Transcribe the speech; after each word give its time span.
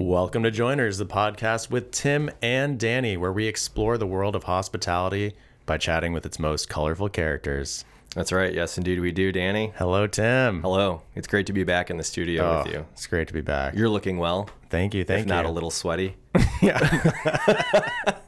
Welcome 0.00 0.44
to 0.44 0.52
Joiners, 0.52 0.98
the 0.98 1.06
podcast 1.06 1.70
with 1.70 1.90
Tim 1.90 2.30
and 2.40 2.78
Danny, 2.78 3.16
where 3.16 3.32
we 3.32 3.48
explore 3.48 3.98
the 3.98 4.06
world 4.06 4.36
of 4.36 4.44
hospitality 4.44 5.34
by 5.66 5.76
chatting 5.76 6.12
with 6.12 6.24
its 6.24 6.38
most 6.38 6.68
colorful 6.68 7.08
characters. 7.08 7.84
That's 8.14 8.30
right. 8.30 8.54
Yes, 8.54 8.78
indeed, 8.78 9.00
we 9.00 9.10
do, 9.10 9.32
Danny. 9.32 9.72
Hello, 9.76 10.06
Tim. 10.06 10.62
Hello. 10.62 11.02
It's 11.16 11.26
great 11.26 11.48
to 11.48 11.52
be 11.52 11.64
back 11.64 11.90
in 11.90 11.96
the 11.96 12.04
studio 12.04 12.44
Oh, 12.44 12.62
with 12.62 12.72
you. 12.72 12.86
It's 12.92 13.08
great 13.08 13.26
to 13.26 13.34
be 13.34 13.40
back. 13.40 13.74
You're 13.74 13.88
looking 13.88 14.18
well, 14.18 14.48
thank 14.70 14.94
you. 14.94 15.02
Thank 15.02 15.22
if 15.22 15.26
you. 15.26 15.34
not 15.34 15.46
a 15.46 15.50
little 15.50 15.72
sweaty. 15.72 16.14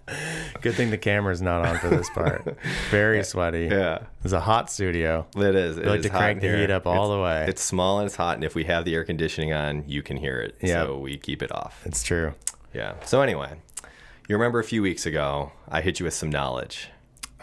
Good 0.61 0.75
thing 0.75 0.91
the 0.91 0.99
camera's 0.99 1.41
not 1.41 1.65
on 1.67 1.79
for 1.79 1.89
this 1.89 2.09
part. 2.11 2.57
Very 2.91 3.23
sweaty. 3.33 3.69
Yeah, 3.71 4.01
It's 4.25 4.33
a 4.33 4.41
hot 4.41 4.71
studio. 4.71 5.27
it 5.37 5.55
is. 5.55 5.79
It 5.79 5.87
like 5.87 6.01
is 6.01 6.05
to 6.07 6.11
crank 6.11 6.41
the 6.41 6.57
heat 6.59 6.71
up 6.71 6.87
all 6.87 7.05
It's- 7.07 7.17
the 7.17 7.23
way. 7.23 7.47
It's 7.49 7.63
small 7.63 7.99
and 8.01 8.07
it's 8.07 8.17
hot, 8.17 8.35
and 8.37 8.45
if 8.45 8.55
we 8.55 8.65
have 8.65 8.85
the 8.85 8.95
air 8.95 9.05
conditioning 9.05 9.53
on, 9.53 9.85
you 9.87 10.03
can 10.03 10.17
hear 10.17 10.41
it. 10.41 10.57
Yeah. 10.61 10.85
So 10.85 10.99
we 10.99 11.17
keep 11.17 11.43
it 11.43 11.51
off. 11.53 11.83
It's 11.87 12.03
true. 12.03 12.35
Yeah. 12.75 12.95
So 13.05 13.21
anyway, 13.23 13.55
you 14.29 14.37
remember 14.37 14.59
a 14.61 14.65
few 14.65 14.83
weeks 14.83 15.07
ago, 15.07 15.53
I 15.69 15.81
hit 15.81 15.98
you 15.98 16.05
with 16.05 16.15
some 16.15 16.31
knowledge. 16.31 16.89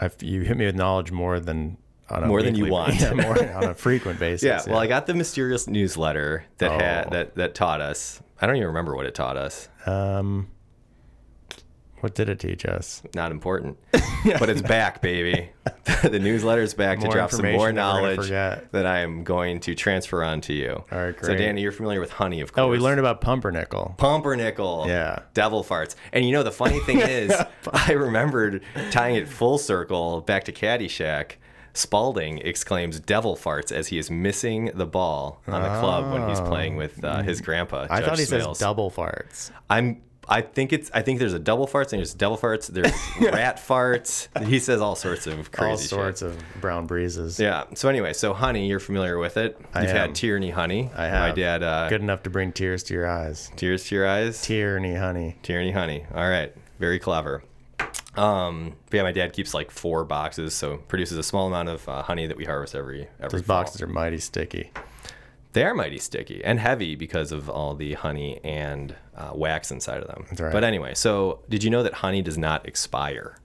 I've, 0.00 0.16
you 0.22 0.42
hit 0.42 0.56
me 0.56 0.66
with 0.66 0.76
knowledge 0.76 1.10
more 1.10 1.40
than 1.40 1.76
on 2.10 2.22
a 2.22 2.26
More 2.26 2.42
than 2.42 2.54
you 2.54 2.66
want. 2.68 2.94
Yeah, 3.00 3.12
more 3.12 3.42
on 3.56 3.64
a 3.64 3.74
frequent 3.86 4.18
basis. 4.18 4.44
Yeah. 4.44 4.62
Well, 4.66 4.78
I 4.78 4.86
got 4.86 5.06
the 5.06 5.12
mysterious 5.14 5.66
newsletter 5.66 6.44
that 6.58 6.70
Oh. 6.70 6.78
had 6.78 7.10
that 7.10 7.34
that 7.34 7.54
taught 7.54 7.80
us. 7.82 8.22
I 8.40 8.46
don't 8.46 8.56
even 8.56 8.68
remember 8.68 8.94
what 8.96 9.04
it 9.04 9.14
taught 9.14 9.36
us. 9.36 9.68
um, 9.84 10.48
what 12.00 12.14
did 12.14 12.28
it 12.28 12.38
teach 12.38 12.64
us? 12.64 13.02
Not 13.14 13.30
important. 13.30 13.78
but 14.38 14.48
it's 14.48 14.62
back, 14.62 15.02
baby. 15.02 15.50
the 16.02 16.18
newsletter's 16.18 16.74
back 16.74 17.00
to 17.00 17.08
drop 17.08 17.30
some 17.30 17.42
more 17.42 17.52
that 17.52 17.58
we're 17.58 17.72
gonna 17.72 17.76
knowledge 17.76 18.28
that 18.28 18.86
I 18.86 19.00
am 19.00 19.24
going 19.24 19.60
to 19.60 19.74
transfer 19.74 20.22
on 20.22 20.40
to 20.42 20.52
you. 20.52 20.84
All 20.90 20.98
right, 20.98 21.16
great. 21.16 21.24
So. 21.24 21.34
Danny, 21.36 21.62
you're 21.62 21.72
familiar 21.72 22.00
with 22.00 22.10
honey, 22.10 22.40
of 22.40 22.52
course. 22.52 22.64
Oh, 22.64 22.68
we 22.68 22.78
learned 22.78 23.00
about 23.00 23.20
pumpernickel. 23.20 23.94
pumpernickel. 23.98 24.84
Yeah. 24.86 25.20
Devil 25.34 25.64
farts. 25.64 25.94
And 26.12 26.24
you 26.24 26.32
know, 26.32 26.42
the 26.42 26.52
funny 26.52 26.80
thing 26.80 27.00
is, 27.02 27.32
I 27.72 27.92
remembered 27.92 28.62
tying 28.90 29.16
it 29.16 29.28
full 29.28 29.58
circle 29.58 30.20
back 30.20 30.44
to 30.44 30.52
Caddyshack. 30.52 31.32
Spalding 31.74 32.38
exclaims 32.38 32.98
devil 32.98 33.36
farts 33.36 33.70
as 33.70 33.86
he 33.86 33.98
is 33.98 34.10
missing 34.10 34.72
the 34.74 34.86
ball 34.86 35.42
on 35.46 35.62
the 35.62 35.68
club 35.78 36.12
when 36.12 36.28
he's 36.28 36.40
playing 36.40 36.74
with 36.74 37.04
uh, 37.04 37.22
his 37.22 37.40
grandpa. 37.40 37.86
I 37.88 38.00
thought 38.00 38.18
he 38.18 38.24
Smails. 38.24 38.56
says 38.56 38.58
double 38.58 38.90
farts. 38.90 39.52
I'm. 39.70 40.02
I 40.28 40.42
think 40.42 40.72
it's. 40.72 40.90
I 40.92 41.02
think 41.02 41.18
there's 41.18 41.32
a 41.32 41.38
double 41.38 41.66
farts 41.66 41.92
and 41.92 41.98
there's 42.00 42.12
devil 42.14 42.36
farts. 42.36 42.66
There's 42.68 42.92
rat 43.32 43.56
farts. 43.56 44.28
He 44.46 44.58
says 44.58 44.80
all 44.80 44.94
sorts 44.94 45.26
of 45.26 45.50
crazy 45.52 45.70
All 45.70 45.76
shit. 45.78 45.88
sorts 45.88 46.22
of 46.22 46.36
brown 46.60 46.86
breezes. 46.86 47.40
Yeah. 47.40 47.64
So 47.74 47.88
anyway, 47.88 48.12
so 48.12 48.34
honey, 48.34 48.68
you're 48.68 48.80
familiar 48.80 49.18
with 49.18 49.36
it. 49.36 49.58
I 49.74 49.82
You've 49.82 49.90
am. 49.90 49.96
had 49.96 50.14
tyranny 50.14 50.50
honey. 50.50 50.90
I 50.96 51.06
have. 51.06 51.30
My 51.30 51.34
dad. 51.34 51.62
Uh, 51.62 51.88
Good 51.88 52.02
enough 52.02 52.22
to 52.24 52.30
bring 52.30 52.52
tears 52.52 52.82
to 52.84 52.94
your 52.94 53.08
eyes. 53.08 53.50
Tears 53.56 53.84
to 53.88 53.94
your 53.94 54.06
eyes. 54.06 54.42
Tyranny, 54.42 54.94
honey. 54.94 55.36
Tyranny 55.42 55.72
honey. 55.72 56.04
All 56.14 56.28
right. 56.28 56.54
Very 56.78 56.98
clever. 56.98 57.42
Um, 58.16 58.74
but 58.90 58.96
yeah, 58.96 59.02
my 59.04 59.12
dad 59.12 59.32
keeps 59.32 59.54
like 59.54 59.70
four 59.70 60.04
boxes, 60.04 60.52
so 60.52 60.78
produces 60.88 61.18
a 61.18 61.22
small 61.22 61.46
amount 61.46 61.68
of 61.68 61.88
uh, 61.88 62.02
honey 62.02 62.26
that 62.26 62.36
we 62.36 62.44
harvest 62.44 62.74
every 62.74 63.06
every 63.20 63.38
Those 63.40 63.46
fall. 63.46 63.58
boxes 63.62 63.80
are 63.80 63.86
mighty 63.86 64.18
sticky. 64.18 64.72
They 65.54 65.64
are 65.64 65.74
mighty 65.74 65.98
sticky 65.98 66.44
and 66.44 66.60
heavy 66.60 66.94
because 66.94 67.32
of 67.32 67.48
all 67.48 67.74
the 67.74 67.94
honey 67.94 68.40
and 68.44 68.94
uh, 69.16 69.32
wax 69.34 69.70
inside 69.70 70.02
of 70.02 70.08
them. 70.08 70.26
That's 70.28 70.40
right. 70.40 70.52
But 70.52 70.62
anyway, 70.64 70.94
so 70.94 71.40
did 71.48 71.64
you 71.64 71.70
know 71.70 71.82
that 71.82 71.94
honey 71.94 72.22
does 72.22 72.38
not 72.38 72.66
expire? 72.66 73.38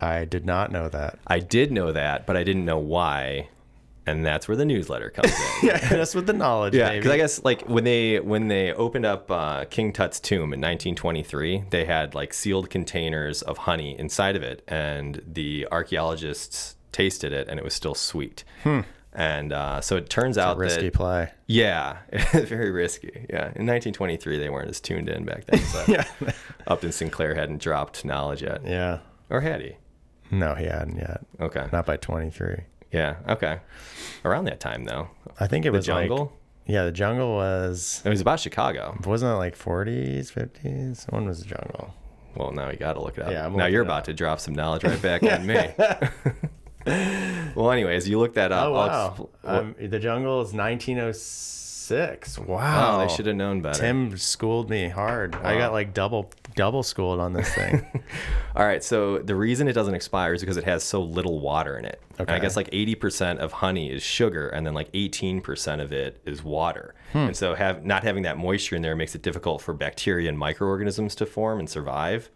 I 0.00 0.24
did 0.24 0.46
not 0.46 0.72
know 0.72 0.88
that. 0.88 1.18
I 1.26 1.38
did 1.40 1.70
know 1.70 1.92
that, 1.92 2.26
but 2.26 2.36
I 2.36 2.42
didn't 2.42 2.64
know 2.64 2.78
why, 2.78 3.50
and 4.06 4.24
that's 4.24 4.48
where 4.48 4.56
the 4.56 4.64
newsletter 4.64 5.10
comes 5.10 5.30
in. 5.30 5.46
Yeah, 5.68 5.76
that's 5.90 6.14
with 6.14 6.26
the 6.26 6.32
knowledge, 6.32 6.74
Yeah, 6.74 6.94
because 6.94 7.10
I 7.10 7.18
guess 7.18 7.44
like 7.44 7.68
when 7.68 7.84
they 7.84 8.18
when 8.18 8.48
they 8.48 8.72
opened 8.72 9.04
up 9.04 9.30
uh, 9.30 9.66
King 9.66 9.92
Tut's 9.92 10.18
tomb 10.18 10.54
in 10.54 10.60
1923, 10.60 11.64
they 11.68 11.84
had 11.84 12.14
like 12.14 12.32
sealed 12.32 12.70
containers 12.70 13.42
of 13.42 13.58
honey 13.58 13.98
inside 13.98 14.36
of 14.36 14.42
it, 14.42 14.62
and 14.66 15.20
the 15.30 15.68
archaeologists 15.70 16.76
tasted 16.92 17.32
it, 17.34 17.46
and 17.48 17.58
it 17.58 17.62
was 17.64 17.74
still 17.74 17.94
sweet. 17.94 18.42
And 19.12 19.52
uh, 19.52 19.80
so 19.80 19.96
it 19.96 20.08
turns 20.08 20.38
out 20.38 20.54
Hmm. 20.54 20.60
risky 20.62 20.82
that 20.84 20.92
play. 20.94 21.30
yeah, 21.46 21.98
very 22.32 22.70
risky. 22.70 23.26
Yeah, 23.28 23.46
in 23.56 23.66
1923 23.66 24.38
they 24.38 24.48
weren't 24.48 24.70
as 24.70 24.80
tuned 24.80 25.08
in 25.08 25.24
back 25.24 25.46
then. 25.46 25.60
So 25.60 25.84
Yeah. 25.88 26.04
Upton 26.68 26.92
Sinclair 26.92 27.34
hadn't 27.34 27.60
dropped 27.60 28.04
knowledge 28.04 28.42
yet, 28.42 28.60
Yeah. 28.64 28.98
or 29.28 29.40
had 29.40 29.62
he? 29.62 29.76
No, 30.30 30.54
he 30.54 30.66
hadn't 30.66 30.96
yet. 30.96 31.22
Okay, 31.40 31.66
Not 31.72 31.86
by 31.86 31.96
23. 31.96 32.58
yeah, 32.92 33.16
okay. 33.28 33.58
Around 34.24 34.44
that 34.44 34.60
time 34.60 34.84
though, 34.84 35.08
I 35.40 35.48
think 35.48 35.64
it 35.66 35.70
the 35.72 35.78
was 35.78 35.88
like- 35.88 36.08
jungle. 36.08 36.32
yeah, 36.66 36.84
the 36.84 36.92
jungle 36.92 37.34
was. 37.34 38.02
it 38.04 38.10
was 38.10 38.20
about 38.20 38.38
Chicago. 38.38 38.96
Wasn't 39.04 39.28
it 39.28 39.34
like 39.34 39.58
40s, 39.58 40.32
50s? 40.32 41.10
When 41.12 41.24
was 41.26 41.40
the 41.40 41.46
jungle? 41.46 41.94
Well, 42.36 42.52
now 42.52 42.70
you 42.70 42.76
got 42.76 42.92
to 42.92 43.02
look 43.02 43.18
it 43.18 43.24
up. 43.24 43.32
Yeah, 43.32 43.46
I'm 43.46 43.56
now 43.56 43.66
you're 43.66 43.82
about 43.82 44.04
to 44.04 44.12
drop 44.14 44.38
some 44.38 44.54
knowledge 44.54 44.84
right 44.84 45.02
back 45.02 45.24
on 45.24 45.44
me. 45.46 45.56
well, 47.54 47.70
anyways, 47.70 48.08
you 48.08 48.18
look 48.18 48.34
that 48.34 48.52
up. 48.52 48.66
Oh, 48.66 48.72
wow. 48.72 49.14
expl- 49.16 49.28
Um, 49.44 49.74
the 49.78 49.98
jungle 49.98 50.40
is 50.40 50.52
1906. 50.52 52.38
oh, 52.38 52.42
Wow. 52.46 52.98
they 53.06 53.14
should 53.14 53.26
have 53.26 53.36
known 53.36 53.60
better. 53.60 53.78
Tim 53.80 54.16
schooled 54.16 54.70
me 54.70 54.88
hard. 54.88 55.34
I 55.36 55.58
got 55.58 55.72
like 55.72 55.92
double 55.94 56.30
double 56.56 56.82
schooled 56.82 57.20
on 57.20 57.32
this 57.32 57.52
thing. 57.54 57.86
All 58.56 58.64
right, 58.66 58.82
so 58.82 59.18
the 59.18 59.34
reason 59.36 59.68
it 59.68 59.72
doesn't 59.72 59.94
expire 59.94 60.34
is 60.34 60.40
because 60.40 60.56
it 60.56 60.64
has 60.64 60.82
so 60.82 61.00
little 61.02 61.38
water 61.40 61.76
in 61.78 61.84
it. 61.84 62.00
And 62.18 62.28
I 62.30 62.38
guess 62.38 62.56
like 62.56 62.70
80% 62.70 63.38
of 63.38 63.52
honey 63.52 63.90
is 63.90 64.02
sugar, 64.02 64.48
and 64.48 64.66
then 64.66 64.74
like 64.74 64.90
18% 64.92 65.80
of 65.80 65.92
it 65.92 66.20
is 66.26 66.42
water. 66.44 66.94
Hmm. 67.12 67.18
And 67.18 67.36
so 67.36 67.54
have 67.54 67.84
not 67.84 68.02
having 68.02 68.24
that 68.24 68.36
moisture 68.36 68.76
in 68.76 68.82
there 68.82 68.94
makes 68.96 69.14
it 69.14 69.22
difficult 69.22 69.62
for 69.62 69.72
bacteria 69.72 70.28
and 70.28 70.38
microorganisms 70.38 71.14
to 71.16 71.24
form 71.26 71.60
and 71.60 71.70
survive. 71.70 72.30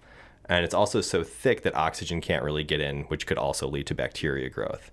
And 0.49 0.65
it's 0.65 0.75
also 0.75 1.01
so 1.01 1.25
thick 1.25 1.63
that 1.63 1.75
oxygen 1.75 2.21
can't 2.21 2.45
really 2.45 2.65
get 2.65 2.81
in, 2.81 3.03
which 3.05 3.27
could 3.27 3.39
also 3.39 3.67
lead 3.67 3.87
to 3.87 3.95
bacteria 3.95 4.51
growth. 4.51 4.91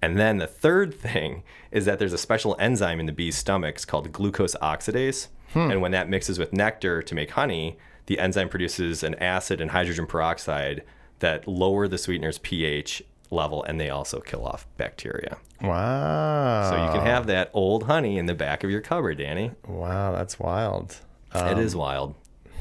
And 0.00 0.18
then 0.18 0.38
the 0.38 0.46
third 0.46 0.92
thing 0.92 1.44
is 1.70 1.84
that 1.84 1.98
there's 1.98 2.12
a 2.12 2.18
special 2.18 2.56
enzyme 2.58 2.98
in 2.98 3.06
the 3.06 3.12
bee's 3.12 3.36
stomachs 3.36 3.84
called 3.84 4.12
glucose 4.12 4.56
oxidase. 4.56 5.28
Hmm. 5.52 5.70
And 5.70 5.80
when 5.80 5.92
that 5.92 6.08
mixes 6.08 6.38
with 6.38 6.52
nectar 6.52 7.02
to 7.02 7.14
make 7.14 7.32
honey, 7.32 7.78
the 8.06 8.18
enzyme 8.18 8.48
produces 8.48 9.02
an 9.02 9.14
acid 9.16 9.60
and 9.60 9.70
hydrogen 9.70 10.06
peroxide 10.06 10.82
that 11.20 11.46
lower 11.46 11.86
the 11.86 11.98
sweetener's 11.98 12.38
pH 12.38 13.02
level 13.30 13.62
and 13.64 13.80
they 13.80 13.88
also 13.88 14.20
kill 14.20 14.44
off 14.44 14.66
bacteria. 14.76 15.38
wow. 15.62 16.70
So 16.70 16.84
you 16.84 16.92
can 16.92 17.06
have 17.06 17.26
that 17.28 17.50
old 17.54 17.84
honey 17.84 18.18
in 18.18 18.26
the 18.26 18.34
back 18.34 18.64
of 18.64 18.70
your 18.70 18.80
cupboard, 18.80 19.18
Danny. 19.18 19.52
Wow, 19.66 20.12
that's 20.12 20.38
wild. 20.38 20.96
it 21.34 21.38
um, 21.38 21.58
is 21.58 21.74
wild. 21.76 22.14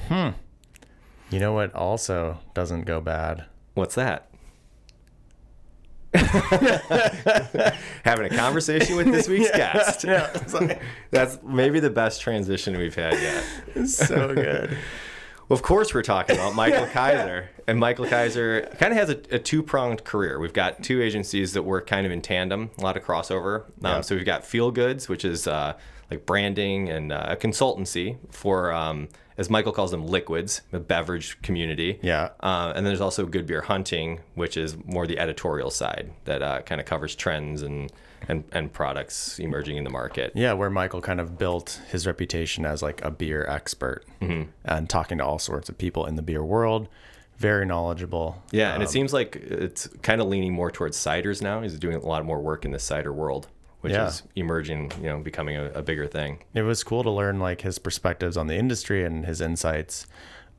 Hmm. 0.07 0.29
You 1.31 1.39
know 1.39 1.53
what 1.53 1.73
also 1.73 2.37
doesn't 2.53 2.85
go 2.85 3.01
bad? 3.01 3.45
What's 3.73 3.95
that? 3.95 4.27
Having 6.13 8.25
a 8.25 8.29
conversation 8.35 8.95
with 8.97 9.11
this 9.11 9.27
week's 9.27 9.51
guest. 9.55 10.03
Yeah, 10.03 10.29
like- 10.53 10.81
That's 11.11 11.39
maybe 11.43 11.79
the 11.79 11.89
best 11.89 12.21
transition 12.21 12.77
we've 12.77 12.95
had 12.95 13.13
yet. 13.13 13.43
it's 13.75 13.95
so 13.95 14.33
good. 14.35 14.77
Well, 15.47 15.55
of 15.57 15.63
course, 15.63 15.93
we're 15.93 16.01
talking 16.03 16.35
about 16.37 16.55
Michael 16.55 16.85
Kiser. 16.87 17.47
And 17.67 17.79
Michael 17.79 18.05
Kiser 18.05 18.69
kind 18.77 18.91
of 18.93 18.97
has 18.97 19.09
a, 19.09 19.35
a 19.35 19.39
two 19.39 19.61
pronged 19.63 20.03
career. 20.03 20.39
We've 20.39 20.53
got 20.53 20.83
two 20.83 21.01
agencies 21.01 21.53
that 21.53 21.63
work 21.63 21.87
kind 21.87 22.05
of 22.05 22.11
in 22.11 22.21
tandem, 22.21 22.71
a 22.77 22.81
lot 22.81 22.97
of 22.97 23.03
crossover. 23.03 23.65
Um, 23.65 23.71
Yeah. 23.81 24.01
So 24.01 24.15
we've 24.15 24.25
got 24.25 24.45
Feel 24.45 24.71
Goods, 24.71 25.07
which 25.09 25.25
is 25.25 25.47
uh, 25.47 25.73
like 26.09 26.25
branding 26.25 26.89
and 26.89 27.11
uh, 27.11 27.25
a 27.29 27.35
consultancy 27.35 28.17
for, 28.31 28.71
um, 28.73 29.09
as 29.41 29.49
Michael 29.49 29.73
calls 29.73 29.91
them, 29.91 30.07
liquids, 30.07 30.61
the 30.71 30.79
beverage 30.79 31.41
community. 31.41 31.99
Yeah. 32.01 32.29
Uh, 32.39 32.67
and 32.73 32.77
then 32.77 32.85
there's 32.85 33.01
also 33.01 33.25
Good 33.25 33.45
Beer 33.45 33.61
Hunting, 33.61 34.21
which 34.35 34.55
is 34.55 34.77
more 34.85 35.05
the 35.05 35.19
editorial 35.19 35.69
side 35.69 36.11
that 36.23 36.41
uh, 36.41 36.61
kind 36.61 36.79
of 36.79 36.87
covers 36.87 37.13
trends 37.15 37.61
and, 37.61 37.91
and, 38.29 38.45
and 38.53 38.71
products 38.71 39.39
emerging 39.39 39.75
in 39.77 39.83
the 39.83 39.89
market. 39.89 40.31
Yeah, 40.35 40.53
where 40.53 40.69
Michael 40.69 41.01
kind 41.01 41.19
of 41.19 41.37
built 41.37 41.81
his 41.89 42.07
reputation 42.07 42.65
as 42.65 42.81
like 42.81 43.03
a 43.03 43.11
beer 43.11 43.45
expert 43.47 44.05
Mm-hmm. 44.21 44.49
and 44.63 44.89
talking 44.89 45.17
to 45.17 45.25
all 45.25 45.39
sorts 45.39 45.67
of 45.67 45.77
people 45.77 46.05
in 46.05 46.15
the 46.15 46.21
beer 46.21 46.43
world. 46.45 46.87
Very 47.37 47.65
knowledgeable. 47.65 48.43
Yeah, 48.51 48.73
and 48.75 48.83
it 48.83 48.89
seems 48.89 49.13
like 49.13 49.35
it's 49.35 49.87
kind 50.03 50.21
of 50.21 50.27
leaning 50.27 50.53
more 50.53 50.69
towards 50.69 50.95
ciders 50.95 51.41
now. 51.41 51.61
He's 51.63 51.79
doing 51.79 51.95
a 51.97 52.05
lot 52.05 52.23
more 52.23 52.39
work 52.39 52.65
in 52.65 52.71
the 52.71 52.77
cider 52.77 53.11
world, 53.11 53.47
which 53.81 53.93
Yeah. 53.93 54.07
is 54.07 54.23
emerging, 54.35 54.91
you 55.01 55.07
know, 55.07 55.19
becoming 55.19 55.55
a, 55.57 55.65
a 55.71 55.81
bigger 55.81 56.07
thing. 56.07 56.39
It 56.53 56.61
was 56.63 56.83
cool 56.83 57.03
to 57.03 57.09
learn 57.11 57.39
like 57.39 57.61
his 57.61 57.79
perspectives 57.79 58.37
on 58.37 58.47
the 58.47 58.55
industry 58.55 59.03
and 59.03 59.25
his 59.25 59.41
insights. 59.41 60.07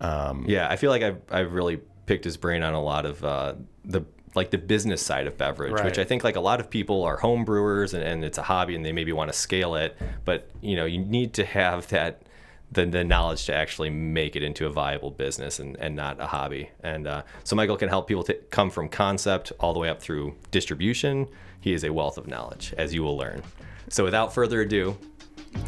Um, 0.01 0.45
Yeah, 0.49 0.69
I 0.69 0.77
feel 0.77 0.91
like 0.91 1.03
I've, 1.03 1.21
I've 1.31 1.53
really 1.53 1.81
picked 2.07 2.25
his 2.25 2.37
brain 2.37 2.63
on 2.63 2.75
a 2.75 2.83
lot 2.83 3.07
of 3.07 3.25
uh, 3.25 3.55
the 3.85 4.03
like 4.35 4.51
the 4.51 4.57
business 4.59 5.03
side 5.05 5.27
of 5.27 5.37
beverage, 5.37 5.73
Right. 5.73 5.85
which 5.85 5.99
I 5.99 6.05
think 6.05 6.25
like 6.25 6.37
a 6.37 6.41
lot 6.41 6.59
of 6.59 6.71
people 6.71 7.03
are 7.05 7.19
home 7.19 7.45
brewers 7.45 7.93
and, 7.93 8.03
and 8.03 8.25
it's 8.25 8.39
a 8.39 8.43
hobby 8.43 8.75
and 8.75 8.83
they 8.85 8.91
maybe 8.93 9.13
want 9.13 9.31
to 9.31 9.39
scale 9.39 9.75
it, 9.75 9.95
but 10.25 10.49
you 10.63 10.75
know, 10.75 10.87
you 10.87 10.99
need 10.99 11.35
to 11.35 11.45
have 11.45 11.87
that 11.89 12.23
the, 12.71 12.87
the 12.87 13.05
knowledge 13.05 13.45
to 13.45 13.55
actually 13.55 13.91
make 13.91 14.35
it 14.35 14.43
into 14.43 14.65
a 14.65 14.71
viable 14.71 15.11
business 15.11 15.59
and, 15.59 15.77
and 15.77 15.95
not 15.95 16.19
a 16.19 16.27
hobby. 16.29 16.71
And 16.83 17.07
uh, 17.07 17.23
so 17.45 17.55
Michael 17.55 17.77
can 17.77 17.91
help 17.91 18.09
people 18.09 18.23
to 18.25 18.33
come 18.49 18.71
from 18.71 18.89
concept 18.89 19.53
all 19.61 19.75
the 19.75 19.79
way 19.79 19.91
up 19.91 20.01
through 20.01 20.35
distribution. 20.51 21.29
He 21.63 21.73
is 21.73 21.85
a 21.85 21.93
wealth 21.93 22.19
of 22.19 22.27
knowledge, 22.27 22.75
as 22.77 22.93
you 22.93 23.03
will 23.03 23.17
learn. 23.17 23.43
So 23.89 24.05
without 24.05 24.35
further 24.35 24.61
ado, 24.61 24.99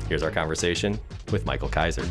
here's 0.09 0.23
our 0.23 0.31
conversation 0.31 1.01
with 1.31 1.47
Michael 1.47 1.69
Kiser. 1.71 2.05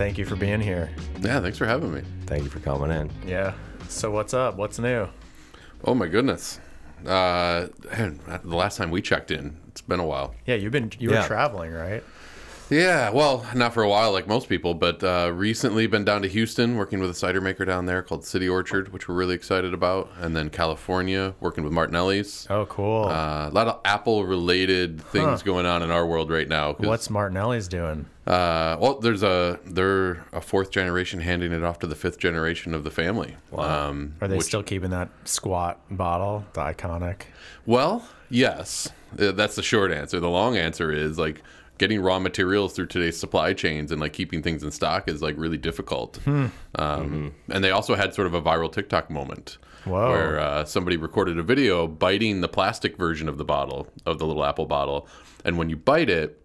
thank 0.00 0.16
you 0.16 0.24
for 0.24 0.34
being 0.34 0.60
here. 0.60 0.90
Yeah, 1.20 1.40
thanks 1.40 1.58
for 1.58 1.66
having 1.66 1.92
me. 1.94 2.02
Thank 2.24 2.42
you 2.42 2.48
for 2.48 2.58
coming 2.58 2.90
in. 2.90 3.10
Yeah. 3.26 3.52
So 3.88 4.10
what's 4.10 4.32
up? 4.32 4.56
What's 4.56 4.78
new? 4.78 5.08
Oh 5.84 5.94
my 5.94 6.08
goodness. 6.08 6.58
Uh, 7.06 7.68
man, 7.96 8.20
the 8.44 8.56
last 8.56 8.76
time 8.76 8.90
we 8.90 9.00
checked 9.02 9.30
in, 9.30 9.56
it's 9.68 9.80
been 9.80 10.00
a 10.00 10.06
while. 10.06 10.34
Yeah, 10.46 10.54
you've 10.56 10.72
been 10.72 10.90
you 10.98 11.10
Yeah. 11.10 11.22
were 11.22 11.26
traveling, 11.26 11.72
right? 11.72 12.02
Yeah, 12.70 13.10
well, 13.10 13.44
not 13.54 13.74
for 13.74 13.82
a 13.82 13.88
while 13.88 14.12
like 14.12 14.28
most 14.28 14.48
people, 14.48 14.74
but 14.74 15.02
uh, 15.02 15.32
recently 15.34 15.88
been 15.88 16.04
down 16.04 16.22
to 16.22 16.28
Houston 16.28 16.76
working 16.76 17.00
with 17.00 17.10
a 17.10 17.14
cider 17.14 17.40
maker 17.40 17.64
down 17.64 17.86
there 17.86 18.00
called 18.00 18.24
City 18.24 18.48
Orchard, 18.48 18.92
which 18.92 19.08
we're 19.08 19.16
really 19.16 19.34
excited 19.34 19.74
about, 19.74 20.08
and 20.20 20.36
then 20.36 20.50
California 20.50 21.34
working 21.40 21.64
with 21.64 21.72
Martinelli's. 21.72 22.46
Oh, 22.48 22.66
cool. 22.66 23.06
Uh, 23.06 23.48
a 23.48 23.50
lot 23.50 23.66
of 23.66 23.80
Apple 23.84 24.24
related 24.24 25.00
things 25.02 25.40
Huh. 25.40 25.44
going 25.44 25.66
on 25.66 25.82
in 25.82 25.90
our 25.90 26.06
world 26.06 26.30
right 26.30 26.46
now. 26.48 26.74
What's 26.74 27.10
Martinelli's 27.10 27.66
doing? 27.66 28.06
Uh, 28.24 28.76
well, 28.78 29.00
there's 29.00 29.24
a 29.24 29.58
they're 29.66 30.24
a 30.32 30.40
fourth 30.40 30.70
generation 30.70 31.18
handing 31.18 31.50
it 31.50 31.64
off 31.64 31.80
to 31.80 31.88
the 31.88 31.96
fifth 31.96 32.18
generation 32.18 32.72
of 32.74 32.84
the 32.84 32.90
family. 32.92 33.36
Um, 33.56 34.14
Are 34.20 34.28
they 34.28 34.36
which- 34.36 34.46
still 34.46 34.62
keeping 34.62 34.90
that 34.90 35.08
squat 35.24 35.80
bottle, 35.90 36.44
the 36.52 36.60
iconic? 36.60 37.22
Well, 37.66 38.06
yes. 38.28 38.88
Uh, 39.18 39.32
That's 39.32 39.56
the 39.56 39.62
short 39.64 39.90
answer. 39.90 40.20
The 40.20 40.30
long 40.30 40.56
answer 40.56 40.92
is 40.92 41.18
like 41.18 41.42
getting 41.80 41.98
raw 41.98 42.18
materials 42.18 42.74
through 42.74 42.84
today's 42.86 43.18
supply 43.18 43.54
chains 43.54 43.90
and 43.90 44.02
like 44.02 44.12
keeping 44.12 44.42
things 44.42 44.62
in 44.62 44.70
stock 44.70 45.08
is 45.08 45.22
like 45.22 45.34
really 45.38 45.56
difficult. 45.56 46.20
Um, 46.26 47.32
And 47.48 47.64
they 47.64 47.70
also 47.70 47.94
had 47.94 48.12
sort 48.12 48.26
of 48.26 48.34
a 48.34 48.42
viral 48.42 48.70
TikTok 48.70 49.08
moment 49.08 49.56
Whoa. 49.84 50.10
where 50.10 50.38
uh, 50.38 50.66
somebody 50.66 50.98
recorded 50.98 51.38
a 51.38 51.42
video 51.42 51.86
biting 51.86 52.42
the 52.42 52.48
plastic 52.48 52.98
version 52.98 53.30
of 53.30 53.38
the 53.38 53.46
bottle 53.46 53.88
of 54.04 54.18
the 54.18 54.26
little 54.26 54.44
apple 54.44 54.66
bottle, 54.66 55.08
and 55.42 55.56
when 55.56 55.70
you 55.70 55.76
bite 55.76 56.10
it, 56.10 56.44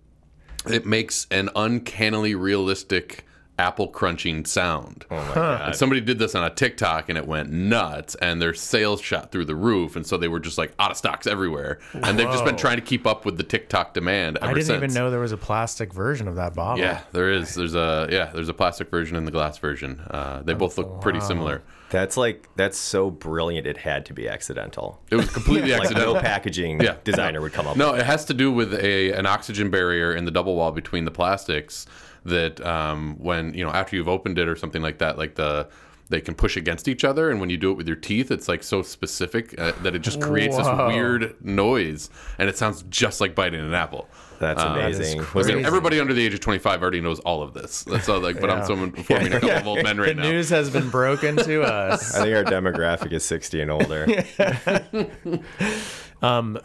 it 0.67 0.85
makes 0.85 1.27
an 1.29 1.49
uncannily 1.53 2.33
realistic 2.33 3.25
apple 3.57 3.87
crunching 3.87 4.43
sound. 4.45 5.05
Oh 5.09 5.15
my 5.15 5.33
god. 5.35 5.61
And 5.67 5.75
somebody 5.75 6.01
did 6.01 6.19
this 6.19 6.35
on 6.35 6.43
a 6.43 6.49
TikTok 6.49 7.07
and 7.09 7.17
it 7.17 7.25
went 7.27 7.49
nuts, 7.51 8.15
and 8.15 8.41
their 8.41 8.53
sales 8.53 9.01
shot 9.01 9.31
through 9.31 9.45
the 9.45 9.55
roof, 9.55 9.95
and 9.95 10.05
so 10.05 10.17
they 10.17 10.27
were 10.27 10.39
just 10.39 10.57
like 10.57 10.73
out 10.79 10.91
of 10.91 10.97
stocks 10.97 11.25
everywhere. 11.27 11.79
And 11.93 12.19
they've 12.19 12.29
just 12.29 12.43
been 12.45 12.57
trying 12.57 12.75
to 12.77 12.81
keep 12.83 13.07
up 13.07 13.25
with 13.25 13.37
the 13.37 13.43
TikTok 13.43 13.93
demand 13.93 14.37
ever 14.37 14.47
I 14.51 14.53
didn't 14.53 14.65
since. 14.67 14.77
even 14.77 14.93
know 14.93 15.09
there 15.09 15.19
was 15.19 15.31
a 15.31 15.37
plastic 15.37 15.93
version 15.93 16.27
of 16.27 16.35
that 16.35 16.53
bottle. 16.53 16.83
Yeah, 16.83 17.01
there 17.13 17.31
is. 17.31 17.55
There's 17.55 17.75
a 17.75 18.07
yeah. 18.11 18.31
There's 18.33 18.49
a 18.49 18.53
plastic 18.53 18.89
version 18.89 19.15
and 19.15 19.25
the 19.27 19.31
glass 19.31 19.57
version. 19.57 20.01
Uh, 20.09 20.41
they 20.43 20.53
both 20.53 20.77
look 20.77 21.01
pretty 21.01 21.21
similar. 21.21 21.61
That's 21.91 22.17
like 22.17 22.49
that's 22.57 22.77
so 22.77 23.09
brilliant. 23.11 23.67
It 23.67 23.77
had 23.77 24.05
to 24.07 24.13
be 24.13 24.27
accidental. 24.27 24.99
It 25.11 25.15
was 25.15 25.29
completely 25.29 25.71
Like 25.75 25.81
accidental. 25.83 26.15
no 26.15 26.19
packaging 26.19 26.81
Yeah. 26.81 26.95
designer 27.03 27.39
would 27.41 27.53
come 27.53 27.67
up. 27.67 27.77
No, 27.77 27.91
with 27.93 28.01
it 28.01 28.05
has 28.05 28.25
to 28.25 28.33
do 28.33 28.51
with 28.51 28.73
a 28.73 29.11
an 29.13 29.25
oxygen 29.25 29.69
barrier 29.69 30.13
in 30.13 30.25
the 30.25 30.31
double 30.31 30.55
wall 30.55 30.71
between 30.71 31.05
the 31.05 31.11
plastics 31.11 31.85
that 32.25 32.63
um, 32.65 33.15
when 33.19 33.53
you 33.53 33.63
know 33.63 33.71
after 33.71 33.95
you've 33.95 34.09
opened 34.09 34.37
it 34.39 34.47
or 34.47 34.55
something 34.55 34.81
like 34.81 34.97
that, 34.99 35.17
like 35.17 35.35
the 35.35 35.67
they 36.07 36.21
can 36.21 36.35
push 36.35 36.55
against 36.55 36.87
each 36.87 37.03
other, 37.03 37.31
and 37.31 37.39
when 37.39 37.49
you 37.49 37.57
do 37.57 37.71
it 37.71 37.77
with 37.77 37.87
your 37.87 37.95
teeth, 37.95 38.29
it's 38.29 38.47
like 38.47 38.61
so 38.61 38.83
specific 38.83 39.55
uh, 39.59 39.71
that 39.81 39.95
it 39.95 39.99
just 40.03 40.21
creates 40.21 40.55
Whoa. 40.55 40.63
this 40.87 40.95
weird 40.95 41.35
noise, 41.43 42.11
and 42.37 42.47
it 42.47 42.55
sounds 42.57 42.83
just 42.89 43.19
like 43.21 43.33
biting 43.33 43.59
an 43.59 43.73
apple. 43.73 44.07
That's 44.39 44.61
Uh, 44.61 44.75
That 44.75 44.91
is 44.91 44.97
amazing. 44.99 45.21
I 45.21 45.25
Was 45.33 45.47
mean, 45.47 45.65
everybody 45.65 45.99
under 45.99 46.13
the 46.13 46.23
age 46.23 46.33
of 46.35 46.41
25 46.41 46.81
already 46.83 47.01
knows 47.01 47.19
all 47.21 47.41
of 47.41 47.53
this. 47.55 47.83
That's 47.85 48.07
all 48.07 48.19
like, 48.19 48.39
but 48.39 48.49
Yeah. 48.51 48.57
I'm 48.57 48.65
someone 48.67 48.91
forming 48.91 49.33
a 49.33 49.39
couple 49.39 49.57
of 49.57 49.65
old 49.67 49.83
men 49.83 49.95
The 49.97 50.03
right 50.03 50.15
now. 50.15 50.23
news 50.23 50.49
has 50.49 50.69
been 50.69 50.89
broken 50.89 51.37
to 51.37 51.63
us. 51.73 52.13
I 52.13 52.23
think 52.25 52.35
our 52.35 52.43
demographic 52.43 53.11
is 53.13 53.23
60 53.25 53.61
and 53.61 53.71
older. 53.71 54.05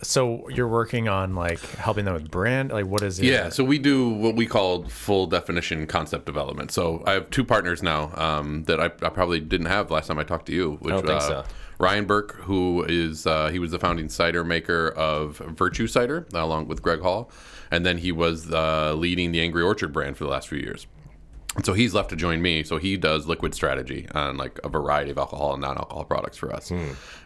So 0.03 0.49
you're 0.49 0.69
working 0.69 1.09
on 1.09 1.35
like 1.35 1.61
helping 1.77 2.05
them 2.05 2.15
with 2.15 2.31
brand? 2.31 2.71
Like 2.71 2.87
what 2.87 3.03
is 3.03 3.19
it? 3.19 3.27
Yeah, 3.27 3.49
so 3.49 3.65
we 3.65 3.79
do 3.79 4.09
what 4.09 4.37
we 4.37 4.47
call 4.47 4.85
full 4.85 5.27
definition 5.27 5.87
concept 5.87 6.27
development. 6.27 6.71
So 6.71 7.03
I 7.07 7.13
have 7.13 7.31
two 7.31 7.45
partners 7.45 7.83
now 7.83 8.13
um, 8.15 8.65
that 8.65 8.81
I, 8.81 8.87
I 8.87 9.11
probably 9.11 9.41
didn't 9.41 9.67
have 9.67 9.91
last 9.91 10.07
time 10.07 10.19
I 10.19 10.25
talked 10.25 10.47
to 10.47 10.53
you. 10.53 10.77
Which, 10.81 10.95
don't 10.95 11.07
think 11.07 11.23
uh, 11.23 11.29
so. 11.29 11.45
Ryan 11.79 12.05
Burke, 12.05 12.35
who 12.43 12.85
is 12.87 13.27
uh, 13.27 13.49
he 13.49 13.59
was 13.59 13.71
the 13.71 13.79
founding 13.79 14.09
cider 14.11 14.45
maker 14.45 14.91
of 14.91 15.39
Virtue 15.39 15.87
Cider, 15.87 16.27
along 16.35 16.69
with 16.69 16.83
Greg 16.83 17.01
Hall, 17.01 17.31
and 17.71 17.87
then 17.87 17.99
he 17.99 18.13
was 18.13 18.53
uh, 18.53 18.93
leading 18.95 19.33
the 19.33 19.41
Angry 19.41 19.63
Orchard 19.63 19.91
brand 19.93 20.19
for 20.19 20.25
the 20.25 20.31
last 20.31 20.49
few 20.49 20.59
years. 20.59 20.87
And 21.57 21.67
so 21.67 21.73
he's 21.73 21.95
left 21.95 22.11
to 22.11 22.17
join 22.17 22.41
me. 22.41 22.63
So 22.63 22.79
he 22.79 22.97
does 22.97 23.27
liquid 23.27 23.55
strategy 23.55 24.07
on 24.15 24.37
like 24.37 24.61
a 24.63 24.69
variety 24.69 25.11
of 25.11 25.19
alcohol 25.19 25.53
and 25.53 25.61
non-alcohol 25.61 26.05
products 26.05 26.37
for 26.37 26.53
us. 26.55 26.71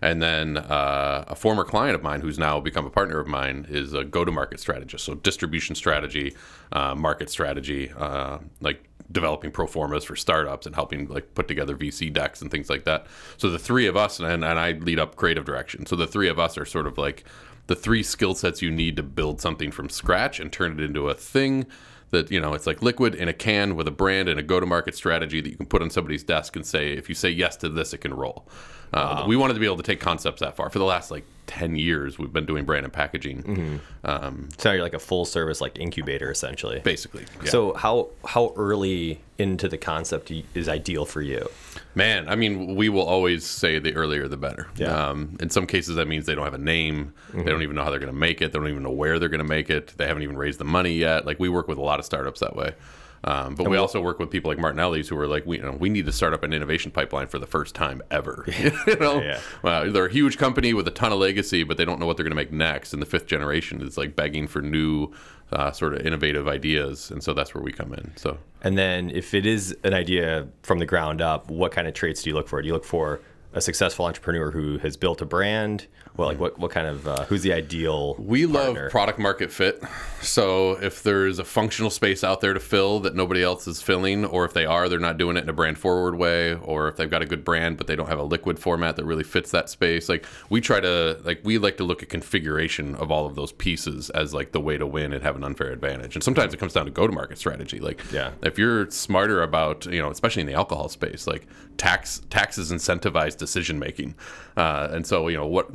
And 0.00 0.22
then 0.22 0.56
uh, 0.56 1.24
a 1.28 1.36
former 1.36 1.62
client 1.62 1.94
of 1.94 2.02
mine, 2.02 2.22
who's 2.22 2.38
now 2.38 2.58
become 2.58 2.86
a 2.86 2.90
partner 2.90 3.20
of 3.20 3.26
mine, 3.26 3.66
is 3.68 3.92
a 3.92 4.02
go-to-market 4.02 4.60
strategist. 4.60 5.04
So 5.04 5.14
distribution 5.14 5.74
strategy, 5.74 6.34
uh, 6.72 6.94
market 6.94 7.28
strategy, 7.28 7.90
uh, 7.98 8.38
like 8.62 8.88
developing 9.12 9.50
pro 9.50 9.66
formas 9.66 10.04
for 10.04 10.16
startups 10.16 10.64
and 10.64 10.74
helping 10.74 11.06
like 11.08 11.34
put 11.34 11.46
together 11.46 11.76
VC 11.76 12.10
decks 12.10 12.40
and 12.40 12.50
things 12.50 12.70
like 12.70 12.84
that. 12.84 13.06
So 13.36 13.50
the 13.50 13.58
three 13.58 13.86
of 13.86 13.96
us, 13.96 14.20
and, 14.20 14.42
and 14.42 14.58
I 14.58 14.72
lead 14.72 14.98
up 14.98 15.16
creative 15.16 15.44
direction. 15.44 15.84
So 15.84 15.96
the 15.96 16.06
three 16.06 16.30
of 16.30 16.38
us 16.38 16.56
are 16.56 16.64
sort 16.64 16.86
of 16.86 16.96
like 16.96 17.24
the 17.66 17.76
three 17.76 18.02
skill 18.02 18.34
sets 18.34 18.62
you 18.62 18.70
need 18.70 18.96
to 18.96 19.02
build 19.02 19.42
something 19.42 19.70
from 19.70 19.90
scratch 19.90 20.40
and 20.40 20.50
turn 20.50 20.72
it 20.72 20.80
into 20.80 21.10
a 21.10 21.14
thing 21.14 21.66
that 22.14 22.30
you 22.30 22.40
know 22.40 22.54
it's 22.54 22.66
like 22.66 22.82
liquid 22.82 23.14
in 23.14 23.28
a 23.28 23.32
can 23.32 23.76
with 23.76 23.86
a 23.86 23.90
brand 23.90 24.28
and 24.28 24.40
a 24.40 24.42
go-to-market 24.42 24.94
strategy 24.94 25.40
that 25.40 25.50
you 25.50 25.56
can 25.56 25.66
put 25.66 25.82
on 25.82 25.90
somebody's 25.90 26.24
desk 26.24 26.56
and 26.56 26.64
say 26.66 26.92
if 26.92 27.08
you 27.08 27.14
say 27.14 27.28
yes 27.28 27.56
to 27.56 27.68
this 27.68 27.92
it 27.92 27.98
can 27.98 28.14
roll 28.14 28.48
uh, 28.94 29.24
we 29.26 29.36
wanted 29.36 29.54
to 29.54 29.60
be 29.60 29.66
able 29.66 29.76
to 29.76 29.82
take 29.82 30.00
concepts 30.00 30.40
that 30.40 30.56
far 30.56 30.70
for 30.70 30.78
the 30.78 30.84
last 30.84 31.10
like 31.10 31.24
10 31.46 31.76
years 31.76 32.18
we've 32.18 32.32
been 32.32 32.46
doing 32.46 32.64
brand 32.64 32.84
and 32.84 32.92
packaging 32.92 33.80
um, 34.04 34.48
so 34.56 34.72
you're 34.72 34.82
like 34.82 34.94
a 34.94 34.98
full 34.98 35.24
service 35.24 35.60
like 35.60 35.78
incubator 35.78 36.30
essentially. 36.30 36.80
basically 36.80 37.24
yeah. 37.42 37.50
So 37.50 37.74
how 37.74 38.08
how 38.24 38.52
early 38.56 39.20
into 39.38 39.68
the 39.68 39.78
concept 39.78 40.32
is 40.54 40.68
ideal 40.68 41.04
for 41.04 41.20
you? 41.20 41.48
Man, 41.94 42.28
I 42.28 42.36
mean, 42.36 42.76
we 42.76 42.88
will 42.88 43.04
always 43.04 43.44
say 43.44 43.78
the 43.78 43.94
earlier 43.94 44.28
the 44.28 44.36
better. 44.36 44.68
Yeah. 44.76 44.88
Mm-hmm. 44.88 45.10
Um, 45.10 45.36
in 45.40 45.50
some 45.50 45.66
cases, 45.66 45.96
that 45.96 46.06
means 46.06 46.26
they 46.26 46.34
don't 46.34 46.44
have 46.44 46.54
a 46.54 46.58
name. 46.58 47.14
They 47.32 47.44
don't 47.44 47.62
even 47.62 47.76
know 47.76 47.84
how 47.84 47.90
they're 47.90 47.98
going 47.98 48.12
to 48.12 48.18
make 48.18 48.42
it. 48.42 48.52
They 48.52 48.58
don't 48.58 48.68
even 48.68 48.82
know 48.82 48.90
where 48.90 49.18
they're 49.18 49.28
going 49.28 49.38
to 49.38 49.44
make 49.44 49.70
it. 49.70 49.94
They 49.96 50.06
haven't 50.06 50.22
even 50.22 50.36
raised 50.36 50.60
the 50.60 50.64
money 50.64 50.94
yet. 50.94 51.26
Like 51.26 51.38
we 51.38 51.48
work 51.48 51.68
with 51.68 51.78
a 51.78 51.82
lot 51.82 51.98
of 51.98 52.04
startups 52.04 52.40
that 52.40 52.54
way. 52.54 52.74
Um, 53.26 53.54
but 53.54 53.68
we 53.70 53.78
also 53.78 54.02
work 54.02 54.18
with 54.18 54.30
people 54.30 54.50
like 54.50 54.58
Martinelli's 54.58 55.08
who 55.08 55.18
are 55.18 55.26
like, 55.26 55.46
we, 55.46 55.56
you 55.56 55.62
know, 55.62 55.72
we 55.72 55.88
need 55.88 56.04
to 56.04 56.12
start 56.12 56.34
up 56.34 56.42
an 56.42 56.52
innovation 56.52 56.90
pipeline 56.90 57.26
for 57.26 57.38
the 57.38 57.46
first 57.46 57.74
time 57.74 58.02
ever. 58.10 58.44
you 58.58 58.96
know, 58.96 59.20
Yeah. 59.20 59.40
Well, 59.62 59.90
they're 59.90 60.06
a 60.06 60.12
huge 60.12 60.36
company 60.36 60.74
with 60.74 60.86
a 60.86 60.90
ton 60.90 61.10
of 61.10 61.18
legacy, 61.18 61.64
but 61.64 61.78
they 61.78 61.86
don't 61.86 61.98
know 61.98 62.06
what 62.06 62.18
they're 62.18 62.24
going 62.24 62.32
to 62.32 62.36
make 62.36 62.52
next. 62.52 62.92
And 62.92 63.00
the 63.00 63.06
fifth 63.06 63.26
generation 63.26 63.80
is 63.80 63.96
like 63.96 64.14
begging 64.14 64.46
for 64.46 64.60
new, 64.60 65.10
uh, 65.52 65.72
sort 65.72 65.94
of 65.94 66.06
innovative 66.06 66.48
ideas, 66.48 67.10
and 67.10 67.22
so 67.22 67.32
that's 67.32 67.54
where 67.54 67.62
we 67.62 67.72
come 67.72 67.94
in. 67.94 68.12
So 68.16 68.38
And 68.62 68.76
then 68.76 69.10
if 69.10 69.34
it 69.34 69.46
is 69.46 69.76
an 69.84 69.94
idea 69.94 70.48
from 70.62 70.78
the 70.78 70.86
ground 70.86 71.22
up, 71.22 71.50
what 71.50 71.72
kind 71.72 71.86
of 71.88 71.94
traits 71.94 72.22
do 72.22 72.30
you 72.30 72.36
look 72.36 72.48
for? 72.48 72.60
Do 72.60 72.66
you 72.66 72.74
look 72.74 72.84
for 72.84 73.20
a 73.54 73.60
successful 73.60 74.04
entrepreneur 74.04 74.50
who 74.50 74.78
has 74.78 74.96
built 74.96 75.22
a 75.22 75.24
brand? 75.26 75.86
Well, 76.16 76.28
like 76.28 76.38
what 76.38 76.58
what 76.58 76.70
kind 76.70 76.86
of 76.86 77.08
uh, 77.08 77.24
who's 77.24 77.42
the 77.42 77.52
ideal? 77.52 78.14
We 78.18 78.46
partner? 78.46 78.82
love 78.82 78.90
product 78.92 79.18
market 79.18 79.50
fit. 79.50 79.82
So 80.22 80.72
if 80.80 81.02
there's 81.02 81.38
a 81.40 81.44
functional 81.44 81.90
space 81.90 82.22
out 82.22 82.40
there 82.40 82.54
to 82.54 82.60
fill 82.60 83.00
that 83.00 83.14
nobody 83.16 83.42
else 83.42 83.66
is 83.66 83.82
filling, 83.82 84.24
or 84.24 84.44
if 84.44 84.52
they 84.52 84.64
are, 84.64 84.88
they're 84.88 85.00
not 85.00 85.18
doing 85.18 85.36
it 85.36 85.42
in 85.42 85.48
a 85.48 85.52
brand 85.52 85.76
forward 85.76 86.14
way, 86.14 86.54
or 86.54 86.86
if 86.88 86.96
they've 86.96 87.10
got 87.10 87.22
a 87.22 87.26
good 87.26 87.44
brand 87.44 87.76
but 87.78 87.86
they 87.88 87.96
don't 87.96 88.08
have 88.08 88.18
a 88.20 88.22
liquid 88.24 88.58
format 88.60 88.94
that 88.96 89.04
really 89.04 89.24
fits 89.24 89.50
that 89.50 89.68
space, 89.68 90.08
like 90.08 90.24
we 90.50 90.60
try 90.60 90.78
to 90.78 91.18
like 91.24 91.40
we 91.42 91.58
like 91.58 91.76
to 91.78 91.84
look 91.84 92.02
at 92.02 92.08
configuration 92.08 92.94
of 92.94 93.10
all 93.10 93.26
of 93.26 93.34
those 93.34 93.50
pieces 93.52 94.08
as 94.10 94.32
like 94.32 94.52
the 94.52 94.60
way 94.60 94.78
to 94.78 94.86
win 94.86 95.12
and 95.12 95.22
have 95.24 95.34
an 95.36 95.42
unfair 95.42 95.72
advantage. 95.72 96.14
And 96.14 96.22
sometimes 96.22 96.54
it 96.54 96.58
comes 96.58 96.72
down 96.74 96.84
to 96.84 96.90
go 96.92 97.06
to 97.08 97.12
market 97.12 97.38
strategy. 97.38 97.80
Like 97.80 98.00
Yeah. 98.12 98.30
if 98.42 98.56
you're 98.58 98.88
smarter 98.90 99.42
about 99.42 99.86
you 99.86 100.00
know 100.00 100.10
especially 100.10 100.42
in 100.42 100.46
the 100.46 100.54
alcohol 100.54 100.88
space 100.88 101.26
like 101.26 101.46
tax 101.76 102.22
taxes 102.30 102.70
incentivize 102.70 103.36
decision 103.44 103.76
making 103.78 104.10
uh, 104.56 104.88
and 104.94 105.06
so 105.06 105.28
you 105.28 105.36
know 105.40 105.46
what 105.56 105.66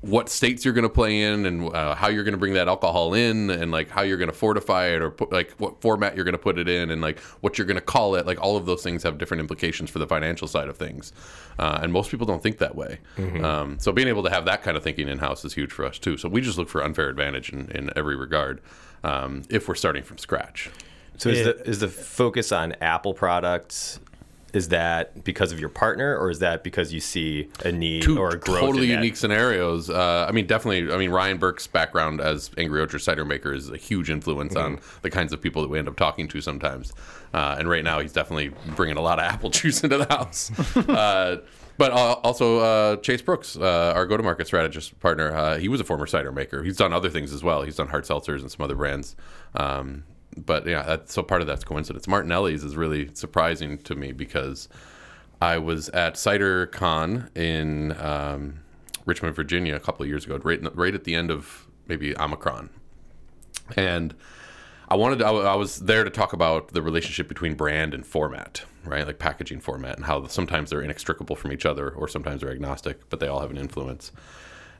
what 0.00 0.28
states 0.28 0.64
you're 0.64 0.74
going 0.74 0.90
to 0.92 0.96
play 1.02 1.14
in 1.22 1.46
and 1.46 1.56
uh, 1.74 1.94
how 1.94 2.08
you're 2.08 2.24
going 2.24 2.38
to 2.38 2.38
bring 2.44 2.54
that 2.54 2.68
alcohol 2.68 3.14
in 3.14 3.50
and 3.50 3.70
like 3.78 3.88
how 3.96 4.02
you're 4.02 4.16
going 4.24 4.30
to 4.30 4.40
fortify 4.46 4.86
it 4.94 5.00
or 5.02 5.10
put, 5.10 5.30
like 5.32 5.50
what 5.58 5.80
format 5.80 6.14
you're 6.16 6.24
going 6.24 6.40
to 6.40 6.46
put 6.48 6.58
it 6.58 6.68
in 6.68 6.90
and 6.90 7.00
like 7.08 7.18
what 7.42 7.56
you're 7.58 7.66
going 7.66 7.76
to 7.84 7.88
call 7.94 8.14
it. 8.18 8.26
Like 8.26 8.40
all 8.40 8.56
of 8.56 8.64
those 8.66 8.82
things 8.82 9.02
have 9.02 9.18
different 9.18 9.40
implications 9.40 9.90
for 9.90 9.98
the 9.98 10.06
financial 10.06 10.48
side 10.48 10.68
of 10.68 10.76
things. 10.76 11.12
Uh, 11.58 11.78
and 11.82 11.92
most 11.92 12.10
people 12.10 12.26
don't 12.26 12.42
think 12.42 12.58
that 12.58 12.74
way. 12.74 12.98
Um, 13.44 13.78
so 13.78 13.92
being 13.92 14.08
able 14.08 14.22
to 14.24 14.30
have 14.30 14.44
that 14.46 14.62
kind 14.62 14.76
of 14.76 14.82
thinking 14.82 15.08
in 15.08 15.18
house 15.18 15.44
is 15.44 15.52
huge 15.54 15.72
for 15.72 15.84
us 15.84 15.98
too. 15.98 16.16
So 16.16 16.28
we 16.28 16.40
just 16.40 16.58
look 16.58 16.68
for 16.68 16.82
unfair 16.82 17.08
advantage 17.08 17.50
in, 17.52 17.70
in 17.72 17.90
every 17.96 18.16
regard 18.16 18.60
um, 19.04 19.42
if 19.50 19.68
we're 19.68 19.74
starting 19.84 20.02
from 20.02 20.18
scratch. 20.18 20.70
So 21.18 21.28
is 21.30 21.40
It- 21.46 21.64
the 21.64 21.70
is 21.70 21.78
the 21.80 21.88
focus 21.88 22.52
on 22.52 22.74
Apple 22.80 23.12
products? 23.14 24.00
Is 24.54 24.68
that 24.68 25.24
because 25.24 25.52
of 25.52 25.60
your 25.60 25.68
partner, 25.68 26.16
or 26.16 26.30
is 26.30 26.38
that 26.38 26.64
because 26.64 26.90
you 26.92 27.00
see 27.00 27.48
a 27.66 27.70
need 27.70 28.02
two 28.02 28.18
or 28.18 28.30
a 28.30 28.38
growth? 28.38 28.60
totally 28.60 28.86
unique 28.90 29.16
scenarios. 29.16 29.90
Uh, 29.90 30.24
I 30.26 30.32
mean, 30.32 30.46
definitely. 30.46 30.90
I 30.92 30.96
mean, 30.96 31.10
Ryan 31.10 31.36
Burke's 31.36 31.66
background 31.66 32.20
as 32.22 32.50
Angry 32.56 32.80
Orchard 32.80 33.00
cider 33.00 33.26
maker 33.26 33.52
is 33.52 33.68
a 33.68 33.76
huge 33.76 34.08
influence 34.08 34.56
on 34.56 34.76
Mm-hmm. 34.78 34.98
the 35.02 35.10
kinds 35.10 35.32
of 35.34 35.42
people 35.42 35.60
that 35.62 35.68
we 35.68 35.78
end 35.78 35.86
up 35.88 35.96
talking 35.96 36.28
to 36.28 36.40
sometimes. 36.40 36.94
Uh, 37.34 37.56
and 37.58 37.68
right 37.68 37.84
now, 37.84 38.00
he's 38.00 38.12
definitely 38.14 38.50
bringing 38.74 38.96
a 38.96 39.02
lot 39.02 39.18
of 39.18 39.24
apple 39.32 39.50
juice 39.50 39.84
into 39.84 39.98
the 39.98 40.06
house. 40.06 40.50
uh, 40.88 41.36
but 41.76 41.92
also 41.92 42.58
uh, 42.58 42.96
Chase 42.96 43.20
Brooks, 43.22 43.56
uh, 43.56 43.92
our 43.94 44.06
go-to-market 44.06 44.46
strategist 44.46 44.98
partner, 44.98 45.32
uh, 45.32 45.58
he 45.58 45.68
was 45.68 45.80
a 45.80 45.84
former 45.84 46.06
cider 46.06 46.32
maker. 46.32 46.62
He's 46.64 46.76
done 46.76 46.92
other 46.92 47.10
things 47.10 47.32
as 47.32 47.44
well. 47.44 47.62
He's 47.62 47.76
done 47.76 47.88
hard 47.88 48.04
seltzers 48.04 48.40
and 48.40 48.50
some 48.50 48.64
other 48.64 48.74
brands. 48.74 49.14
Um, 49.54 50.04
but 50.44 50.66
yeah, 50.66 50.82
that's, 50.82 51.14
so 51.14 51.22
part 51.22 51.40
of 51.40 51.46
that's 51.46 51.64
coincidence. 51.64 52.06
Martinelli's 52.08 52.64
is 52.64 52.76
really 52.76 53.10
surprising 53.14 53.78
to 53.78 53.94
me 53.94 54.12
because 54.12 54.68
I 55.40 55.58
was 55.58 55.88
at 55.90 56.14
CiderCon 56.14 57.36
in 57.36 57.92
um, 58.00 58.60
Richmond, 59.04 59.36
Virginia, 59.36 59.76
a 59.76 59.80
couple 59.80 60.02
of 60.02 60.08
years 60.08 60.24
ago, 60.24 60.38
right 60.42 60.60
right 60.76 60.94
at 60.94 61.04
the 61.04 61.14
end 61.14 61.30
of 61.30 61.66
maybe 61.86 62.18
Omicron, 62.18 62.70
and 63.76 64.14
I 64.90 64.96
wanted 64.96 65.18
to, 65.18 65.26
I, 65.26 65.52
I 65.52 65.54
was 65.54 65.80
there 65.80 66.02
to 66.02 66.10
talk 66.10 66.32
about 66.32 66.68
the 66.68 66.80
relationship 66.80 67.28
between 67.28 67.54
brand 67.54 67.92
and 67.92 68.06
format, 68.06 68.64
right? 68.84 69.06
Like 69.06 69.18
packaging 69.18 69.60
format 69.60 69.96
and 69.96 70.06
how 70.06 70.26
sometimes 70.28 70.70
they're 70.70 70.80
inextricable 70.80 71.36
from 71.36 71.52
each 71.52 71.66
other 71.66 71.90
or 71.90 72.08
sometimes 72.08 72.40
they're 72.40 72.50
agnostic, 72.50 73.08
but 73.10 73.20
they 73.20 73.26
all 73.28 73.40
have 73.40 73.50
an 73.50 73.58
influence. 73.58 74.12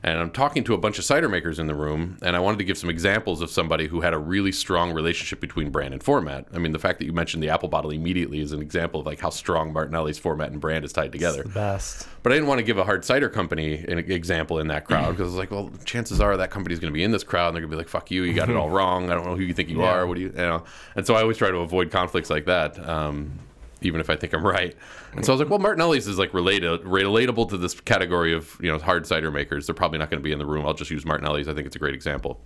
And 0.01 0.17
I'm 0.17 0.31
talking 0.31 0.63
to 0.63 0.73
a 0.73 0.77
bunch 0.77 0.97
of 0.97 1.03
cider 1.03 1.27
makers 1.27 1.59
in 1.59 1.67
the 1.67 1.75
room, 1.75 2.17
and 2.21 2.35
I 2.35 2.39
wanted 2.39 2.57
to 2.59 2.63
give 2.63 2.77
some 2.77 2.89
examples 2.89 3.41
of 3.41 3.49
somebody 3.49 3.87
who 3.87 3.99
had 4.01 4.13
a 4.13 4.17
really 4.17 4.51
strong 4.53 4.93
relationship 4.93 5.41
between 5.41 5.71
brand 5.71 5.93
and 5.93 6.01
format. 6.01 6.45
I 6.53 6.57
mean, 6.57 6.71
the 6.71 6.79
fact 6.79 6.99
that 6.99 7.05
you 7.05 7.11
mentioned 7.11 7.43
the 7.43 7.49
apple 7.49 7.67
bottle 7.67 7.91
immediately 7.91 8.39
is 8.39 8.53
an 8.53 8.61
example 8.61 9.01
of 9.01 9.05
like 9.05 9.19
how 9.19 9.29
strong 9.29 9.73
Martinelli's 9.73 10.17
format 10.17 10.51
and 10.51 10.61
brand 10.61 10.85
is 10.85 10.93
tied 10.93 11.11
together. 11.11 11.43
The 11.43 11.49
best. 11.49 12.07
But 12.23 12.31
I 12.31 12.35
didn't 12.35 12.47
want 12.47 12.59
to 12.59 12.63
give 12.63 12.77
a 12.77 12.83
hard 12.85 13.03
cider 13.03 13.27
company 13.29 13.83
an 13.87 13.99
example 13.99 14.59
in 14.59 14.67
that 14.69 14.85
crowd 14.85 15.11
because 15.11 15.21
I 15.27 15.31
was 15.31 15.35
like, 15.35 15.51
well, 15.51 15.69
chances 15.83 16.21
are 16.21 16.37
that 16.37 16.49
company's 16.49 16.79
going 16.79 16.91
to 16.93 16.95
be 16.97 17.03
in 17.03 17.11
this 17.11 17.23
crowd 17.23 17.47
and 17.47 17.55
they're 17.55 17.61
going 17.61 17.71
to 17.71 17.75
be 17.75 17.79
like, 17.81 17.89
fuck 17.89 18.09
you, 18.11 18.23
you 18.23 18.33
got 18.33 18.49
it 18.49 18.55
all 18.55 18.69
wrong. 18.79 19.09
I 19.09 19.15
don't 19.15 19.25
know 19.25 19.35
who 19.35 19.43
you 19.43 19.53
think 19.53 19.69
you 19.69 19.81
Yeah. 19.81 19.89
are. 19.91 20.07
What 20.07 20.15
do 20.15 20.21
you, 20.21 20.27
you 20.29 20.33
know? 20.35 20.63
And 20.95 21.05
so 21.05 21.15
I 21.15 21.21
always 21.21 21.37
try 21.37 21.49
to 21.51 21.57
avoid 21.57 21.91
conflicts 21.91 22.29
like 22.29 22.45
that. 22.45 22.79
Um, 22.87 23.31
even 23.81 24.01
if 24.01 24.09
I 24.09 24.15
think 24.15 24.33
I'm 24.33 24.45
right, 24.45 24.75
and 25.13 25.25
so 25.25 25.31
I 25.31 25.35
was 25.35 25.41
like, 25.41 25.49
"Well, 25.49 25.59
Martinelli's 25.59 26.07
is 26.07 26.17
like 26.17 26.33
related, 26.33 26.81
relatable 26.81 27.49
to 27.49 27.57
this 27.57 27.79
category 27.79 28.33
of 28.33 28.57
you 28.61 28.71
know 28.71 28.77
hard 28.79 29.05
cider 29.07 29.31
makers. 29.31 29.67
They're 29.67 29.75
probably 29.75 29.99
not 29.99 30.09
going 30.09 30.21
to 30.21 30.23
be 30.23 30.31
in 30.31 30.39
the 30.39 30.45
room. 30.45 30.65
I'll 30.65 30.73
just 30.73 30.91
use 30.91 31.05
Martinelli's. 31.05 31.47
I 31.47 31.53
think 31.53 31.67
it's 31.67 31.75
a 31.75 31.79
great 31.79 31.95
example." 31.95 32.41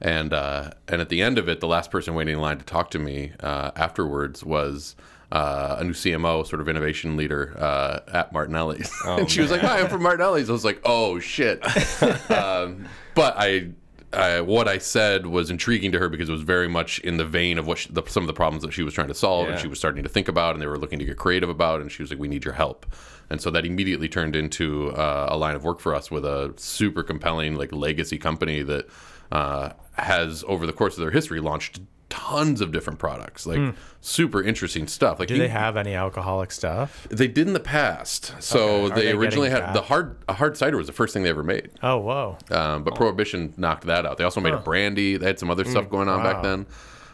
And 0.00 0.32
uh, 0.32 0.70
and 0.88 1.00
at 1.00 1.10
the 1.10 1.20
end 1.20 1.38
of 1.38 1.48
it, 1.48 1.60
the 1.60 1.66
last 1.66 1.90
person 1.90 2.14
waiting 2.14 2.34
in 2.34 2.40
line 2.40 2.58
to 2.58 2.64
talk 2.64 2.90
to 2.92 2.98
me 2.98 3.32
uh, 3.40 3.70
afterwards 3.76 4.42
was 4.42 4.96
uh, 5.32 5.76
a 5.78 5.84
new 5.84 5.92
CMO, 5.92 6.46
sort 6.46 6.60
of 6.60 6.68
innovation 6.68 7.16
leader 7.16 7.54
uh, 7.58 8.00
at 8.12 8.32
Martinelli's, 8.32 8.92
and 9.06 9.30
she 9.30 9.40
was 9.40 9.50
like, 9.50 9.60
"Hi, 9.60 9.80
I'm 9.80 9.88
from 9.88 10.02
Martinelli's." 10.02 10.48
I 10.48 10.52
was 10.52 10.64
like, 10.64 10.80
"Oh 10.84 11.18
shit!" 11.18 11.62
um, 12.30 12.86
but 13.14 13.34
I, 13.36 13.68
I, 14.12 14.40
what 14.40 14.66
I 14.66 14.78
said 14.78 15.26
was 15.26 15.50
intriguing 15.50 15.92
to 15.92 15.98
her 16.00 16.08
because 16.08 16.28
it 16.28 16.32
was 16.32 16.42
very 16.42 16.68
much 16.68 16.98
in 17.00 17.16
the 17.16 17.24
vein 17.24 17.58
of 17.58 17.66
what 17.66 17.78
she, 17.78 17.92
the, 17.92 18.02
some 18.06 18.24
of 18.24 18.26
the 18.26 18.32
problems 18.32 18.62
that 18.64 18.72
she 18.72 18.82
was 18.82 18.92
trying 18.92 19.08
to 19.08 19.14
solve, 19.14 19.46
and 19.48 19.60
she 19.60 19.68
was 19.68 19.78
starting 19.78 20.02
to 20.02 20.08
think 20.08 20.26
about, 20.26 20.54
and 20.54 20.62
they 20.62 20.66
were 20.66 20.78
looking 20.78 20.98
to 20.98 21.04
get 21.04 21.16
creative 21.16 21.48
about, 21.48 21.80
and 21.80 21.92
she 21.92 22.02
was 22.02 22.10
like, 22.10 22.18
"We 22.18 22.26
need 22.26 22.44
your 22.44 22.54
help." 22.54 22.86
And 23.30 23.40
so 23.40 23.50
that 23.52 23.64
immediately 23.64 24.08
turned 24.08 24.34
into 24.34 24.90
uh, 24.90 25.28
a 25.30 25.36
line 25.36 25.54
of 25.54 25.62
work 25.62 25.78
for 25.78 25.94
us 25.94 26.10
with 26.10 26.24
a 26.24 26.52
super 26.56 27.04
compelling 27.04 27.54
like 27.54 27.72
legacy 27.72 28.18
company 28.18 28.62
that 28.62 28.88
uh, 29.30 29.70
has 29.92 30.44
over 30.48 30.66
the 30.66 30.72
course 30.72 30.94
of 30.94 31.00
their 31.02 31.12
history 31.12 31.38
launched 31.38 31.80
tons 32.10 32.60
of 32.60 32.72
different 32.72 32.98
products, 32.98 33.46
like 33.46 33.74
super 34.02 34.42
interesting 34.42 34.86
stuff. 34.86 35.18
Like 35.18 35.28
Do 35.28 35.34
you- 35.34 35.40
they 35.40 35.48
have 35.48 35.76
any 35.78 35.94
alcoholic 35.94 36.50
stuff? 36.52 37.06
they 37.10 37.28
did 37.28 37.46
in 37.46 37.54
the 37.54 37.60
past. 37.60 38.34
So 38.40 38.58
Okay. 38.86 38.94
They, 38.96 39.02
they 39.06 39.12
originally 39.12 39.48
had 39.48 39.72
the 39.72 39.80
hard 39.82 40.16
a 40.28 40.34
hard 40.34 40.56
cider 40.56 40.76
was 40.76 40.86
the 40.88 40.92
first 40.92 41.14
thing 41.14 41.22
they 41.22 41.30
ever 41.30 41.42
made. 41.44 41.70
Oh, 41.82 41.98
whoa. 41.98 42.36
Um, 42.50 42.84
but 42.84 42.94
Prohibition 42.96 43.54
knocked 43.56 43.86
that 43.86 44.04
out. 44.04 44.18
They 44.18 44.24
also 44.24 44.40
made 44.40 44.52
a 44.54 44.58
brandy. 44.58 45.16
They 45.16 45.26
had 45.26 45.38
some 45.38 45.50
other 45.50 45.64
stuff 45.64 45.88
going 45.88 46.08
on 46.08 46.22
back 46.22 46.42
then. 46.42 46.66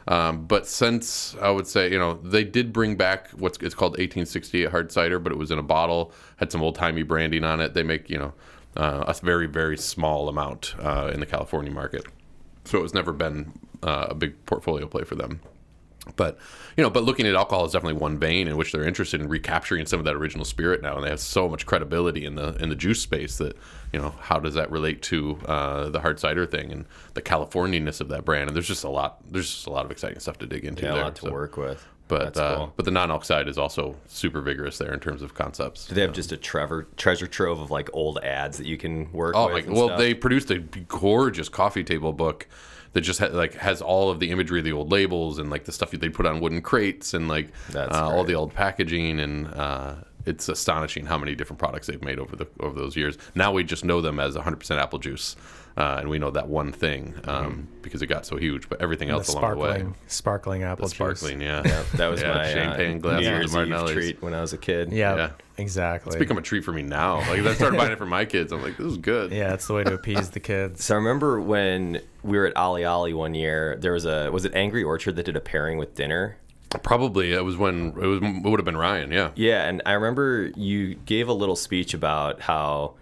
Um, 0.09 0.47
but 0.47 0.67
since 0.69 1.35
I 1.43 1.51
would 1.51 1.67
say, 1.67 1.91
you 1.91 1.99
know, 1.99 2.15
they 2.15 2.45
did 2.45 2.73
bring 2.73 2.95
back 2.97 3.31
what's 3.33 3.59
it's 3.59 3.75
called 3.75 3.93
1868 3.93 4.71
hard 4.71 4.93
cider, 4.93 5.19
but 5.19 5.33
it 5.33 5.37
was 5.39 5.51
in 5.51 5.59
a 5.59 5.63
bottle, 5.65 6.13
had 6.37 6.53
some 6.53 6.63
old 6.63 6.77
timey 6.77 7.03
branding 7.03 7.43
on 7.45 7.61
it. 7.61 7.75
They 7.75 7.83
make, 7.83 8.09
you 8.09 8.19
know, 8.19 8.33
uh, 8.77 9.05
a 9.09 9.15
very 9.15 9.47
very 9.49 9.77
small 9.77 10.29
amount 10.29 10.75
uh, 10.81 11.11
in 11.13 11.19
the 11.19 11.27
California 11.27 11.73
market, 11.73 12.05
so 12.65 12.79
it 12.79 12.83
was 12.83 12.95
never 12.95 13.13
been 13.13 13.53
uh, 13.83 14.07
a 14.11 14.15
big 14.15 14.45
portfolio 14.47 14.87
play 14.87 15.05
for 15.05 15.15
them. 15.15 15.41
But 16.15 16.39
you 16.77 16.85
know, 16.85 16.91
but 16.91 17.03
looking 17.03 17.27
at 17.27 17.35
alcohol 17.35 17.65
is 17.65 17.73
definitely 17.73 17.99
one 18.01 18.17
vein 18.17 18.47
in 18.47 18.57
which 18.57 18.71
they're 18.71 18.85
interested 18.85 19.21
in 19.21 19.29
recapturing 19.29 19.87
some 19.87 19.99
of 19.99 20.05
that 20.05 20.15
original 20.15 20.45
spirit 20.45 20.81
now, 20.81 20.95
and 20.95 21.05
they 21.05 21.11
have 21.11 21.19
so 21.19 21.49
much 21.49 21.67
credibility 21.67 22.25
in 22.25 22.37
the 22.37 22.55
in 22.63 22.69
the 22.69 22.77
juice 22.77 23.01
space 23.03 23.39
that 23.39 23.57
you 23.93 23.99
know 24.01 24.15
how 24.21 24.39
does 24.39 24.55
that 24.55 24.71
relate 24.71 25.03
to 25.03 25.37
uh, 25.47 25.89
the 25.89 26.01
hard 26.01 26.21
cider 26.21 26.47
thing 26.47 26.71
and 26.71 26.85
the 27.15 27.23
Californianess 27.23 28.01
of 28.01 28.09
that 28.11 28.25
brand? 28.25 28.49
And 28.49 28.55
there's 28.55 28.69
just 28.69 28.85
a 28.85 28.89
lot 28.89 29.19
there's 29.33 29.51
just 29.53 29.67
a 29.67 29.71
lot 29.71 29.85
of 29.85 29.91
exciting 29.91 30.21
stuff 30.21 30.39
to 30.39 30.47
dig 30.47 30.65
into 30.65 30.85
Yeah, 30.85 30.91
a 30.91 30.95
there. 30.95 31.05
lot 31.05 31.17
to 31.17 31.23
so- 31.23 31.33
work 31.33 31.57
with. 31.57 31.85
But 32.09 32.37
uh, 32.37 32.57
cool. 32.57 32.73
but 32.77 32.85
the 32.85 32.93
non-alc 32.93 33.25
side 33.25 33.49
is 33.49 33.59
also 33.59 33.97
super 34.07 34.41
vigorous 34.41 34.79
there 34.79 34.95
in 34.95 35.01
terms 35.01 35.23
of 35.23 35.35
concepts. 35.35 35.89
Do 35.89 35.97
they 35.97 36.03
have 36.03 36.13
just 36.13 36.31
a 36.31 36.37
Trevor 36.37 36.87
treasure 36.97 37.27
trove 37.27 37.59
of 37.59 37.73
like 37.73 37.91
old 37.93 38.21
ads 38.21 38.59
that 38.59 38.67
you 38.69 38.77
can 38.79 39.11
work 39.11 39.35
Oh 39.37 39.53
with? 39.53 39.67
my! 39.67 39.75
Well, 39.75 39.89
stuff? 39.89 39.99
they 39.99 40.15
produced 40.15 40.53
a 40.53 40.61
gorgeous 40.61 41.49
coffee 41.49 41.83
table 41.83 42.13
book 42.13 42.47
that 42.97 43.03
just 43.03 43.21
ha- 43.21 43.27
like 43.27 43.53
has 43.57 43.83
all 43.83 44.09
of 44.09 44.21
the 44.21 44.31
imagery 44.31 44.59
of 44.59 44.65
the 44.65 44.73
old 44.73 44.91
labels 44.91 45.39
and 45.39 45.51
like 45.51 45.65
the 45.65 45.73
stuff 45.73 45.91
that 45.91 46.01
they 46.01 46.09
put 46.09 46.25
on 46.25 46.41
wooden 46.41 46.63
crates 46.63 47.13
and 47.13 47.29
like 47.29 47.49
uh, 47.95 48.09
all 48.11 48.25
the 48.25 48.35
old 48.35 48.55
packaging 48.55 49.21
and 49.21 49.49
uh, 49.49 49.97
it's 50.25 50.49
astonishing 50.49 51.05
how 51.05 51.19
many 51.19 51.35
different 51.35 51.59
products 51.59 51.89
they've 51.89 52.03
made 52.03 52.19
over 52.19 52.35
the 52.35 52.47
over 52.61 52.75
those 52.79 52.97
years. 52.97 53.19
Now 53.35 53.53
we 53.53 53.65
just 53.65 53.85
know 53.85 54.01
them 54.01 54.19
as 54.19 54.35
100% 54.35 54.79
apple 54.79 54.99
juice, 54.99 55.37
uh, 55.77 55.97
and 56.01 56.09
we 56.09 56.19
know 56.19 56.31
that 56.31 56.49
one 56.49 56.73
thing 56.73 57.15
um, 57.25 57.69
because 57.83 58.01
it 58.03 58.07
got 58.07 58.25
so 58.27 58.37
huge. 58.37 58.69
But 58.69 58.81
everything 58.81 59.09
The 59.09 59.15
else 59.15 59.29
along 59.29 59.51
the 59.51 59.57
way, 59.57 59.69
sparkling, 59.69 59.95
sparkling 60.07 60.63
apple 60.63 60.85
the 60.87 60.95
sparkling, 60.95 61.41
juice. 61.41 61.47
yeah, 61.67 61.83
that 61.97 62.09
was 62.09 62.23
yeah, 62.23 62.35
my 62.35 62.51
champagne 62.53 62.97
uh, 62.97 63.01
glasses 63.01 63.27
New 63.27 63.33
of 63.35 63.69
Year's 63.69 63.91
Eve 63.91 63.95
treat 63.95 64.23
when 64.23 64.35
I 64.35 64.41
was 64.41 64.53
a 64.53 64.59
kid. 64.59 64.93
Yeah, 64.93 65.17
Yeah. 65.17 65.31
exactly. 65.59 66.11
It's 66.11 66.19
become 66.19 66.39
a 66.39 66.43
treat 66.43 66.65
for 66.65 66.73
me 66.73 66.83
now. 66.83 67.17
Like 67.19 67.41
I 67.41 67.55
started 67.55 67.77
buying 67.77 67.93
it 67.93 67.99
for 67.99 68.07
my 68.07 68.25
kids. 68.25 68.53
I'm 68.53 68.63
like, 68.63 68.77
this 68.77 68.87
is 68.87 68.97
good. 68.99 69.33
yeah, 69.33 69.53
it's 69.55 69.67
the 69.67 69.75
way 69.75 69.85
to 69.85 69.95
appease 69.95 70.31
the 70.31 70.41
kids. 70.41 70.83
So 70.85 70.95
I 70.95 70.97
remember 70.99 71.41
when 71.41 72.01
we 72.23 72.39
were 72.39 72.47
at 72.47 72.57
Ali 72.57 72.85
Ali 72.85 73.13
one 73.15 73.35
year, 73.35 73.77
there 73.81 73.93
was 73.93 74.05
a 74.07 74.31
was 74.31 74.45
it 74.45 74.55
Angry 74.55 74.83
Orchard 74.83 75.17
that 75.17 75.25
did 75.25 75.37
a 75.37 75.41
pairing 75.41 75.79
with 75.79 75.95
dinner? 75.95 76.39
Probably 76.83 77.33
it 77.33 77.45
was 77.45 77.57
when 77.57 77.89
it 77.89 78.07
was 78.07 78.21
it 78.23 78.43
would 78.49 78.59
have 78.59 78.65
been 78.65 78.77
Ryan. 78.77 79.13
Yeah. 79.13 79.31
Yeah, 79.37 79.69
and 79.69 79.81
I 79.87 79.93
remember 79.93 80.51
you 80.57 80.95
gave 80.95 81.29
a 81.29 81.33
little 81.33 81.55
speech 81.57 81.95
about 81.95 82.41
how 82.41 82.95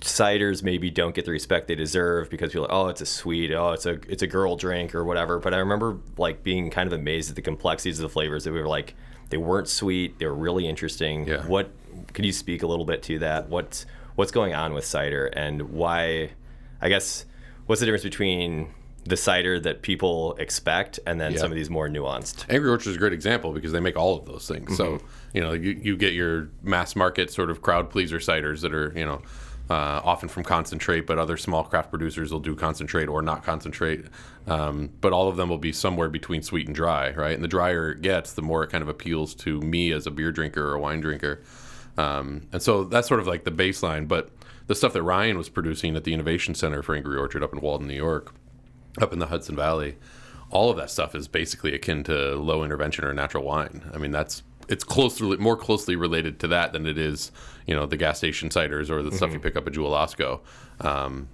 ciders 0.00 0.62
maybe 0.62 0.90
don't 0.90 1.14
get 1.14 1.24
the 1.24 1.30
respect 1.30 1.68
they 1.68 1.74
deserve 1.74 2.30
because 2.30 2.50
people 2.52 2.64
are 2.66 2.68
like, 2.68 2.74
oh, 2.76 2.88
it's 2.88 3.00
a 3.00 3.06
sweet, 3.06 3.52
oh, 3.52 3.72
it's 3.72 3.86
a 3.86 3.92
it's 4.08 4.22
a 4.22 4.26
girl 4.26 4.56
drink 4.56 4.94
or 4.94 5.04
whatever. 5.04 5.38
But 5.38 5.54
I 5.54 5.58
remember 5.58 5.98
like 6.16 6.42
being 6.42 6.70
kind 6.70 6.86
of 6.86 6.92
amazed 6.92 7.30
at 7.30 7.36
the 7.36 7.42
complexities 7.42 7.98
of 7.98 8.02
the 8.04 8.08
flavors 8.08 8.44
that 8.44 8.52
we 8.52 8.60
were 8.60 8.68
like, 8.68 8.94
they 9.30 9.36
weren't 9.36 9.68
sweet, 9.68 10.18
they 10.18 10.26
were 10.26 10.34
really 10.34 10.66
interesting. 10.68 11.26
Yeah. 11.26 11.46
What 11.46 11.70
could 12.14 12.24
you 12.24 12.32
speak 12.32 12.62
a 12.62 12.66
little 12.66 12.84
bit 12.84 13.02
to 13.04 13.18
that? 13.20 13.48
What's 13.48 13.86
what's 14.14 14.30
going 14.32 14.54
on 14.54 14.72
with 14.74 14.84
cider 14.84 15.26
and 15.26 15.70
why? 15.70 16.30
I 16.80 16.88
guess 16.88 17.24
what's 17.66 17.80
the 17.80 17.86
difference 17.86 18.04
between 18.04 18.68
the 19.04 19.16
cider 19.16 19.58
that 19.60 19.82
people 19.82 20.34
expect 20.36 21.00
and 21.06 21.20
then 21.20 21.32
Yeah. 21.32 21.38
some 21.38 21.50
of 21.50 21.56
these 21.56 21.70
more 21.70 21.88
nuanced? 21.88 22.44
Angry 22.48 22.68
Orchard 22.70 22.90
is 22.90 22.96
a 22.96 22.98
great 22.98 23.12
example 23.12 23.52
because 23.52 23.72
they 23.72 23.80
make 23.80 23.96
all 23.96 24.16
of 24.16 24.26
those 24.26 24.46
things. 24.46 24.76
So 24.76 24.94
Mm-hmm. 24.98 25.06
you 25.36 25.40
know, 25.42 25.52
you, 25.52 25.70
you 25.82 25.96
get 25.96 26.12
your 26.14 26.50
mass 26.62 26.94
market 26.94 27.32
sort 27.32 27.50
of 27.50 27.62
crowd 27.62 27.90
pleaser 27.90 28.18
ciders 28.18 28.60
that 28.62 28.72
are 28.72 28.92
you 28.96 29.04
know 29.04 29.22
uh, 29.70 30.00
often 30.02 30.28
from 30.28 30.44
concentrate, 30.44 31.06
but 31.06 31.18
other 31.18 31.36
small 31.36 31.62
craft 31.62 31.90
producers 31.90 32.32
will 32.32 32.40
do 32.40 32.54
concentrate 32.54 33.06
or 33.06 33.20
not 33.20 33.44
concentrate. 33.44 34.06
Um, 34.46 34.90
but 35.00 35.12
all 35.12 35.28
of 35.28 35.36
them 35.36 35.48
will 35.48 35.58
be 35.58 35.72
somewhere 35.72 36.08
between 36.08 36.42
sweet 36.42 36.66
and 36.66 36.74
dry, 36.74 37.10
right? 37.10 37.34
And 37.34 37.44
the 37.44 37.48
drier 37.48 37.92
it 37.92 38.00
gets, 38.00 38.32
the 38.32 38.42
more 38.42 38.64
it 38.64 38.70
kind 38.70 38.82
of 38.82 38.88
appeals 38.88 39.34
to 39.36 39.60
me 39.60 39.92
as 39.92 40.06
a 40.06 40.10
beer 40.10 40.32
drinker 40.32 40.70
or 40.70 40.74
a 40.74 40.80
wine 40.80 41.00
drinker. 41.00 41.42
Um, 41.98 42.48
and 42.52 42.62
so 42.62 42.84
that's 42.84 43.08
sort 43.08 43.20
of 43.20 43.26
like 43.26 43.44
the 43.44 43.50
baseline. 43.50 44.08
But 44.08 44.30
the 44.68 44.74
stuff 44.74 44.92
that 44.94 45.02
Ryan 45.02 45.36
was 45.36 45.48
producing 45.48 45.96
at 45.96 46.04
the 46.04 46.14
Innovation 46.14 46.54
Center 46.54 46.82
for 46.82 46.94
Angry 46.94 47.18
Orchard 47.18 47.42
up 47.42 47.52
in 47.52 47.60
Walden, 47.60 47.88
New 47.88 47.94
York, 47.94 48.34
up 49.00 49.12
in 49.12 49.18
the 49.18 49.26
Hudson 49.26 49.56
Valley, 49.56 49.96
all 50.50 50.70
of 50.70 50.76
that 50.78 50.90
stuff 50.90 51.14
is 51.14 51.28
basically 51.28 51.74
akin 51.74 52.04
to 52.04 52.36
low 52.36 52.64
intervention 52.64 53.04
or 53.04 53.12
natural 53.12 53.44
wine. 53.44 53.90
I 53.92 53.98
mean, 53.98 54.12
that's 54.12 54.42
it's 54.68 54.84
closely 54.84 55.36
more 55.38 55.56
closely 55.56 55.96
related 55.96 56.38
to 56.40 56.48
that 56.48 56.72
than 56.72 56.86
it 56.86 56.98
is, 56.98 57.32
you 57.68 57.74
know, 57.74 57.84
the 57.84 57.98
gas 57.98 58.16
station 58.16 58.48
ciders 58.48 58.88
or 58.88 59.02
the 59.02 59.12
stuff 59.12 59.30
you 59.30 59.38
pick 59.38 59.54
up 59.54 59.66
at 59.66 59.74
Jewel 59.74 59.92
Osco. 59.92 60.40
Um, 60.80 61.28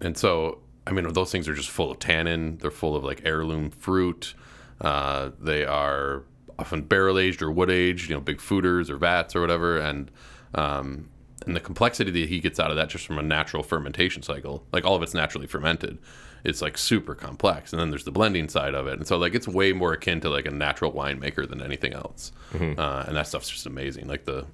and 0.00 0.16
so, 0.16 0.58
I 0.86 0.92
mean, 0.92 1.12
those 1.12 1.30
things 1.30 1.46
are 1.46 1.52
just 1.54 1.68
full 1.68 1.90
of 1.90 1.98
tannin. 1.98 2.56
They're 2.56 2.70
full 2.70 2.96
of 2.96 3.04
like 3.04 3.20
heirloom 3.24 3.70
fruit. 3.70 4.34
Uh, 4.80 5.30
they 5.38 5.66
are 5.66 6.22
often 6.58 6.82
barrel 6.82 7.18
aged 7.18 7.42
or 7.42 7.50
wood 7.50 7.70
aged, 7.70 8.08
you 8.08 8.16
know, 8.16 8.20
big 8.20 8.38
foeders 8.38 8.88
or 8.88 8.96
vats 8.96 9.36
or 9.36 9.42
whatever. 9.42 9.78
And 9.78 10.10
um, 10.54 11.10
and 11.44 11.54
the 11.54 11.60
complexity 11.60 12.10
that 12.10 12.30
he 12.30 12.40
gets 12.40 12.58
out 12.58 12.70
of 12.70 12.76
that 12.76 12.88
just 12.88 13.06
from 13.06 13.18
a 13.18 13.22
natural 13.22 13.62
fermentation 13.62 14.22
cycle, 14.22 14.64
like 14.72 14.86
all 14.86 14.96
of 14.96 15.02
it's 15.02 15.12
naturally 15.12 15.46
fermented, 15.46 15.98
it's 16.44 16.62
like 16.62 16.78
super 16.78 17.14
complex. 17.14 17.74
And 17.74 17.80
then 17.80 17.90
there's 17.90 18.04
the 18.04 18.10
blending 18.12 18.48
side 18.48 18.74
of 18.74 18.86
it, 18.86 18.94
and 18.94 19.06
so 19.06 19.18
like 19.18 19.34
it's 19.34 19.46
way 19.46 19.74
more 19.74 19.92
akin 19.92 20.20
to 20.22 20.30
like 20.30 20.46
a 20.46 20.50
natural 20.50 20.92
winemaker 20.92 21.46
than 21.46 21.60
anything 21.60 21.92
else. 21.92 22.32
Uh, 22.78 23.04
and 23.06 23.16
that 23.16 23.26
stuff's 23.26 23.50
just 23.50 23.66
amazing. 23.66 24.06
Like 24.08 24.24
the 24.24 24.46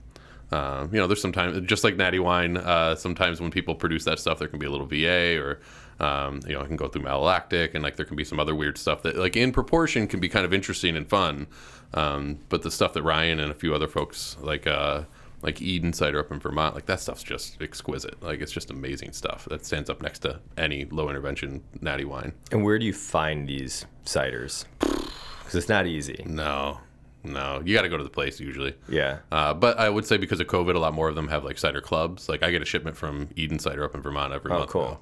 uh, 0.53 0.87
you 0.91 0.99
know, 0.99 1.07
there's 1.07 1.21
sometimes 1.21 1.61
just 1.67 1.85
like 1.85 1.97
Natty 1.97 2.19
Wine. 2.19 2.57
Uh, 2.57 2.95
sometimes 2.97 3.41
when 3.41 3.51
people 3.51 3.75
produce 3.75 4.05
that 4.05 4.19
stuff, 4.19 4.39
there 4.39 4.49
can 4.49 4.59
be 4.59 4.67
a 4.67 4.71
little 4.71 4.87
VA, 4.87 5.39
or 5.39 5.61
um, 6.05 6.41
you 6.47 6.55
know, 6.55 6.61
it 6.61 6.67
can 6.67 6.77
go 6.77 6.89
through 6.89 7.03
malolactic, 7.03 7.75
and 7.75 7.83
like 7.83 7.97
there 7.97 8.07
can 8.07 8.17
be 8.17 8.25
some 8.25 8.41
other 8.41 8.55
weird 8.55 8.77
stuff 8.77 9.03
that, 9.03 9.17
like 9.17 9.37
in 9.37 9.53
proportion, 9.53 10.07
can 10.07 10.19
be 10.21 10.29
kind 10.29 10.45
of 10.45 10.53
interesting 10.53 10.97
and 10.97 11.09
fun. 11.09 11.47
Um, 11.95 12.41
but 12.49 12.63
the 12.63 12.71
stuff 12.71 12.93
that 12.95 13.03
Ryan 13.03 13.41
and 13.41 13.51
a 13.51 13.55
few 13.55 13.75
other 13.75 13.89
folks 13.89 14.37
like 14.41 14.67
uh, 14.67 15.03
like 15.43 15.63
Eden 15.63 15.93
cider 15.93 16.19
up 16.19 16.31
in 16.31 16.41
Vermont, 16.41 16.75
like 16.75 16.87
that 16.87 17.01
stuff's 17.01 17.23
just 17.23 17.61
exquisite. 17.63 18.23
Like 18.23 18.41
it's 18.41 18.53
just 18.53 18.71
amazing 18.71 19.13
stuff 19.13 19.47
that 19.51 19.65
stands 19.65 19.89
up 19.89 20.03
next 20.03 20.21
to 20.21 20.41
any 20.57 20.85
low 20.87 21.09
intervention 21.09 21.63
natty 21.81 22.05
wine. 22.05 22.33
And 22.53 22.65
where 22.65 22.79
do 22.79 22.87
you 22.87 22.93
find 22.93 23.49
these 23.49 23.87
ciders? 24.05 24.65
Because 24.81 25.55
it's 25.55 25.69
not 25.69 25.87
easy. 25.87 26.23
No, 26.27 26.81
no, 27.23 27.63
you 27.65 27.75
got 27.75 27.83
to 27.83 27.89
go 27.89 27.97
to 27.97 28.05
the 28.05 28.11
place 28.11 28.41
usually. 28.41 28.75
Yeah. 28.89 29.19
Uh, 29.31 29.55
but 29.55 29.79
I 29.79 29.89
would 29.89 30.07
say 30.07 30.17
because 30.17 30.41
of 30.41 30.47
COVID, 30.47 30.75
a 30.75 30.79
lot 30.79 30.95
more 30.95 31.09
of 31.09 31.15
them 31.15 31.29
have 31.29 31.45
like 31.45 31.59
cider 31.59 31.81
clubs. 31.81 32.29
Like 32.29 32.43
I 32.43 32.51
get 32.51 32.63
a 32.63 32.65
shipment 32.67 32.97
from 32.97 33.29
Eden 33.37 33.59
Cider 33.59 33.85
up 33.85 33.95
in 33.95 34.03
Vermont 34.03 34.33
every 34.33 34.49
month. 34.51 34.59
Oh, 34.59 34.61
month. 34.61 34.71
cool. 34.71 34.91
now. 34.91 34.99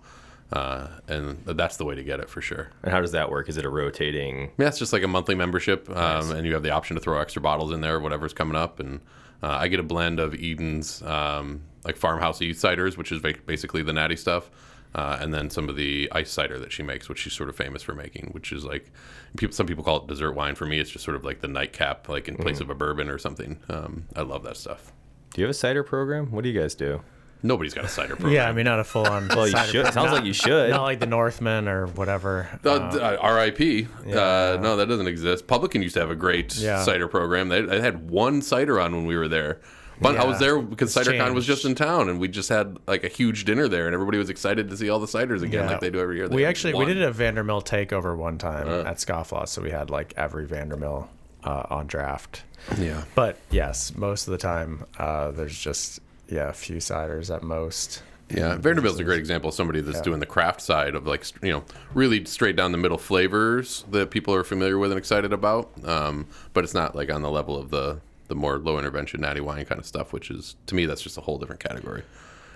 Uh, 0.50 0.88
and 1.08 1.44
that's 1.44 1.76
the 1.76 1.84
way 1.84 1.94
to 1.94 2.02
get 2.02 2.20
it 2.20 2.30
for 2.30 2.40
sure. 2.40 2.70
And 2.82 2.90
how 2.90 3.00
does 3.00 3.12
that 3.12 3.30
work? 3.30 3.48
Is 3.48 3.58
it 3.58 3.64
a 3.64 3.68
rotating? 3.68 4.50
Yeah, 4.58 4.68
it's 4.68 4.78
just 4.78 4.92
like 4.92 5.02
a 5.02 5.08
monthly 5.08 5.34
membership, 5.34 5.90
um, 5.90 6.32
and 6.32 6.46
you 6.46 6.54
have 6.54 6.62
the 6.62 6.70
option 6.70 6.96
to 6.96 7.02
throw 7.02 7.20
extra 7.20 7.42
bottles 7.42 7.70
in 7.70 7.82
there, 7.82 8.00
whatever's 8.00 8.32
coming 8.32 8.56
up. 8.56 8.80
And 8.80 9.00
uh, 9.42 9.48
I 9.48 9.68
get 9.68 9.78
a 9.78 9.82
blend 9.82 10.18
of 10.18 10.34
Eden's 10.34 11.02
um, 11.02 11.62
like 11.84 11.96
farmhouse 11.96 12.40
e 12.40 12.50
ciders, 12.52 12.96
which 12.96 13.12
is 13.12 13.20
basically 13.20 13.82
the 13.82 13.92
natty 13.92 14.16
stuff, 14.16 14.50
uh, 14.94 15.18
and 15.20 15.32
then 15.34 15.50
some 15.50 15.68
of 15.68 15.76
the 15.76 16.08
ice 16.12 16.30
cider 16.30 16.58
that 16.58 16.72
she 16.72 16.82
makes, 16.82 17.08
which 17.08 17.18
she's 17.20 17.32
sort 17.34 17.48
of 17.48 17.56
famous 17.56 17.82
for 17.82 17.94
making, 17.94 18.30
which 18.32 18.52
is 18.52 18.64
like 18.64 18.90
people, 19.36 19.54
some 19.54 19.66
people 19.66 19.84
call 19.84 19.98
it 19.98 20.06
dessert 20.06 20.32
wine. 20.32 20.54
For 20.54 20.66
me, 20.66 20.78
it's 20.80 20.90
just 20.90 21.04
sort 21.04 21.16
of 21.16 21.24
like 21.24 21.40
the 21.40 21.48
nightcap, 21.48 22.08
like 22.08 22.28
in 22.28 22.36
place 22.36 22.60
of 22.60 22.70
a 22.70 22.74
bourbon 22.74 23.08
or 23.10 23.18
something. 23.18 23.60
Um, 23.68 24.04
I 24.16 24.22
love 24.22 24.42
that 24.44 24.56
stuff. 24.56 24.92
Do 25.34 25.40
you 25.42 25.46
have 25.46 25.50
a 25.50 25.54
cider 25.54 25.82
program? 25.82 26.30
What 26.32 26.42
do 26.44 26.50
you 26.50 26.58
guys 26.58 26.74
do? 26.74 27.02
Nobody's 27.40 27.72
got 27.74 27.84
a 27.84 27.88
cider 27.88 28.16
program. 28.16 28.32
Yeah, 28.34 28.48
I 28.48 28.52
mean, 28.52 28.64
not 28.64 28.80
a 28.80 28.84
full 28.84 29.06
on. 29.06 29.28
Well, 29.36 29.46
you 29.46 29.56
should. 29.66 29.92
Sounds 29.92 30.10
like 30.10 30.24
you 30.24 30.32
should. 30.32 30.70
Not 30.70 30.82
like 30.82 30.98
the 30.98 31.06
Northman 31.06 31.68
or 31.68 31.86
whatever. 31.86 32.48
Uh, 32.64 32.70
Uh, 32.70 33.16
uh, 33.22 33.32
RIP. 33.34 33.86
Uh, 34.06 34.58
no, 34.60 34.76
that 34.76 34.86
doesn't 34.88 35.06
exist. 35.06 35.46
Publican 35.46 35.80
used 35.82 35.94
to 35.94 36.00
have 36.00 36.10
a 36.10 36.16
great 36.16 36.56
Yeah. 36.56 36.82
cider 36.82 37.06
program. 37.06 37.48
They, 37.48 37.60
they 37.60 37.80
had 37.80 38.10
one 38.10 38.42
cider 38.42 38.80
on 38.80 38.92
when 38.96 39.06
we 39.06 39.16
were 39.16 39.28
there. 39.28 39.60
But 40.00 40.16
I 40.16 40.24
was 40.24 40.38
there 40.38 40.60
because 40.60 40.94
CiderCon 40.94 41.34
was 41.34 41.46
just 41.46 41.64
in 41.64 41.74
town, 41.74 42.08
and 42.08 42.18
we 42.20 42.28
just 42.28 42.48
had 42.48 42.78
like 42.86 43.04
a 43.04 43.08
huge 43.08 43.44
dinner 43.44 43.68
there, 43.68 43.86
and 43.86 43.94
everybody 43.94 44.18
was 44.18 44.30
excited 44.30 44.68
to 44.70 44.76
see 44.76 44.88
all 44.90 44.98
the 45.00 45.06
ciders 45.06 45.42
again, 45.42 45.64
Yeah. 45.64 45.70
like 45.72 45.80
they 45.80 45.90
do 45.90 46.00
every 46.00 46.16
year. 46.16 46.28
They 46.28 46.36
we 46.36 46.44
actually 46.44 46.74
one. 46.74 46.86
we 46.86 46.94
did 46.94 47.02
a 47.02 47.10
Vander 47.12 47.42
Mill 47.44 47.62
takeover 47.62 48.16
one 48.16 48.38
time 48.38 48.68
at 48.68 48.96
Scofflaw, 48.96 49.48
so 49.48 49.62
we 49.62 49.70
had 49.70 49.90
like 49.90 50.14
every 50.16 50.46
Vander 50.46 50.76
Mill 50.76 51.08
uh, 51.44 51.64
on 51.70 51.86
draft. 51.86 52.42
Yeah, 52.78 53.04
But 53.14 53.38
yes, 53.50 53.94
most 53.96 54.26
of 54.26 54.32
the 54.32 54.38
time 54.38 54.84
uh, 54.98 55.30
there's 55.30 55.58
just 55.58 56.00
yeah 56.28 56.48
a 56.48 56.52
few 56.52 56.76
ciders 56.76 57.34
at 57.34 57.42
most. 57.42 58.02
yeah. 58.28 58.56
Vander 58.56 58.82
Mill's 58.82 59.00
a 59.00 59.04
great 59.04 59.18
example 59.20 59.48
of 59.48 59.54
somebody 59.54 59.80
that's 59.80 60.00
doing 60.02 60.20
the 60.20 60.26
craft 60.26 60.60
side 60.60 60.94
of 60.94 61.06
like 61.06 61.24
you 61.42 61.50
know 61.50 61.64
really 61.94 62.24
straight 62.26 62.56
down 62.56 62.72
the 62.72 62.78
middle 62.78 62.98
flavors 62.98 63.84
that 63.90 64.10
people 64.10 64.34
are 64.34 64.44
familiar 64.44 64.76
with 64.78 64.90
and 64.90 64.98
excited 64.98 65.32
about. 65.32 65.70
Um, 65.84 66.26
but 66.52 66.64
it's 66.64 66.74
not 66.74 66.94
like 66.94 67.10
on 67.10 67.22
the 67.22 67.30
level 67.30 67.56
of 67.58 67.70
the 67.70 68.00
the 68.28 68.34
more 68.34 68.58
low 68.58 68.78
intervention 68.78 69.20
natty 69.20 69.40
wine 69.40 69.64
kind 69.64 69.78
of 69.78 69.86
stuff, 69.86 70.12
which 70.12 70.30
is 70.30 70.56
to 70.66 70.74
me 70.74 70.86
that's 70.86 71.02
just 71.02 71.18
a 71.18 71.20
whole 71.20 71.38
different 71.38 71.60
category, 71.62 72.02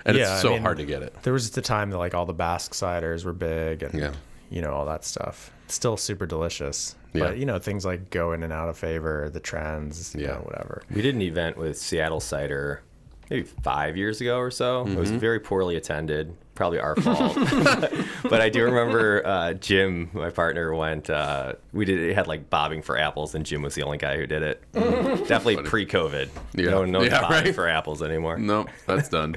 and 0.05 0.17
Yeah, 0.17 0.35
it's 0.35 0.43
so 0.43 0.51
mean, 0.51 0.63
hard 0.63 0.79
to 0.79 0.85
get 0.85 1.03
it. 1.03 1.15
There 1.23 1.33
was 1.33 1.51
the 1.51 1.63
time 1.63 1.91
that 1.91 1.99
like 1.99 2.15
all 2.15 2.27
the 2.27 2.35
Basque 2.35 2.73
ciders 2.73 3.25
were 3.25 3.33
big 3.33 3.83
and 3.83 3.95
Yeah. 3.95 4.13
you 4.51 4.63
know 4.63 4.73
all 4.73 4.87
that 4.87 5.05
stuff. 5.05 5.51
Still 5.69 5.97
super 5.97 6.27
delicious. 6.27 6.95
Yeah. 7.15 7.25
But 7.25 7.39
you 7.39 7.47
know 7.47 7.59
things 7.59 7.85
like 7.85 8.11
go 8.11 8.33
in 8.33 8.43
and 8.43 8.53
out 8.53 8.69
of 8.69 8.79
favor, 8.79 9.29
the 9.31 9.41
trends, 9.41 10.15
you 10.15 10.23
Yeah. 10.23 10.35
know, 10.35 10.41
whatever. 10.41 10.83
We 10.91 11.03
did 11.03 11.15
an 11.15 11.23
event 11.23 11.57
with 11.57 11.77
Seattle 11.79 12.21
Cider 12.21 12.83
maybe 13.31 13.47
five 13.63 13.97
years 13.97 14.21
ago 14.21 14.39
or 14.39 14.51
so. 14.51 14.87
It 14.87 14.97
was 14.97 15.09
mm-hmm. 15.11 15.19
very 15.19 15.41
poorly 15.41 15.77
attended, 15.77 16.37
probably 16.55 16.79
our 16.79 16.95
fault. 17.01 17.35
but 18.23 18.41
I 18.41 18.49
do 18.49 18.65
remember 18.65 19.27
uh, 19.27 19.53
Jim, 19.55 20.11
my 20.13 20.31
partner, 20.31 20.75
went. 20.75 21.11
Uh, 21.11 21.55
we 21.73 21.85
did 21.85 21.99
it 22.01 22.15
had 22.15 22.27
like 22.27 22.51
bobbing 22.51 22.83
for 22.83 22.97
apples, 22.99 23.35
and 23.35 23.45
Jim 23.47 23.63
was 23.63 23.75
the 23.75 23.83
only 23.83 23.99
guy 23.99 24.17
who 24.17 24.27
did 24.27 24.43
it. 24.43 24.63
Definitely 24.73 25.59
pre-COVID. 25.65 26.29
Yeah. 26.55 26.71
No 26.71 26.81
one 26.81 26.91
knows 26.93 27.07
Yeah, 27.07 27.21
bobbing 27.23 27.45
right. 27.45 27.55
for 27.55 27.69
apples 27.69 28.03
anymore. 28.03 28.39
No, 28.39 28.67
that's 28.87 29.09
done. 29.09 29.37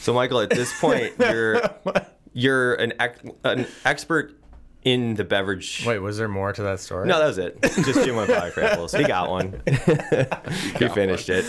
So, 0.00 0.14
Michael, 0.14 0.40
at 0.40 0.50
this 0.50 0.78
point, 0.80 1.12
you're 1.18 1.62
you're 2.32 2.74
an 2.74 2.94
ex- 2.98 3.20
an 3.44 3.66
expert 3.84 4.39
in 4.84 5.14
the 5.14 5.24
beverage. 5.24 5.84
Wait, 5.86 5.98
was 5.98 6.16
there 6.16 6.28
more 6.28 6.52
to 6.52 6.62
that 6.62 6.80
story? 6.80 7.06
No, 7.06 7.18
that 7.18 7.26
was 7.26 7.38
it. 7.38 7.60
Just 7.62 8.02
Jim 8.04 8.16
went 8.16 8.30
by 8.30 8.50
for 8.50 8.62
apples. 8.62 8.92
He 8.92 9.04
got 9.04 9.28
one. 9.28 9.60
he 9.66 10.88
finished 10.88 11.28
it. 11.28 11.44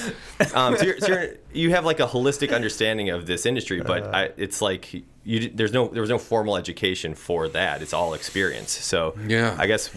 Um, 0.54 0.76
so 0.78 0.84
you're, 0.86 0.98
so 1.00 1.08
you're, 1.08 1.28
you 1.54 1.70
have 1.72 1.86
like 1.86 2.00
a 2.00 2.08
holistic 2.08 2.54
understanding 2.54 3.10
of 3.10 3.26
this 3.28 3.46
industry, 3.46 3.82
but 3.82 4.04
Uh. 4.04 4.12
I, 4.14 4.30
it's 4.38 4.62
like 4.62 4.94
you 5.24 5.50
there's 5.50 5.72
no 5.72 5.88
there 5.88 6.02
was 6.02 6.10
no 6.10 6.18
formal 6.18 6.58
education 6.58 7.14
for 7.16 7.48
that. 7.50 7.82
It's 7.82 7.94
all 7.94 8.14
experience. 8.14 8.72
So 8.72 9.16
Yeah. 9.28 9.56
I 9.58 9.68
guess 9.68 9.90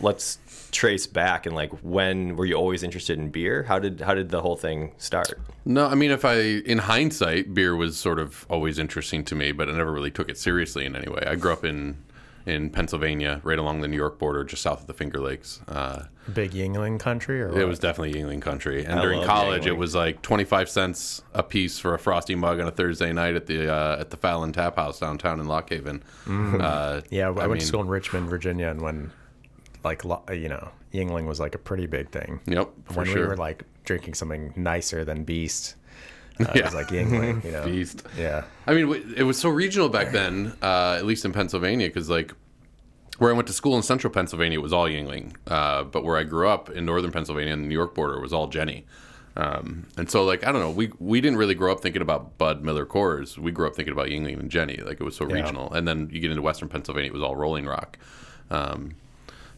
let's 0.00 0.38
trace 0.72 1.06
back 1.06 1.46
and 1.46 1.54
like 1.56 1.70
when 1.82 2.36
were 2.36 2.46
you 2.46 2.54
always 2.54 2.82
interested 2.82 3.18
in 3.18 3.28
beer? 3.28 3.62
How 3.64 3.78
did 3.78 4.00
how 4.00 4.14
did 4.14 4.30
the 4.30 4.40
whole 4.40 4.56
thing 4.56 4.92
start? 4.98 5.38
No, 5.64 5.86
I 5.86 5.94
mean, 5.94 6.10
if 6.10 6.24
I, 6.24 6.36
in 6.40 6.78
hindsight, 6.78 7.52
beer 7.54 7.76
was 7.76 7.96
sort 7.98 8.18
of 8.18 8.46
always 8.48 8.78
interesting 8.78 9.24
to 9.26 9.34
me, 9.34 9.52
but 9.52 9.68
I 9.68 9.72
never 9.72 9.92
really 9.92 10.10
took 10.10 10.28
it 10.30 10.38
seriously 10.38 10.86
in 10.86 10.96
any 10.96 11.08
way. 11.08 11.22
I 11.26 11.34
grew 11.36 11.52
up 11.52 11.64
in 11.64 11.98
in 12.50 12.70
Pennsylvania, 12.70 13.40
right 13.44 13.58
along 13.58 13.80
the 13.80 13.88
New 13.88 13.96
York 13.96 14.18
border, 14.18 14.44
just 14.44 14.62
south 14.62 14.80
of 14.82 14.86
the 14.86 14.94
Finger 14.94 15.20
Lakes. 15.20 15.60
Uh, 15.68 16.04
Big 16.32 16.52
Yuengling 16.52 17.00
country 17.00 17.40
or 17.42 17.58
it 17.58 17.64
was 17.66 17.78
definitely 17.78 18.12
Yuengling 18.20 18.42
country, 18.42 18.84
and 18.84 18.98
I 19.00 19.02
during 19.02 19.22
college, 19.24 19.62
Yuengling. 19.64 19.66
it 19.68 19.76
was 19.78 19.94
like 19.94 20.22
twenty 20.22 20.44
five 20.44 20.68
cents 20.68 21.22
a 21.34 21.42
piece 21.42 21.78
for 21.78 21.94
a 21.94 21.98
frosty 21.98 22.34
mug 22.34 22.60
on 22.60 22.66
a 22.68 22.70
Thursday 22.70 23.12
night 23.12 23.34
at 23.34 23.46
the 23.46 23.72
uh, 23.72 24.00
at 24.00 24.10
the 24.10 24.16
Fallon 24.16 24.52
Tap 24.52 24.76
House 24.76 25.00
downtown 25.00 25.40
in 25.40 25.46
Lock 25.46 25.70
Haven. 25.70 26.02
Uh, 26.28 27.00
Yeah, 27.10 27.28
I, 27.28 27.30
went 27.30 27.50
mean- 27.52 27.60
to 27.60 27.66
school 27.66 27.80
in 27.80 27.88
Richmond, 27.88 28.28
Virginia, 28.28 28.68
and 28.68 28.80
when, 28.80 29.10
like, 29.82 30.02
you 30.04 30.48
know, 30.48 30.68
Yuengling 30.92 31.26
was 31.26 31.40
like 31.40 31.54
a 31.54 31.58
pretty 31.58 31.86
big 31.86 32.10
thing. 32.10 32.40
Yep, 32.46 32.68
for 32.84 32.94
when 32.98 33.06
sure. 33.06 33.22
we 33.22 33.26
were 33.28 33.36
like 33.36 33.64
drinking 33.84 34.14
something 34.14 34.52
nicer 34.56 35.04
than 35.04 35.24
Beast, 35.24 35.74
uh, 36.38 36.44
it 36.54 36.64
was 36.64 36.74
like 36.74 36.88
Yuengling, 36.88 37.44
you 37.44 37.50
know. 37.52 37.64
Beast. 37.64 38.02
Yeah. 38.16 38.44
I 38.66 38.74
mean, 38.74 39.14
it 39.16 39.24
was 39.24 39.38
so 39.38 39.48
regional 39.48 39.88
back 39.88 40.12
then, 40.12 40.52
uh, 40.62 40.94
at 40.96 41.04
least 41.06 41.24
in 41.24 41.32
Pennsylvania, 41.32 41.88
because 41.88 42.08
like 42.08 42.32
where 43.20 43.30
I 43.30 43.34
went 43.34 43.46
to 43.48 43.52
school 43.54 43.76
in 43.76 43.82
central 43.82 44.10
Pennsylvania, 44.12 44.58
it 44.58 44.62
was 44.62 44.72
all 44.72 44.86
Yuengling. 44.88 45.36
Uh, 45.46 45.84
but 45.84 46.04
where 46.04 46.16
I 46.16 46.24
grew 46.24 46.48
up 46.48 46.70
in 46.70 46.84
northern 46.86 47.12
Pennsylvania, 47.12 47.52
in 47.52 47.62
the 47.62 47.68
New 47.68 47.74
York 47.74 47.94
border, 47.94 48.18
was 48.18 48.32
all 48.32 48.48
Genny. 48.50 48.84
Um, 49.36 49.86
and 49.96 50.10
so, 50.10 50.24
like, 50.24 50.44
I 50.46 50.50
don't 50.52 50.60
know, 50.60 50.70
we 50.70 50.90
we 50.98 51.20
didn't 51.20 51.38
really 51.38 51.54
grow 51.54 51.70
up 51.70 51.80
thinking 51.80 52.02
about 52.02 52.36
Bud 52.38 52.62
Miller 52.64 52.84
Coors. 52.86 53.38
We 53.38 53.52
grew 53.52 53.66
up 53.66 53.76
thinking 53.76 53.92
about 53.92 54.08
Yuengling 54.08 54.40
and 54.40 54.50
Genny. 54.50 54.84
Like, 54.84 55.00
it 55.00 55.04
was 55.04 55.14
so 55.16 55.28
Yeah. 55.28 55.34
regional. 55.36 55.72
And 55.72 55.86
then 55.86 56.08
you 56.10 56.18
get 56.20 56.30
into 56.30 56.42
western 56.42 56.68
Pennsylvania, 56.68 57.10
it 57.10 57.14
was 57.14 57.22
all 57.22 57.36
Rolling 57.36 57.66
Rock. 57.66 57.98
Um, 58.50 58.96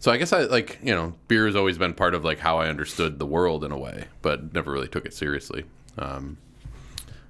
so 0.01 0.11
I 0.11 0.17
guess 0.17 0.33
I 0.33 0.43
like 0.43 0.79
you 0.83 0.93
know 0.95 1.15
beer 1.29 1.47
has 1.47 1.55
always 1.57 1.79
been 1.79 1.95
part 1.95 2.15
of 2.15 2.25
like 2.25 2.41
how 2.41 2.59
I 2.59 2.67
understood 2.69 3.19
the 3.21 3.27
world 3.27 3.63
in 3.65 3.71
a 3.73 3.79
way, 3.79 4.07
but 4.21 4.53
never 4.53 4.73
really 4.73 4.89
took 4.89 5.07
it 5.07 5.15
seriously. 5.15 5.65
Um, 5.97 6.37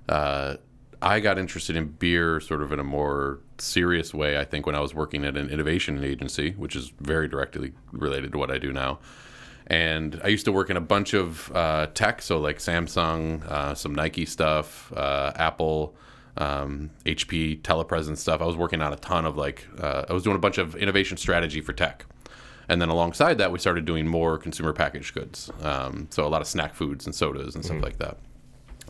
uh, 0.09 0.57
I 1.03 1.19
got 1.19 1.39
interested 1.39 1.75
in 1.77 1.89
beer 1.89 2.41
sort 2.41 2.63
of 2.63 2.73
in 2.73 2.79
a 2.79 2.85
more 2.85 3.41
serious 3.59 4.15
way, 4.15 4.39
I 4.39 4.45
think, 4.45 4.67
when 4.67 4.77
I 4.77 4.81
was 4.81 4.95
working 4.95 5.25
at 5.25 5.37
an 5.37 5.51
innovation 5.51 6.03
agency, 6.03 6.53
which 6.53 6.77
is 6.77 6.93
very 7.01 7.27
directly 7.29 7.73
related 7.91 8.33
to 8.33 8.39
what 8.39 8.51
I 8.51 8.59
do 8.59 8.73
now. 8.73 9.01
And 9.67 10.21
I 10.23 10.29
used 10.29 10.45
to 10.45 10.53
work 10.53 10.71
in 10.71 10.77
a 10.77 10.81
bunch 10.81 11.13
of 11.13 11.51
uh, 11.55 11.89
tech, 11.95 12.23
so 12.23 12.39
like 12.39 12.59
Samsung, 12.59 13.45
uh, 13.47 13.75
some 13.75 13.95
Nike 13.95 14.27
stuff, 14.27 14.93
uh, 14.93 15.33
Apple, 15.37 15.95
um, 16.37 16.91
HP, 17.05 17.61
telepresence 17.63 18.19
stuff. 18.19 18.41
I 18.41 18.45
was 18.45 18.57
working 18.57 18.81
on 18.81 18.93
a 18.93 18.97
ton 18.97 19.25
of 19.25 19.37
like, 19.37 19.67
uh, 19.81 20.05
I 20.09 20.13
was 20.13 20.23
doing 20.23 20.37
a 20.37 20.41
bunch 20.41 20.59
of 20.59 20.77
innovation 20.77 21.17
strategy 21.17 21.61
for 21.61 21.73
tech. 21.73 22.07
And 22.69 22.81
then 22.81 22.89
alongside 22.89 23.39
that, 23.39 23.51
we 23.51 23.59
started 23.59 23.85
doing 23.85 24.07
more 24.07 24.39
consumer 24.39 24.73
packaged 24.73 25.15
goods. 25.15 25.51
Um, 25.63 26.07
so 26.11 26.27
a 26.27 26.29
lot 26.29 26.41
of 26.41 26.47
snack 26.47 26.75
foods 26.75 27.07
and 27.07 27.15
sodas 27.15 27.55
and 27.55 27.65
stuff 27.65 27.83
like 27.83 27.99
that. 27.99 28.19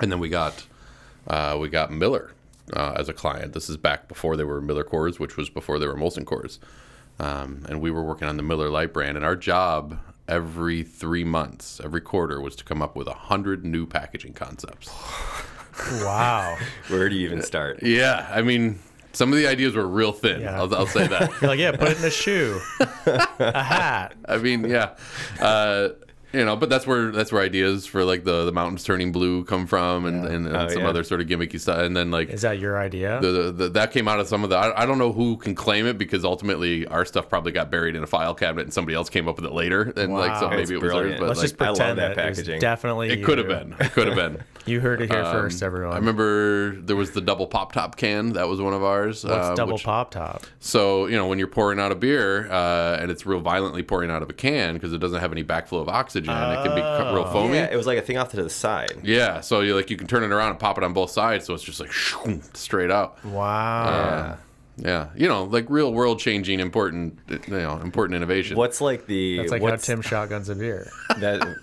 And 0.01 0.13
then 0.13 0.19
we 0.19 0.29
got 0.29 0.67
uh, 1.27 1.57
we 1.61 1.69
got 1.69 1.91
Miller 1.91 2.33
uh, 2.75 2.95
as 2.97 3.09
a 3.09 3.13
client. 3.13 3.53
This 3.53 3.69
is 3.69 3.77
back 3.77 4.09
before 4.09 4.37
they 4.37 4.45
were 4.45 4.61
Miller 4.61 4.85
Coors, 4.85 5.19
which 5.19 5.37
was 5.37 5.49
before 5.51 5.79
they 5.79 5.87
were 5.87 5.95
Molson 5.97 6.25
Coors. 6.25 6.59
Um, 7.19 7.65
and 7.69 7.81
we 7.81 7.91
were 7.91 8.03
working 8.03 8.27
on 8.29 8.37
the 8.37 8.43
Miller 8.43 8.69
Lite 8.71 8.93
brand. 8.93 9.17
And 9.17 9.25
our 9.25 9.37
job 9.37 9.99
every 10.29 10.83
three 10.83 11.25
months, 11.25 11.81
every 11.83 12.01
quarter, 12.01 12.41
was 12.41 12.57
to 12.57 12.65
come 12.65 12.81
up 12.83 12.97
with 12.97 13.07
a 13.07 13.15
hundred 13.15 13.65
new 13.65 13.87
packaging 13.87 14.33
concepts. 14.35 14.91
Wow. 16.03 16.59
Where 16.89 17.09
do 17.09 17.17
you 17.17 17.27
even 17.27 17.43
start? 17.43 17.81
Yeah, 17.83 18.29
I 18.31 18.43
mean, 18.43 18.79
some 19.15 19.33
of 19.33 19.39
the 19.39 19.47
ideas 19.47 19.75
were 19.75 19.87
real 19.87 20.13
thin. 20.13 20.43
Yeah. 20.43 20.61
I'll, 20.61 20.73
I'll 20.75 20.87
say 20.87 21.07
that. 21.07 21.31
You're 21.41 21.51
like, 21.51 21.59
yeah, 21.59 21.73
put 21.73 21.89
it 21.89 21.99
in 21.99 22.05
a 22.05 22.11
shoe, 22.11 22.61
a 23.07 23.63
hat. 23.63 24.15
I 24.27 24.37
mean, 24.37 24.69
yeah, 24.69 24.97
uh, 25.41 25.89
you 26.33 26.45
know, 26.45 26.57
but 26.57 26.69
that's 26.71 26.87
where 26.87 27.11
that's 27.11 27.31
where 27.33 27.43
ideas 27.43 27.87
for 27.87 28.05
like 28.05 28.25
the 28.25 28.45
the 28.45 28.53
mountains 28.53 28.85
turning 28.85 29.13
blue 29.13 29.45
come 29.45 29.67
from, 29.67 30.07
and, 30.07 30.25
and, 30.27 30.47
and 30.47 30.57
Oh, 30.57 30.69
some 30.69 30.83
yeah. 30.83 30.89
other 30.89 31.05
sort 31.05 31.21
of 31.21 31.27
gimmicky 31.27 31.61
stuff. 31.61 31.79
And 31.79 31.97
then 31.97 32.11
like 32.11 32.31
Is 32.31 32.43
that 32.43 32.59
your 32.59 32.79
idea? 32.79 33.19
the, 33.21 33.29
the, 33.29 33.53
the, 33.53 33.69
that 33.71 33.93
came 33.93 34.09
out 34.09 34.21
of 34.21 34.29
some 34.29 34.45
of 34.45 34.51
the 34.51 34.57
I, 34.57 34.83
I 34.83 34.87
don't 34.87 34.99
know 34.99 35.13
who 35.13 35.37
can 35.37 35.55
claim 35.55 35.87
it 35.87 35.99
because 35.99 36.25
ultimately 36.25 36.87
our 36.87 37.05
stuff 37.05 37.29
probably 37.29 37.53
got 37.53 37.71
buried 37.71 37.97
in 37.97 38.03
a 38.03 38.07
file 38.07 38.35
cabinet 38.35 38.63
and 38.65 38.73
somebody 38.73 38.95
else 38.97 39.09
came 39.11 39.29
up 39.29 39.37
with 39.37 39.45
it 39.45 39.53
later 39.53 39.93
and 39.97 40.13
like 40.15 40.37
so 40.39 40.47
Wow. 40.47 40.51
maybe 40.51 40.63
It's 40.63 40.71
it 40.71 40.75
was 40.77 40.83
theirs 40.83 40.93
brilliant. 40.93 41.21
but 41.21 41.29
Let's 41.29 41.41
like, 41.41 41.49
just 41.51 41.63
I 41.63 41.67
love 41.69 41.77
pretend 41.77 41.99
that 41.99 42.17
that, 42.17 42.29
packaging. 42.35 42.61
definitely 42.61 43.11
it 43.11 43.25
could 43.25 43.39
have 43.39 43.49
been 43.49 43.75
it 43.81 43.93
could 43.93 44.07
have 44.09 44.17
been 44.17 44.43
You 44.65 44.79
heard 44.79 45.03
it 45.03 45.11
here 45.11 45.23
Um, 45.25 45.33
first, 45.33 45.61
everyone. 45.61 45.93
I 45.93 45.97
remember 45.97 46.77
there 46.77 46.95
was 46.95 47.11
the 47.11 47.21
double 47.21 47.49
pop 47.49 47.73
top 47.73 47.97
can 47.97 48.35
that 48.35 48.47
was 48.49 48.61
one 48.61 48.73
of 48.75 48.85
ours 48.85 49.25
What's 49.25 49.35
uh, 49.49 49.55
double 49.57 49.73
which- 49.75 49.83
pop 49.85 50.13
top? 50.13 50.45
so 50.61 51.07
you 51.07 51.17
know 51.17 51.27
when 51.27 51.39
you're 51.39 51.49
pouring 51.49 51.81
out 51.81 51.91
a 51.91 51.97
beer 51.97 52.49
uh, 52.51 52.97
and 53.01 53.11
it's 53.11 53.27
real 53.27 53.41
violently 53.41 53.83
pouring 53.83 54.11
out 54.11 54.23
of 54.23 54.31
a 54.31 54.33
can 54.33 54.75
because 54.75 54.93
it 54.93 54.99
doesn't 54.99 55.21
have 55.21 55.33
any 55.33 55.43
backflow 55.43 55.81
of 55.81 55.89
oxygen 55.89 56.22
oxygen. 56.29 56.53
it 56.59 56.65
can 56.65 56.75
be 56.75 57.15
real 57.15 57.25
foamy. 57.33 57.55
Yeah, 57.57 57.69
it 57.73 57.77
was 57.77 57.87
like 57.87 57.99
a 57.99 58.03
thing 58.03 58.17
off 58.19 58.31
to 58.31 58.43
the 58.43 58.51
side. 58.51 58.99
Yeah, 59.03 59.41
so 59.41 59.61
you 59.61 59.75
like 59.75 59.91
you 59.91 59.97
can 59.97 60.07
turn 60.07 60.23
it 60.23 60.31
around 60.33 60.51
and 60.51 60.59
pop 60.59 60.79
it 60.79 60.85
on 60.85 60.93
both 60.93 61.11
sides, 61.11 61.47
so 61.47 61.55
it's 61.55 61.63
just 61.65 61.81
like 61.81 61.93
straight 62.55 62.91
out. 62.91 63.25
Wow. 63.25 64.39
Yeah, 64.79 65.09
you 65.15 65.29
know, 65.29 65.45
like 65.45 65.67
real 65.69 65.93
world 65.93 66.19
changing, 66.19 66.59
important, 66.59 67.19
you 67.29 67.41
know, 67.49 67.79
important 67.81 68.17
innovation. 68.17 68.57
What's 68.57 68.81
like 68.81 69.07
the 69.07 69.39
That's 69.39 69.51
like 69.53 69.63
what's 69.63 69.87
how 69.87 69.95
Tim 69.95 70.03
shotguns 70.03 70.49
a 70.49 70.55
beer. 70.55 70.91
that 71.19 71.57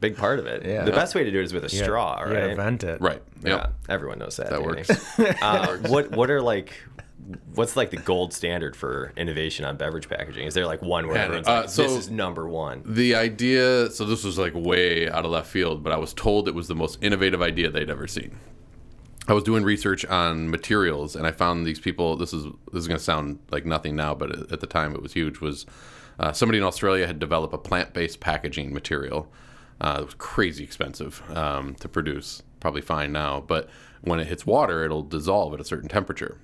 big 0.00 0.16
part 0.16 0.38
of 0.38 0.46
it? 0.46 0.64
Yeah. 0.66 0.84
The 0.84 0.92
best 0.92 1.14
way 1.14 1.24
to 1.24 1.30
do 1.30 1.40
it 1.40 1.44
is 1.44 1.54
with 1.54 1.64
a 1.64 1.74
You 1.74 1.82
straw, 1.82 2.18
gotta- 2.24 2.30
you 2.40 2.46
right? 2.48 2.56
vent 2.56 2.84
it. 2.84 3.00
Right. 3.00 3.22
Yeah, 3.42 3.68
everyone 3.88 4.18
knows 4.18 4.36
that. 4.36 4.50
That 4.50 4.62
works. 4.62 4.90
Uh, 5.42 5.78
what 5.88 6.10
what 6.10 6.30
are 6.30 6.42
like 6.42 6.74
what's 7.54 7.76
like 7.76 7.90
the 7.90 7.96
gold 7.96 8.32
standard 8.32 8.76
for 8.76 9.12
innovation 9.16 9.64
on 9.64 9.76
beverage 9.76 10.08
packaging? 10.08 10.46
Is 10.46 10.54
there 10.54 10.66
like 10.66 10.82
one 10.82 11.06
where 11.06 11.16
everyone's 11.16 11.48
uh, 11.48 11.62
like, 11.62 11.72
this 11.72 11.92
is 11.92 12.10
number 12.10 12.48
one? 12.48 12.82
The 12.84 13.14
idea, 13.14 13.90
so 13.90 14.04
this 14.04 14.24
was 14.24 14.38
like 14.38 14.52
way 14.54 15.08
out 15.08 15.24
of 15.24 15.30
left 15.30 15.48
field, 15.48 15.82
but 15.82 15.92
I 15.92 15.96
was 15.96 16.12
told 16.14 16.48
it 16.48 16.54
was 16.54 16.68
the 16.68 16.74
most 16.74 16.98
innovative 17.02 17.42
idea 17.42 17.70
they'd 17.70 17.90
ever 17.90 18.06
seen. 18.06 18.38
I 19.28 19.32
was 19.32 19.44
doing 19.44 19.62
research 19.62 20.04
on 20.06 20.50
materials, 20.50 21.14
and 21.14 21.26
I 21.26 21.30
found 21.30 21.64
these 21.64 21.78
people. 21.78 22.16
This 22.16 22.32
is 22.32 22.44
this 22.72 22.80
is 22.82 22.88
going 22.88 22.98
to 22.98 23.04
sound 23.04 23.38
like 23.50 23.64
nothing 23.64 23.94
now, 23.94 24.14
but 24.14 24.52
at 24.52 24.60
the 24.60 24.66
time 24.66 24.94
it 24.94 25.02
was 25.02 25.12
huge. 25.12 25.40
Was 25.40 25.66
uh, 26.18 26.32
somebody 26.32 26.58
in 26.58 26.64
Australia 26.64 27.06
had 27.06 27.18
developed 27.18 27.54
a 27.54 27.58
plant-based 27.58 28.18
packaging 28.20 28.72
material. 28.72 29.30
Uh, 29.80 29.98
it 30.00 30.04
was 30.04 30.14
crazy 30.14 30.64
expensive 30.64 31.22
um, 31.36 31.74
to 31.76 31.88
produce. 31.88 32.42
Probably 32.58 32.82
fine 32.82 33.12
now, 33.12 33.40
but 33.40 33.70
when 34.02 34.20
it 34.20 34.26
hits 34.26 34.44
water, 34.44 34.84
it'll 34.84 35.02
dissolve 35.02 35.54
at 35.54 35.60
a 35.60 35.64
certain 35.64 35.88
temperature. 35.88 36.38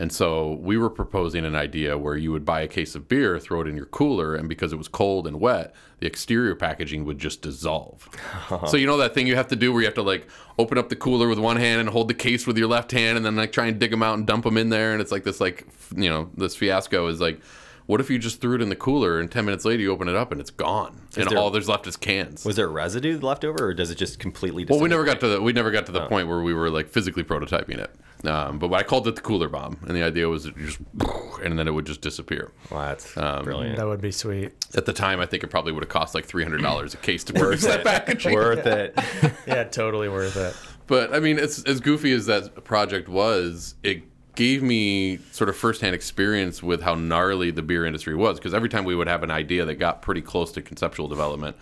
And 0.00 0.10
so 0.10 0.54
we 0.62 0.78
were 0.78 0.88
proposing 0.88 1.44
an 1.44 1.54
idea 1.54 1.98
where 1.98 2.16
you 2.16 2.32
would 2.32 2.44
buy 2.46 2.62
a 2.62 2.66
case 2.68 2.94
of 2.94 3.06
beer, 3.06 3.38
throw 3.38 3.60
it 3.60 3.68
in 3.68 3.76
your 3.76 3.84
cooler, 3.84 4.34
and 4.34 4.48
because 4.48 4.72
it 4.72 4.76
was 4.76 4.88
cold 4.88 5.26
and 5.26 5.38
wet, 5.40 5.74
the 5.98 6.06
exterior 6.06 6.54
packaging 6.54 7.04
would 7.04 7.18
just 7.18 7.42
dissolve. 7.42 8.08
so 8.66 8.78
you 8.78 8.86
know 8.86 8.96
that 8.96 9.12
thing 9.12 9.26
you 9.26 9.36
have 9.36 9.48
to 9.48 9.56
do 9.56 9.72
where 9.72 9.82
you 9.82 9.86
have 9.86 9.94
to 9.94 10.02
like 10.02 10.26
open 10.58 10.78
up 10.78 10.88
the 10.88 10.96
cooler 10.96 11.28
with 11.28 11.38
one 11.38 11.58
hand 11.58 11.80
and 11.80 11.90
hold 11.90 12.08
the 12.08 12.14
case 12.14 12.46
with 12.46 12.56
your 12.56 12.66
left 12.68 12.92
hand, 12.92 13.18
and 13.18 13.26
then 13.26 13.36
like 13.36 13.52
try 13.52 13.66
and 13.66 13.78
dig 13.78 13.90
them 13.90 14.02
out 14.02 14.16
and 14.16 14.26
dump 14.26 14.44
them 14.44 14.56
in 14.56 14.70
there, 14.70 14.92
and 14.92 15.02
it's 15.02 15.12
like 15.12 15.24
this 15.24 15.38
like 15.38 15.66
f- 15.68 15.92
you 15.94 16.08
know 16.08 16.30
this 16.36 16.56
fiasco 16.56 17.06
is 17.08 17.20
like. 17.20 17.40
What 17.86 18.00
if 18.00 18.08
you 18.08 18.20
just 18.20 18.40
threw 18.40 18.54
it 18.54 18.62
in 18.62 18.68
the 18.68 18.76
cooler 18.76 19.18
and 19.18 19.28
10 19.28 19.44
minutes 19.44 19.64
later 19.64 19.82
you 19.82 19.90
open 19.90 20.06
it 20.08 20.14
up 20.14 20.30
and 20.30 20.40
it's 20.40 20.50
gone? 20.50 21.00
and 21.16 21.28
there- 21.28 21.36
all 21.38 21.50
there's 21.50 21.68
left 21.68 21.88
is 21.88 21.96
cans. 21.96 22.44
Was 22.44 22.54
there 22.54 22.68
residue 22.68 23.18
left 23.18 23.44
over, 23.44 23.66
or 23.66 23.74
does 23.74 23.90
it 23.90 23.96
just 23.98 24.20
completely? 24.20 24.62
Dissolve? 24.64 24.78
Well, 24.80 24.84
we 24.84 24.88
never 24.88 25.02
got 25.04 25.18
to 25.20 25.26
the 25.26 25.42
we 25.42 25.52
never 25.52 25.72
got 25.72 25.86
to 25.86 25.92
Oh. 25.92 25.94
the 26.00 26.06
point 26.06 26.28
where 26.28 26.40
we 26.40 26.54
were 26.54 26.70
like 26.70 26.88
physically 26.88 27.24
prototyping 27.24 27.78
it. 27.78 27.92
Um, 28.24 28.58
but 28.58 28.72
I 28.74 28.82
called 28.82 29.08
it 29.08 29.14
the 29.16 29.22
cooler 29.22 29.48
bomb, 29.48 29.78
and 29.86 29.96
the 29.96 30.02
idea 30.02 30.28
was 30.28 30.44
it 30.46 30.54
just 30.58 30.78
and 31.42 31.58
then 31.58 31.66
it 31.66 31.70
would 31.70 31.86
just 31.86 32.02
disappear. 32.02 32.52
Wow, 32.70 32.88
that's 32.88 33.16
Um, 33.16 33.44
brilliant. 33.44 33.76
That 33.78 33.86
would 33.86 34.02
be 34.02 34.12
sweet. 34.12 34.52
At 34.74 34.84
the 34.84 34.92
time, 34.92 35.20
I 35.20 35.26
think 35.26 35.42
it 35.42 35.46
probably 35.48 35.72
would 35.72 35.82
have 35.82 35.88
cost 35.88 36.14
like 36.14 36.26
three 36.26 36.42
hundred 36.42 36.60
dollars 36.62 36.92
a 36.92 36.98
case 36.98 37.24
to 37.24 37.32
produce 37.34 37.62
that 37.64 37.82
packaging. 37.84 38.34
Worth 38.34 38.66
it. 38.66 38.98
Yeah, 39.46 39.64
totally 39.64 40.08
worth 40.08 40.36
it. 40.36 40.54
But 40.86 41.14
I 41.14 41.20
mean, 41.20 41.38
it's 41.38 41.62
as 41.64 41.80
goofy 41.80 42.12
as 42.12 42.26
that 42.26 42.64
project 42.64 43.08
was. 43.08 43.74
It 43.82 44.02
gave 44.36 44.62
me 44.62 45.18
sort 45.32 45.48
of 45.48 45.56
firsthand 45.56 45.94
experience 45.94 46.62
with 46.62 46.82
how 46.82 46.94
gnarly 46.94 47.50
the 47.50 47.62
beer 47.62 47.84
industry 47.86 48.14
was. 48.14 48.38
Because 48.38 48.54
every 48.54 48.68
time 48.68 48.84
we 48.84 48.94
would 48.94 49.08
have 49.08 49.22
an 49.22 49.30
idea 49.30 49.64
that 49.64 49.74
got 49.76 50.02
pretty 50.02 50.20
close 50.22 50.52
to 50.52 50.62
conceptual 50.62 51.08
development, 51.08 51.56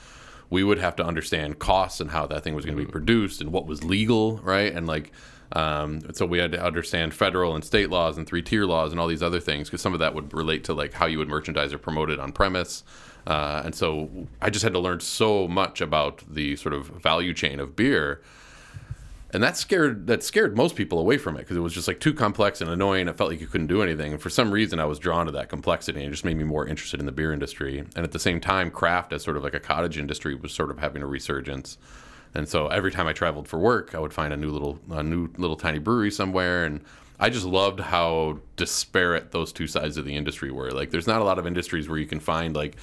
we 0.50 0.64
would 0.64 0.78
have 0.78 0.96
to 0.96 1.04
understand 1.04 1.58
costs 1.58 2.00
and 2.00 2.10
how 2.10 2.26
that 2.26 2.42
thing 2.42 2.54
was 2.54 2.64
going 2.64 2.76
to 2.76 2.84
be 2.84 2.90
produced 2.90 3.40
and 3.40 3.52
what 3.52 3.66
was 3.66 3.84
legal, 3.84 4.38
right? 4.38 4.72
And 4.72 4.86
like, 4.86 5.12
um, 5.52 6.00
so 6.14 6.26
we 6.26 6.38
had 6.38 6.52
to 6.52 6.62
understand 6.62 7.14
federal 7.14 7.54
and 7.54 7.64
state 7.64 7.90
laws 7.90 8.18
and 8.18 8.26
three 8.26 8.42
tier 8.42 8.64
laws 8.64 8.92
and 8.92 9.00
all 9.00 9.06
these 9.06 9.22
other 9.22 9.40
things 9.40 9.68
because 9.68 9.80
some 9.80 9.94
of 9.94 10.00
that 10.00 10.14
would 10.14 10.32
relate 10.34 10.64
to 10.64 10.74
like 10.74 10.92
how 10.92 11.06
you 11.06 11.18
would 11.18 11.28
merchandise 11.28 11.72
or 11.72 11.78
promote 11.78 12.10
it 12.10 12.20
on 12.20 12.32
premise. 12.32 12.84
Uh, 13.26 13.62
and 13.64 13.74
so 13.74 14.10
I 14.40 14.50
just 14.50 14.62
had 14.62 14.72
to 14.72 14.78
learn 14.78 15.00
so 15.00 15.48
much 15.48 15.80
about 15.80 16.22
the 16.28 16.56
sort 16.56 16.74
of 16.74 16.86
value 16.86 17.34
chain 17.34 17.60
of 17.60 17.76
beer 17.76 18.22
and 19.30 19.42
that 19.42 19.56
scared 19.56 20.06
that 20.06 20.22
scared 20.22 20.56
most 20.56 20.74
people 20.74 20.98
away 20.98 21.18
from 21.18 21.36
it 21.36 21.40
because 21.40 21.56
it 21.56 21.60
was 21.60 21.74
just 21.74 21.86
like 21.86 22.00
too 22.00 22.14
complex 22.14 22.60
and 22.60 22.70
annoying. 22.70 23.08
It 23.08 23.16
felt 23.18 23.30
like 23.30 23.40
you 23.40 23.46
couldn't 23.46 23.66
do 23.66 23.82
anything. 23.82 24.12
And 24.12 24.22
for 24.22 24.30
some 24.30 24.50
reason, 24.50 24.80
I 24.80 24.86
was 24.86 24.98
drawn 24.98 25.26
to 25.26 25.32
that 25.32 25.50
complexity, 25.50 26.00
and 26.00 26.08
it 26.08 26.12
just 26.12 26.24
made 26.24 26.36
me 26.36 26.44
more 26.44 26.66
interested 26.66 26.98
in 26.98 27.06
the 27.06 27.12
beer 27.12 27.32
industry. 27.32 27.78
And 27.78 28.04
at 28.04 28.12
the 28.12 28.18
same 28.18 28.40
time, 28.40 28.70
craft 28.70 29.12
as 29.12 29.22
sort 29.22 29.36
of 29.36 29.42
like 29.42 29.54
a 29.54 29.60
cottage 29.60 29.98
industry 29.98 30.34
was 30.34 30.52
sort 30.52 30.70
of 30.70 30.78
having 30.78 31.02
a 31.02 31.06
resurgence. 31.06 31.76
And 32.34 32.48
so 32.48 32.68
every 32.68 32.90
time 32.90 33.06
I 33.06 33.12
traveled 33.12 33.48
for 33.48 33.58
work, 33.58 33.94
I 33.94 33.98
would 33.98 34.12
find 34.12 34.32
a 34.32 34.36
new 34.36 34.50
little 34.50 34.78
a 34.90 35.02
new 35.02 35.28
little 35.36 35.56
tiny 35.56 35.78
brewery 35.78 36.10
somewhere, 36.10 36.64
and 36.64 36.80
I 37.18 37.30
just 37.30 37.46
loved 37.46 37.80
how 37.80 38.38
disparate 38.56 39.32
those 39.32 39.52
two 39.52 39.66
sides 39.66 39.96
of 39.96 40.04
the 40.04 40.14
industry 40.14 40.50
were. 40.50 40.70
Like, 40.70 40.90
there's 40.90 41.06
not 41.06 41.20
a 41.20 41.24
lot 41.24 41.38
of 41.38 41.46
industries 41.46 41.88
where 41.88 41.98
you 41.98 42.06
can 42.06 42.20
find 42.20 42.54
like 42.54 42.76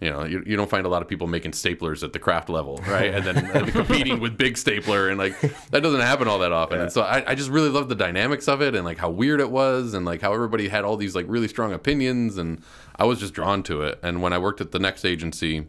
you 0.00 0.10
know, 0.10 0.24
you, 0.24 0.42
you 0.44 0.56
don't 0.56 0.68
find 0.68 0.84
a 0.84 0.88
lot 0.88 1.02
of 1.02 1.08
people 1.08 1.26
making 1.26 1.52
staplers 1.52 2.02
at 2.02 2.12
the 2.12 2.18
craft 2.18 2.48
level, 2.48 2.76
right? 2.88 3.14
And 3.14 3.24
then 3.24 3.36
uh, 3.56 3.66
competing 3.72 4.20
with 4.20 4.36
big 4.36 4.58
stapler, 4.58 5.08
and 5.08 5.18
like 5.18 5.40
that 5.70 5.82
doesn't 5.82 6.00
happen 6.00 6.26
all 6.28 6.40
that 6.40 6.52
often. 6.52 6.80
And 6.80 6.92
so 6.92 7.02
I, 7.02 7.30
I 7.30 7.34
just 7.34 7.48
really 7.48 7.68
loved 7.68 7.88
the 7.88 7.94
dynamics 7.94 8.48
of 8.48 8.60
it, 8.60 8.74
and 8.74 8.84
like 8.84 8.98
how 8.98 9.08
weird 9.08 9.40
it 9.40 9.50
was, 9.50 9.94
and 9.94 10.04
like 10.04 10.20
how 10.20 10.34
everybody 10.34 10.68
had 10.68 10.84
all 10.84 10.96
these 10.96 11.14
like 11.14 11.26
really 11.28 11.48
strong 11.48 11.72
opinions, 11.72 12.36
and 12.36 12.62
I 12.96 13.04
was 13.04 13.20
just 13.20 13.34
drawn 13.34 13.62
to 13.64 13.82
it. 13.82 13.98
And 14.02 14.20
when 14.20 14.32
I 14.32 14.38
worked 14.38 14.60
at 14.60 14.72
the 14.72 14.78
next 14.78 15.04
agency, 15.04 15.66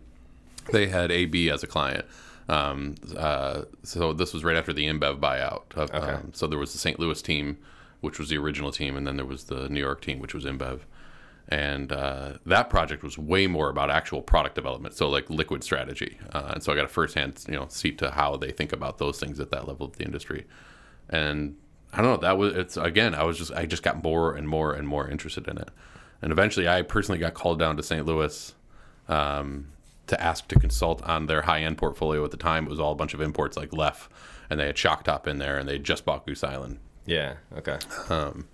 they 0.71 0.87
had 0.87 1.11
AB 1.11 1.49
as 1.49 1.63
a 1.63 1.67
client. 1.67 2.05
Um, 2.47 2.95
uh, 3.17 3.63
so 3.83 4.13
this 4.13 4.33
was 4.33 4.43
right 4.43 4.55
after 4.55 4.73
the 4.73 4.85
InBev 4.85 5.19
buyout. 5.19 5.73
Of, 5.75 5.93
um, 5.93 6.31
so 6.33 6.47
there 6.47 6.59
was 6.59 6.73
the 6.73 6.77
St. 6.77 6.99
Louis 6.99 7.21
team, 7.21 7.57
which 8.01 8.19
was 8.19 8.29
the 8.29 8.37
original 8.37 8.71
team, 8.71 8.95
and 8.95 9.07
then 9.07 9.17
there 9.17 9.25
was 9.25 9.45
the 9.45 9.67
New 9.69 9.79
York 9.79 10.01
team, 10.01 10.19
which 10.19 10.33
was 10.33 10.45
InBev 10.45 10.81
and 11.47 11.91
uh, 11.91 12.33
that 12.45 12.69
project 12.69 13.03
was 13.03 13.17
way 13.17 13.45
more 13.45 13.69
about 13.69 13.91
actual 13.91 14.21
product 14.21 14.55
development 14.55 14.95
so 14.95 15.07
like 15.09 15.29
liquid 15.29 15.63
strategy 15.63 16.17
uh, 16.33 16.51
and 16.53 16.63
so 16.63 16.73
i 16.73 16.75
got 16.75 16.85
a 16.85 16.89
firsthand 16.89 17.43
you 17.47 17.55
know 17.55 17.67
seat 17.69 17.97
to 17.97 18.09
how 18.11 18.35
they 18.35 18.51
think 18.51 18.73
about 18.73 18.97
those 18.97 19.19
things 19.19 19.39
at 19.39 19.51
that 19.51 19.67
level 19.67 19.85
of 19.85 19.95
the 19.97 20.03
industry 20.03 20.45
and 21.09 21.55
i 21.93 21.97
don't 22.01 22.11
know 22.11 22.17
that 22.17 22.37
was 22.37 22.55
it's 22.55 22.77
again 22.77 23.13
i 23.13 23.23
was 23.23 23.37
just 23.37 23.51
i 23.53 23.65
just 23.65 23.83
got 23.83 24.03
more 24.03 24.35
and 24.35 24.47
more 24.49 24.73
and 24.73 24.87
more 24.87 25.07
interested 25.07 25.47
in 25.47 25.57
it 25.57 25.69
and 26.21 26.31
eventually 26.31 26.67
i 26.67 26.81
personally 26.81 27.19
got 27.19 27.33
called 27.35 27.59
down 27.59 27.77
to 27.77 27.83
st 27.83 28.05
louis 28.05 28.53
um, 29.07 29.67
to 30.07 30.21
ask 30.21 30.47
to 30.47 30.59
consult 30.59 31.01
on 31.03 31.27
their 31.27 31.43
high-end 31.43 31.77
portfolio 31.77 32.23
at 32.23 32.31
the 32.31 32.37
time 32.37 32.65
it 32.65 32.69
was 32.69 32.79
all 32.79 32.91
a 32.91 32.95
bunch 32.95 33.13
of 33.13 33.21
imports 33.21 33.57
like 33.57 33.71
Leffe 33.71 34.07
and 34.49 34.59
they 34.59 34.67
had 34.67 34.77
shock 34.77 35.03
top 35.03 35.27
in 35.27 35.37
there 35.37 35.57
and 35.57 35.67
they 35.67 35.79
just 35.79 36.05
bought 36.05 36.25
goose 36.25 36.43
island 36.43 36.79
Yeah. 37.05 37.35
Okay. 37.57 37.77
Um, 38.09 38.47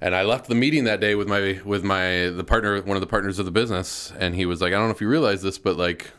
and 0.00 0.14
I 0.14 0.22
left 0.22 0.48
the 0.48 0.54
meeting 0.54 0.84
that 0.84 1.00
day 1.00 1.14
with 1.14 1.28
my 1.28 1.60
with 1.64 1.82
my 1.82 2.28
the 2.28 2.44
partner, 2.44 2.80
one 2.82 2.96
of 2.96 3.00
the 3.00 3.06
partners 3.06 3.38
of 3.38 3.46
the 3.46 3.50
business, 3.50 4.12
and 4.18 4.34
he 4.34 4.44
was 4.44 4.60
like, 4.60 4.72
"I 4.72 4.76
don't 4.76 4.88
know 4.88 4.94
if 4.94 5.00
you 5.00 5.08
realize 5.08 5.40
this, 5.40 5.56
but 5.56 5.76
like, 5.76 6.10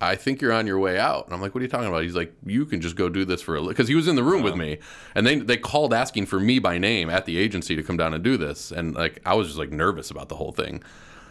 I 0.00 0.16
think 0.16 0.40
you're 0.40 0.52
on 0.52 0.66
your 0.66 0.78
way 0.78 0.98
out." 0.98 1.26
And 1.26 1.34
I'm 1.34 1.42
like, 1.42 1.54
"What 1.54 1.60
are 1.60 1.64
you 1.64 1.70
talking 1.70 1.88
about?" 1.88 2.04
He's 2.04 2.14
like, 2.14 2.32
"You 2.46 2.64
can 2.64 2.80
just 2.80 2.96
go 2.96 3.10
do 3.10 3.24
this 3.26 3.42
for 3.42 3.54
a 3.54 3.58
little 3.58 3.68
because 3.68 3.88
he 3.88 3.94
was 3.94 4.08
in 4.08 4.16
the 4.16 4.22
room 4.22 4.42
with 4.42 4.54
oh. 4.54 4.56
me, 4.56 4.78
and 5.14 5.26
they 5.26 5.36
they 5.36 5.58
called 5.58 5.92
asking 5.92 6.26
for 6.26 6.40
me 6.40 6.58
by 6.58 6.78
name 6.78 7.10
at 7.10 7.26
the 7.26 7.36
agency 7.36 7.76
to 7.76 7.82
come 7.82 7.98
down 7.98 8.14
and 8.14 8.24
do 8.24 8.38
this, 8.38 8.72
and 8.72 8.94
like 8.94 9.20
I 9.26 9.34
was 9.34 9.48
just 9.48 9.58
like 9.58 9.70
nervous 9.70 10.10
about 10.10 10.28
the 10.28 10.36
whole 10.36 10.52
thing." 10.52 10.82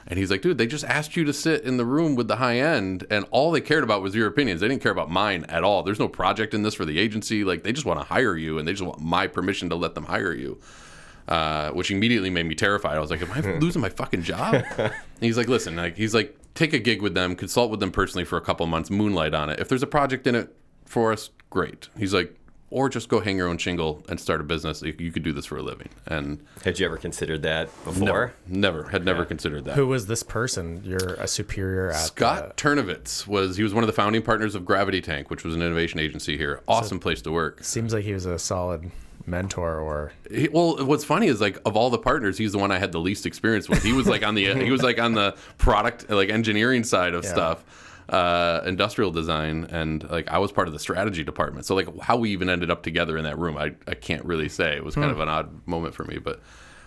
And 0.08 0.20
he's 0.20 0.30
like, 0.30 0.42
dude, 0.42 0.58
they 0.58 0.68
just 0.68 0.84
asked 0.86 1.16
you 1.16 1.24
to 1.24 1.34
sit 1.34 1.64
in 1.64 1.78
the 1.78 1.86
room 1.86 2.16
with 2.16 2.28
the 2.28 2.36
high 2.36 2.58
end, 2.58 3.06
and 3.10 3.26
all 3.32 3.52
they 3.52 3.62
cared 3.62 3.84
about 3.84 4.02
was 4.02 4.14
your 4.16 4.28
opinions. 4.28 4.62
They 4.62 4.68
didn't 4.68 4.84
care 4.84 4.92
about 4.92 5.10
mine 5.10 5.46
at 5.48 5.64
all. 5.64 5.84
There's 5.84 6.00
no 6.00 6.10
project 6.10 6.54
in 6.54 6.64
this 6.64 6.74
for 6.74 6.86
the 6.86 7.00
agency. 7.00 7.44
Like, 7.44 7.64
they 7.64 7.72
just 7.72 7.86
want 7.86 8.00
to 8.00 8.06
hire 8.06 8.36
you, 8.36 8.58
and 8.60 8.68
they 8.68 8.74
just 8.74 8.84
want 8.84 9.00
my 9.00 9.28
permission 9.28 9.70
to 9.70 9.76
let 9.76 9.96
them 9.96 10.06
hire 10.06 10.34
you 10.34 10.60
uh, 11.28 11.72
which 11.72 11.92
immediately 11.92 12.30
made 12.30 12.46
me 12.46 12.56
terrified. 12.56 12.98
I 12.98 13.00
was 13.00 13.12
like, 13.12 13.22
"Am 13.22 13.32
I 13.32 13.58
losing 13.60 13.82
my 13.82 13.90
fucking 13.90 14.24
job?" 14.24 14.56
and 14.78 14.94
he's 15.22 15.38
like, 15.38 15.48
"Listen, 15.48 15.76
like 15.76 15.98
he's 15.98 16.14
like, 16.14 16.36
take 16.54 16.74
a 16.74 16.80
gig 16.80 17.02
with 17.02 17.14
them, 17.14 17.36
consult 17.36 17.72
with 17.72 17.80
them 17.80 17.92
personally 17.92 18.26
for 18.26 18.38
a 18.38 18.42
couple 18.42 18.66
months, 18.68 18.90
moonlight 18.90 19.34
on 19.34 19.50
it. 19.50 19.60
If 19.60 19.70
there's 19.70 19.84
a 19.84 19.88
project 19.88 20.28
in 20.28 20.36
it 20.36 20.56
for 20.86 21.12
us, 21.12 21.30
great." 21.50 21.90
He's 21.98 22.14
like, 22.14 22.36
"Or 22.74 22.90
just 22.90 23.08
go 23.08 23.20
hang 23.20 23.38
your 23.38 23.48
own 23.48 23.58
shingle 23.58 24.04
and 24.10 24.20
start 24.20 24.42
a 24.42 24.44
business. 24.44 24.82
You, 24.82 24.96
you 24.98 25.12
could 25.12 25.24
do 25.24 25.32
this 25.32 25.46
for 25.46 25.58
a 25.58 25.62
living." 25.62 25.90
And 26.08 26.44
Had 26.66 26.80
you 26.80 26.86
ever 26.86 26.98
considered 26.98 27.44
that 27.44 27.68
before? 27.84 28.06
never, 28.06 28.34
never 28.48 28.84
had 28.90 29.06
never 29.06 29.26
considered 29.26 29.66
that. 29.66 29.76
Who 29.76 29.88
was 29.88 30.08
this 30.08 30.24
person? 30.24 30.82
You're 30.84 31.14
a 31.20 31.28
superior 31.28 31.90
at 31.92 31.98
Scott 31.98 32.44
uh, 32.44 32.50
Turnovitz 32.58 33.28
was 33.28 33.58
he 33.58 33.64
was 33.64 33.74
one 33.74 33.84
of 33.84 33.88
the 33.88 33.94
founding 33.94 34.22
partners 34.22 34.56
of 34.56 34.66
Gravity 34.66 35.02
Tank, 35.02 35.30
which 35.30 35.44
was 35.44 35.56
an 35.56 35.62
innovation 35.62 36.00
agency 36.00 36.38
here. 36.38 36.62
Awesome 36.68 37.00
place 37.00 37.22
to 37.22 37.32
work. 37.32 37.64
seems 37.64 37.94
like 37.94 38.04
he 38.04 38.14
was 38.14 38.26
a 38.26 38.40
solid 38.40 38.92
mentor 39.26 39.80
or 39.80 40.12
He, 40.30 40.50
well, 40.50 40.86
what's 40.86 41.06
funny 41.06 41.28
is 41.28 41.40
like 41.40 41.58
of 41.66 41.78
all 41.78 41.90
the 41.90 41.98
partners, 41.98 42.38
he's 42.38 42.52
the 42.52 42.58
one 42.58 42.72
I 42.72 42.80
had 42.80 42.92
the 42.92 43.00
least 43.00 43.26
experience 43.26 43.70
with. 43.70 43.82
He 43.84 43.94
was 43.94 44.08
like 44.08 44.22
on 44.26 44.36
the 44.36 44.54
he 44.56 44.70
was 44.72 44.84
like 44.84 45.00
on 45.00 45.14
the 45.14 45.36
product 45.58 46.10
like 46.10 46.30
engineering 46.30 46.84
side 46.84 47.14
of 47.14 47.24
Yeah. 47.24 47.30
stuff, 47.32 47.83
uh, 48.10 48.62
industrial 48.66 49.12
design, 49.12 49.66
and 49.66 50.10
like 50.10 50.30
I 50.30 50.38
was 50.38 50.52
part 50.52 50.68
of 50.68 50.74
the 50.74 50.80
strategy 50.80 51.24
department. 51.24 51.66
So 51.66 51.76
like 51.76 51.88
how 52.02 52.18
we 52.18 52.32
even 52.32 52.50
ended 52.50 52.70
up 52.70 52.84
together 52.84 53.18
in 53.18 53.24
that 53.24 53.38
room, 53.38 53.58
I 53.58 53.74
I 53.88 53.96
can't 53.96 54.26
really 54.26 54.50
say. 54.50 54.76
It 54.76 54.84
was 54.84 54.96
kind 54.96 55.12
of 55.12 55.20
an 55.20 55.30
odd 55.30 55.68
moment 55.68 55.96
for 55.96 56.04
me, 56.06 56.18
but. 56.18 56.42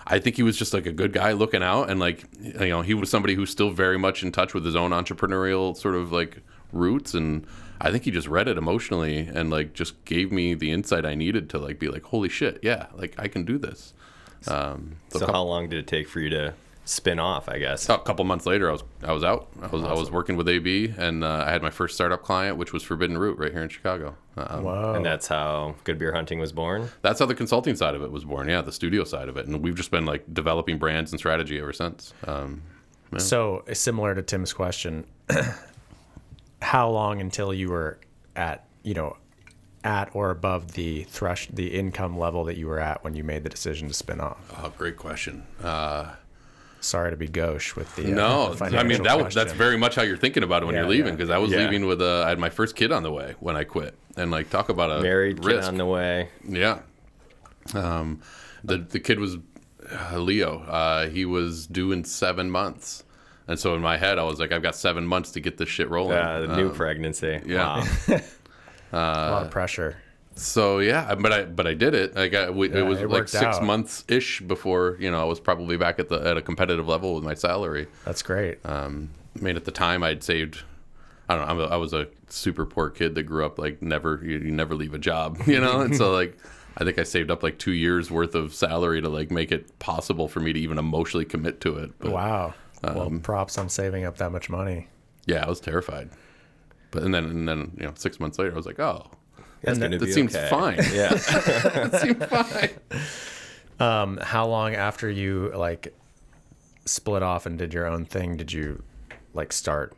I 0.09 0.21
think 0.21 0.37
he 0.37 0.45
was 0.45 0.57
just 0.57 0.73
like 0.73 0.87
a 0.87 0.93
good 0.93 1.13
guy 1.13 1.33
looking 1.33 1.65
out, 1.65 1.91
and 1.91 1.99
like 1.99 2.23
you 2.41 2.69
know, 2.69 2.81
he 2.81 2.95
was 2.95 3.11
somebody 3.11 3.35
who's 3.35 3.51
still 3.51 3.71
very 3.71 3.99
much 3.99 4.23
in 4.23 4.31
touch 4.31 4.55
with 4.55 4.65
his 4.65 4.77
own 4.77 4.93
entrepreneurial 4.93 5.77
sort 5.77 5.97
of 5.97 6.13
like 6.13 6.43
roots, 6.73 7.13
and 7.13 7.45
I 7.81 7.91
think 7.91 8.05
he 8.05 8.13
just 8.13 8.29
read 8.29 8.47
it 8.47 8.57
emotionally 8.57 9.19
and 9.19 9.51
like 9.51 9.73
just 9.75 10.05
gave 10.05 10.31
me 10.31 10.55
the 10.55 10.71
insight 10.71 11.05
I 11.05 11.17
needed 11.17 11.51
to 11.51 11.59
like 11.59 11.81
be 11.81 11.89
like, 11.89 12.05
holy 12.05 12.29
shit, 12.29 12.61
yeah, 12.63 12.87
like 12.95 13.15
I 13.19 13.27
can 13.27 13.45
do 13.45 13.59
this. 13.59 13.95
Um, 14.47 14.97
So 15.09 15.27
how 15.27 15.43
long 15.43 15.69
did 15.69 15.81
it 15.81 15.87
take 15.89 16.09
for 16.09 16.21
you 16.21 16.31
to 16.31 16.55
spin 16.87 17.18
off, 17.18 17.49
I 17.49 17.59
guess. 17.59 17.88
a 17.88 17.99
couple 17.99 18.25
months 18.25 18.46
later, 18.46 18.68
I 18.70 18.72
was 18.72 18.85
I 19.03 19.12
was 19.12 19.22
out. 19.25 19.49
I 19.61 19.66
was 19.66 19.83
I 19.85 19.92
was 19.92 20.11
working 20.11 20.37
with 20.37 20.49
AB, 20.49 20.94
and 20.96 21.22
uh, 21.22 21.44
I 21.46 21.51
had 21.51 21.61
my 21.62 21.70
first 21.70 21.94
startup 21.96 22.22
client, 22.22 22.57
which 22.57 22.72
was 22.72 22.83
Forbidden 22.83 23.18
Root, 23.18 23.38
right 23.38 23.53
here 23.53 23.62
in 23.62 23.68
Chicago. 23.68 24.16
Uh, 24.37 24.61
Whoa. 24.61 24.94
And 24.94 25.05
that's 25.05 25.27
how 25.27 25.75
Good 25.85 25.99
Beer 25.99 26.12
Hunting 26.12 26.38
was 26.38 26.53
born. 26.53 26.88
That's 27.03 27.18
how 27.18 27.27
the 27.27 27.35
consulting 27.35 27.75
side 27.77 27.94
of 27.94 28.03
it 28.03 28.11
was 28.11 28.25
born. 28.25 28.49
Yeah, 28.49 28.62
the 28.62 28.72
studio 28.72 29.05
side 29.05 29.29
of 29.29 29.37
it, 29.37 29.46
and 29.46 29.62
we've 29.62 29.75
just 29.75 29.90
been 29.90 30.07
like 30.07 30.25
developing 30.33 30.79
brands 30.79 31.11
and 31.12 31.18
strategy 31.20 31.59
ever 31.59 31.72
since. 31.72 32.14
Um, 32.27 32.62
So 33.18 33.64
similar 33.72 34.14
to 34.14 34.22
Tim's 34.22 34.53
question, 34.53 35.07
how 36.62 36.88
long 36.90 37.20
until 37.20 37.53
you 37.53 37.68
were 37.68 37.99
at 38.35 38.64
you 38.83 38.94
know 38.94 39.16
at 39.85 40.11
or 40.14 40.31
above 40.31 40.72
the 40.72 41.05
thresh 41.05 41.46
the 41.49 41.68
income 41.68 42.18
level 42.18 42.44
that 42.44 42.57
you 42.57 42.66
were 42.66 42.81
at 42.81 43.03
when 43.05 43.14
you 43.14 43.22
made 43.25 43.42
the 43.44 43.49
decision 43.49 43.88
to 43.88 43.94
spin 43.94 44.20
off? 44.20 44.38
oh, 44.62 44.72
great 44.77 44.96
question. 44.96 45.44
Uh, 45.62 46.11
Sorry 46.81 47.11
to 47.11 47.17
be 47.17 47.27
gauche 47.27 47.75
with 47.75 47.95
the 47.97 48.05
uh, 48.12 48.15
no, 48.15 48.55
the 48.55 48.79
I 48.79 48.83
mean 48.85 49.03
that 49.03 49.19
was, 49.25 49.35
that's 49.35 49.53
very 49.53 49.77
much 49.77 49.95
how 49.97 50.03
you're 50.03 50.17
thinking 50.17 50.43
about 50.45 50.62
it 50.62 50.67
when 50.67 50.75
Yeah, 50.75 50.83
you're 50.83 50.91
leaving 50.91 51.07
yeah. 51.09 51.17
because 51.17 51.31
I 51.31 51.39
was 51.39 51.51
Yeah. 51.51 51.59
leaving 51.59 51.87
with 51.87 52.01
uh, 52.01 52.23
I 52.25 52.29
had 52.29 52.39
my 52.39 52.51
first 52.51 52.77
kid 52.77 52.93
on 52.93 53.03
the 53.03 53.11
way 53.11 53.35
when 53.41 53.57
I 53.57 53.65
quit, 53.65 53.95
and 54.17 54.31
like 54.31 54.51
talk 54.51 54.69
about 54.69 54.91
a 54.91 55.01
Married, 55.03 55.43
kid 55.43 55.61
on 55.65 55.79
the 55.79 55.87
way. 55.87 56.29
Yeah. 56.47 56.81
Um, 57.75 58.21
the 58.62 58.79
the 58.79 59.01
kid 59.01 59.19
was 59.19 59.37
uh, 59.91 60.19
Leo. 60.19 60.61
Uh, 60.62 61.09
he 61.09 61.25
was 61.25 61.67
due 61.67 61.91
in 61.93 62.05
seven 62.05 62.51
months, 62.51 63.03
and 63.49 63.59
so 63.59 63.75
in 63.75 63.81
my 63.83 63.97
head 63.97 64.19
I 64.19 64.23
was 64.25 64.39
like, 64.39 64.53
I've 64.53 64.62
got 64.62 64.77
seven 64.77 65.07
months 65.07 65.33
to 65.33 65.41
get 65.41 65.57
this 65.59 65.69
shit 65.69 65.89
rolling. 65.91 66.19
Uh, 66.19 66.41
the 66.43 66.57
new 66.57 66.69
Um, 66.69 66.75
pregnancy. 66.75 67.41
yeah. 67.47 67.85
Wow. 68.09 68.21
a 68.93 69.31
lot 69.33 69.43
of 69.47 69.51
pressure. 69.51 69.97
So 70.37 70.81
yeah, 70.81 71.14
but 71.14 71.33
I 71.33 71.44
but 71.44 71.66
I 71.66 71.75
did 71.75 71.94
it. 71.94 72.16
I, 72.16 72.51
we, 72.51 72.68
Yeah, 72.68 72.79
it 72.79 72.83
was 72.83 73.01
it 73.01 73.09
like 73.09 73.27
six 73.27 73.57
out. 73.57 73.64
months 73.64 74.05
ish 74.07 74.42
before 74.42 74.96
you 75.01 75.11
know 75.11 75.20
I 75.20 75.25
was 75.25 75.40
probably 75.40 75.79
back 75.79 75.99
at 75.99 76.11
the 76.11 76.20
at 76.20 76.37
a 76.37 76.42
competitive 76.42 76.87
level 76.87 77.14
with 77.14 77.25
my 77.25 77.35
salary. 77.35 77.87
That's 78.05 78.22
great. 78.22 78.59
Um, 78.64 79.11
I 79.35 79.42
mean, 79.42 79.57
at 79.57 79.64
the 79.64 79.70
time 79.70 80.03
I'd 80.03 80.22
saved. 80.22 80.62
I 81.29 81.35
don't 81.35 81.46
know. 81.46 81.64
I'm 81.64 81.70
a, 81.70 81.75
I 81.75 81.77
was 81.77 81.92
a 81.92 82.07
super 82.29 82.64
poor 82.64 82.88
kid 82.88 83.16
that 83.16 83.25
grew 83.25 83.44
up 83.44 83.59
like 83.59 83.83
never. 83.83 84.20
You, 84.22 84.38
you 84.38 84.53
never 84.53 84.75
leave 84.75 84.94
a 84.94 84.99
job, 84.99 85.38
you 85.46 85.59
know. 85.59 85.81
and 85.81 85.96
so 85.96 86.12
like, 86.12 86.37
I 86.77 86.85
think 86.85 86.99
I 86.99 87.03
saved 87.03 87.31
up 87.31 87.42
like 87.42 87.59
two 87.59 87.72
years 87.72 88.11
worth 88.11 88.35
of 88.35 88.55
salary 88.55 89.01
to 89.01 89.09
like 89.09 89.31
make 89.31 89.51
it 89.51 89.77
possible 89.79 90.29
for 90.29 90.40
me 90.40 90.53
to 90.53 90.61
even 90.61 90.79
emotionally 90.79 91.25
commit 91.25 91.61
to 91.62 91.79
it. 91.79 91.99
But 91.99 92.12
wow. 92.12 92.55
well, 92.85 93.03
um, 93.03 93.20
props 93.20 93.59
on 93.59 93.68
saving 93.70 94.05
up 94.05 94.18
that 94.18 94.31
much 94.31 94.49
money. 94.51 94.88
yeah, 95.27 95.44
I 95.44 95.49
was 95.49 95.61
terrified. 95.61 96.11
But 96.90 97.03
and 97.03 97.14
then 97.14 97.25
and 97.25 97.49
then 97.49 97.72
you 97.77 97.87
know 97.87 97.92
six 97.96 98.20
months 98.20 98.38
later 98.38 98.53
I 98.53 98.57
was 98.57 98.66
like, 98.66 98.79
oh, 98.79 99.11
That's 99.62 99.79
And 99.79 99.92
that 99.92 100.01
be 100.01 100.12
seems 100.12 100.35
okay. 100.35 100.49
fine. 100.49 100.77
Yeah. 100.92 101.09
that 101.14 102.01
seems 102.01 102.25
fine. 102.25 102.71
Um, 103.79 104.19
how 104.19 104.47
long 104.47 104.75
after 104.75 105.11
you 105.11 105.53
like 105.55 105.95
split 106.85 107.23
off 107.23 107.47
and 107.47 107.59
did 107.59 107.75
your 107.75 107.87
own 107.87 108.05
thing 108.05 108.37
did 108.37 108.53
you 108.53 108.83
like 109.35 109.53
start, 109.53 109.95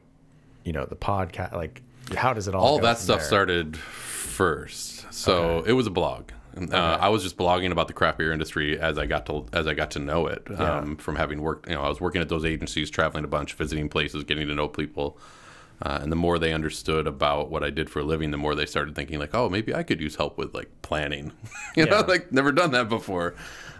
you 0.64 0.72
know, 0.72 0.84
the 0.84 0.96
podcast? 0.96 1.52
Like, 1.52 1.82
how 2.14 2.32
does 2.32 2.48
it 2.48 2.54
all? 2.54 2.64
all 2.64 2.78
that 2.80 2.98
stuff 2.98 3.18
there? 3.20 3.26
started 3.26 3.76
first. 3.76 5.12
So 5.12 5.62
it 5.66 5.72
was 5.72 5.86
a 5.86 5.90
blog. 5.90 6.30
Uh, 6.72 6.98
I 7.00 7.08
was 7.08 7.22
just 7.22 7.36
blogging 7.36 7.70
about 7.70 7.86
the 7.86 7.94
craft 7.94 8.18
beer 8.18 8.32
industry 8.32 8.78
as 8.80 8.98
I 8.98 9.06
got 9.06 9.26
to 9.26 9.46
as 9.52 9.66
I 9.66 9.74
got 9.74 9.92
to 9.92 9.98
know 10.00 10.26
it 10.26 10.44
um, 10.58 10.96
from 10.96 11.14
having 11.16 11.40
worked. 11.40 11.68
You 11.68 11.74
know, 11.74 11.82
I 11.82 11.88
was 11.88 12.00
working 12.00 12.20
at 12.20 12.28
those 12.28 12.44
agencies, 12.44 12.90
traveling 12.90 13.24
a 13.24 13.28
bunch, 13.28 13.54
visiting 13.54 13.88
places, 13.88 14.24
getting 14.24 14.48
to 14.48 14.54
know 14.54 14.66
people. 14.66 15.18
Uh, 15.80 16.00
and 16.02 16.10
the 16.10 16.16
more 16.16 16.38
they 16.38 16.52
understood 16.52 17.06
about 17.06 17.50
what 17.50 17.62
I 17.62 17.70
did 17.70 17.88
for 17.88 18.00
a 18.00 18.02
living, 18.02 18.30
the 18.32 18.36
more 18.36 18.54
they 18.54 18.66
started 18.66 18.94
thinking 18.96 19.18
like, 19.18 19.34
oh, 19.34 19.48
maybe 19.48 19.74
I 19.74 19.82
could 19.84 20.00
use 20.00 20.16
help 20.16 20.36
with 20.36 20.54
like 20.54 20.68
planning. 20.82 21.32
you 21.76 21.86
know, 21.86 22.00
like 22.00 22.32
never 22.32 22.50
done 22.52 22.72
that 22.72 22.88
before. 22.88 23.34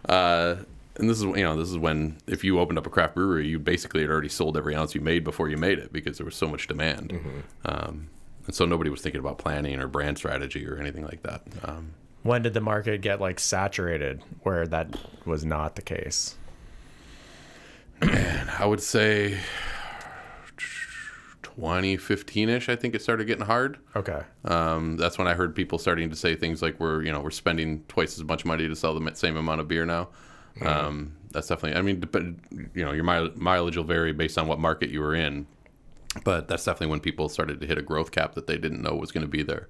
Uh, 0.08 0.56
and 0.96 1.08
this 1.08 1.18
is 1.18 1.24
you 1.24 1.42
know 1.44 1.56
this 1.56 1.68
is 1.70 1.78
when 1.78 2.16
if 2.26 2.42
you 2.44 2.58
opened 2.58 2.78
up 2.78 2.86
a 2.86 2.90
craft 2.90 3.14
brewery, 3.14 3.46
you 3.46 3.58
basically 3.58 4.00
had 4.02 4.10
already 4.10 4.28
sold 4.28 4.56
every 4.56 4.74
ounce 4.74 4.94
you 4.94 5.00
made 5.00 5.24
before 5.24 5.48
you 5.48 5.56
made 5.56 5.78
it 5.78 5.92
because 5.92 6.18
there 6.18 6.24
was 6.24 6.34
so 6.36 6.48
much 6.48 6.66
demand. 6.66 7.12
Um, 7.64 8.08
and 8.46 8.54
so 8.54 8.64
nobody 8.64 8.90
was 8.90 9.00
thinking 9.00 9.20
about 9.20 9.38
planning 9.38 9.78
or 9.80 9.86
brand 9.88 10.18
strategy 10.18 10.66
or 10.66 10.76
anything 10.78 11.04
like 11.04 11.22
that. 11.22 11.42
Um, 11.64 11.94
When 12.22 12.42
did 12.42 12.54
the 12.54 12.60
market 12.60 13.00
get 13.00 13.20
like 13.20 13.38
saturated 13.38 14.22
where 14.42 14.66
that 14.66 14.96
was 15.24 15.44
not 15.44 15.76
the 15.76 15.82
case? 15.82 16.36
and 18.00 18.50
I 18.50 18.64
would 18.66 18.80
say 18.80 19.38
2015 21.58 22.48
ish. 22.48 22.68
I 22.68 22.76
think 22.76 22.94
it 22.94 23.02
started 23.02 23.26
getting 23.26 23.44
hard. 23.44 23.78
Okay. 23.96 24.22
Um, 24.44 24.96
that's 24.96 25.18
when 25.18 25.26
I 25.26 25.34
heard 25.34 25.54
people 25.56 25.78
starting 25.78 26.08
to 26.10 26.16
say 26.16 26.36
things 26.36 26.62
like 26.62 26.78
we're 26.78 27.02
you 27.02 27.10
know 27.10 27.20
we're 27.20 27.30
spending 27.30 27.84
twice 27.88 28.16
as 28.18 28.24
much 28.24 28.44
money 28.44 28.68
to 28.68 28.76
sell 28.76 28.98
the 28.98 29.14
same 29.14 29.36
amount 29.36 29.60
of 29.60 29.68
beer 29.68 29.84
now. 29.84 30.08
Um, 30.60 31.12
that's 31.30 31.48
definitely. 31.48 31.78
I 31.78 31.82
mean, 31.82 32.00
depend, 32.00 32.70
you 32.74 32.84
know, 32.84 32.92
your 32.92 33.04
mile, 33.04 33.30
mileage 33.36 33.76
will 33.76 33.84
vary 33.84 34.12
based 34.12 34.38
on 34.38 34.48
what 34.48 34.58
market 34.58 34.90
you 34.90 35.00
were 35.00 35.14
in, 35.14 35.46
but 36.24 36.48
that's 36.48 36.64
definitely 36.64 36.88
when 36.88 37.00
people 37.00 37.28
started 37.28 37.60
to 37.60 37.66
hit 37.66 37.78
a 37.78 37.82
growth 37.82 38.10
cap 38.10 38.34
that 38.34 38.46
they 38.46 38.58
didn't 38.58 38.82
know 38.82 38.94
was 38.94 39.12
going 39.12 39.24
to 39.24 39.30
be 39.30 39.42
there. 39.42 39.68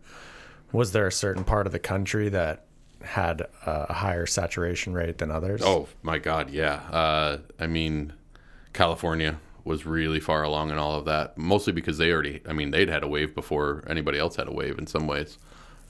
Was 0.72 0.92
there 0.92 1.07
a 1.07 1.12
certain 1.12 1.44
part 1.44 1.66
of 1.66 1.72
the 1.72 1.79
country 1.79 2.29
that 2.31 2.64
had 3.03 3.46
a 3.66 3.92
higher 3.92 4.27
saturation 4.27 4.92
rate 4.92 5.18
than 5.18 5.31
others? 5.31 5.62
Oh 5.64 5.88
my 6.03 6.18
God, 6.18 6.51
yeah. 6.51 6.74
Uh, 6.90 7.38
I 7.59 7.66
mean, 7.66 8.12
California 8.72 9.38
was 9.69 9.87
really 9.87 10.19
far 10.19 10.43
along 10.43 10.71
in 10.71 10.79
all 10.79 10.97
of 10.97 11.05
that, 11.05 11.37
mostly 11.39 11.73
because 11.73 11.99
they 11.99 12.11
already. 12.11 12.41
I 12.49 12.53
mean, 12.53 12.71
they'd 12.73 12.89
had 12.89 13.03
a 13.05 13.09
wave 13.09 13.35
before 13.35 13.85
anybody 13.87 14.19
else 14.19 14.35
had 14.37 14.49
a 14.49 14.53
wave 14.53 14.79
in 14.79 14.87
some 14.87 15.07
ways. 15.07 15.39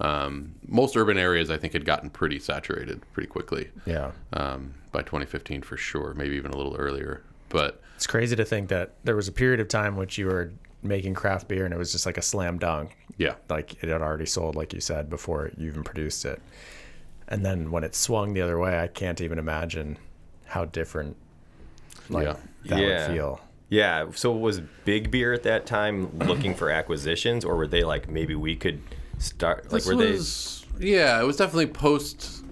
Um, 0.00 0.54
most 0.66 0.96
urban 0.96 1.16
areas, 1.18 1.50
I 1.50 1.56
think, 1.56 1.72
had 1.72 1.84
gotten 1.84 2.10
pretty 2.10 2.38
saturated 2.38 3.00
pretty 3.12 3.28
quickly 3.28 3.70
yeah. 3.86 4.10
um, 4.32 4.74
by 4.92 5.00
2015 5.02 5.62
for 5.62 5.76
sure, 5.76 6.14
maybe 6.14 6.36
even 6.36 6.50
a 6.52 6.56
little 6.56 6.76
earlier. 6.76 7.22
But 7.48 7.80
It's 7.96 8.06
crazy 8.06 8.36
to 8.36 8.44
think 8.44 8.68
that 8.68 8.92
there 9.04 9.16
was 9.16 9.26
a 9.28 9.32
period 9.32 9.58
of 9.60 9.68
time 9.68 9.96
which 9.96 10.18
you 10.18 10.26
were 10.26 10.52
making 10.82 11.14
craft 11.14 11.48
beer 11.48 11.64
and 11.64 11.74
it 11.74 11.78
was 11.78 11.90
just 11.90 12.06
like 12.06 12.16
a 12.18 12.22
slam 12.22 12.58
dunk. 12.58 12.96
yeah, 13.16 13.34
Like 13.48 13.82
it 13.82 13.88
had 13.88 14.00
already 14.02 14.26
sold, 14.26 14.54
like 14.54 14.72
you 14.72 14.80
said, 14.80 15.10
before 15.10 15.50
you 15.56 15.66
even 15.68 15.82
produced 15.82 16.24
it. 16.24 16.40
And 17.26 17.44
then 17.44 17.70
when 17.72 17.82
it 17.82 17.94
swung 17.96 18.34
the 18.34 18.40
other 18.42 18.58
way, 18.58 18.78
I 18.78 18.86
can't 18.86 19.20
even 19.20 19.38
imagine 19.40 19.98
how 20.46 20.64
different 20.64 21.16
like 22.08 22.26
Yeah. 22.26 22.36
that 22.66 22.78
Yeah. 22.80 22.86
would 23.08 23.14
feel. 23.16 23.40
Yeah. 23.68 24.06
So 24.14 24.32
was 24.32 24.60
Big 24.84 25.10
Beer 25.10 25.32
at 25.32 25.42
that 25.42 25.66
time 25.66 26.16
looking 26.18 26.54
for 26.54 26.70
acquisitions, 26.70 27.44
or 27.44 27.56
were 27.56 27.66
they 27.66 27.84
like 27.84 28.08
maybe 28.08 28.34
we 28.34 28.56
could 28.56 28.80
start? 29.18 29.64
Like 29.64 29.82
This 29.82 29.86
were 29.86 29.96
was, 29.96 30.66
yeah, 30.78 31.20
it 31.20 31.24
was 31.24 31.36
definitely 31.36 31.66
post 31.66 32.44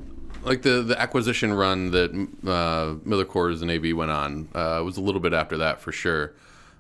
like 0.45 0.63
the 0.63 0.83
the 0.83 1.01
acquisition 1.01 1.53
run 1.53 1.91
that 1.91 2.11
uh, 2.47 2.95
Miller 3.09 3.25
Coors 3.25 3.63
and 3.63 3.71
AB 3.71 3.93
went 3.93 4.11
on. 4.11 4.49
Uh, 4.55 4.79
it 4.81 4.85
was 4.85 4.97
a 4.97 5.01
little 5.01 5.21
bit 5.21 5.33
after 5.33 5.59
that 5.59 5.81
for 5.81 5.93
sure. 5.93 6.35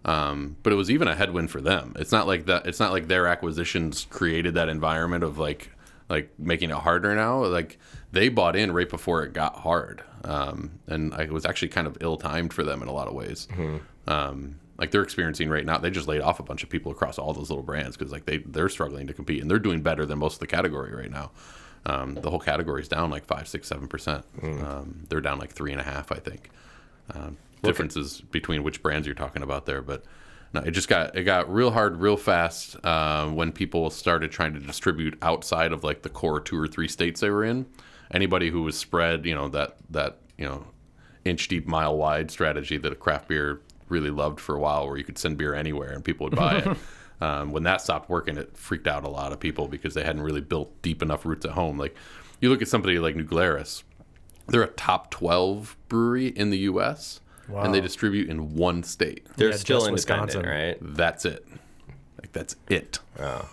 Um, 0.04 0.56
but 0.62 0.72
it 0.72 0.76
was 0.76 0.88
even 0.88 1.08
a 1.08 1.16
headwind 1.16 1.50
for 1.50 1.60
them. 1.60 1.94
It's 1.98 2.12
not 2.12 2.28
like 2.28 2.46
that. 2.46 2.66
It's 2.66 2.78
not 2.78 2.92
like 2.92 3.08
their 3.08 3.26
acquisitions 3.26 4.06
created 4.08 4.54
that 4.54 4.68
environment 4.68 5.24
of 5.24 5.36
like 5.38 5.70
like 6.08 6.30
making 6.38 6.70
it 6.70 6.76
harder 6.76 7.14
now. 7.14 7.44
Like 7.44 7.78
they 8.12 8.28
bought 8.28 8.54
in 8.54 8.70
right 8.70 8.88
before 8.88 9.24
it 9.24 9.32
got 9.32 9.56
hard, 9.56 10.04
um, 10.22 10.78
and 10.86 11.12
I, 11.12 11.22
it 11.22 11.32
was 11.32 11.44
actually 11.44 11.68
kind 11.68 11.88
of 11.88 11.98
ill 12.00 12.16
timed 12.16 12.52
for 12.52 12.62
them 12.62 12.82
in 12.82 12.88
a 12.88 12.92
lot 12.92 13.08
of 13.08 13.14
ways. 13.14 13.48
Um, 14.06 14.60
like 14.78 14.90
they're 14.90 15.02
experiencing 15.02 15.48
right 15.48 15.64
now, 15.64 15.78
they 15.78 15.90
just 15.90 16.06
laid 16.08 16.20
off 16.20 16.38
a 16.38 16.42
bunch 16.42 16.62
of 16.62 16.68
people 16.68 16.92
across 16.92 17.18
all 17.18 17.32
those 17.32 17.48
little 17.48 17.64
brands 17.64 17.96
because 17.96 18.12
like 18.12 18.26
they 18.26 18.38
they're 18.38 18.68
struggling 18.68 19.06
to 19.06 19.14
compete 19.14 19.40
and 19.40 19.50
they're 19.50 19.58
doing 19.58 19.80
better 19.82 20.04
than 20.04 20.18
most 20.18 20.34
of 20.34 20.40
the 20.40 20.46
category 20.46 20.94
right 20.94 21.10
now. 21.10 21.30
Um, 21.86 22.14
the 22.14 22.30
whole 22.30 22.40
category 22.40 22.82
is 22.82 22.88
down 22.88 23.10
like 23.10 23.24
five, 23.24 23.46
six, 23.48 23.68
seven 23.68 23.88
percent. 23.88 24.24
Um, 24.42 25.06
they're 25.08 25.20
down 25.20 25.38
like 25.38 25.52
three 25.52 25.72
and 25.72 25.80
a 25.80 25.84
half, 25.84 26.10
I 26.12 26.16
think. 26.16 26.50
Um, 27.14 27.36
differences 27.62 28.20
between 28.20 28.62
which 28.62 28.82
brands 28.82 29.06
you're 29.06 29.14
talking 29.14 29.42
about 29.42 29.66
there, 29.66 29.82
but 29.82 30.04
no, 30.52 30.60
it 30.60 30.72
just 30.72 30.88
got 30.88 31.16
it 31.16 31.24
got 31.24 31.52
real 31.52 31.70
hard, 31.70 31.96
real 31.96 32.16
fast 32.16 32.76
uh, 32.84 33.26
when 33.28 33.52
people 33.52 33.90
started 33.90 34.30
trying 34.30 34.54
to 34.54 34.60
distribute 34.60 35.18
outside 35.22 35.72
of 35.72 35.84
like 35.84 36.02
the 36.02 36.08
core 36.08 36.40
two 36.40 36.58
or 36.58 36.66
three 36.66 36.88
states 36.88 37.20
they 37.20 37.30
were 37.30 37.44
in. 37.44 37.66
Anybody 38.10 38.50
who 38.50 38.62
was 38.62 38.76
spread, 38.76 39.24
you 39.26 39.34
know 39.34 39.48
that 39.48 39.76
that 39.90 40.18
you 40.38 40.44
know 40.44 40.66
inch 41.24 41.48
deep, 41.48 41.66
mile 41.66 41.96
wide 41.96 42.30
strategy 42.30 42.78
that 42.78 42.92
a 42.92 42.96
craft 42.96 43.28
beer 43.28 43.60
really 43.88 44.10
loved 44.10 44.40
for 44.40 44.54
a 44.54 44.58
while, 44.58 44.86
where 44.86 44.96
you 44.96 45.04
could 45.04 45.18
send 45.18 45.38
beer 45.38 45.54
anywhere 45.54 45.90
and 45.92 46.04
people 46.04 46.24
would 46.26 46.36
buy 46.36 46.56
it. 46.58 46.76
Um, 47.18 47.50
when 47.50 47.62
that 47.62 47.80
stopped 47.80 48.10
working, 48.10 48.36
it 48.36 48.54
freaked 48.58 48.86
out 48.86 49.02
a 49.04 49.08
lot 49.08 49.32
of 49.32 49.40
people 49.40 49.68
because 49.68 49.94
they 49.94 50.04
hadn't 50.04 50.20
really 50.20 50.42
built 50.42 50.70
deep 50.82 51.00
enough 51.00 51.24
roots 51.24 51.46
at 51.46 51.52
home. 51.52 51.78
Like 51.78 51.96
you 52.42 52.50
look 52.50 52.60
at 52.60 52.68
somebody 52.68 52.98
like 52.98 53.16
New 53.16 53.24
Glarus, 53.24 53.84
they're 54.48 54.62
a 54.62 54.66
top 54.66 55.10
12 55.10 55.78
brewery 55.88 56.26
in 56.26 56.50
the 56.50 56.58
U.S. 56.58 57.20
and 57.64 57.72
they 57.74 57.80
distribute 57.80 58.28
in 58.28 58.54
one 58.54 58.82
state. 58.82 59.26
they're 59.38 59.48
Yeah, 59.48 59.56
still 59.56 59.86
in 59.86 59.94
Wisconsin. 59.94 60.44
right? 60.44 60.76
That's 60.82 61.24
it. 61.24 61.46
Like 62.20 62.32
that's 62.32 62.54
it. 62.68 62.98
Oh. 63.18 63.48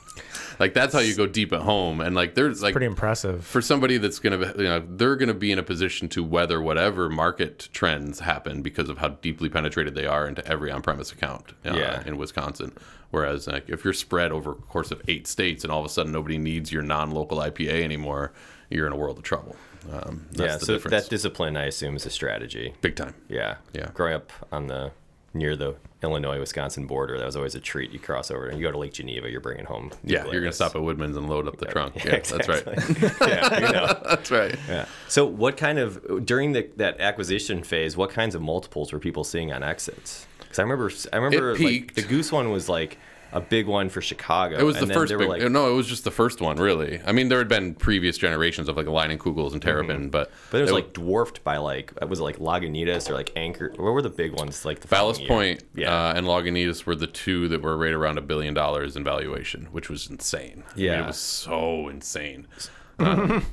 Like 0.59 0.73
that's 0.73 0.93
how 0.93 0.99
you 0.99 1.15
go 1.15 1.25
deep 1.25 1.51
at 1.51 1.61
home. 1.61 1.99
And 1.99 2.15
like 2.15 2.35
there's 2.35 2.61
like 2.61 2.73
Pretty 2.73 2.85
impressive. 2.85 3.43
for 3.45 3.61
somebody 3.61 3.97
that's 3.97 4.19
going 4.19 4.39
to, 4.39 4.53
be, 4.53 4.59
you 4.63 4.69
know, 4.69 4.83
they're 4.87 5.15
going 5.15 5.27
to 5.29 5.33
be 5.33 5.51
in 5.51 5.57
a 5.59 5.63
position 5.63 6.07
to 6.09 6.23
weather 6.23 6.61
whatever 6.61 7.09
market 7.09 7.69
trends 7.73 8.19
happen 8.19 8.61
because 8.61 8.87
of 8.89 8.99
how 8.99 9.09
deeply 9.09 9.49
penetrated 9.49 9.95
they 9.95 10.05
are 10.05 10.27
into 10.27 10.47
every 10.47 10.71
on-premise 10.71 11.11
account 11.11 11.53
uh, 11.65 11.75
Yeah. 11.75 12.03
in 12.05 12.17
Wisconsin. 12.17 12.71
Whereas 13.09 13.47
like 13.47 13.67
if 13.69 13.83
you're 13.83 13.93
spread 13.93 14.31
over 14.31 14.51
a 14.51 14.55
course 14.55 14.91
of 14.91 15.01
eight 15.07 15.25
states 15.27 15.63
and 15.63 15.73
all 15.73 15.79
of 15.79 15.85
a 15.85 15.89
sudden 15.89 16.11
nobody 16.11 16.37
needs 16.37 16.71
your 16.71 16.83
non-local 16.83 17.39
IPA 17.39 17.81
anymore, 17.83 18.31
you're 18.69 18.85
in 18.87 18.93
a 18.93 18.97
world 18.97 19.17
of 19.17 19.23
trouble. 19.23 19.55
Um, 19.91 20.27
that's 20.31 20.39
yeah, 20.39 20.57
the 20.57 20.65
so 20.65 20.73
difference. 20.73 21.03
that 21.03 21.09
discipline, 21.09 21.57
I 21.57 21.65
assume, 21.65 21.95
is 21.95 22.05
a 22.05 22.09
strategy. 22.09 22.73
Big 22.81 22.95
time. 22.95 23.15
Yeah. 23.27 23.55
Yeah. 23.73 23.89
Growing 23.93 24.13
up 24.13 24.31
on 24.51 24.67
the 24.67 24.91
near 25.33 25.55
the 25.55 25.75
Illinois 26.01 26.39
Wisconsin 26.39 26.85
border, 26.85 27.17
that 27.17 27.25
was 27.25 27.35
always 27.35 27.55
a 27.55 27.59
treat. 27.59 27.91
You 27.91 27.99
cross 27.99 28.29
over 28.29 28.47
and 28.47 28.59
you 28.59 28.65
go 28.65 28.71
to 28.71 28.77
Lake 28.77 28.93
Geneva, 28.93 29.29
you're 29.29 29.39
bringing 29.39 29.65
home. 29.65 29.91
Yeah, 30.03 30.25
you're 30.25 30.41
gonna 30.41 30.53
stop 30.53 30.75
at 30.75 30.81
Woodman's 30.81 31.17
and 31.17 31.29
load 31.29 31.47
up 31.47 31.57
the 31.57 31.65
trunk. 31.65 31.95
Yeah, 32.05 32.19
that's 32.19 32.47
right. 32.47 32.65
yeah, 33.21 33.67
you 33.67 33.73
know. 33.73 34.01
that's 34.09 34.29
right. 34.29 34.55
Yeah. 34.67 34.85
So, 35.07 35.25
what 35.25 35.57
kind 35.57 35.79
of 35.79 36.25
during 36.25 36.51
the, 36.51 36.69
that 36.77 36.99
acquisition 36.99 37.63
phase? 37.63 37.95
What 37.95 38.09
kinds 38.09 38.35
of 38.35 38.41
multiples 38.41 38.91
were 38.91 38.99
people 38.99 39.23
seeing 39.23 39.53
on 39.53 39.63
exits? 39.63 40.27
Because 40.39 40.59
I 40.59 40.63
remember, 40.63 40.91
I 41.11 41.17
remember 41.17 41.57
like, 41.57 41.93
the 41.93 42.01
Goose 42.01 42.31
one 42.31 42.51
was 42.51 42.67
like 42.67 42.97
a 43.33 43.41
big 43.41 43.67
one 43.67 43.89
for 43.89 44.01
Chicago. 44.01 44.57
It 44.57 44.63
was 44.63 44.75
the 44.75 44.83
and 44.83 44.89
then 44.91 44.95
first 44.97 45.17
big. 45.17 45.27
like, 45.27 45.41
no, 45.51 45.71
it 45.71 45.75
was 45.75 45.87
just 45.87 46.03
the 46.03 46.11
first 46.11 46.39
one, 46.39 46.57
really. 46.57 47.01
I 47.05 47.11
mean, 47.11 47.29
there 47.29 47.39
had 47.39 47.47
been 47.47 47.73
previous 47.75 48.17
generations 48.17 48.69
of 48.69 48.77
like 48.77 48.85
and 48.85 49.19
Kugels 49.19 49.53
and 49.53 49.61
Terrapin, 49.61 50.09
but 50.09 50.29
Mm-hmm. 50.29 50.47
but 50.51 50.57
it 50.57 50.61
was 50.61 50.69
it 50.71 50.73
like 50.73 50.93
dwarfed 50.93 51.43
by 51.43 51.57
like 51.57 51.93
was 52.07 52.19
it 52.19 52.23
like 52.23 52.37
Lagunitas 52.37 53.09
or 53.09 53.13
like 53.13 53.31
Anchor? 53.35 53.69
What 53.75 53.91
were 53.93 54.01
the 54.01 54.09
big 54.09 54.31
ones? 54.33 54.63
Like 54.65 54.79
the 54.81 54.87
Ballast? 54.87 55.25
Point 55.27 55.63
Yeah. 55.75 55.93
uh, 56.09 56.13
and 56.15 56.25
Lagunitas 56.27 56.85
were 56.85 56.95
the 56.95 57.07
two 57.07 57.47
that 57.49 57.61
were 57.61 57.75
right 57.77 57.93
around 57.93 58.17
a 58.17 58.21
billion 58.21 58.53
dollars 58.53 58.95
in 58.95 59.03
valuation, 59.03 59.65
which 59.71 59.89
was 59.89 60.07
insane. 60.09 60.63
I 60.73 60.75
mean, 60.77 60.85
Yeah. 60.85 61.03
it 61.03 61.07
was 61.07 61.17
so 61.17 61.87
insane. 61.89 62.47
Um, 62.99 63.45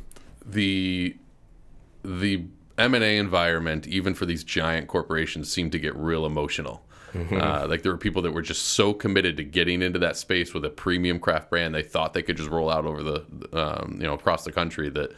the 0.45 1.17
the 2.05 2.45
M 2.79 2.95
and 2.95 3.05
A 3.05 3.17
environment, 3.19 3.87
even 3.87 4.15
for 4.15 4.27
these 4.27 4.45
giant 4.45 4.89
corporations, 4.89 5.51
seemed 5.53 5.73
to 5.73 5.79
get 5.79 5.95
real 5.97 6.25
emotional. 6.27 6.83
Mm-hmm. 7.13 7.41
Uh, 7.41 7.67
like 7.69 7.83
there 7.83 7.93
were 7.93 7.99
people 7.99 8.23
that 8.23 8.33
were 8.33 8.43
just 8.43 8.65
so 8.67 8.93
committed 8.93 9.37
to 9.39 9.45
getting 9.45 9.83
into 9.83 9.99
that 10.01 10.17
space 10.17 10.55
with 10.55 10.65
a 10.65 10.71
premium 10.71 11.19
craft 11.19 11.51
brand, 11.51 11.75
they 11.75 11.83
thought 11.83 12.13
they 12.15 12.23
could 12.23 12.37
just 12.37 12.51
roll 12.51 12.71
out 12.71 12.85
over 12.87 13.03
the 13.03 13.25
um, 13.53 13.97
you 14.01 14.07
know 14.07 14.15
across 14.15 14.45
the 14.45 14.53
country 14.53 14.89
that 14.91 15.13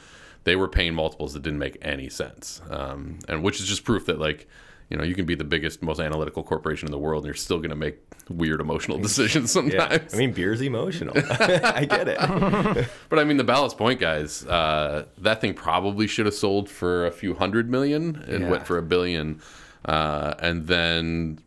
they 0.44 0.56
were 0.56 0.68
paying 0.68 0.94
multiples 0.94 1.34
that 1.34 1.42
didn't 1.42 1.58
make 1.60 1.76
any 1.82 2.08
sense, 2.08 2.60
um, 2.70 3.18
and 3.28 3.42
which 3.42 3.60
is 3.60 3.66
just 3.66 3.84
proof 3.84 4.06
that 4.06 4.18
like 4.18 4.48
you 4.90 4.96
know 4.96 5.04
you 5.04 5.14
can 5.14 5.24
be 5.24 5.34
the 5.34 5.44
biggest, 5.44 5.82
most 5.82 6.00
analytical 6.00 6.42
corporation 6.42 6.86
in 6.88 6.92
the 6.92 6.98
world, 6.98 7.22
and 7.22 7.26
you're 7.28 7.34
still 7.34 7.58
going 7.58 7.70
to 7.70 7.76
make 7.76 7.98
weird 8.28 8.60
emotional 8.60 8.98
decisions 8.98 9.54
Yeah. 9.54 9.60
sometimes. 9.62 10.14
I 10.14 10.16
mean, 10.16 10.32
beer's 10.32 10.60
emotional. 10.60 11.14
I 11.40 11.84
get 11.84 12.08
it. 12.08 12.88
But 13.08 13.18
I 13.18 13.24
mean, 13.24 13.36
the 13.36 13.44
Ballast 13.44 13.76
Point 13.78 14.00
guys, 14.00 14.44
uh, 14.46 15.04
that 15.18 15.40
thing 15.40 15.54
probably 15.54 16.06
should 16.06 16.26
have 16.26 16.34
sold 16.34 16.68
for 16.68 17.06
a 17.06 17.10
few 17.12 17.34
hundred 17.34 17.68
million 17.70 18.16
and 18.26 18.42
Yeah. 18.44 18.50
went 18.50 18.66
for 18.66 18.78
a 18.78 18.82
billion. 18.82 19.40
Uh, 19.84 20.34
and 20.38 20.66
then, 20.66 21.38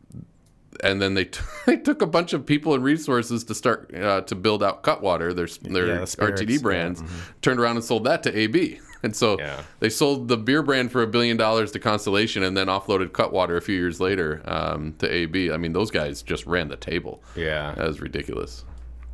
and 0.85 1.01
then 1.01 1.13
they, 1.15 1.25
t- 1.25 1.41
they 1.65 1.77
took 1.77 2.01
a 2.01 2.05
bunch 2.07 2.31
of 2.33 2.45
people 2.45 2.73
and 2.73 2.83
resources 2.83 3.43
to 3.45 3.55
start 3.55 3.93
uh, 3.95 4.21
to 4.21 4.35
build 4.35 4.63
out 4.63 4.83
Cutwater, 4.83 5.33
their 5.33 5.47
their 5.61 5.87
Yeah, 5.87 5.99
the 5.99 6.05
RTD 6.05 6.49
yeah. 6.49 6.57
brands, 6.61 7.03
turned 7.41 7.59
around 7.59 7.75
and 7.77 7.83
sold 7.85 8.03
that 8.05 8.23
to 8.23 8.37
AB. 8.37 8.79
And 9.03 9.15
so 9.15 9.37
Yeah. 9.37 9.61
they 9.81 9.89
sold 9.89 10.29
the 10.29 10.37
beer 10.37 10.63
brand 10.63 10.91
for 10.91 11.03
a 11.03 11.07
billion 11.07 11.37
dollars 11.37 11.71
to 11.73 11.79
Constellation, 11.79 12.41
and 12.41 12.57
then 12.57 12.65
offloaded 12.67 13.13
Cutwater 13.13 13.55
a 13.55 13.61
few 13.61 13.75
years 13.75 13.99
later 13.99 14.41
um, 14.45 14.93
to 14.97 15.07
AB. 15.07 15.51
I 15.51 15.57
mean, 15.57 15.73
those 15.73 15.91
guys 15.91 16.23
just 16.23 16.43
ran 16.47 16.69
the 16.69 16.75
table. 16.75 17.21
Yeah. 17.35 17.75
that 17.75 17.85
was 17.87 18.01
ridiculous. 18.01 18.65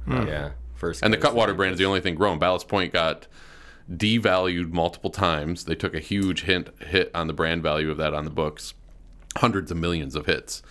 Yeah. 0.08 0.52
First. 0.76 1.04
And 1.04 1.14
the 1.14 1.18
Cutwater 1.18 1.54
brand 1.54 1.74
is 1.74 1.78
the 1.80 1.86
only 1.86 2.00
thing 2.00 2.16
growing. 2.16 2.40
Ballast 2.40 2.70
Point 2.70 2.94
got 2.94 3.28
devalued 3.92 4.72
multiple 4.72 5.10
times. 5.10 5.66
They 5.66 5.76
took 5.76 5.94
a 5.94 6.00
huge 6.00 6.44
hint 6.44 6.70
hit 6.82 7.12
on 7.14 7.28
the 7.28 7.34
brand 7.34 7.62
value 7.62 7.92
of 7.92 7.98
that 7.98 8.14
on 8.14 8.24
the 8.24 8.32
books, 8.32 8.74
hundreds 9.38 9.72
of 9.72 9.78
millions 9.78 10.16
of 10.16 10.26
hits, 10.26 10.62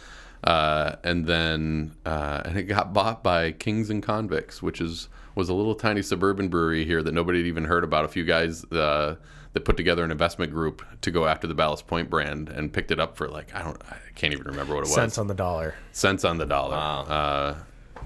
uh, 0.44 0.96
and 1.04 1.26
then 1.26 1.94
uh, 2.06 2.42
and 2.44 2.56
it 2.58 2.64
got 2.64 2.92
bought 2.92 3.22
by 3.22 3.52
Kings 3.52 3.90
and 3.90 4.02
Convicts, 4.02 4.62
which 4.62 4.80
is 4.80 5.08
was 5.34 5.48
a 5.48 5.54
little 5.54 5.74
tiny 5.74 6.02
suburban 6.02 6.48
brewery 6.48 6.84
here 6.84 7.02
that 7.02 7.12
nobody 7.12 7.38
had 7.38 7.46
even 7.46 7.64
heard 7.64 7.84
about. 7.84 8.04
A 8.04 8.08
few 8.08 8.24
guys. 8.24 8.64
Uh, 8.66 9.16
that 9.52 9.64
put 9.64 9.76
together 9.76 10.04
an 10.04 10.12
investment 10.12 10.52
group 10.52 10.80
to 11.00 11.10
go 11.10 11.26
after 11.26 11.48
the 11.48 11.54
Ballast 11.54 11.88
Point 11.88 12.08
brand 12.08 12.48
and 12.48 12.72
picked 12.72 12.92
it 12.92 13.00
up 13.00 13.16
for 13.16 13.28
like 13.28 13.52
I 13.52 13.62
don't 13.62 13.82
I 13.90 13.96
can't 14.14 14.32
even 14.32 14.46
remember 14.46 14.74
what 14.74 14.82
it 14.82 14.86
was 14.86 14.94
Cents 14.94 15.18
on 15.18 15.26
the 15.26 15.34
dollar. 15.34 15.74
cents 15.90 16.24
on 16.24 16.38
the 16.38 16.46
dollar. 16.46 16.76
Wow. 16.76 17.00
Uh, 17.02 17.58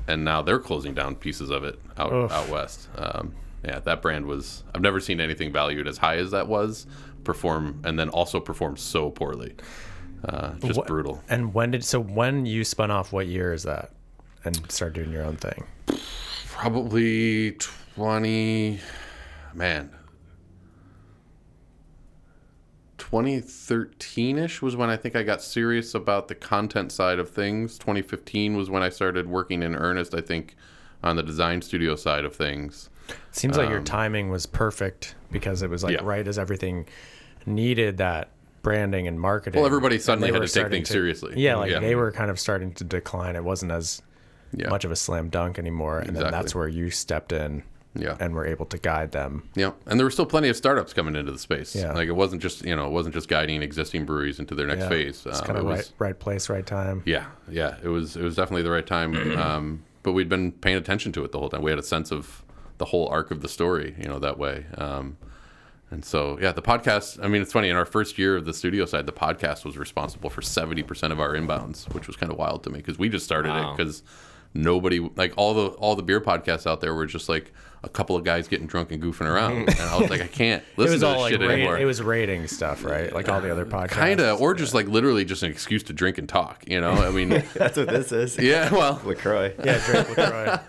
and 0.08 0.24
now 0.24 0.40
they're 0.40 0.58
closing 0.58 0.94
down 0.94 1.16
pieces 1.16 1.50
of 1.50 1.64
it 1.64 1.78
out 1.98 2.12
Oof. 2.14 2.32
out 2.32 2.48
west. 2.48 2.88
Um, 2.96 3.34
yeah, 3.62 3.78
that 3.80 4.00
brand 4.00 4.24
was. 4.24 4.64
I've 4.74 4.80
never 4.80 5.00
seen 5.00 5.20
anything 5.20 5.52
valued 5.52 5.86
as 5.86 5.98
high 5.98 6.16
as 6.16 6.30
that 6.30 6.48
was 6.48 6.86
perform, 7.24 7.80
and 7.84 7.98
then 7.98 8.08
also 8.10 8.40
perform 8.40 8.76
so 8.76 9.10
poorly. 9.10 9.54
Uh, 10.24 10.52
just 10.64 10.78
What- 10.78 10.86
brutal. 10.86 11.22
And 11.28 11.52
when 11.54 11.70
did 11.72 11.84
so 11.84 12.00
when 12.00 12.46
you 12.46 12.64
spun 12.64 12.90
off? 12.90 13.12
What 13.12 13.26
year 13.26 13.52
is 13.52 13.62
that? 13.64 13.90
And 14.44 14.70
started 14.70 14.94
doing 14.94 15.12
your 15.12 15.22
own 15.24 15.36
thing. 15.36 15.64
Probably 16.48 17.52
twenty. 17.52 18.80
Man. 19.54 19.90
2013ish 22.98 24.60
was 24.62 24.76
when 24.76 24.90
I 24.90 24.96
think 24.96 25.14
I 25.16 25.22
got 25.22 25.42
serious 25.42 25.94
about 25.94 26.28
the 26.28 26.34
content 26.34 26.90
side 26.92 27.18
of 27.18 27.30
things. 27.30 27.78
2015 27.78 28.56
was 28.56 28.70
when 28.70 28.82
I 28.82 28.88
started 28.88 29.28
working 29.28 29.62
in 29.62 29.74
earnest, 29.74 30.14
I 30.14 30.20
think, 30.20 30.56
on 31.02 31.16
the 31.16 31.22
design 31.22 31.62
studio 31.62 31.96
side 31.96 32.24
of 32.24 32.34
things. 32.34 32.88
Seems 33.30 33.56
like 33.58 33.68
your 33.68 33.82
timing 33.82 34.30
was 34.30 34.46
perfect 34.46 35.14
because 35.30 35.62
it 35.62 35.68
was 35.70 35.84
like 35.84 35.98
Um, 35.98 36.04
yeah. 36.06 36.10
right 36.10 36.26
as 36.26 36.38
everything 36.38 36.86
needed 37.46 37.98
that 37.98 38.30
branding 38.64 39.06
and 39.06 39.20
marketing. 39.20 39.60
Well, 39.60 39.66
everybody 39.66 40.00
suddenly 40.00 40.32
had 40.32 40.42
to 40.42 40.48
take 40.48 40.68
things 40.70 40.88
seriously. 40.88 41.34
Yeah, 41.36 41.54
like 41.56 41.70
Yeah. 41.70 41.78
they 41.78 41.94
were 41.94 42.10
kind 42.10 42.30
of 42.32 42.40
starting 42.40 42.72
to 42.72 42.82
decline. 42.84 43.36
It 43.36 43.44
wasn't 43.44 43.70
as 43.70 44.02
Yeah. 44.56 44.70
much 44.70 44.84
of 44.84 44.90
a 44.90 44.96
slam 44.96 45.28
dunk 45.28 45.56
anymore. 45.60 46.00
And 46.00 46.16
then 46.16 46.32
that's 46.32 46.52
where 46.54 46.66
you 46.66 46.90
stepped 46.90 47.30
in 47.32 47.62
Yeah. 47.96 48.16
and 48.18 48.34
were 48.34 48.44
able 48.46 48.66
to 48.66 48.78
guide 48.78 49.12
them. 49.12 49.44
Yeah, 49.54 49.72
and 49.86 50.00
there 50.00 50.04
were 50.06 50.10
still 50.10 50.26
plenty 50.26 50.48
of 50.48 50.56
startups 50.56 50.92
coming 50.92 51.14
into 51.14 51.30
the 51.30 51.38
space. 51.38 51.76
Yeah. 51.76 51.92
like 51.92 52.08
it 52.08 52.16
wasn't 52.16 52.42
just 52.42 52.64
you 52.64 52.74
know 52.74 52.86
it 52.86 52.90
wasn't 52.92 53.14
just 53.14 53.28
guiding 53.28 53.62
existing 53.62 54.04
breweries 54.04 54.40
into 54.40 54.56
their 54.56 54.66
next 54.66 54.82
Yeah. 54.82 54.88
phase. 54.88 55.22
It's 55.26 55.38
Um, 55.40 55.46
kind 55.46 55.58
of 55.58 55.64
it 55.64 55.68
right, 55.68 55.76
was, 55.76 55.92
right 56.00 56.18
place, 56.18 56.48
right 56.48 56.66
time. 56.66 57.02
yeah, 57.04 57.26
yeah, 57.48 57.76
it 57.84 57.88
was 57.88 58.16
it 58.16 58.22
was 58.22 58.34
definitely 58.34 58.62
the 58.62 58.70
right 58.72 58.86
time. 58.86 59.14
um, 59.38 59.82
but 60.02 60.12
we'd 60.12 60.28
been 60.28 60.50
paying 60.52 60.76
attention 60.76 61.12
to 61.12 61.24
it 61.24 61.30
the 61.32 61.38
whole 61.38 61.48
time. 61.48 61.62
We 61.62 61.70
had 61.70 61.78
a 61.78 61.82
sense 61.84 62.10
of 62.10 62.42
the 62.78 62.86
whole 62.86 63.06
arc 63.08 63.30
of 63.30 63.40
the 63.40 63.48
story, 63.48 63.94
you 63.98 64.08
know, 64.08 64.18
that 64.18 64.36
way. 64.38 64.66
Um, 64.76 65.16
and 65.90 66.04
so 66.04 66.38
yeah, 66.40 66.52
the 66.52 66.62
podcast. 66.62 67.22
I 67.22 67.28
mean, 67.28 67.42
it's 67.42 67.52
funny. 67.52 67.68
In 67.68 67.76
our 67.76 67.84
first 67.84 68.18
year 68.18 68.36
of 68.36 68.44
the 68.44 68.54
studio 68.54 68.84
side, 68.86 69.06
the 69.06 69.12
podcast 69.12 69.64
was 69.64 69.76
responsible 69.78 70.30
for 70.30 70.42
seventy 70.42 70.82
percent 70.82 71.12
of 71.12 71.20
our 71.20 71.34
inbounds, 71.34 71.92
which 71.94 72.06
was 72.06 72.16
kind 72.16 72.32
of 72.32 72.38
wild 72.38 72.64
to 72.64 72.70
me 72.70 72.78
because 72.78 72.98
we 72.98 73.08
just 73.08 73.24
started 73.24 73.50
Wow. 73.50 73.72
it 73.72 73.76
because 73.76 74.02
nobody 74.54 75.00
like 75.16 75.32
all 75.36 75.52
the 75.54 75.66
all 75.76 75.96
the 75.96 76.02
beer 76.02 76.20
podcasts 76.20 76.66
out 76.66 76.80
there 76.80 76.94
were 76.94 77.06
just 77.06 77.28
like 77.28 77.52
a 77.82 77.88
couple 77.88 78.14
of 78.16 78.22
guys 78.24 78.46
getting 78.48 78.66
drunk 78.68 78.92
and 78.92 79.02
goofing 79.02 79.26
around 79.26 79.56
and 79.68 79.80
i 79.80 79.98
was 79.98 80.08
like 80.08 80.20
i 80.22 80.26
can't 80.28 80.62
It 80.62 80.78
listen 80.78 80.92
was 80.94 81.00
to 81.02 81.06
all 81.08 81.12
this 81.14 81.22
like 81.22 81.32
shit 81.32 81.40
rate, 81.40 81.50
anymore 81.54 81.76
it 81.76 81.84
was 81.84 82.00
rating 82.00 82.46
stuff, 82.46 82.82
right? 82.84 83.12
Like 83.12 83.28
all 83.28 83.40
the 83.40 83.50
other 83.50 83.66
podcasts. 83.66 83.88
kind 83.90 84.20
of 84.20 84.40
or 84.40 84.54
just 84.54 84.72
like 84.72 84.86
literally 84.86 85.24
just 85.24 85.42
an 85.42 85.50
excuse 85.50 85.82
to 85.82 85.92
drink 85.92 86.18
and 86.18 86.28
talk 86.28 86.62
you 86.68 86.80
know 86.80 86.92
i 86.92 87.10
mean 87.10 87.28
That's 87.54 87.76
what 87.76 87.88
this 87.88 88.12
is. 88.12 88.38
yeah 88.38 88.72
well 88.72 89.02
LaCroix. 89.04 89.54
yeah, 89.64 89.84
drink 89.86 90.16
LaCroix. 90.16 90.60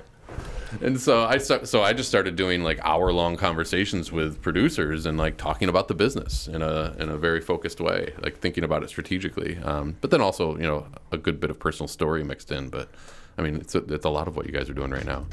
And 0.82 1.00
so 1.00 1.24
i 1.24 1.38
start, 1.38 1.68
so 1.68 1.82
i 1.82 1.94
just 1.94 2.10
started 2.10 2.36
doing 2.36 2.64
like 2.64 2.80
hour 2.84 3.12
long 3.12 3.36
conversations 3.36 4.12
with 4.12 4.42
producers 4.42 5.06
and 5.06 5.18
like 5.18 5.38
talking 5.38 5.70
about 5.70 5.88
the 5.88 5.94
business 5.94 6.48
in 6.48 6.62
a 6.62 6.96
in 7.00 7.10
a 7.10 7.18
very 7.18 7.42
focused 7.42 7.80
way 7.80 8.14
like 8.22 8.38
thinking 8.40 8.64
about 8.64 8.84
it 8.84 8.90
strategically 8.90 9.58
um, 9.60 9.96
but 10.02 10.12
then 10.12 10.22
also 10.22 10.58
you 10.58 10.64
know 10.64 10.86
a 11.12 11.18
good 11.18 11.40
bit 11.40 11.50
of 11.50 11.60
personal 11.60 11.88
story 11.88 12.24
mixed 12.24 12.52
in 12.52 12.70
but 12.70 12.90
i 13.38 13.42
mean 13.42 13.56
it's 13.56 13.76
a, 13.76 13.80
it's 13.94 14.06
a 14.06 14.10
lot 14.10 14.28
of 14.28 14.36
what 14.36 14.46
you 14.46 14.52
guys 14.52 14.70
are 14.70 14.74
doing 14.74 14.92
right 14.92 15.06
now 15.06 15.26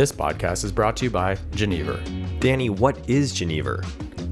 This 0.00 0.12
podcast 0.12 0.64
is 0.64 0.72
brought 0.72 0.96
to 0.96 1.04
you 1.04 1.10
by 1.10 1.36
Geneva. 1.50 2.02
Danny, 2.38 2.70
what 2.70 3.06
is 3.06 3.34
Geneva? 3.34 3.82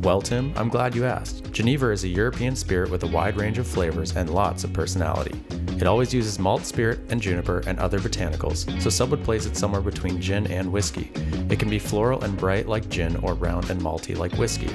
Well, 0.03 0.23
Tim, 0.23 0.53
I'm 0.57 0.69
glad 0.69 0.95
you 0.95 1.05
asked. 1.05 1.53
Geneva 1.53 1.91
is 1.91 2.05
a 2.05 2.09
European 2.09 2.55
spirit 2.55 2.89
with 2.89 3.03
a 3.03 3.09
wide 3.09 3.37
range 3.37 3.59
of 3.59 3.67
flavors 3.67 4.15
and 4.15 4.31
lots 4.31 4.63
of 4.63 4.73
personality. 4.73 5.41
It 5.81 5.89
always 5.89 6.15
uses 6.15 6.39
malt 6.39 6.65
spirit 6.65 7.01
and 7.09 7.21
juniper 7.21 7.65
and 7.67 7.81
other 7.81 7.99
botanicals, 7.99 8.81
so 8.81 8.91
some 8.91 9.11
would 9.11 9.25
place 9.25 9.45
it 9.45 9.57
somewhere 9.57 9.81
between 9.81 10.21
gin 10.21 10.47
and 10.47 10.71
whiskey. 10.71 11.11
It 11.51 11.59
can 11.59 11.69
be 11.69 11.81
floral 11.81 12.23
and 12.23 12.37
bright 12.37 12.69
like 12.69 12.89
gin 12.89 13.17
or 13.17 13.35
round 13.35 13.71
and 13.71 13.81
malty 13.81 14.17
like 14.17 14.33
whiskey. 14.35 14.71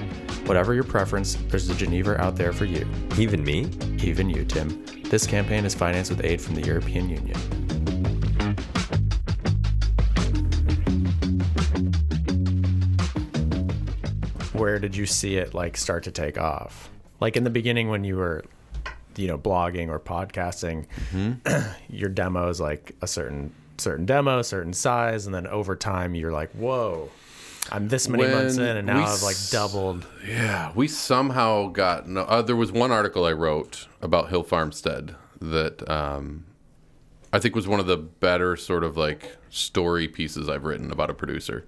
Whatever 0.45 0.73
your 0.73 0.83
preference, 0.83 1.35
there's 1.47 1.69
a 1.69 1.75
Geneva 1.75 2.19
out 2.21 2.35
there 2.35 2.51
for 2.51 2.65
you. 2.65 2.85
Even 3.17 3.45
me? 3.45 3.69
Even 4.03 4.29
you, 4.29 4.43
Tim. 4.43 4.85
This 5.05 5.25
campaign 5.25 5.63
is 5.63 5.73
financed 5.73 6.11
with 6.11 6.25
aid 6.25 6.41
from 6.41 6.55
the 6.55 6.63
European 6.63 7.09
Union. 7.09 7.39
Where 14.63 14.79
did 14.79 14.95
you 14.95 15.05
see 15.05 15.35
it 15.35 15.53
like 15.53 15.75
start 15.75 16.05
to 16.05 16.11
take 16.11 16.37
off? 16.37 16.89
Like 17.19 17.35
in 17.35 17.43
the 17.43 17.49
beginning 17.49 17.89
when 17.89 18.05
you 18.05 18.15
were 18.15 18.45
you 19.17 19.27
know 19.27 19.37
blogging 19.37 19.89
or 19.89 19.99
podcasting, 19.99 20.85
your 21.89 22.07
demos 22.07 22.61
like 22.61 22.95
a 23.01 23.07
certain 23.07 23.53
certain 23.77 24.05
demo, 24.05 24.41
certain 24.41 24.71
size 24.71 25.25
and 25.25 25.35
then 25.35 25.47
over 25.47 25.75
time 25.75 26.15
you're 26.15 26.31
like, 26.31 26.49
"Whoa." 26.51 27.09
I'm 27.73 27.89
this 27.89 28.07
many 28.07 28.23
months 28.23 28.55
in, 28.55 28.77
and 28.77 28.87
now 28.87 29.03
I've 29.03 29.21
like 29.21 29.35
doubled. 29.51 30.07
Yeah, 30.25 30.71
we 30.73 30.87
somehow 30.87 31.67
got. 31.67 32.07
No, 32.07 32.21
uh, 32.21 32.41
there 32.41 32.55
was 32.55 32.71
one 32.71 32.89
article 32.89 33.25
I 33.25 33.33
wrote 33.33 33.89
about 34.01 34.29
Hill 34.29 34.43
Farmstead 34.43 35.13
that 35.41 35.89
um, 35.91 36.45
I 37.33 37.39
think 37.39 37.53
was 37.53 37.67
one 37.67 37.81
of 37.81 37.85
the 37.85 37.97
better 37.97 38.55
sort 38.55 38.85
of 38.85 38.95
like 38.95 39.35
story 39.49 40.07
pieces 40.07 40.47
I've 40.47 40.63
written 40.63 40.89
about 40.89 41.09
a 41.09 41.13
producer. 41.13 41.65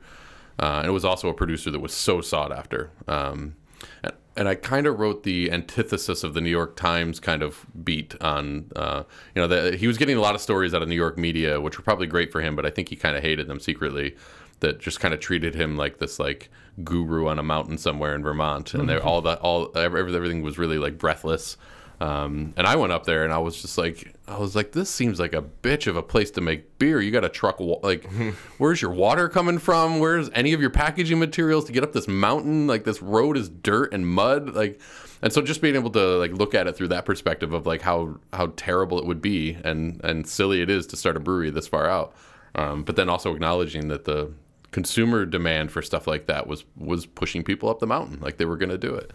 Uh, 0.60 0.80
and 0.80 0.88
it 0.88 0.92
was 0.92 1.06
also 1.06 1.30
a 1.30 1.34
producer 1.34 1.72
that 1.72 1.80
was 1.80 1.94
so 1.94 2.22
sought 2.22 2.52
after. 2.52 2.92
Um, 3.08 3.56
and, 4.04 4.14
and 4.38 4.50
I 4.50 4.56
kind 4.56 4.88
of 4.88 5.00
wrote 5.00 5.24
the 5.24 5.52
antithesis 5.52 6.24
of 6.24 6.34
the 6.34 6.42
New 6.42 6.50
York 6.50 6.76
Times 6.76 7.20
kind 7.20 7.42
of 7.42 7.66
beat 7.84 8.16
on, 8.22 8.72
uh, 8.76 9.04
you 9.34 9.42
know, 9.42 9.48
the, 9.48 9.78
he 9.78 9.88
was 9.88 9.98
getting 9.98 10.18
a 10.18 10.22
lot 10.22 10.36
of 10.36 10.42
stories 10.42 10.74
out 10.74 10.82
of 10.82 10.88
New 10.88 10.96
York 10.96 11.18
media, 11.18 11.62
which 11.62 11.78
were 11.78 11.84
probably 11.84 12.08
great 12.08 12.32
for 12.32 12.42
him, 12.42 12.56
but 12.56 12.66
I 12.66 12.70
think 12.70 12.90
he 12.90 12.96
kind 12.96 13.16
of 13.16 13.24
hated 13.24 13.48
them 13.48 13.60
secretly. 13.60 14.16
That 14.62 14.80
just 14.80 15.02
kind 15.02 15.14
of 15.14 15.20
treated 15.20 15.54
him 15.54 15.76
like 15.76 16.00
this 16.00 16.18
like 16.18 16.50
guru 16.82 17.28
on 17.28 17.40
a 17.40 17.44
mountain 17.44 17.78
somewhere 17.78 18.16
in 18.16 18.24
Vermont, 18.24 18.74
and 18.74 18.88
they're 18.88 19.04
all 19.04 19.22
that 19.24 19.40
all 19.40 19.70
everything 19.78 20.42
was 20.42 20.58
really 20.58 20.78
like 20.78 20.98
breathless. 20.98 21.58
Um, 22.02 22.54
and 22.58 22.68
I 22.68 22.76
went 22.76 22.92
up 22.92 23.06
there 23.06 23.24
and 23.24 23.32
I 23.32 23.38
was 23.38 23.62
just 23.62 23.78
like, 23.78 24.14
I 24.28 24.38
was 24.38 24.56
like, 24.56 24.74
this 24.74 24.90
seems 24.90 25.20
like 25.20 25.34
a 25.34 25.42
bitch 25.42 25.88
of 25.88 25.96
a 25.96 26.02
place 26.04 26.30
to 26.32 26.42
make 26.42 26.78
beer. 26.78 27.00
You 27.00 27.12
got 27.12 27.24
a 27.24 27.30
truck, 27.30 27.60
wa- 27.60 27.80
like, 27.84 28.10
where's 28.58 28.82
your 28.82 28.92
water 28.92 29.30
coming 29.30 29.60
from? 29.60 30.00
Where's 30.00 30.30
any 30.34 30.54
of 30.54 30.62
your 30.62 30.70
packaging 30.70 31.20
materials 31.20 31.66
to 31.66 31.72
get 31.72 31.84
up 31.84 31.94
this 31.94 32.08
mountain? 32.08 32.68
Like, 32.68 32.84
this 32.84 33.02
road 33.02 33.38
is 33.38 33.48
dirt 33.50 33.94
and 33.94 34.06
mud. 34.08 34.54
Like, 34.56 34.82
and 35.22 35.32
so 35.32 35.42
just 35.42 35.62
being 35.62 35.76
able 35.76 35.90
to 35.92 36.18
like 36.18 36.32
look 36.34 36.54
at 36.54 36.68
it 36.68 36.76
through 36.76 36.90
that 36.90 37.06
perspective 37.06 37.54
of 37.54 37.66
like 37.66 37.82
how 37.82 38.20
how 38.34 38.54
terrible 38.58 39.00
it 39.00 39.06
would 39.06 39.22
be 39.22 39.58
and 39.64 40.00
and 40.04 40.28
silly 40.28 40.62
it 40.62 40.70
is 40.70 40.86
to 40.88 40.98
start 40.98 41.18
a 41.18 41.20
brewery 41.20 41.50
this 41.50 41.68
far 41.68 41.90
out, 41.90 42.14
um, 42.54 42.84
but 42.84 42.96
then 42.96 43.10
also 43.10 43.34
acknowledging 43.34 43.88
that 43.88 44.04
the 44.06 44.32
consumer 44.72 45.26
demand 45.26 45.72
for 45.72 45.82
stuff 45.82 46.06
like 46.06 46.26
that 46.28 46.46
was 46.48 46.66
was 46.78 47.06
pushing 47.06 47.44
people 47.44 47.70
up 47.70 47.80
the 47.80 47.88
mountain, 47.88 48.20
like 48.20 48.38
they 48.38 48.46
were 48.46 48.58
going 48.58 48.70
to 48.70 48.78
do 48.78 48.94
it. 48.94 49.12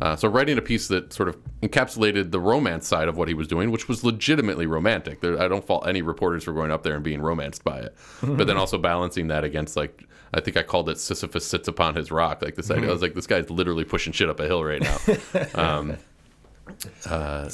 Uh, 0.00 0.16
so 0.16 0.28
writing 0.28 0.56
a 0.56 0.62
piece 0.62 0.88
that 0.88 1.12
sort 1.12 1.28
of 1.28 1.36
encapsulated 1.62 2.30
the 2.30 2.40
romance 2.40 2.86
side 2.88 3.06
of 3.08 3.16
what 3.18 3.28
he 3.28 3.34
was 3.34 3.46
doing, 3.46 3.70
which 3.70 3.86
was 3.86 4.02
legitimately 4.02 4.66
romantic. 4.66 5.20
There, 5.20 5.40
I 5.40 5.46
don't 5.46 5.64
fault 5.64 5.86
any 5.86 6.00
reporters 6.00 6.44
for 6.44 6.52
going 6.52 6.70
up 6.70 6.82
there 6.82 6.94
and 6.94 7.04
being 7.04 7.20
romanced 7.20 7.64
by 7.64 7.80
it, 7.80 7.94
but 8.22 8.46
then 8.46 8.56
also 8.56 8.78
balancing 8.78 9.28
that 9.28 9.44
against 9.44 9.76
like 9.76 10.04
I 10.32 10.40
think 10.40 10.56
I 10.56 10.62
called 10.62 10.88
it 10.88 10.98
Sisyphus 10.98 11.44
sits 11.46 11.68
upon 11.68 11.96
his 11.96 12.10
rock. 12.10 12.40
Like 12.40 12.54
this 12.54 12.70
idea, 12.70 12.88
I 12.88 12.92
was 12.92 13.02
like, 13.02 13.14
this 13.14 13.26
guy's 13.26 13.50
literally 13.50 13.84
pushing 13.84 14.12
shit 14.12 14.28
up 14.30 14.38
a 14.40 14.46
hill 14.46 14.64
right 14.64 14.80
now. 14.80 14.96
um, 15.54 15.96
It's 16.68 17.06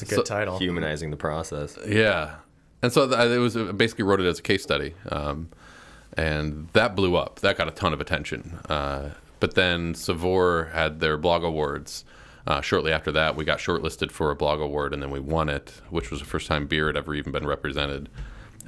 a 0.02 0.04
good 0.06 0.16
so- 0.16 0.22
title. 0.22 0.58
Humanizing 0.58 1.10
the 1.10 1.16
process. 1.16 1.76
yeah, 1.86 2.36
and 2.82 2.92
so 2.92 3.08
th- 3.08 3.30
it 3.30 3.38
was 3.38 3.56
basically 3.72 4.04
wrote 4.04 4.20
it 4.20 4.26
as 4.26 4.38
a 4.38 4.42
case 4.42 4.62
study, 4.62 4.94
um, 5.10 5.48
and 6.16 6.68
that 6.74 6.94
blew 6.94 7.16
up. 7.16 7.40
That 7.40 7.56
got 7.58 7.66
a 7.66 7.72
ton 7.72 7.92
of 7.92 8.00
attention. 8.00 8.58
Uh, 8.68 9.10
but 9.40 9.54
then 9.54 9.94
Savor 9.94 10.70
had 10.72 11.00
their 11.00 11.16
blog 11.16 11.42
awards. 11.44 12.04
Uh, 12.46 12.60
shortly 12.60 12.92
after 12.92 13.10
that, 13.12 13.34
we 13.34 13.44
got 13.44 13.58
shortlisted 13.58 14.10
for 14.10 14.30
a 14.30 14.36
blog 14.36 14.60
award, 14.60 14.94
and 14.94 15.02
then 15.02 15.10
we 15.10 15.18
won 15.20 15.48
it, 15.48 15.80
which 15.90 16.10
was 16.10 16.20
the 16.20 16.26
first 16.26 16.46
time 16.46 16.66
beer 16.66 16.86
had 16.86 16.96
ever 16.96 17.14
even 17.14 17.32
been 17.32 17.46
represented. 17.46 18.08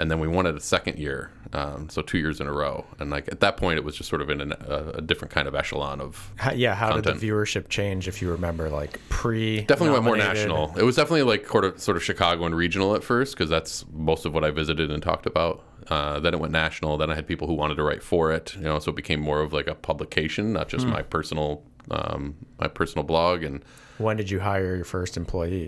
And 0.00 0.08
then 0.08 0.20
we 0.20 0.28
won 0.28 0.46
it 0.46 0.54
a 0.54 0.60
second 0.60 0.98
year, 0.98 1.32
um, 1.52 1.88
so 1.88 2.02
two 2.02 2.18
years 2.18 2.40
in 2.40 2.46
a 2.46 2.52
row. 2.52 2.86
And 3.00 3.10
like 3.10 3.26
at 3.32 3.40
that 3.40 3.56
point, 3.56 3.78
it 3.78 3.84
was 3.84 3.96
just 3.96 4.08
sort 4.08 4.22
of 4.22 4.30
in 4.30 4.40
an, 4.40 4.52
a, 4.52 4.98
a 4.98 5.00
different 5.00 5.32
kind 5.32 5.48
of 5.48 5.56
echelon 5.56 6.00
of 6.00 6.32
How, 6.36 6.52
yeah, 6.52 6.76
how 6.76 6.92
content. 6.92 7.04
did 7.04 7.20
the 7.20 7.28
viewership 7.28 7.68
change 7.68 8.06
if 8.06 8.22
you 8.22 8.30
remember? 8.30 8.70
Like 8.70 9.00
pre. 9.08 9.62
definitely 9.62 9.90
went 9.90 10.04
more 10.04 10.16
national. 10.16 10.72
It 10.76 10.84
was 10.84 10.94
definitely 10.94 11.24
like 11.24 11.48
sort 11.48 11.64
of, 11.64 11.80
sort 11.80 11.96
of 11.96 12.04
Chicago 12.04 12.44
and 12.44 12.54
regional 12.54 12.94
at 12.94 13.02
first 13.02 13.36
because 13.36 13.50
that's 13.50 13.84
most 13.92 14.24
of 14.24 14.32
what 14.32 14.44
I 14.44 14.52
visited 14.52 14.92
and 14.92 15.02
talked 15.02 15.26
about. 15.26 15.64
Uh, 15.88 16.20
then 16.20 16.32
it 16.32 16.38
went 16.38 16.52
national. 16.52 16.96
Then 16.96 17.10
I 17.10 17.16
had 17.16 17.26
people 17.26 17.48
who 17.48 17.54
wanted 17.54 17.74
to 17.76 17.82
write 17.82 18.04
for 18.04 18.30
it. 18.30 18.54
You 18.54 18.62
know, 18.64 18.78
so 18.78 18.90
it 18.90 18.96
became 18.96 19.20
more 19.20 19.40
of 19.40 19.52
like 19.52 19.66
a 19.66 19.74
publication, 19.74 20.52
not 20.52 20.68
just 20.68 20.86
my 20.86 21.02
personal 21.02 21.64
um, 21.90 22.34
my 22.58 22.68
personal 22.68 23.04
blog. 23.04 23.42
And 23.42 23.62
When 23.98 24.16
did 24.16 24.30
you 24.30 24.40
hire 24.40 24.76
your 24.76 24.84
first 24.84 25.16
employee? 25.16 25.64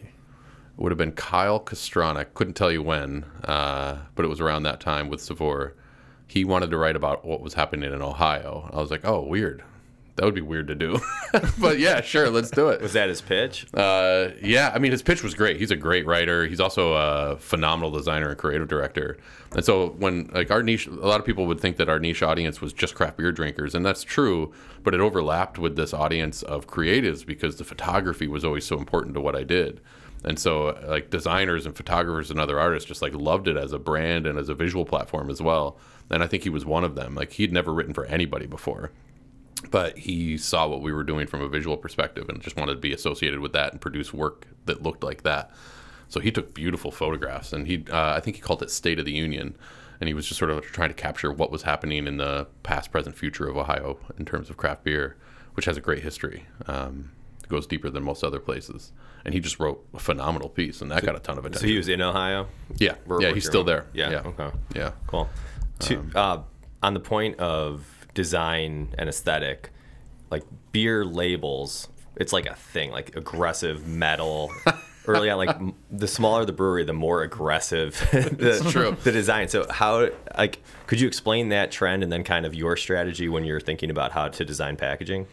it 0.77 0.83
would 0.83 0.93
have 0.93 0.99
been 0.99 1.13
Kyle 1.13 1.61
Kastranec. 1.61 2.33
Couldn't 2.35 2.55
tell 2.55 2.73
you 2.73 2.83
when, 2.83 3.25
uh, 3.45 3.99
but 4.15 4.25
it 4.25 4.29
was 4.29 4.41
around 4.41 4.63
that 4.63 4.81
time 4.81 5.09
with 5.09 5.21
Savor. 5.21 5.75
He 6.27 6.45
wanted 6.45 6.71
to 6.71 6.79
write 6.79 6.97
about 6.97 7.25
what 7.25 7.41
was 7.43 7.55
happening 7.55 7.93
in 7.93 8.01
Ohio. 8.01 8.71
I 8.73 8.77
was 8.81 8.91
like, 8.91 9.05
oh, 9.05 9.21
weird. 9.21 9.63
That 10.21 10.27
would 10.27 10.35
be 10.35 10.43
weird 10.43 10.69
to 10.69 10.75
do. 10.75 11.01
but 11.59 11.79
yeah, 11.79 12.03
sure, 12.03 12.29
let's 12.29 12.51
do 12.51 12.69
it. 12.69 12.83
Was 12.83 12.93
that 12.93 13.09
his 13.09 13.23
pitch? 13.23 13.67
Uh, 13.73 14.29
yeah, 14.43 14.71
I 14.75 14.79
mean, 14.79 14.93
his 14.93 15.01
pitch 15.01 15.23
was 15.23 15.33
great. 15.33 15.57
He's 15.57 15.71
a 15.71 15.77
great 15.77 16.05
writer. 16.05 16.47
He's 16.47 16.61
also 16.61 16.93
a 16.93 17.39
phenomenal 17.39 17.91
designer 17.91 18.29
and 18.29 18.37
creative 18.37 18.69
director. 18.69 19.17
And 19.53 19.65
so 19.65 19.95
when 19.99 20.27
like 20.35 20.51
our 20.51 20.63
niche, 20.63 20.89
a 20.89 20.91
lot 20.91 21.21
of 21.21 21.25
people 21.25 21.47
would 21.47 21.59
think 21.59 21.79
that 21.79 21.89
our 21.89 21.99
niche 21.99 22.23
audience 22.23 22.61
was 22.61 22.75
just 22.75 22.95
craft 22.95 23.17
beer 23.17 23.33
drinkers, 23.33 23.75
and 23.75 23.87
that's 23.87 24.03
true. 24.03 24.53
But 24.83 24.93
it 24.93 25.01
overlapped 25.01 25.59
with 25.59 25.77
this 25.77 25.95
audience 25.95 26.43
of 26.43 26.67
creatives 26.67 27.25
because 27.25 27.57
the 27.57 27.65
photography 27.65 28.29
was 28.29 28.45
always 28.45 28.67
so 28.67 28.77
important 28.77 29.15
to 29.15 29.23
what 29.23 29.35
I 29.35 29.43
did. 29.43 29.81
And 30.23 30.39
so 30.39 30.79
like 30.87 31.09
designers 31.09 31.65
and 31.65 31.75
photographers 31.75 32.31
and 32.31 32.39
other 32.39 32.61
artists 32.61 32.87
just 32.87 33.01
like 33.01 33.15
loved 33.15 33.49
it 33.49 33.57
as 33.57 33.73
a 33.73 33.79
brand 33.79 34.27
and 34.27 34.39
as 34.39 34.51
a 34.51 34.55
visual 34.55 34.85
platform 34.85 35.31
as 35.31 35.41
well. 35.41 35.79
And 36.11 36.23
I 36.23 36.27
think 36.27 36.43
he 36.43 36.51
was 36.51 36.67
one 36.67 36.85
of 36.85 36.95
them. 36.95 37.15
Like 37.15 37.33
he'd 37.33 37.55
never 37.55 37.73
written 37.73 37.95
for 37.95 38.05
anybody 38.05 38.45
before 38.45 38.91
but 39.71 39.99
he 39.99 40.37
saw 40.39 40.67
what 40.67 40.81
we 40.83 40.93
were 40.93 41.05
doing 41.05 41.27
from 41.27 41.41
a 41.43 41.49
visual 41.49 41.77
perspective 41.77 42.29
and 42.29 42.41
just 42.41 42.57
wanted 42.57 42.75
to 42.75 42.81
be 42.81 42.93
associated 42.93 43.41
with 43.41 43.53
that 43.53 43.73
and 43.73 43.81
produce 43.81 44.13
work 44.13 44.47
that 44.67 44.83
looked 44.83 45.03
like 45.05 45.23
that. 45.23 45.51
So 46.09 46.19
he 46.21 46.31
took 46.33 46.55
beautiful 46.55 46.91
photographs, 46.91 47.53
and 47.53 47.67
he 47.67 47.85
uh, 47.91 48.15
I 48.17 48.21
think 48.21 48.37
he 48.37 48.43
called 48.43 48.63
it 48.63 48.71
State 48.71 48.99
of 48.99 49.05
the 49.05 49.13
Union, 49.13 49.55
and 50.01 50.09
he 50.09 50.15
was 50.15 50.27
just 50.27 50.39
sort 50.39 50.51
of 50.51 50.65
trying 50.65 50.89
to 50.89 50.95
capture 50.95 51.31
what 51.31 51.51
was 51.53 51.63
happening 51.63 52.07
in 52.07 52.17
the 52.17 52.47
past, 52.63 52.91
present, 52.91 53.17
future 53.17 53.47
of 53.49 53.57
Ohio 53.57 53.99
in 54.19 54.25
terms 54.25 54.51
of 54.51 54.57
craft 54.57 54.83
beer, 54.83 55.17
which 55.55 55.67
has 55.67 55.77
a 55.77 55.81
great 55.81 56.03
history. 56.03 56.47
Um, 56.67 57.13
it 57.45 57.49
goes 57.49 57.67
deeper 57.67 57.91
than 57.91 58.03
most 58.03 58.25
other 58.25 58.41
places, 58.41 58.93
and 59.25 59.35
he 59.35 59.39
just 59.41 59.61
wrote 59.61 59.87
a 59.95 60.01
phenomenal 60.01 60.49
piece, 60.49 60.81
and 60.81 60.91
that 60.91 61.05
got 61.05 61.15
a 61.15 61.21
ton 61.21 61.39
of 61.39 61.45
attention. 61.45 61.61
So 61.61 61.67
he 61.69 61.77
was 61.77 61.89
in 61.89 62.01
Ohio. 62.01 62.49
yeah, 62.79 62.95
Where- 63.05 63.21
yeah, 63.23 63.33
he's 63.33 63.47
still 63.47 63.63
there. 63.65 63.87
Yeah. 63.93 64.11
yeah, 64.11 64.19
Okay. 64.25 64.51
yeah. 64.75 64.93
Cool. 65.07 65.29
To, 65.81 66.05
uh, 66.17 66.43
on 66.83 66.95
the 66.95 67.01
point 67.01 67.39
of 67.39 67.87
design 68.15 68.95
and 68.99 69.09
aesthetic, 69.09 69.71
like 70.31 70.45
beer 70.73 71.05
labels, 71.05 71.89
it's 72.17 72.33
like 72.33 72.47
a 72.47 72.55
thing, 72.55 72.91
like 72.91 73.17
aggressive 73.17 73.87
metal. 73.87 74.53
Early 75.07 75.31
on, 75.31 75.39
like 75.39 75.57
the 75.91 76.07
smaller 76.07 76.45
the 76.45 76.53
brewery, 76.53 76.85
the 76.85 76.93
more 76.93 77.23
aggressive 77.23 77.95
the, 78.13 78.65
true. 78.71 78.97
the 79.03 79.11
design. 79.11 79.49
So 79.49 79.67
how, 79.69 80.11
like, 80.37 80.63
could 80.87 81.01
you 81.01 81.09
explain 81.09 81.49
that 81.49 81.73
trend 81.73 82.03
and 82.03 82.13
then 82.13 82.23
kind 82.23 82.45
of 82.45 82.55
your 82.55 82.77
strategy 82.77 83.29
when 83.29 83.45
you're 83.45 83.61
thinking 83.61 83.91
about 83.91 84.13
how 84.13 84.29
to 84.29 84.45
design 84.45 84.77
packaging? 84.77 85.27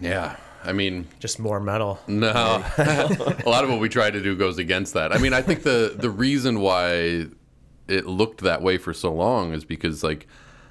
Yeah, 0.00 0.36
I 0.64 0.72
mean, 0.72 1.06
Just 1.20 1.38
more 1.38 1.60
metal. 1.60 2.00
No, 2.06 2.28
a 2.78 3.42
lot 3.46 3.62
of 3.62 3.70
what 3.70 3.78
we 3.78 3.88
try 3.88 4.10
to 4.10 4.22
do 4.22 4.34
goes 4.36 4.58
against 4.58 4.94
that. 4.94 5.14
I 5.14 5.18
mean, 5.18 5.34
I 5.34 5.42
think 5.42 5.62
the 5.62 5.94
the 5.96 6.10
reason 6.10 6.60
why 6.60 7.26
it 7.88 8.06
looked 8.06 8.40
that 8.40 8.62
way 8.62 8.78
for 8.78 8.94
so 8.94 9.12
long 9.12 9.52
is 9.52 9.64
because 9.64 10.02
like 10.02 10.26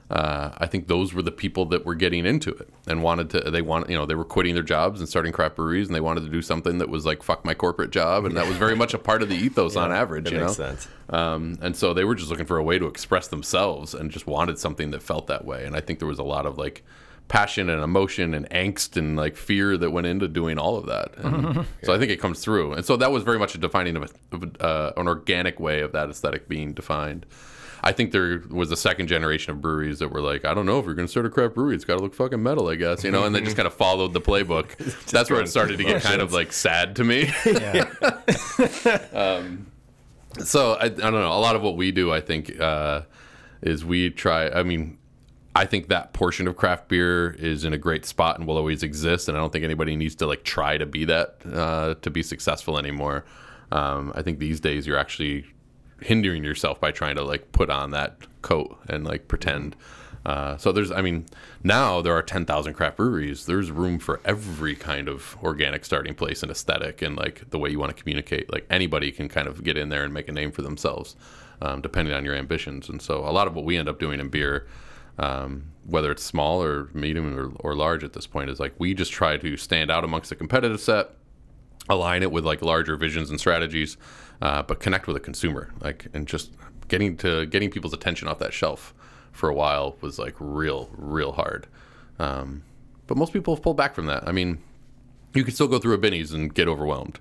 uh, 0.09 0.51
I 0.57 0.65
think 0.65 0.87
those 0.87 1.13
were 1.13 1.21
the 1.21 1.31
people 1.31 1.65
that 1.67 1.85
were 1.85 1.93
getting 1.93 2.25
into 2.25 2.49
it 2.49 2.69
and 2.87 3.03
wanted 3.03 3.29
to. 3.31 3.51
They 3.51 3.61
want 3.61 3.89
you 3.89 3.95
know 3.95 4.07
they 4.07 4.15
were 4.15 4.25
quitting 4.25 4.55
their 4.55 4.63
jobs 4.63 4.99
and 4.99 5.07
starting 5.07 5.31
craft 5.31 5.55
breweries 5.55 5.87
and 5.87 5.95
they 5.95 6.01
wanted 6.01 6.21
to 6.21 6.29
do 6.29 6.41
something 6.41 6.79
that 6.79 6.89
was 6.89 7.05
like 7.05 7.21
fuck 7.21 7.45
my 7.45 7.53
corporate 7.53 7.91
job 7.91 8.25
and 8.25 8.35
that 8.35 8.47
was 8.47 8.57
very 8.57 8.75
much 8.75 8.95
a 8.95 8.97
part 8.97 9.21
of 9.21 9.29
the 9.29 9.35
ethos 9.35 9.75
on 9.75 9.91
average. 9.91 10.31
You 10.31 10.39
makes 10.39 10.57
know, 10.57 10.65
sense. 10.65 10.87
um, 11.09 11.59
and 11.61 11.75
so 11.75 11.93
they 11.93 12.05
were 12.05 12.15
just 12.15 12.31
looking 12.31 12.47
for 12.47 12.57
a 12.57 12.63
way 12.63 12.79
to 12.79 12.87
express 12.87 13.27
themselves 13.27 13.93
and 13.93 14.09
just 14.09 14.25
wanted 14.25 14.57
something 14.57 14.89
that 14.91 15.03
felt 15.03 15.27
that 15.27 15.45
way. 15.45 15.65
And 15.65 15.75
I 15.75 15.81
think 15.81 15.99
there 15.99 16.07
was 16.07 16.19
a 16.19 16.23
lot 16.23 16.47
of 16.47 16.57
like 16.57 16.83
passion 17.27 17.69
and 17.69 17.83
emotion 17.83 18.33
and 18.33 18.49
angst 18.49 18.97
and 18.97 19.15
like 19.15 19.35
fear 19.35 19.77
that 19.77 19.91
went 19.91 20.07
into 20.07 20.27
doing 20.27 20.57
all 20.57 20.75
of 20.75 20.87
that. 20.87 21.15
And 21.17 21.65
so 21.83 21.93
I 21.93 21.99
think 21.99 22.11
it 22.11 22.17
comes 22.19 22.39
through. 22.39 22.73
And 22.73 22.83
so 22.83 22.97
that 22.97 23.11
was 23.11 23.21
very 23.21 23.37
much 23.37 23.53
a 23.53 23.59
defining 23.59 23.95
of, 23.95 24.03
a, 24.31 24.35
of 24.35 24.55
uh, 24.59 24.93
an 24.97 25.07
organic 25.07 25.59
way 25.59 25.81
of 25.81 25.91
that 25.91 26.09
aesthetic 26.09 26.49
being 26.49 26.73
defined. 26.73 27.27
I 27.83 27.91
think 27.91 28.11
there 28.11 28.43
was 28.49 28.71
a 28.71 28.77
second 28.77 29.07
generation 29.07 29.51
of 29.51 29.61
breweries 29.61 29.99
that 29.99 30.09
were 30.09 30.21
like, 30.21 30.45
I 30.45 30.53
don't 30.53 30.65
know 30.65 30.79
if 30.79 30.85
you're 30.85 30.95
going 30.95 31.07
to 31.07 31.11
start 31.11 31.25
a 31.25 31.29
craft 31.29 31.55
brewery, 31.55 31.75
it's 31.75 31.85
got 31.85 31.97
to 31.97 32.03
look 32.03 32.13
fucking 32.13 32.41
metal, 32.41 32.67
I 32.69 32.75
guess, 32.75 33.03
you 33.03 33.11
know, 33.11 33.25
and 33.25 33.33
they 33.33 33.41
just 33.41 33.55
kind 33.57 33.67
of 33.67 33.73
followed 33.73 34.13
the 34.13 34.21
playbook. 34.21 34.77
That's 35.05 35.29
where 35.29 35.41
it 35.41 35.47
started 35.47 35.77
to 35.77 35.83
get 35.83 36.01
kind 36.01 36.21
of 36.21 36.33
like 36.33 36.51
sad 36.53 36.95
to 36.97 37.03
me. 37.03 37.31
Yeah. 37.49 37.89
so 40.43 40.73
I, 40.73 40.85
I 40.85 40.89
don't 40.89 41.13
know. 41.13 41.33
A 41.33 41.39
lot 41.39 41.55
of 41.55 41.61
what 41.61 41.75
we 41.75 41.91
do, 41.91 42.13
I 42.13 42.21
think, 42.21 42.59
uh, 42.59 43.01
is 43.61 43.83
we 43.83 44.09
try. 44.11 44.49
I 44.49 44.63
mean, 44.63 44.97
I 45.55 45.65
think 45.65 45.87
that 45.87 46.13
portion 46.13 46.47
of 46.47 46.55
craft 46.55 46.87
beer 46.87 47.31
is 47.31 47.63
in 47.63 47.73
a 47.73 47.77
great 47.77 48.05
spot 48.05 48.37
and 48.37 48.47
will 48.47 48.57
always 48.57 48.83
exist. 48.83 49.27
And 49.27 49.37
I 49.37 49.41
don't 49.41 49.51
think 49.51 49.65
anybody 49.65 49.95
needs 49.95 50.15
to 50.15 50.27
like 50.27 50.43
try 50.43 50.77
to 50.77 50.85
be 50.85 51.05
that 51.05 51.37
uh, 51.51 51.95
to 52.01 52.09
be 52.09 52.23
successful 52.23 52.77
anymore. 52.77 53.25
Um, 53.71 54.13
I 54.15 54.21
think 54.21 54.39
these 54.39 54.59
days 54.59 54.87
you're 54.87 54.97
actually 54.97 55.45
hindering 56.01 56.43
yourself 56.43 56.79
by 56.79 56.91
trying 56.91 57.15
to 57.15 57.23
like 57.23 57.51
put 57.51 57.69
on 57.69 57.91
that 57.91 58.17
coat 58.41 58.77
and 58.87 59.05
like 59.05 59.27
pretend. 59.27 59.75
Uh, 60.25 60.57
so 60.57 60.71
there's, 60.71 60.91
I 60.91 61.01
mean, 61.01 61.25
now 61.63 62.01
there 62.01 62.13
are 62.13 62.21
10,000 62.21 62.73
craft 62.73 62.97
breweries. 62.97 63.45
There's 63.45 63.71
room 63.71 63.99
for 63.99 64.19
every 64.25 64.75
kind 64.75 65.07
of 65.07 65.37
organic 65.41 65.85
starting 65.85 66.13
place 66.13 66.43
and 66.43 66.51
aesthetic 66.51 67.01
and 67.01 67.15
like 67.15 67.49
the 67.49 67.57
way 67.57 67.69
you 67.69 67.79
want 67.79 67.95
to 67.95 68.01
communicate. 68.01 68.51
Like 68.51 68.65
anybody 68.69 69.11
can 69.11 69.29
kind 69.29 69.47
of 69.47 69.63
get 69.63 69.77
in 69.77 69.89
there 69.89 70.03
and 70.03 70.13
make 70.13 70.27
a 70.27 70.33
name 70.33 70.51
for 70.51 70.61
themselves, 70.61 71.15
um, 71.61 71.81
depending 71.81 72.13
on 72.13 72.25
your 72.25 72.35
ambitions. 72.35 72.89
And 72.89 73.01
so 73.01 73.19
a 73.19 73.31
lot 73.31 73.47
of 73.47 73.55
what 73.55 73.65
we 73.65 73.77
end 73.77 73.87
up 73.87 73.99
doing 73.99 74.19
in 74.19 74.29
beer 74.29 74.67
um, 75.19 75.71
whether 75.85 76.11
it's 76.11 76.23
small 76.23 76.63
or 76.63 76.89
medium 76.93 77.37
or, 77.37 77.51
or 77.59 77.75
large 77.75 78.03
at 78.03 78.13
this 78.13 78.25
point, 78.25 78.49
is 78.49 78.59
like 78.59 78.73
we 78.79 78.93
just 78.93 79.11
try 79.11 79.37
to 79.37 79.57
stand 79.57 79.91
out 79.91 80.03
amongst 80.03 80.29
the 80.29 80.35
competitive 80.35 80.79
set, 80.79 81.11
align 81.89 82.23
it 82.23 82.31
with 82.31 82.45
like 82.45 82.61
larger 82.61 82.95
visions 82.95 83.29
and 83.29 83.39
strategies, 83.39 83.97
uh, 84.41 84.61
but 84.63 84.79
connect 84.79 85.07
with 85.07 85.15
a 85.15 85.19
consumer, 85.19 85.71
like 85.81 86.07
and 86.13 86.27
just 86.27 86.51
getting 86.87 87.17
to 87.17 87.45
getting 87.45 87.69
people's 87.69 87.93
attention 87.93 88.27
off 88.27 88.39
that 88.39 88.53
shelf 88.53 88.93
for 89.31 89.49
a 89.49 89.53
while 89.53 89.95
was 90.01 90.17
like 90.19 90.35
real, 90.39 90.89
real 90.93 91.33
hard. 91.33 91.67
Um, 92.17 92.63
but 93.07 93.17
most 93.17 93.31
people 93.33 93.55
have 93.55 93.63
pulled 93.63 93.77
back 93.77 93.95
from 93.95 94.07
that. 94.07 94.27
I 94.27 94.31
mean, 94.31 94.61
you 95.33 95.43
can 95.43 95.53
still 95.53 95.67
go 95.67 95.79
through 95.79 95.93
a 95.93 95.97
Binny's 95.97 96.31
and 96.31 96.53
get 96.53 96.67
overwhelmed, 96.67 97.19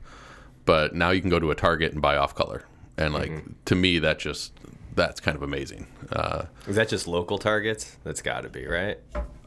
but 0.64 0.94
now 0.94 1.10
you 1.10 1.20
can 1.20 1.30
go 1.30 1.38
to 1.38 1.50
a 1.50 1.54
Target 1.54 1.92
and 1.92 2.02
buy 2.02 2.16
off 2.16 2.34
color, 2.34 2.64
and 2.96 3.14
like 3.14 3.44
to 3.66 3.74
me, 3.74 3.98
that 3.98 4.18
just 4.18 4.52
that's 4.94 5.20
kind 5.20 5.36
of 5.36 5.42
amazing. 5.42 5.86
Uh, 6.10 6.44
Is 6.66 6.76
that 6.76 6.88
just 6.88 7.06
local 7.06 7.38
targets? 7.38 7.96
That's 8.02 8.20
got 8.22 8.42
to 8.42 8.48
be 8.48 8.66
right. 8.66 8.98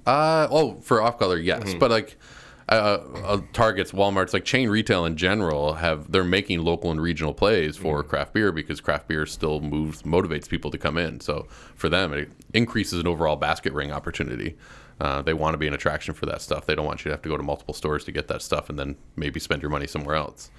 uh, 0.05 0.47
oh, 0.49 0.79
for 0.81 1.01
off 1.01 1.19
color, 1.19 1.37
yes, 1.37 1.73
but 1.73 1.91
like. 1.91 2.17
Uh, 2.71 3.03
uh, 3.25 3.41
Targets, 3.51 3.91
Walmart's, 3.91 4.33
like 4.33 4.45
chain 4.45 4.69
retail 4.69 5.05
in 5.05 5.17
general, 5.17 5.73
have 5.73 6.09
they're 6.09 6.23
making 6.23 6.63
local 6.63 6.89
and 6.89 7.01
regional 7.01 7.33
plays 7.33 7.75
for 7.75 8.01
craft 8.01 8.33
beer 8.33 8.53
because 8.53 8.79
craft 8.79 9.09
beer 9.09 9.25
still 9.25 9.59
moves, 9.59 10.03
motivates 10.03 10.47
people 10.47 10.71
to 10.71 10.77
come 10.77 10.97
in. 10.97 11.19
So 11.19 11.47
for 11.75 11.89
them, 11.89 12.13
it 12.13 12.31
increases 12.53 13.01
an 13.01 13.07
overall 13.07 13.35
basket 13.35 13.73
ring 13.73 13.91
opportunity. 13.91 14.55
Uh, 15.01 15.21
they 15.21 15.33
want 15.33 15.53
to 15.53 15.57
be 15.57 15.67
an 15.67 15.73
attraction 15.73 16.13
for 16.13 16.25
that 16.27 16.41
stuff. 16.41 16.65
They 16.65 16.73
don't 16.73 16.85
want 16.85 17.03
you 17.03 17.09
to 17.09 17.13
have 17.13 17.21
to 17.23 17.29
go 17.29 17.35
to 17.35 17.43
multiple 17.43 17.73
stores 17.73 18.05
to 18.05 18.11
get 18.13 18.29
that 18.29 18.41
stuff 18.41 18.69
and 18.69 18.79
then 18.79 18.95
maybe 19.17 19.41
spend 19.41 19.61
your 19.61 19.71
money 19.71 19.87
somewhere 19.87 20.15
else. 20.15 20.49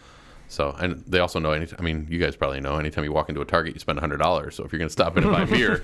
So, 0.53 0.77
and 0.79 1.03
they 1.07 1.19
also 1.19 1.39
know 1.39 1.53
any. 1.53 1.67
I 1.79 1.81
mean, 1.83 2.07
you 2.11 2.19
guys 2.19 2.37
probably 2.37 2.61
know. 2.61 2.77
Anytime 2.77 3.05
you 3.05 3.13
walk 3.13 3.31
into 3.31 3.41
a 3.41 3.45
Target, 3.47 3.73
you 3.73 3.81
spend 3.81 3.99
hundred 3.99 4.19
dollars. 4.19 4.55
So 4.55 4.65
if 4.65 4.71
you're 4.73 4.79
going 4.79 4.91
to 4.91 4.93
stop 4.93 5.17
in 5.17 5.25
and 5.25 5.33
buy 5.33 5.47
beer, 5.47 5.83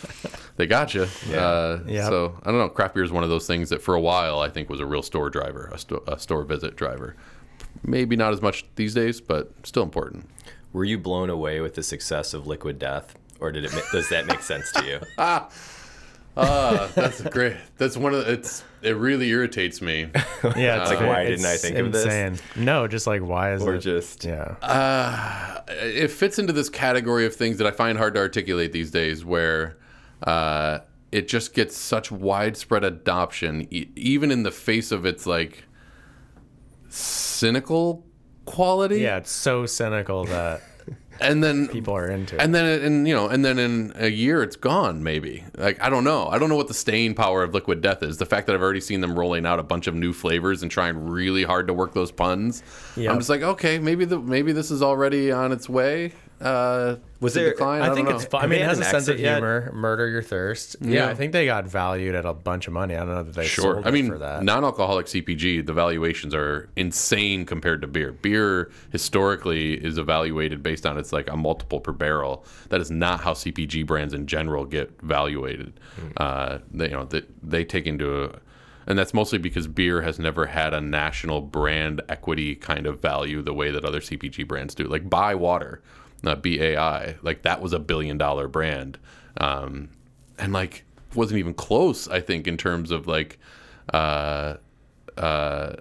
they 0.56 0.66
got 0.68 0.94
you. 0.94 1.08
Uh, 1.34 1.80
Yep. 1.86 2.08
So 2.08 2.38
I 2.44 2.50
don't 2.52 2.58
know. 2.60 2.68
Craft 2.68 2.94
beer 2.94 3.02
is 3.02 3.10
one 3.10 3.24
of 3.24 3.28
those 3.28 3.48
things 3.48 3.70
that 3.70 3.82
for 3.82 3.94
a 3.96 4.00
while 4.00 4.38
I 4.38 4.48
think 4.48 4.70
was 4.70 4.78
a 4.78 4.86
real 4.86 5.02
store 5.02 5.30
driver, 5.30 5.68
a, 5.72 5.78
sto- 5.78 6.04
a 6.06 6.16
store 6.18 6.44
visit 6.44 6.76
driver. 6.76 7.16
Maybe 7.82 8.14
not 8.14 8.32
as 8.32 8.40
much 8.40 8.64
these 8.76 8.94
days, 8.94 9.20
but 9.20 9.50
still 9.64 9.82
important. 9.82 10.28
Were 10.72 10.84
you 10.84 10.96
blown 10.96 11.28
away 11.28 11.60
with 11.60 11.74
the 11.74 11.82
success 11.82 12.34
of 12.34 12.46
Liquid 12.46 12.78
Death, 12.78 13.16
or 13.40 13.50
did 13.50 13.64
it? 13.64 13.72
ma- 13.74 13.80
Does 13.90 14.08
that 14.10 14.26
make 14.26 14.42
sense 14.42 14.70
to 14.72 14.84
you? 14.84 15.00
Uh, 15.18 16.86
that's 16.94 17.20
great. 17.20 17.56
That's 17.78 17.96
one 17.96 18.14
of 18.14 18.24
the, 18.24 18.32
it's. 18.32 18.62
It 18.84 18.96
really 18.96 19.28
irritates 19.30 19.80
me. 19.80 20.10
Yeah, 20.56 20.82
it's 20.82 20.90
Like, 20.90 21.00
why 21.00 21.22
it's 21.22 21.42
didn't 21.42 21.52
I 21.54 21.56
think 21.56 21.78
of 21.78 21.92
this? 21.92 22.04
insane. 22.04 22.38
No, 22.54 22.86
just 22.86 23.06
like 23.06 23.22
why 23.22 23.54
is 23.54 23.62
Or 23.62 23.72
it? 23.72 23.76
Or 23.76 23.80
just 23.80 24.24
yeah. 24.24 24.56
Uh, 24.60 25.62
it 25.70 26.08
fits 26.10 26.38
into 26.38 26.52
this 26.52 26.68
category 26.68 27.24
of 27.24 27.34
things 27.34 27.56
that 27.58 27.66
I 27.66 27.70
find 27.70 27.96
hard 27.96 28.12
to 28.14 28.20
articulate 28.20 28.72
these 28.72 28.90
days, 28.90 29.24
where 29.24 29.78
uh, 30.22 30.80
it 31.12 31.28
just 31.28 31.54
gets 31.54 31.76
such 31.78 32.12
widespread 32.12 32.84
adoption, 32.84 33.66
e- 33.70 33.88
even 33.96 34.30
in 34.30 34.42
the 34.42 34.50
face 34.50 34.92
of 34.92 35.06
its 35.06 35.24
like 35.26 35.64
cynical 36.88 38.04
quality. 38.44 39.00
yeah, 39.00 39.16
it's 39.16 39.30
so 39.32 39.66
cynical 39.66 40.24
that 40.26 40.62
and 41.20 41.42
then 41.44 41.68
people 41.68 41.94
are 41.96 42.08
into 42.08 42.34
it. 42.34 42.40
and 42.42 42.54
then 42.54 42.82
in 42.82 43.06
you 43.06 43.14
know 43.14 43.28
and 43.28 43.44
then 43.44 43.58
in 43.58 43.92
a 43.94 44.08
year 44.08 44.42
it's 44.42 44.56
gone 44.56 45.02
maybe 45.04 45.44
like 45.56 45.80
i 45.80 45.88
don't 45.88 46.02
know 46.02 46.26
i 46.28 46.38
don't 46.38 46.48
know 46.48 46.56
what 46.56 46.66
the 46.66 46.74
staying 46.74 47.14
power 47.14 47.42
of 47.44 47.54
liquid 47.54 47.80
death 47.80 48.02
is 48.02 48.16
the 48.18 48.26
fact 48.26 48.46
that 48.48 48.54
i've 48.56 48.62
already 48.62 48.80
seen 48.80 49.00
them 49.00 49.16
rolling 49.16 49.46
out 49.46 49.60
a 49.60 49.62
bunch 49.62 49.86
of 49.86 49.94
new 49.94 50.12
flavors 50.12 50.62
and 50.62 50.70
trying 50.72 50.96
really 51.08 51.44
hard 51.44 51.68
to 51.68 51.72
work 51.72 51.94
those 51.94 52.10
puns 52.10 52.62
Yeah. 52.96 53.12
i'm 53.12 53.18
just 53.18 53.30
like 53.30 53.42
okay 53.42 53.78
maybe 53.78 54.04
the 54.04 54.18
maybe 54.18 54.50
this 54.52 54.70
is 54.72 54.82
already 54.82 55.30
on 55.30 55.52
its 55.52 55.68
way 55.68 56.12
uh 56.40 56.96
Was 57.20 57.32
to 57.34 57.38
there- 57.40 57.50
decline 57.50 57.82
I, 57.82 57.90
I, 57.90 57.94
think 57.94 58.08
don't 58.08 58.16
it's 58.16 58.24
know. 58.24 58.30
fun. 58.30 58.44
I 58.44 58.46
mean, 58.48 58.60
it 58.60 58.66
has 58.66 58.78
a 58.78 58.84
sense 58.84 59.08
of 59.08 59.18
yet? 59.20 59.36
humor. 59.36 59.70
Murder 59.72 60.08
your 60.08 60.22
thirst. 60.22 60.76
Yeah. 60.80 60.90
Yeah. 61.04 61.08
I 61.08 61.14
think 61.14 61.32
they 61.32 61.46
got 61.46 61.66
valued 61.66 62.14
at 62.14 62.26
a 62.26 62.34
bunch 62.34 62.66
of 62.66 62.72
money. 62.72 62.94
I 62.94 62.98
don't 62.98 63.08
know 63.14 63.22
that 63.22 63.34
they 63.34 63.46
Sure. 63.46 63.74
sold 63.74 63.86
I 63.86 63.88
it 63.88 63.92
mean, 63.92 64.08
for 64.08 64.18
that. 64.18 64.42
non-alcoholic 64.42 65.06
CPG, 65.06 65.64
the 65.64 65.72
valuations 65.72 66.34
are 66.34 66.68
insane 66.76 67.46
compared 67.46 67.80
to 67.82 67.86
beer. 67.86 68.12
Beer 68.12 68.70
historically 68.92 69.74
is 69.74 69.96
evaluated 69.98 70.62
based 70.62 70.86
on 70.86 70.98
it's 70.98 71.12
like 71.12 71.30
a 71.30 71.36
multiple 71.36 71.80
per 71.80 71.92
barrel. 71.92 72.44
That 72.68 72.80
is 72.80 72.90
not 72.90 73.20
how 73.20 73.32
CPG 73.34 73.86
brands 73.86 74.12
in 74.14 74.26
general 74.26 74.64
get 74.64 74.90
valuated. 75.02 75.78
Uh, 76.16 76.58
they, 76.72 76.86
you 76.86 76.92
know, 76.92 77.04
they, 77.04 77.22
they 77.42 77.64
take 77.64 77.86
into 77.86 78.24
a, 78.24 78.38
and 78.86 78.98
that's 78.98 79.14
mostly 79.14 79.38
because 79.38 79.66
beer 79.66 80.02
has 80.02 80.18
never 80.18 80.44
had 80.46 80.74
a 80.74 80.80
national 80.80 81.40
brand 81.40 82.02
equity 82.08 82.54
kind 82.54 82.86
of 82.86 83.00
value 83.00 83.40
the 83.40 83.54
way 83.54 83.70
that 83.70 83.84
other 83.84 84.00
CPG 84.00 84.46
brands 84.46 84.74
do. 84.74 84.84
Like 84.84 85.08
Bai 85.08 85.34
Water, 85.34 85.82
uh, 86.26 86.36
BAI, 86.36 87.16
like 87.22 87.42
that 87.42 87.60
was 87.60 87.72
a 87.72 87.78
billion 87.78 88.18
dollar 88.18 88.48
brand. 88.48 88.98
Um, 89.38 89.90
and 90.38 90.52
like 90.52 90.84
wasn't 91.14 91.38
even 91.38 91.54
close, 91.54 92.08
I 92.08 92.20
think, 92.20 92.46
in 92.46 92.56
terms 92.56 92.90
of 92.90 93.06
like 93.06 93.38
uh, 93.92 94.56
uh, 95.16 95.76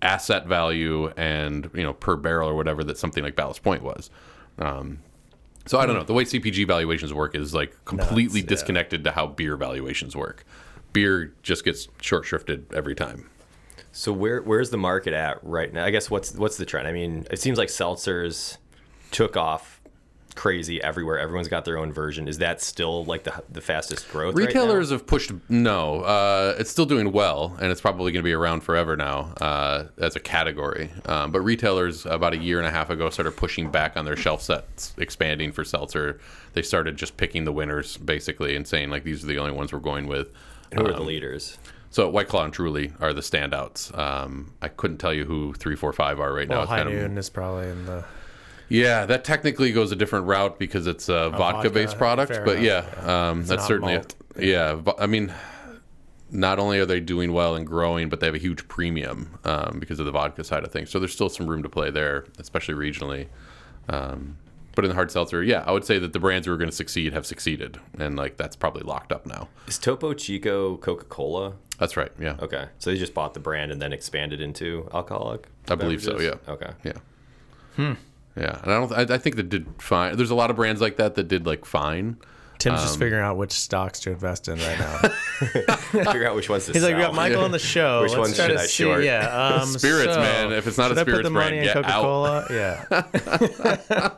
asset 0.00 0.46
value 0.46 1.08
and 1.16 1.70
you 1.74 1.82
know 1.82 1.92
per 1.92 2.16
barrel 2.16 2.48
or 2.48 2.54
whatever 2.54 2.84
that 2.84 2.98
something 2.98 3.22
like 3.22 3.36
Ballast 3.36 3.62
Point 3.62 3.82
was. 3.82 4.10
Um, 4.58 4.98
so 5.66 5.78
I 5.78 5.86
don't 5.86 5.94
know. 5.96 6.02
The 6.02 6.12
way 6.12 6.24
CPG 6.24 6.66
valuations 6.66 7.14
work 7.14 7.34
is 7.34 7.54
like 7.54 7.84
completely 7.84 8.40
yeah. 8.40 8.46
disconnected 8.46 9.04
to 9.04 9.12
how 9.12 9.28
beer 9.28 9.56
valuations 9.56 10.16
work. 10.16 10.44
Beer 10.92 11.32
just 11.42 11.64
gets 11.64 11.88
short 12.00 12.24
shrifted 12.24 12.72
every 12.72 12.94
time. 12.94 13.28
So 13.92 14.12
where 14.12 14.42
where's 14.42 14.70
the 14.70 14.78
market 14.78 15.12
at 15.14 15.42
right 15.42 15.72
now? 15.72 15.84
I 15.84 15.90
guess 15.90 16.10
what's 16.10 16.34
what's 16.34 16.56
the 16.56 16.66
trend? 16.66 16.88
I 16.88 16.92
mean, 16.92 17.26
it 17.30 17.38
seems 17.40 17.58
like 17.58 17.68
seltzers 17.68 18.58
took 19.12 19.36
off 19.36 19.80
crazy 20.34 20.82
everywhere. 20.82 21.18
Everyone's 21.18 21.48
got 21.48 21.64
their 21.66 21.76
own 21.76 21.92
version. 21.92 22.26
Is 22.26 22.38
that 22.38 22.60
still 22.60 23.04
like 23.04 23.24
the 23.24 23.42
the 23.50 23.60
fastest 23.60 24.10
growth? 24.10 24.34
right 24.34 24.40
now? 24.42 24.46
Retailers 24.46 24.90
have 24.90 25.06
pushed 25.06 25.30
no. 25.48 26.00
Uh, 26.02 26.54
it's 26.58 26.70
still 26.70 26.86
doing 26.86 27.12
well, 27.12 27.56
and 27.60 27.70
it's 27.70 27.80
probably 27.80 28.12
going 28.12 28.22
to 28.22 28.26
be 28.26 28.32
around 28.32 28.62
forever 28.62 28.96
now 28.96 29.34
uh, 29.40 29.84
as 29.98 30.16
a 30.16 30.20
category. 30.20 30.90
Um, 31.06 31.30
but 31.30 31.40
retailers 31.40 32.06
about 32.06 32.32
a 32.32 32.38
year 32.38 32.58
and 32.58 32.66
a 32.66 32.70
half 32.70 32.90
ago 32.90 33.10
started 33.10 33.36
pushing 33.36 33.70
back 33.70 33.96
on 33.96 34.04
their 34.04 34.16
shelf 34.16 34.42
sets, 34.42 34.94
expanding 34.98 35.52
for 35.52 35.64
seltzer. 35.64 36.18
They 36.54 36.62
started 36.62 36.96
just 36.96 37.16
picking 37.16 37.44
the 37.44 37.52
winners 37.52 37.96
basically 37.98 38.56
and 38.56 38.66
saying 38.66 38.90
like 38.90 39.04
these 39.04 39.22
are 39.22 39.26
the 39.26 39.38
only 39.38 39.52
ones 39.52 39.72
we're 39.72 39.80
going 39.80 40.06
with. 40.06 40.32
Who 40.74 40.86
are 40.86 40.92
the 40.92 41.02
leaders? 41.02 41.58
So 41.90 42.08
White 42.08 42.28
Claw 42.28 42.44
and 42.44 42.52
Truly 42.54 42.90
are 43.00 43.12
the 43.12 43.20
standouts. 43.20 43.96
Um, 43.98 44.54
I 44.62 44.68
couldn't 44.68 44.96
tell 44.96 45.12
you 45.12 45.26
who 45.26 45.52
three, 45.52 45.76
four, 45.76 45.92
five 45.92 46.20
are 46.20 46.32
right 46.32 46.48
well, 46.48 46.60
now. 46.60 46.62
It's 46.62 46.70
High 46.70 46.78
kind 46.78 46.88
of- 46.88 46.94
Noon 46.94 47.18
is 47.18 47.28
probably 47.28 47.68
in 47.68 47.84
the. 47.84 48.02
Yeah, 48.72 49.06
that 49.06 49.24
technically 49.24 49.72
goes 49.72 49.92
a 49.92 49.96
different 49.96 50.26
route 50.26 50.58
because 50.58 50.86
it's 50.86 51.08
a 51.08 51.30
vodka-based 51.30 51.96
vodka, 51.96 51.98
product. 51.98 52.40
But 52.44 52.58
enough, 52.58 52.86
yeah, 53.04 53.28
um, 53.30 53.44
that's 53.44 53.66
certainly 53.66 53.94
malt. 53.94 54.14
yeah. 54.38 54.74
vo- 54.74 54.96
I 54.98 55.06
mean, 55.06 55.32
not 56.30 56.58
only 56.58 56.78
are 56.78 56.86
they 56.86 57.00
doing 57.00 57.32
well 57.32 57.54
and 57.54 57.66
growing, 57.66 58.08
but 58.08 58.20
they 58.20 58.26
have 58.26 58.34
a 58.34 58.38
huge 58.38 58.66
premium 58.68 59.38
um, 59.44 59.78
because 59.78 60.00
of 60.00 60.06
the 60.06 60.12
vodka 60.12 60.42
side 60.44 60.64
of 60.64 60.72
things. 60.72 60.90
So 60.90 60.98
there's 60.98 61.12
still 61.12 61.28
some 61.28 61.46
room 61.46 61.62
to 61.62 61.68
play 61.68 61.90
there, 61.90 62.24
especially 62.38 62.74
regionally. 62.74 63.26
Um, 63.88 64.38
but 64.74 64.86
in 64.86 64.88
the 64.88 64.94
hard 64.94 65.10
seltzer, 65.10 65.42
yeah, 65.42 65.62
I 65.66 65.72
would 65.72 65.84
say 65.84 65.98
that 65.98 66.14
the 66.14 66.18
brands 66.18 66.46
who 66.46 66.52
are 66.54 66.56
going 66.56 66.70
to 66.70 66.74
succeed 66.74 67.12
have 67.12 67.26
succeeded, 67.26 67.78
and 67.98 68.16
like 68.16 68.38
that's 68.38 68.56
probably 68.56 68.82
locked 68.82 69.12
up 69.12 69.26
now. 69.26 69.48
Is 69.66 69.78
Topo 69.78 70.14
Chico 70.14 70.78
Coca 70.78 71.04
Cola? 71.04 71.54
That's 71.78 71.96
right. 71.96 72.10
Yeah, 72.18 72.36
Okay, 72.40 72.68
so 72.78 72.90
they 72.90 72.96
just 72.96 73.12
bought 73.12 73.34
the 73.34 73.40
brand 73.40 73.70
and 73.70 73.82
then 73.82 73.92
expanded 73.92 74.40
into 74.40 74.88
alcoholic. 74.94 75.46
I 75.68 75.74
believe 75.74 76.02
so, 76.02 76.18
yeah. 76.20 76.34
Okay. 76.48 76.70
yeah, 76.84 77.94
yeah. 78.36 78.58
And 78.62 78.72
I 78.72 78.78
don't. 78.78 78.92
I, 79.10 79.14
I 79.14 79.18
think 79.18 79.36
that 79.36 79.48
did 79.48 79.66
fine. 79.78 80.16
There's 80.16 80.30
a 80.30 80.34
lot 80.34 80.50
of 80.50 80.56
brands 80.56 80.80
like 80.80 80.96
that 80.96 81.14
that 81.16 81.28
did 81.28 81.46
like 81.46 81.64
fine. 81.64 82.16
Tim's 82.58 82.80
Um, 82.80 82.86
just 82.86 82.98
figuring 82.98 83.24
out 83.24 83.36
which 83.36 83.50
stocks 83.52 83.98
to 84.00 84.10
invest 84.12 84.46
in 84.46 84.56
right 84.58 84.78
now. 84.78 84.98
Figure 86.04 86.28
out 86.28 86.36
which 86.36 86.48
ones 86.48 86.66
to 86.66 86.72
He's 86.72 86.84
like, 86.84 86.94
we 86.94 87.00
got 87.00 87.08
sell. 87.08 87.14
Michael 87.14 87.42
on 87.44 87.50
the 87.50 87.58
show. 87.74 88.02
Which 88.02 88.12
Let's 88.12 88.20
ones 88.20 88.36
try 88.36 88.46
should 88.48 88.54
to 88.54 88.60
I 88.60 88.66
see. 88.66 88.84
short? 88.84 89.02
Yeah, 89.02 89.56
um, 89.62 89.66
Spirits, 89.66 90.14
so, 90.14 90.20
man. 90.20 90.52
If 90.52 90.68
it's 90.68 90.78
not 90.78 90.92
a 90.92 90.94
should 90.94 90.98
I 90.98 91.04
put 91.04 91.10
spirits 91.10 91.26
the 91.26 91.30
money 91.30 91.56
brand, 91.60 91.66
in 91.68 91.74
get 91.74 91.90
out. 91.90 92.02
Coca-Cola? 92.02 92.46
Yeah. 93.90 94.10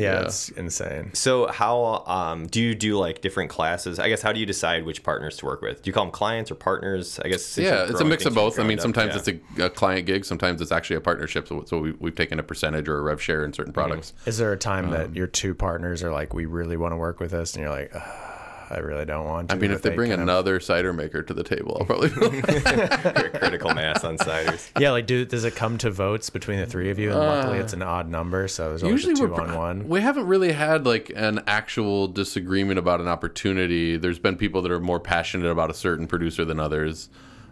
Yeah, 0.00 0.12
Yeah. 0.14 0.22
it's 0.22 0.48
insane. 0.50 1.10
So 1.14 1.46
how 1.46 2.04
um, 2.06 2.46
do 2.46 2.60
you 2.60 2.74
do 2.74 2.96
like 2.96 3.20
different 3.20 3.50
classes? 3.50 3.98
I 3.98 4.08
guess 4.08 4.22
how 4.22 4.32
do 4.32 4.40
you 4.40 4.46
decide 4.46 4.84
which 4.84 5.02
partners 5.02 5.36
to 5.38 5.46
work 5.46 5.62
with? 5.62 5.82
Do 5.82 5.88
you 5.88 5.92
call 5.92 6.04
them 6.04 6.12
clients 6.12 6.50
or 6.50 6.54
partners? 6.54 7.18
I 7.24 7.28
guess 7.28 7.44
since 7.44 7.66
Yeah, 7.66 7.86
it's 7.88 8.00
a 8.00 8.04
mix 8.04 8.24
of 8.26 8.34
both. 8.34 8.58
I 8.58 8.64
mean, 8.64 8.78
sometimes 8.78 9.14
up, 9.14 9.26
it's 9.26 9.40
a, 9.58 9.66
a 9.66 9.70
client 9.70 10.06
gig, 10.06 10.24
sometimes 10.24 10.60
it's 10.60 10.72
actually 10.72 10.96
a 10.96 11.00
partnership. 11.00 11.48
So, 11.48 11.64
so 11.66 11.78
we, 11.78 11.92
we've 11.92 12.14
taken 12.14 12.38
a 12.38 12.42
percentage 12.42 12.88
or 12.88 12.98
a 12.98 13.02
rev 13.02 13.20
share 13.20 13.44
in 13.44 13.52
certain 13.52 13.72
products. 13.72 14.12
Is 14.26 14.38
there 14.38 14.52
a 14.52 14.56
time 14.56 14.86
Um, 14.86 14.90
that 14.92 15.14
your 15.14 15.26
two 15.26 15.54
partners 15.54 16.02
are 16.02 16.12
like, 16.12 16.32
we 16.34 16.46
really 16.46 16.76
want 16.76 16.92
to 16.92 16.96
work 16.96 17.20
with 17.20 17.30
this, 17.32 17.54
and 17.54 17.62
you're 17.62 17.70
like, 17.72 17.90
"Ugh, 17.94 18.29
I 18.72 18.78
really 18.78 19.04
don't 19.04 19.24
want 19.24 19.48
to. 19.48 19.56
I 19.56 19.58
mean, 19.58 19.72
if 19.72 19.82
they 19.82 19.90
bring 19.94 20.10
kind 20.10 20.20
of- 20.22 20.28
another 20.28 20.60
cider 20.60 20.92
maker 20.92 21.22
to 21.22 21.34
the 21.34 21.42
table, 21.42 21.76
I'll 21.80 21.86
probably. 21.86 22.10
yeah. 22.48 23.28
critical 23.28 23.74
mass 23.74 24.04
on 24.04 24.16
ciders. 24.16 24.70
yeah, 24.80 24.92
like, 24.92 25.06
do 25.06 25.24
does 25.24 25.44
it 25.44 25.56
come 25.56 25.76
to 25.78 25.90
votes 25.90 26.30
between 26.30 26.58
the 26.60 26.66
three 26.66 26.88
of 26.90 26.98
you? 26.98 27.10
And 27.10 27.18
luckily, 27.18 27.58
it's 27.58 27.72
an 27.72 27.82
odd 27.82 28.08
number, 28.08 28.46
so 28.46 28.68
there's 28.68 28.84
Uh, 28.84 28.88
Usually, 28.88 29.14
a 29.14 29.16
2 29.16 29.26
we're 29.26 29.40
on 29.42 29.54
one. 29.56 29.88
we 29.88 30.00
haven't 30.00 30.26
really 30.26 30.52
had 30.52 30.86
like 30.86 31.10
an 31.16 31.42
actual 31.48 32.06
disagreement 32.06 32.78
about 32.78 33.00
an 33.00 33.08
opportunity. 33.08 33.96
There's 33.96 34.18
been 34.20 34.36
people 34.36 34.62
that 34.62 34.70
are 34.70 34.80
more 34.80 35.00
passionate 35.00 35.50
about 35.50 35.70
a 35.70 35.74
certain 35.74 36.06
producer 36.06 36.44
than 36.44 36.60
others, 36.60 37.08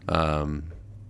um, 0.09 0.65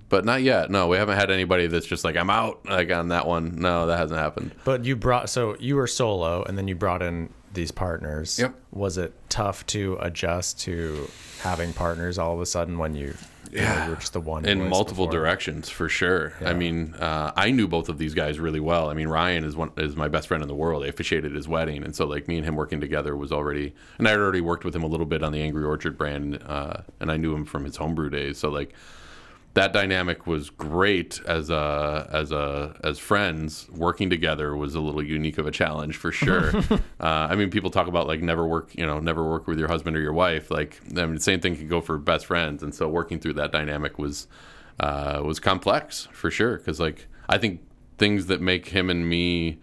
but 0.09 0.25
not 0.25 0.43
yet. 0.43 0.71
No, 0.71 0.89
we 0.89 0.97
haven't 0.97 1.19
had 1.19 1.31
anybody 1.31 1.67
that's 1.67 1.87
just 1.87 2.03
like 2.05 2.17
I'm 2.17 2.31
out 2.31 2.65
like 2.67 2.91
on 2.91 3.09
that 3.09 3.27
one. 3.27 3.57
No, 3.57 3.87
that 3.87 3.99
hasn't 3.99 4.19
happened. 4.19 4.53
But 4.65 4.85
you 4.87 4.97
brought 4.97 5.29
so 5.29 5.55
you 5.61 5.77
were 5.77 5.87
solo, 5.87 6.43
and 6.45 6.57
then 6.57 6.67
you 6.67 6.75
brought 6.75 7.03
in 7.03 7.29
these 7.55 7.71
partners. 7.71 8.39
Yep. 8.39 8.55
Was 8.73 8.99
it 8.99 9.13
tough 9.29 9.67
to 9.67 9.99
adjust 10.01 10.61
to 10.61 11.09
having 11.41 11.73
partners 11.73 12.19
all 12.19 12.35
of 12.35 12.41
a 12.41 12.47
sudden 12.47 12.79
when 12.79 12.95
you, 12.95 13.15
you 13.51 13.61
know, 13.61 13.97
just 13.99 14.13
the 14.13 14.21
one 14.21 14.45
in 14.45 14.69
multiple 14.69 15.07
before? 15.07 15.21
directions 15.21 15.69
for 15.69 15.89
sure. 15.89 16.35
I 16.45 16.53
mean, 16.53 16.95
uh, 16.95 17.33
I 17.35 17.51
knew 17.51 17.67
both 17.67 17.89
of 17.89 17.99
these 17.99 18.15
guys 18.15 18.39
really 18.39 18.61
well. 18.61 18.91
I 18.91 18.95
mean, 18.95 19.09
Ryan 19.09 19.45
is 19.45 19.57
one 19.57 19.71
is 19.77 19.97
my 19.97 20.09
best 20.09 20.29
friend 20.29 20.43
in 20.43 20.49
the 20.49 20.55
world. 20.55 20.85
I 20.85 20.89
officiated 20.89 21.35
his 21.35 21.49
wedding, 21.49 21.83
and 21.83 21.95
so 21.97 22.07
like 22.07 22.29
me 22.29 22.37
and 22.37 22.45
him 22.45 22.57
working 22.57 22.81
together 22.81 23.17
was 23.17 23.33
already. 23.33 23.75
And 23.99 24.07
I 24.07 24.13
had 24.13 24.21
already 24.21 24.41
worked 24.41 24.65
with 24.65 24.77
him 24.77 24.83
a 24.83 24.89
little 24.89 25.07
bit 25.07 25.23
on 25.23 25.33
the 25.33 25.41
Angry 25.43 25.65
Orchard 25.65 25.97
brand, 25.97 26.43
uh, 26.47 26.83
and 27.01 27.11
I 27.11 27.17
knew 27.17 27.35
him 27.35 27.45
from 27.45 27.65
his 27.65 27.77
homebrew 27.77 28.11
days. 28.11 28.39
So 28.39 28.51
like 28.51 28.75
that 29.59 29.73
dynamic 29.73 30.27
was 30.27 30.51
great 30.51 31.21
as 31.27 31.51
a 31.51 32.09
as 32.13 32.31
a 32.31 32.77
as 32.85 32.99
friends 32.99 33.69
working 33.71 34.09
together 34.09 34.57
was 34.57 34.75
a 34.75 34.81
little 34.81 35.03
unique 35.03 35.37
of 35.37 35.47
a 35.47 35.51
challenge 35.51 35.97
for 35.97 36.13
sure. 36.13 36.53
Uh, 37.01 37.29
i 37.31 37.37
mean 37.37 37.49
people 37.49 37.71
talk 37.71 37.87
about 37.87 38.07
like 38.09 38.21
never 38.21 38.47
work 38.47 38.75
you 38.75 38.85
know 38.85 38.99
never 38.99 39.29
work 39.29 39.47
with 39.47 39.59
your 39.59 39.69
husband 39.69 39.97
or 39.97 40.01
your 40.01 40.13
wife. 40.13 40.51
Like 40.51 40.81
i 40.97 41.07
mean 41.07 41.15
the 41.15 41.21
same 41.21 41.41
thing 41.41 41.57
can 41.57 41.69
go 41.69 41.81
for 41.81 41.97
best 41.99 42.27
friends. 42.27 42.63
And 42.63 42.75
so 42.75 42.89
working 42.89 43.21
through 43.21 43.35
that 43.35 43.53
dynamic 43.53 43.99
was 43.99 44.27
uh, 44.81 45.21
was 45.25 45.39
complex 45.41 46.09
for 46.13 46.31
sure. 46.31 46.57
Because 46.57 46.81
like 46.81 47.07
i 47.29 47.39
think 47.39 47.61
things 47.99 48.27
that 48.27 48.41
make 48.41 48.69
him 48.69 48.91
and 48.91 49.09
me 49.09 49.59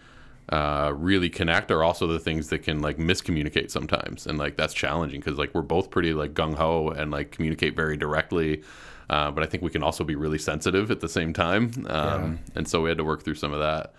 uh, 0.49 0.93
really 0.95 1.29
connect 1.29 1.71
are 1.71 1.83
also 1.83 2.05
the 2.07 2.19
things 2.19 2.49
that 2.49 2.59
can 2.59 2.79
like 2.79 2.97
miscommunicate 2.97 3.71
sometimes. 3.71 4.27
And 4.27 4.37
like 4.37 4.55
that's 4.55 4.73
challenging 4.73 5.19
because 5.19 5.37
like 5.37 5.53
we're 5.53 5.61
both 5.61 5.89
pretty 5.89 6.13
like 6.13 6.33
gung-ho 6.33 6.89
and 6.89 7.11
like 7.11 7.31
communicate 7.31 7.75
very 7.75 7.97
directly 7.97 8.63
uh, 9.09 9.31
but 9.31 9.43
i 9.43 9.45
think 9.45 9.63
we 9.63 9.69
can 9.69 9.83
also 9.83 10.03
be 10.03 10.15
really 10.15 10.37
sensitive 10.37 10.91
at 10.91 10.99
the 10.99 11.09
same 11.09 11.33
time. 11.33 11.71
Um, 11.89 12.39
and 12.55 12.67
so 12.67 12.81
we 12.81 12.89
had 12.89 12.97
to 12.97 13.03
work 13.03 13.23
through 13.23 13.35
some 13.35 13.53
of 13.53 13.59
that. 13.59 13.93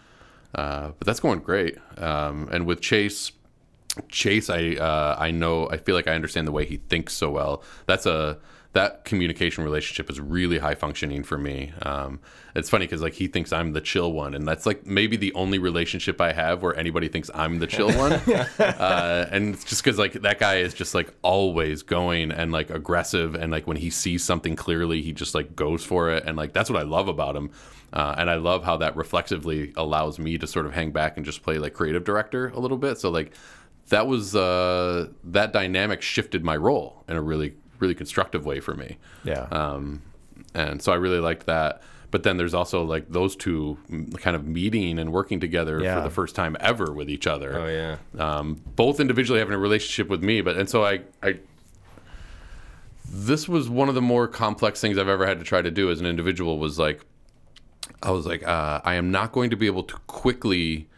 Uh, 0.54 0.92
but 0.98 1.06
that's 1.06 1.20
going 1.20 1.40
great. 1.40 1.76
Um, 1.98 2.48
and 2.50 2.66
with 2.66 2.80
chase 2.80 3.32
Chase, 4.08 4.50
I 4.50 4.74
uh, 4.74 5.16
I 5.18 5.30
know 5.30 5.68
I 5.70 5.78
feel 5.78 5.94
like 5.94 6.06
I 6.06 6.14
understand 6.14 6.46
the 6.46 6.52
way 6.52 6.66
he 6.66 6.76
thinks 6.76 7.14
so 7.14 7.30
well. 7.30 7.62
That's 7.86 8.06
a 8.06 8.38
that 8.76 9.06
communication 9.06 9.64
relationship 9.64 10.10
is 10.10 10.20
really 10.20 10.58
high 10.58 10.74
functioning 10.74 11.22
for 11.22 11.38
me. 11.38 11.72
Um, 11.80 12.20
it's 12.54 12.68
funny 12.68 12.84
because 12.84 13.00
like 13.00 13.14
he 13.14 13.26
thinks 13.26 13.50
I'm 13.50 13.72
the 13.72 13.80
chill 13.80 14.12
one, 14.12 14.34
and 14.34 14.46
that's 14.46 14.66
like 14.66 14.86
maybe 14.86 15.16
the 15.16 15.32
only 15.32 15.58
relationship 15.58 16.20
I 16.20 16.32
have 16.32 16.62
where 16.62 16.78
anybody 16.78 17.08
thinks 17.08 17.30
I'm 17.34 17.58
the 17.58 17.66
chill 17.66 17.90
one. 17.96 18.12
uh, 18.58 19.28
and 19.32 19.54
it's 19.54 19.64
just 19.64 19.82
because 19.82 19.98
like 19.98 20.12
that 20.12 20.38
guy 20.38 20.56
is 20.56 20.74
just 20.74 20.94
like 20.94 21.10
always 21.22 21.82
going 21.82 22.30
and 22.30 22.52
like 22.52 22.68
aggressive, 22.68 23.34
and 23.34 23.50
like 23.50 23.66
when 23.66 23.78
he 23.78 23.88
sees 23.88 24.22
something 24.22 24.56
clearly, 24.56 25.00
he 25.00 25.12
just 25.12 25.34
like 25.34 25.56
goes 25.56 25.82
for 25.82 26.10
it, 26.10 26.24
and 26.26 26.36
like 26.36 26.52
that's 26.52 26.68
what 26.68 26.78
I 26.78 26.84
love 26.84 27.08
about 27.08 27.34
him. 27.34 27.50
Uh, 27.94 28.14
and 28.18 28.28
I 28.28 28.34
love 28.34 28.62
how 28.62 28.76
that 28.78 28.94
reflexively 28.94 29.72
allows 29.76 30.18
me 30.18 30.36
to 30.36 30.46
sort 30.46 30.66
of 30.66 30.74
hang 30.74 30.90
back 30.90 31.16
and 31.16 31.24
just 31.24 31.42
play 31.42 31.56
like 31.56 31.72
creative 31.72 32.04
director 32.04 32.48
a 32.48 32.58
little 32.58 32.76
bit. 32.76 32.98
So 32.98 33.08
like 33.08 33.32
that 33.88 34.06
was 34.06 34.36
uh, 34.36 35.08
that 35.24 35.54
dynamic 35.54 36.02
shifted 36.02 36.44
my 36.44 36.56
role 36.56 37.04
in 37.08 37.16
a 37.16 37.22
really 37.22 37.54
really 37.78 37.94
constructive 37.94 38.44
way 38.46 38.60
for 38.60 38.74
me. 38.74 38.98
Yeah. 39.24 39.46
Um, 39.50 40.02
and 40.54 40.80
so 40.82 40.92
I 40.92 40.96
really 40.96 41.20
liked 41.20 41.46
that. 41.46 41.82
But 42.12 42.22
then 42.22 42.36
there's 42.36 42.54
also 42.54 42.82
like 42.84 43.10
those 43.10 43.34
two 43.36 43.76
kind 44.18 44.36
of 44.36 44.46
meeting 44.46 44.98
and 44.98 45.12
working 45.12 45.40
together 45.40 45.82
Yeah. 45.82 45.96
for 45.96 46.02
the 46.02 46.10
first 46.14 46.34
time 46.36 46.56
ever 46.60 46.92
with 46.92 47.10
each 47.10 47.26
other. 47.26 47.58
Oh 47.58 47.66
yeah. 47.66 47.96
Um, 48.18 48.60
both 48.76 49.00
individually 49.00 49.40
having 49.40 49.54
a 49.54 49.58
relationship 49.58 50.08
with 50.08 50.22
me, 50.22 50.40
but 50.40 50.56
and 50.56 50.70
so 50.70 50.84
I, 50.84 51.00
I 51.22 51.40
this 53.08 53.48
was 53.48 53.68
one 53.68 53.88
of 53.88 53.94
the 53.94 54.02
more 54.02 54.26
complex 54.28 54.80
things 54.80 54.98
I've 54.98 55.08
ever 55.08 55.26
had 55.26 55.38
to 55.38 55.44
try 55.44 55.62
to 55.62 55.70
do 55.70 55.90
as 55.90 56.00
an 56.00 56.06
individual 56.06 56.58
was 56.58 56.78
like 56.78 57.00
I 58.02 58.10
was 58.10 58.26
like 58.26 58.46
uh, 58.46 58.80
I 58.84 58.94
am 58.94 59.10
not 59.10 59.32
going 59.32 59.50
to 59.50 59.56
be 59.56 59.66
able 59.66 59.84
to 59.84 59.96
quickly 60.06 60.88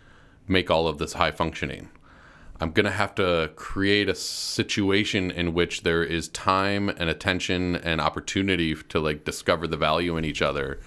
make 0.47 0.70
all 0.70 0.89
of 0.89 0.99
this 0.99 1.14
high 1.14 1.31
functioning. 1.31 1.89
I'm 2.61 2.72
going 2.72 2.86
to 2.86 2.90
have 2.90 3.14
to 3.16 3.52
create 3.54 4.09
a 4.09 4.14
situation 4.14 5.30
in 5.30 5.54
which 5.54 5.82
there 5.82 6.02
is 6.02 6.28
time 6.28 6.88
and 6.88 7.09
attention 7.09 7.76
and 7.76 8.00
opportunity 8.00 8.74
to 8.74 8.98
like 8.98 9.24
discover 9.24 9.66
the 9.68 9.76
value 9.76 10.16
in 10.16 10.24
each 10.24 10.42
other. 10.42 10.80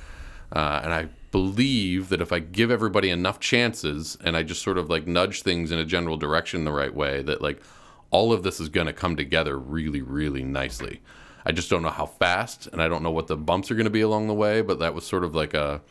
Uh, 0.52 0.82
and 0.84 0.94
I 0.94 1.08
believe 1.32 2.10
that 2.10 2.20
if 2.20 2.34
I 2.34 2.40
give 2.40 2.72
everybody 2.72 3.10
enough 3.10 3.40
chances 3.40 4.18
and 4.22 4.36
I 4.36 4.44
just 4.44 4.62
sort 4.62 4.78
of 4.78 4.90
like 4.90 5.08
nudge 5.08 5.44
things 5.44 5.72
in 5.72 5.80
a 5.80 5.86
general 5.86 6.18
direction 6.18 6.66
the 6.66 6.74
right 6.74 6.94
way, 6.94 7.22
that 7.22 7.42
like 7.42 7.62
all 8.10 8.34
of 8.34 8.44
this 8.44 8.60
is 8.60 8.68
going 8.68 8.88
to 8.88 8.94
come 8.94 9.16
together 9.16 9.58
really, 9.58 10.02
really 10.02 10.44
nicely. 10.44 11.02
I 11.46 11.54
just 11.54 11.70
don't 11.70 11.82
know 11.82 11.90
how 11.90 12.06
fast 12.06 12.68
and 12.68 12.82
I 12.82 12.90
don't 12.90 13.02
know 13.02 13.12
what 13.12 13.28
the 13.28 13.38
bumps 13.38 13.72
are 13.72 13.76
going 13.76 13.86
to 13.86 13.90
be 13.90 14.02
along 14.02 14.28
the 14.28 14.34
way, 14.34 14.62
but 14.62 14.80
that 14.80 14.94
was 14.94 15.06
sort 15.06 15.24
of 15.24 15.34
like 15.34 15.54
a, 15.54 15.82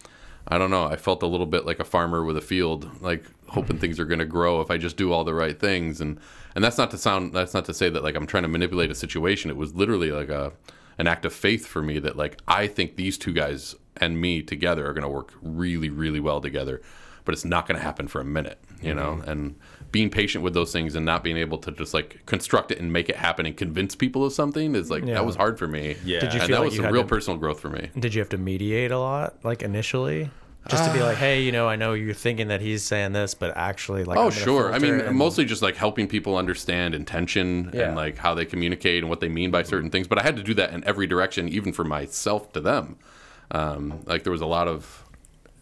I 0.46 0.58
don't 0.58 0.70
know. 0.70 0.84
I 0.84 0.96
felt 0.96 1.22
a 1.22 1.26
little 1.26 1.46
bit 1.46 1.64
like 1.64 1.80
a 1.80 1.84
farmer 1.84 2.22
with 2.22 2.36
a 2.36 2.42
field, 2.42 3.02
like 3.02 3.24
hoping 3.50 3.78
things 3.78 3.98
are 4.00 4.04
going 4.04 4.18
to 4.20 4.24
grow 4.26 4.60
if 4.60 4.70
I 4.70 4.76
just 4.78 4.96
do 4.96 5.12
all 5.12 5.24
the 5.24 5.34
right 5.34 5.58
things. 5.58 6.00
And 6.00 6.18
and 6.54 6.64
that's 6.64 6.78
not 6.78 6.90
to 6.92 6.98
sound 6.98 7.32
that's 7.32 7.54
not 7.54 7.64
to 7.66 7.74
say 7.74 7.90
that 7.90 8.02
like 8.02 8.14
I'm 8.16 8.26
trying 8.26 8.42
to 8.44 8.48
manipulate 8.48 8.90
a 8.90 8.94
situation. 8.94 9.50
It 9.50 9.56
was 9.56 9.74
literally 9.74 10.10
like 10.12 10.28
a 10.28 10.52
an 10.98 11.06
act 11.06 11.24
of 11.24 11.32
faith 11.32 11.66
for 11.66 11.82
me 11.82 11.98
that 12.00 12.16
like 12.16 12.38
I 12.48 12.66
think 12.66 12.96
these 12.96 13.16
two 13.18 13.32
guys 13.32 13.74
and 13.96 14.20
me 14.20 14.42
together 14.42 14.86
are 14.88 14.92
going 14.92 15.02
to 15.02 15.08
work 15.08 15.34
really 15.42 15.90
really 15.90 16.20
well 16.20 16.40
together. 16.40 16.80
But 17.24 17.34
it's 17.34 17.44
not 17.44 17.66
going 17.68 17.78
to 17.78 17.84
happen 17.84 18.08
for 18.08 18.20
a 18.20 18.24
minute, 18.24 18.58
you 18.82 18.94
know. 18.94 19.18
Mm-hmm. 19.20 19.28
And 19.30 19.56
being 19.92 20.08
patient 20.08 20.42
with 20.42 20.54
those 20.54 20.72
things 20.72 20.94
and 20.96 21.04
not 21.04 21.22
being 21.22 21.36
able 21.36 21.58
to 21.58 21.70
just 21.70 21.92
like 21.92 22.24
construct 22.24 22.70
it 22.70 22.78
and 22.80 22.92
make 22.92 23.08
it 23.10 23.16
happen 23.16 23.44
and 23.44 23.56
convince 23.56 23.94
people 23.94 24.24
of 24.24 24.32
something 24.32 24.74
is 24.74 24.90
like 24.90 25.04
Yeah. 25.04 25.14
that 25.14 25.26
was 25.26 25.36
hard 25.36 25.58
for 25.58 25.68
me. 25.68 25.96
Yeah. 26.04 26.20
Did 26.20 26.32
you 26.34 26.40
and 26.40 26.48
feel 26.48 26.56
that 26.56 26.60
like 26.62 26.70
was 26.70 26.76
some 26.76 26.92
real 26.92 27.02
to- 27.02 27.08
personal 27.08 27.38
growth 27.38 27.60
for 27.60 27.68
me. 27.68 27.90
Did 27.98 28.14
you 28.14 28.20
have 28.20 28.30
to 28.30 28.38
mediate 28.38 28.90
a 28.90 28.98
lot, 28.98 29.34
like 29.44 29.62
initially? 29.62 30.30
Just 30.68 30.84
to 30.84 30.92
be 30.92 31.02
like, 31.02 31.16
hey, 31.16 31.40
you 31.42 31.52
know, 31.52 31.68
I 31.68 31.76
know 31.76 31.94
you're 31.94 32.14
thinking 32.14 32.48
that 32.48 32.60
he's 32.60 32.84
saying 32.84 33.12
this, 33.12 33.34
but 33.34 33.56
actually, 33.56 34.04
like, 34.04 34.18
Oh, 34.18 34.30
sure. 34.30 34.72
I 34.72 34.78
mean, 34.78 35.00
and- 35.00 35.16
mostly 35.16 35.44
just 35.44 35.62
like 35.62 35.74
helping 35.74 36.06
people 36.06 36.36
understand 36.36 36.94
intention 36.94 37.70
Yeah. 37.72 37.88
and 37.88 37.96
like 37.96 38.18
how 38.18 38.34
they 38.34 38.44
communicate 38.44 39.02
and 39.02 39.08
what 39.10 39.20
they 39.20 39.28
mean 39.28 39.50
by 39.50 39.62
certain 39.62 39.90
things. 39.90 40.06
But 40.06 40.18
I 40.18 40.22
had 40.22 40.36
to 40.36 40.42
do 40.42 40.54
that 40.54 40.72
in 40.72 40.84
every 40.84 41.06
direction, 41.06 41.48
even 41.48 41.72
for 41.72 41.82
myself 41.84 42.52
to 42.52 42.60
them. 42.60 42.96
Um, 43.50 44.02
like 44.06 44.22
there 44.22 44.32
was 44.32 44.42
a 44.42 44.46
lot 44.46 44.68
of, 44.68 45.04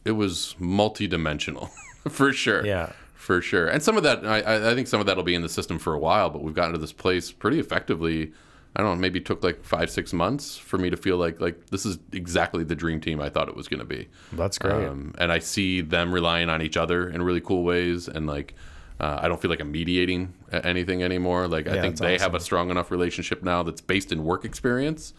it 0.05 0.11
was 0.13 0.55
multi-dimensional 0.59 1.71
for 2.11 2.33
sure. 2.33 2.67
Yeah. 2.67 2.93
For 3.15 3.41
sure. 3.41 3.67
And 3.69 3.83
some 3.83 3.97
of 3.97 4.03
that, 4.03 4.27
I- 4.27 4.41
I, 4.41 4.71
I 4.73 4.75
think 4.75 4.89
some 4.89 5.01
of 5.01 5.07
that 5.07 5.17
will 5.17 5.23
be 5.25 5.35
in 5.35 5.43
the 5.43 5.49
system 5.49 5.79
for 5.79 5.95
a 5.95 5.99
while, 5.99 6.29
but 6.31 6.43
we've 6.43 6.55
gotten 6.55 6.73
to 6.73 6.79
this 6.79 6.93
place 6.93 7.31
pretty 7.31 7.61
effectively. 7.61 8.33
I 8.77 8.83
don't 8.83 8.95
know, 8.95 9.01
maybe 9.01 9.19
it 9.19 9.27
took 9.27 9.43
like 9.43 9.65
five, 9.65 9.91
six 9.91 10.13
months 10.13 10.57
for 10.57 10.79
me 10.79 10.89
to 10.91 10.97
feel 10.97 11.17
like, 11.17 11.41
like 11.41 11.71
this 11.71 11.85
is 11.85 11.99
exactly 12.13 12.63
the 12.65 12.77
dream 12.77 13.01
team 13.01 13.21
I 13.21 13.29
thought 13.29 13.49
it 13.49 13.57
was 13.57 13.67
going 13.67 13.81
to 13.81 13.87
be. 13.87 14.09
That's 14.33 14.59
great. 14.59 14.87
Um, 14.87 15.15
and 15.19 15.33
I 15.33 15.41
see 15.41 15.81
them 15.81 16.13
relying 16.13 16.49
on 16.49 16.63
each 16.63 16.77
other 16.77 17.09
in 17.09 17.23
really 17.23 17.41
cool 17.41 17.65
ways. 17.65 18.07
And 18.07 18.27
like, 18.27 18.55
uh, 19.01 19.19
I 19.21 19.29
don't 19.29 19.41
feel 19.41 19.51
like 19.51 19.61
I'm 19.61 19.73
mediating 19.73 20.35
anything 20.53 21.03
anymore. 21.03 21.49
Like, 21.49 21.67
I 21.67 21.81
think 21.81 21.97
they 21.97 22.19
have 22.19 22.35
a 22.35 22.41
strong 22.41 22.71
enough 22.71 22.91
relationship 22.91 23.43
now 23.43 23.63
that's 23.63 23.81
based 23.81 24.13
in 24.13 24.25
work 24.25 24.45
experience 24.45 25.13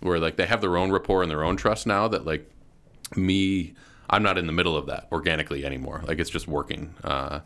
where 0.00 0.18
like 0.18 0.36
they 0.36 0.46
have 0.46 0.60
their 0.60 0.76
own 0.76 0.92
rapport 0.92 1.22
and 1.22 1.30
their 1.30 1.44
own 1.44 1.56
trust 1.56 1.86
now 1.86 2.08
that 2.08 2.26
like 2.26 2.50
me, 3.16 3.74
I'm 4.10 4.22
not 4.22 4.38
in 4.38 4.46
the 4.46 4.52
middle 4.52 4.76
of 4.76 4.86
that 4.86 5.08
organically 5.12 5.64
anymore. 5.64 6.02
Like, 6.06 6.18
it's 6.18 6.30
just 6.30 6.48
working. 6.48 6.94
Uh, 7.04 7.40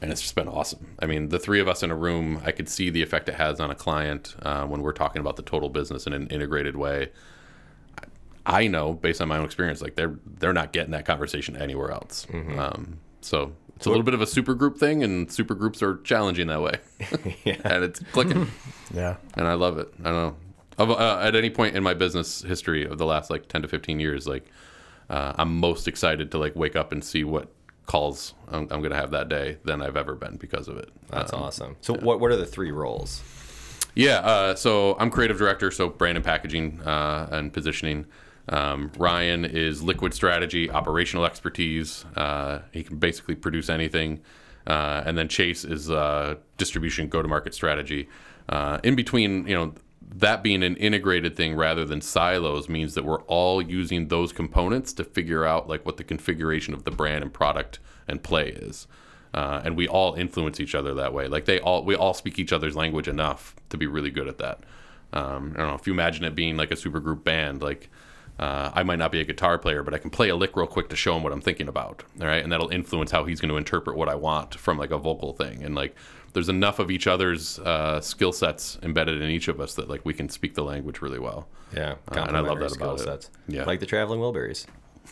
and 0.00 0.10
it's 0.10 0.20
just 0.20 0.34
been 0.34 0.48
awesome. 0.48 0.96
I 1.00 1.06
mean, 1.06 1.28
the 1.28 1.38
three 1.38 1.60
of 1.60 1.68
us 1.68 1.82
in 1.82 1.90
a 1.90 1.96
room, 1.96 2.40
I 2.44 2.52
could 2.52 2.68
see 2.68 2.90
the 2.90 3.02
effect 3.02 3.28
it 3.28 3.36
has 3.36 3.60
on 3.60 3.70
a 3.70 3.74
client 3.74 4.34
uh, 4.42 4.66
when 4.66 4.82
we're 4.82 4.92
talking 4.92 5.20
about 5.20 5.36
the 5.36 5.42
total 5.42 5.68
business 5.68 6.06
in 6.06 6.12
an 6.12 6.26
integrated 6.28 6.76
way. 6.76 7.10
I 8.46 8.66
know 8.66 8.92
based 8.92 9.20
on 9.22 9.28
my 9.28 9.38
own 9.38 9.44
experience, 9.44 9.80
like 9.80 9.94
they're 9.94 10.18
they're 10.38 10.52
not 10.52 10.72
getting 10.72 10.90
that 10.90 11.06
conversation 11.06 11.56
anywhere 11.56 11.90
else. 11.90 12.26
Um, 12.58 12.98
so 13.22 13.52
it's 13.76 13.86
a 13.86 13.88
little 13.88 14.04
bit 14.04 14.14
of 14.14 14.20
a 14.20 14.26
super 14.26 14.54
group 14.54 14.78
thing, 14.78 15.02
and 15.02 15.30
super 15.30 15.54
groups 15.54 15.82
are 15.82 15.98
challenging 15.98 16.48
that 16.48 16.60
way, 16.60 16.78
and 17.64 17.84
it's 17.84 18.00
clicking, 18.12 18.48
yeah. 18.94 19.16
and 19.34 19.46
I 19.46 19.54
love 19.54 19.78
it. 19.78 19.92
I 20.00 20.10
don't 20.10 20.14
know. 20.14 20.36
Of, 20.76 20.90
uh, 20.90 21.20
at 21.22 21.36
any 21.36 21.50
point 21.50 21.76
in 21.76 21.82
my 21.82 21.94
business 21.94 22.42
history 22.42 22.84
of 22.84 22.98
the 22.98 23.06
last 23.06 23.30
like 23.30 23.48
ten 23.48 23.62
to 23.62 23.68
fifteen 23.68 24.00
years, 24.00 24.26
like 24.26 24.44
uh, 25.08 25.32
I'm 25.36 25.58
most 25.58 25.88
excited 25.88 26.30
to 26.32 26.38
like 26.38 26.54
wake 26.54 26.76
up 26.76 26.92
and 26.92 27.02
see 27.02 27.24
what 27.24 27.48
calls 27.86 28.34
I'm, 28.48 28.62
I'm 28.70 28.80
going 28.80 28.90
to 28.90 28.96
have 28.96 29.10
that 29.10 29.28
day 29.28 29.58
than 29.64 29.82
I've 29.82 29.96
ever 29.96 30.14
been 30.14 30.36
because 30.36 30.68
of 30.68 30.76
it. 30.78 30.88
That's 31.10 31.32
Um, 31.32 31.42
awesome. 31.42 31.76
So 31.80 31.94
what 31.94 32.20
what 32.20 32.30
are 32.30 32.36
the 32.36 32.46
three 32.46 32.70
roles? 32.70 33.22
Yeah, 33.94 34.18
uh, 34.18 34.54
so 34.56 34.96
I'm 34.98 35.10
creative 35.10 35.38
director, 35.38 35.70
so 35.70 35.88
brand 35.88 36.16
and 36.16 36.24
packaging 36.24 36.80
uh, 36.82 37.28
and 37.30 37.52
positioning. 37.52 38.06
Um, 38.48 38.90
Ryan 38.98 39.44
is 39.44 39.82
liquid 39.82 40.12
strategy, 40.12 40.68
operational 40.70 41.24
expertise. 41.24 42.04
Uh, 42.16 42.60
he 42.72 42.82
can 42.82 42.98
basically 42.98 43.34
produce 43.36 43.68
anything. 43.70 44.20
Uh, 44.66 45.02
and 45.06 45.16
then 45.16 45.28
Chase 45.28 45.64
is 45.64 45.90
uh, 45.90 46.34
distribution, 46.58 47.08
go 47.08 47.22
to 47.22 47.28
market 47.28 47.54
strategy. 47.54 48.08
Uh, 48.48 48.78
in 48.82 48.96
between, 48.96 49.46
you 49.46 49.54
know, 49.54 49.74
that 50.08 50.42
being 50.42 50.62
an 50.62 50.76
integrated 50.76 51.36
thing 51.36 51.54
rather 51.54 51.84
than 51.84 52.00
silos 52.00 52.68
means 52.68 52.94
that 52.94 53.04
we're 53.04 53.22
all 53.22 53.62
using 53.62 54.08
those 54.08 54.32
components 54.32 54.92
to 54.92 55.04
figure 55.04 55.44
out 55.44 55.68
like 55.68 55.84
what 55.86 55.96
the 55.96 56.04
configuration 56.04 56.74
of 56.74 56.84
the 56.84 56.90
brand 56.90 57.22
and 57.22 57.32
product 57.32 57.78
and 58.06 58.22
play 58.22 58.48
is 58.48 58.86
uh, 59.34 59.60
and 59.64 59.76
we 59.76 59.88
all 59.88 60.14
influence 60.14 60.60
each 60.60 60.74
other 60.74 60.94
that 60.94 61.12
way. 61.12 61.26
Like 61.26 61.44
they 61.44 61.58
all, 61.58 61.84
we 61.84 61.96
all 61.96 62.14
speak 62.14 62.38
each 62.38 62.52
other's 62.52 62.76
language 62.76 63.08
enough 63.08 63.56
to 63.70 63.76
be 63.76 63.86
really 63.86 64.10
good 64.10 64.28
at 64.28 64.38
that. 64.38 64.60
Um, 65.12 65.52
I 65.56 65.58
don't 65.58 65.68
know 65.68 65.74
if 65.74 65.86
you 65.86 65.92
imagine 65.92 66.24
it 66.24 66.34
being 66.34 66.56
like 66.56 66.70
a 66.70 66.76
super 66.76 67.00
group 67.00 67.24
band, 67.24 67.60
like 67.60 67.90
uh, 68.38 68.70
I 68.72 68.84
might 68.84 68.98
not 68.98 69.10
be 69.10 69.20
a 69.20 69.24
guitar 69.24 69.58
player, 69.58 69.82
but 69.82 69.92
I 69.92 69.98
can 69.98 70.10
play 70.10 70.28
a 70.28 70.36
lick 70.36 70.56
real 70.56 70.68
quick 70.68 70.88
to 70.90 70.96
show 70.96 71.16
him 71.16 71.24
what 71.24 71.32
I'm 71.32 71.40
thinking 71.40 71.68
about. 71.68 72.04
All 72.20 72.26
right, 72.28 72.42
and 72.42 72.50
that'll 72.52 72.68
influence 72.68 73.10
how 73.10 73.24
he's 73.24 73.40
going 73.40 73.50
to 73.50 73.56
interpret 73.56 73.96
what 73.96 74.08
I 74.08 74.14
want 74.14 74.54
from 74.54 74.78
like 74.78 74.92
a 74.92 74.98
vocal 74.98 75.32
thing. 75.32 75.64
And 75.64 75.74
like, 75.74 75.96
there's 76.34 76.48
enough 76.50 76.78
of 76.78 76.90
each 76.90 77.06
other's 77.06 77.58
uh, 77.60 78.00
skill 78.00 78.32
sets 78.32 78.78
embedded 78.82 79.22
in 79.22 79.30
each 79.30 79.48
of 79.48 79.60
us 79.60 79.74
that 79.76 79.88
like 79.88 80.04
we 80.04 80.12
can 80.12 80.28
speak 80.28 80.54
the 80.54 80.64
language 80.64 81.00
really 81.00 81.18
well. 81.18 81.48
Yeah, 81.74 81.94
Uh, 82.08 82.20
and 82.28 82.36
I 82.36 82.40
love 82.40 82.58
that 82.58 82.76
about 82.76 83.00
skill 83.00 83.14
it. 83.14 83.30
Yeah. 83.48 83.64
like 83.64 83.80
the 83.80 83.86
traveling 83.86 84.20
Wilburys. 84.20 84.66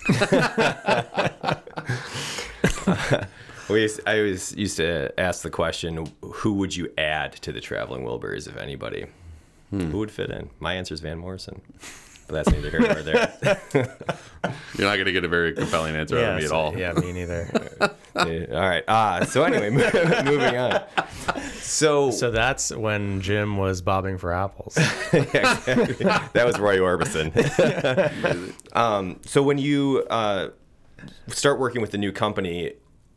we 3.68 3.88
I 4.06 4.18
always 4.18 4.54
used 4.56 4.76
to 4.78 5.12
ask 5.18 5.42
the 5.42 5.50
question, 5.50 6.06
who 6.22 6.54
would 6.54 6.74
you 6.76 6.92
add 6.98 7.32
to 7.42 7.52
the 7.52 7.60
traveling 7.60 8.04
Wilburys, 8.04 8.48
if 8.48 8.56
anybody? 8.56 9.06
Hmm. 9.70 9.90
Who 9.90 9.98
would 9.98 10.10
fit 10.10 10.30
in? 10.30 10.50
My 10.60 10.74
answer 10.74 10.94
is 10.94 11.00
Van 11.00 11.18
Morrison. 11.18 11.60
But 12.26 12.44
that's 12.44 12.50
neither 12.50 12.70
here 12.70 12.80
nor 12.80 13.02
there. 13.02 13.32
You're 14.76 14.88
not 14.88 14.94
going 14.94 15.04
to 15.06 15.12
get 15.12 15.24
a 15.24 15.28
very 15.28 15.52
compelling 15.52 15.94
answer 15.94 16.18
out 16.18 16.30
of 16.30 16.38
me 16.38 16.44
at 16.44 16.50
all. 16.52 16.76
Yeah, 16.76 16.92
me 16.94 17.12
neither. 17.12 17.48
All 18.14 18.24
right. 18.60 18.82
Ah, 18.88 19.24
so 19.24 19.44
anyway, 19.44 19.70
moving 20.24 20.56
on. 20.56 20.82
So, 21.54 22.10
so 22.10 22.30
that's 22.30 22.74
when 22.74 23.20
Jim 23.20 23.56
was 23.56 23.82
bobbing 23.82 24.18
for 24.18 24.32
apples. 24.32 24.74
that 24.74 26.42
was 26.44 26.58
Roy 26.58 26.78
Orbison. 26.78 27.32
um, 28.76 29.20
so 29.24 29.42
when 29.42 29.58
you 29.58 30.04
uh, 30.10 30.48
start 31.28 31.58
working 31.60 31.80
with 31.80 31.90
the 31.90 31.98
new 31.98 32.12
company, 32.12 32.72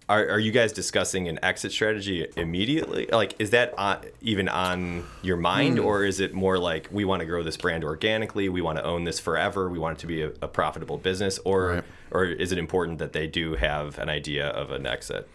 are, 0.08 0.28
are 0.30 0.40
you 0.40 0.52
guys 0.52 0.72
discussing 0.72 1.28
an 1.28 1.40
exit 1.44 1.72
strategy 1.72 2.28
immediately? 2.38 3.08
Like, 3.12 3.36
is 3.40 3.50
that 3.52 3.74
on, 3.78 4.02
even 4.22 4.48
on 4.48 5.04
your 5.24 5.38
mind, 5.38 5.80
Hmm. 5.80 5.86
or 5.86 6.04
is 6.04 6.20
it 6.20 6.34
more 6.34 6.58
like 6.60 6.88
we 6.92 7.06
want 7.06 7.22
to 7.22 7.26
grow 7.26 7.42
this 7.44 7.58
brand 7.58 7.84
organically, 7.84 8.48
we 8.50 8.62
want 8.62 8.78
to 8.78 8.84
own 8.84 9.04
this 9.04 9.20
forever, 9.20 9.70
we 9.70 9.80
want 9.80 9.98
it 9.98 10.02
to 10.02 10.08
be 10.08 10.22
a, 10.22 10.28
a 10.42 10.48
profitable 10.48 10.98
business, 10.98 11.40
or 11.44 11.68
Right. 11.68 11.84
or 12.12 12.26
is 12.26 12.52
it 12.52 12.58
important 12.58 13.00
that 13.00 13.14
they 13.14 13.26
do 13.28 13.56
have 13.56 13.98
an 13.98 14.10
idea 14.10 14.48
of 14.50 14.70
an 14.72 14.86
exit? 14.86 15.28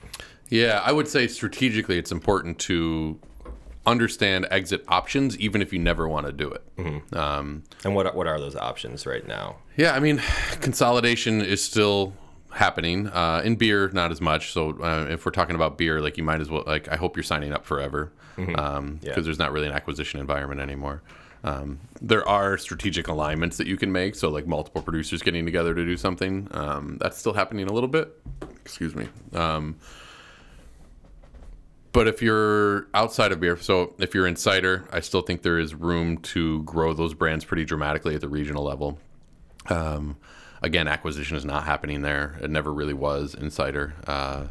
Yeah, 0.48 0.80
I 0.84 0.92
would 0.92 1.08
say 1.08 1.26
strategically 1.26 1.98
it's 1.98 2.12
important 2.12 2.58
to 2.60 3.18
understand 3.86 4.46
exit 4.50 4.84
options, 4.88 5.38
even 5.38 5.62
if 5.62 5.72
you 5.72 5.78
never 5.78 6.06
want 6.08 6.26
to 6.26 6.32
do 6.32 6.50
it. 6.50 6.62
Um, 7.16 7.64
And 7.84 7.94
what 7.94 8.14
what 8.14 8.26
are 8.26 8.38
those 8.38 8.54
options 8.56 9.06
right 9.06 9.26
now? 9.26 9.56
yeah, 9.76 9.94
I 9.94 10.00
mean, 10.00 10.18
consolidation 10.60 11.40
is 11.40 11.62
still 11.64 12.12
happening 12.52 13.08
uh, 13.08 13.42
in 13.44 13.56
beer, 13.56 13.90
not 13.92 14.10
as 14.10 14.20
much. 14.20 14.52
So 14.52 14.70
uh, 14.82 15.06
if 15.10 15.24
we're 15.24 15.32
talking 15.32 15.54
about 15.56 15.78
beer, 15.78 16.00
like 16.00 16.16
you 16.16 16.24
might 16.24 16.40
as 16.40 16.50
well 16.50 16.64
like 16.66 16.88
I 16.88 16.96
hope 16.96 17.16
you're 17.16 17.22
signing 17.22 17.52
up 17.52 17.64
forever 17.64 18.12
because 18.36 18.98
Yeah. 19.02 19.20
there's 19.20 19.38
not 19.38 19.52
really 19.52 19.66
an 19.66 19.72
acquisition 19.72 20.20
environment 20.20 20.60
anymore. 20.60 21.02
Um, 21.42 21.78
there 22.02 22.26
are 22.28 22.58
strategic 22.58 23.08
alignments 23.08 23.56
that 23.56 23.66
you 23.66 23.76
can 23.78 23.90
make, 23.92 24.14
so 24.14 24.28
like 24.28 24.46
multiple 24.46 24.82
producers 24.82 25.22
getting 25.22 25.44
together 25.46 25.74
to 25.74 25.84
do 25.84 25.96
something. 25.96 26.48
Um, 26.50 26.98
that's 27.00 27.16
still 27.18 27.32
happening 27.32 27.66
a 27.66 27.72
little 27.72 27.88
bit. 27.88 28.14
Excuse 28.62 28.94
me. 28.94 29.08
Um, 29.32 29.76
but 31.92 32.06
if 32.06 32.22
you're 32.22 32.86
outside 32.94 33.32
of 33.32 33.40
beer, 33.40 33.56
so 33.56 33.94
if 33.98 34.14
you're 34.14 34.26
in 34.26 34.36
cider, 34.36 34.86
I 34.92 35.00
still 35.00 35.22
think 35.22 35.42
there 35.42 35.58
is 35.58 35.74
room 35.74 36.18
to 36.18 36.62
grow 36.62 36.92
those 36.92 37.14
brands 37.14 37.44
pretty 37.44 37.64
dramatically 37.64 38.14
at 38.14 38.20
the 38.20 38.28
regional 38.28 38.62
level. 38.62 38.98
Um, 40.62 40.66
again, 40.66 40.88
acquisition 40.88 41.36
is 41.36 41.44
not 41.44 41.64
happening 41.64 42.02
there. 42.02 42.38
It 42.42 42.50
never 42.50 42.72
really 42.72 42.94
was 42.94 43.34
in 43.34 43.50
cider. 43.50 43.94
Uh, 44.06 44.44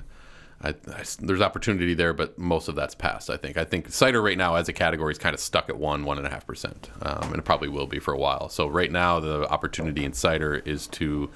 I, 0.62 0.70
I- 0.70 1.04
there's 1.22 1.42
opportunity 1.42 1.94
there, 1.94 2.14
but 2.14 2.38
most 2.38 2.68
of 2.68 2.76
that's 2.76 2.96
passed. 2.96 3.30
I 3.30 3.38
think. 3.38 3.58
I 3.58 3.64
think 3.64 3.90
cider 3.92 4.22
right 4.22 4.38
now 4.38 4.56
as 4.56 4.68
a 4.70 4.74
category 4.74 5.12
is 5.12 5.18
kind 5.18 5.34
of 5.34 5.40
stuck 5.40 5.70
at 5.70 5.78
one, 5.78 6.04
one 6.04 6.18
and 6.18 6.28
a 6.28 6.30
half 6.30 6.46
percent, 6.46 6.90
um, 7.02 7.30
and 7.30 7.36
it 7.38 7.46
probably 7.46 7.70
will 7.70 7.88
be 7.88 8.00
for 8.00 8.14
a 8.14 8.18
while. 8.18 8.50
So 8.50 8.68
right 8.68 8.92
now, 8.92 9.20
the 9.20 9.48
opportunity 9.50 10.04
in 10.04 10.14
cider 10.14 10.56
is 10.56 10.88
to 10.88 11.30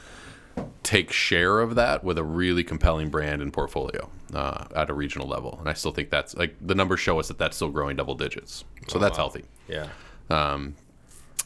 take 0.83 1.11
share 1.11 1.59
of 1.61 1.73
that 1.75 2.03
with 2.03 2.17
a 2.17 2.23
really 2.23 2.63
compelling 2.63 3.09
brand 3.09 3.41
and 3.41 3.51
portfolio 3.51 4.07
uh, 4.35 4.65
at 4.75 4.89
a 4.89 4.93
regional 4.93 5.27
level. 5.27 5.55
And 5.59 5.67
I 5.67 5.73
still 5.73 5.91
think 5.91 6.09
that's 6.11 6.35
like 6.35 6.55
the 6.61 6.75
numbers 6.75 6.99
show 6.99 7.19
us 7.19 7.27
that 7.29 7.39
that's 7.39 7.55
still 7.55 7.69
growing 7.69 7.95
double 7.95 8.13
digits. 8.13 8.63
So 8.87 8.99
that's 8.99 9.17
healthy 9.17 9.45
Yeah. 9.67 9.87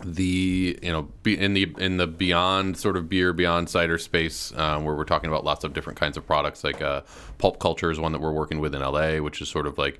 The 0.03 0.77
you 0.81 0.91
know 0.91 1.09
in 1.25 1.53
the 1.53 1.73
in 1.79 1.97
the 1.97 2.07
beyond 2.07 2.77
sort 2.77 2.95
of 2.95 3.09
beer 3.09 3.33
beyond 3.33 3.69
cider 3.69 3.97
space 3.97 4.53
um, 4.55 4.85
where 4.85 4.95
we're 4.95 5.03
talking 5.03 5.29
about 5.29 5.43
lots 5.43 5.63
of 5.63 5.73
different 5.73 5.99
kinds 5.99 6.17
of 6.17 6.25
products 6.25 6.63
like 6.63 6.81
uh, 6.81 7.01
pulp 7.37 7.59
culture 7.59 7.89
is 7.89 7.99
one 7.99 8.11
that 8.11 8.21
we're 8.21 8.31
working 8.31 8.59
with 8.59 8.75
in 8.75 8.81
LA 8.81 9.17
which 9.17 9.41
is 9.41 9.49
sort 9.49 9.65
of 9.65 9.77
like 9.77 9.99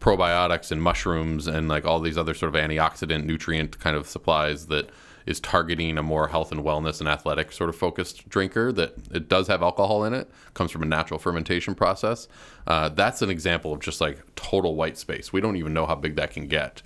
probiotics 0.00 0.70
and 0.70 0.82
mushrooms 0.82 1.46
and 1.46 1.68
like 1.68 1.84
all 1.84 2.00
these 2.00 2.18
other 2.18 2.34
sort 2.34 2.54
of 2.54 2.60
antioxidant 2.60 3.24
nutrient 3.24 3.78
kind 3.78 3.96
of 3.96 4.06
supplies 4.06 4.66
that 4.66 4.90
is 5.28 5.40
targeting 5.40 5.98
a 5.98 6.02
more 6.02 6.28
health 6.28 6.50
and 6.52 6.62
wellness 6.62 7.00
and 7.00 7.08
athletic 7.08 7.52
sort 7.52 7.68
of 7.68 7.76
focused 7.76 8.26
drinker 8.30 8.72
that 8.72 8.94
it 9.10 9.28
does 9.28 9.46
have 9.46 9.62
alcohol 9.62 10.04
in 10.04 10.14
it 10.14 10.30
comes 10.54 10.70
from 10.70 10.82
a 10.82 10.86
natural 10.86 11.18
fermentation 11.18 11.74
process. 11.74 12.28
Uh, 12.66 12.88
that's 12.88 13.20
an 13.20 13.28
example 13.28 13.74
of 13.74 13.80
just 13.80 14.00
like 14.00 14.22
total 14.36 14.74
white 14.74 14.96
space. 14.96 15.30
We 15.30 15.42
don't 15.42 15.56
even 15.56 15.74
know 15.74 15.84
how 15.84 15.96
big 15.96 16.16
that 16.16 16.30
can 16.30 16.46
get 16.46 16.80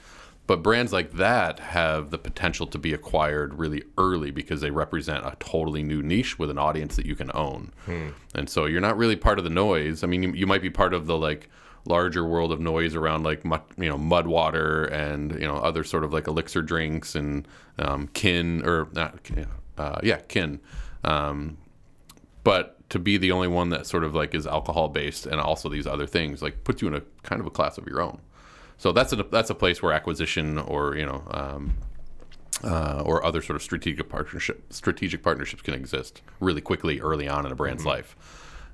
but 0.47 0.63
brands 0.63 0.93
like 0.93 1.13
that 1.13 1.61
have 1.61 2.11
the 2.11 2.19
potential 2.19 2.67
to 2.67 2.79
be 2.79 2.93
acquired 2.93 3.55
really 3.55 3.83
early 3.97 4.31
because 4.31 4.61
they 4.61 4.71
represent 4.71 5.25
a 5.25 5.37
totally 5.39 5.83
new 5.83 6.03
niche 6.03 6.39
with 6.39 6.51
an 6.51 6.59
audience 6.59 6.97
that 6.97 7.07
you 7.07 7.15
can 7.15 7.31
own. 7.35 7.73
And 8.35 8.51
so 8.51 8.67
you're 8.67 8.81
not 8.81 8.97
really 8.97 9.17
part 9.17 9.39
of 9.39 9.45
the 9.45 9.51
noise. 9.51 10.03
I 10.03 10.09
mean, 10.09 10.23
you, 10.23 10.33
you 10.33 10.47
might 10.47 10.63
be 10.63 10.71
part 10.71 10.95
of 10.95 11.07
the 11.07 11.17
like 11.17 11.49
larger 11.85 12.25
world 12.25 12.53
of 12.53 12.61
noise 12.61 12.95
around 12.95 13.25
like 13.25 13.45
mud, 13.45 13.63
you 13.77 13.89
know 13.89 13.99
mud 13.99 14.27
water 14.27 14.85
and 14.85 15.33
you 15.33 15.47
know 15.47 15.57
other 15.57 15.83
sort 15.83 16.05
of 16.05 16.13
like 16.13 16.29
elixir 16.29 16.63
drinks 16.63 17.15
and 17.15 17.47
um, 17.79 18.09
kin 18.09 18.63
or 18.65 18.89
not 18.93 19.17
uh, 19.79 20.01
yeah 20.03 20.19
kin. 20.29 20.61
Um, 21.05 21.59
but 22.45 22.89
to 22.91 22.99
be 22.99 23.17
the 23.17 23.33
only 23.33 23.49
one 23.49 23.71
that 23.71 23.87
sort 23.87 24.05
of 24.05 24.15
like 24.15 24.35
is 24.35 24.47
alcohol 24.47 24.89
based 24.89 25.27
and 25.27 25.41
also 25.41 25.69
these 25.69 25.87
other 25.87 26.07
things 26.07 26.43
like 26.43 26.65
puts 26.65 26.83
you 26.83 26.89
in 26.89 26.95
a 26.95 27.03
kind 27.23 27.41
of 27.41 27.47
a 27.47 27.51
class 27.51 27.79
of 27.79 27.87
your 27.87 28.01
own. 28.01 28.21
So 28.83 28.91
that's 28.91 29.13
a 29.13 29.23
that's 29.23 29.49
a 29.49 29.55
place 29.55 29.81
where 29.81 29.93
acquisition 29.93 30.59
or 30.59 30.97
you 30.97 31.07
know 31.07 31.23
um, 31.31 31.75
uh, 32.65 33.03
or 33.07 33.25
other 33.25 33.41
sort 33.41 33.55
of 33.55 33.63
strategic 33.63 34.09
partnership 34.09 34.73
strategic 34.73 35.23
partnerships 35.23 35.63
can 35.63 35.73
exist 35.75 36.21
really 36.41 36.61
quickly 36.61 37.01
early 37.01 37.29
on 37.29 37.47
in 37.47 37.53
a 37.53 37.55
brand's 37.55 37.87
life, 37.87 38.17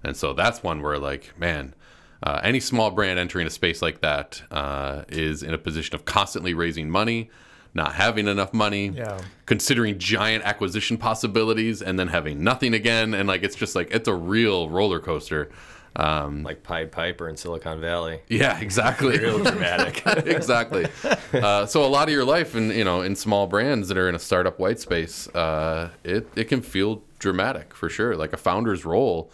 and 0.03 0.17
so 0.17 0.33
that's 0.33 0.63
one 0.63 0.81
where 0.83 0.99
like 0.99 1.39
man. 1.39 1.75
Uh, 2.21 2.41
any 2.43 2.59
small 2.59 2.91
brand 2.91 3.17
entering 3.17 3.47
a 3.47 3.51
space 3.51 3.81
like 3.81 4.01
that 4.01 4.43
uh, 4.51 5.05
is 5.09 5.45
in 5.45 5.55
a 5.55 5.59
position 5.59 5.95
of 5.95 6.05
constantly 6.05 6.53
raising 6.53 6.91
money, 6.91 7.31
not 7.75 7.95
having 7.95 8.27
enough 8.27 8.53
money, 8.53 8.89
Yeah. 8.89 9.21
considering 9.47 10.01
giant 10.01 10.43
acquisition 10.43 10.97
possibilities, 10.97 11.81
and 11.81 11.97
then 11.97 12.09
having 12.09 12.43
nothing 12.43 12.75
again. 12.75 13.15
And 13.15 13.29
like 13.29 13.45
it's 13.45 13.55
just 13.55 13.77
like 13.77 13.91
it's 13.93 14.09
a 14.09 14.15
real 14.15 14.69
roller 14.69 14.99
coaster. 14.99 15.49
Um, 15.97 16.43
Like 16.43 16.63
Pied 16.63 16.93
Piper 16.93 17.29
in 17.29 17.37
Silicon 17.37 17.81
Valley. 17.81 18.21
yeah, 18.29 18.59
exactly. 18.61 19.19
Real 19.19 19.43
dramatic. 19.43 20.03
exactly. 20.27 20.87
Uh, 21.33 21.67
so 21.67 21.85
a 21.85 21.89
lot 21.89 22.09
of 22.09 22.15
your 22.15 22.25
life, 22.25 22.55
in 22.55 22.71
you 22.71 22.85
know, 22.85 23.03
in 23.03 23.17
small 23.17 23.47
brands 23.47 23.89
that 23.89 23.99
are 23.99 24.09
in 24.09 24.15
a 24.15 24.19
startup 24.19 24.59
white 24.59 24.79
space, 24.81 25.29
uh, 25.35 25.91
it 26.05 26.29
it 26.37 26.45
can 26.45 26.63
feel 26.63 27.03
dramatic 27.19 27.75
for 27.75 27.89
sure. 27.89 28.15
Like 28.17 28.33
a 28.33 28.37
founder's 28.37 28.85
role 28.85 29.31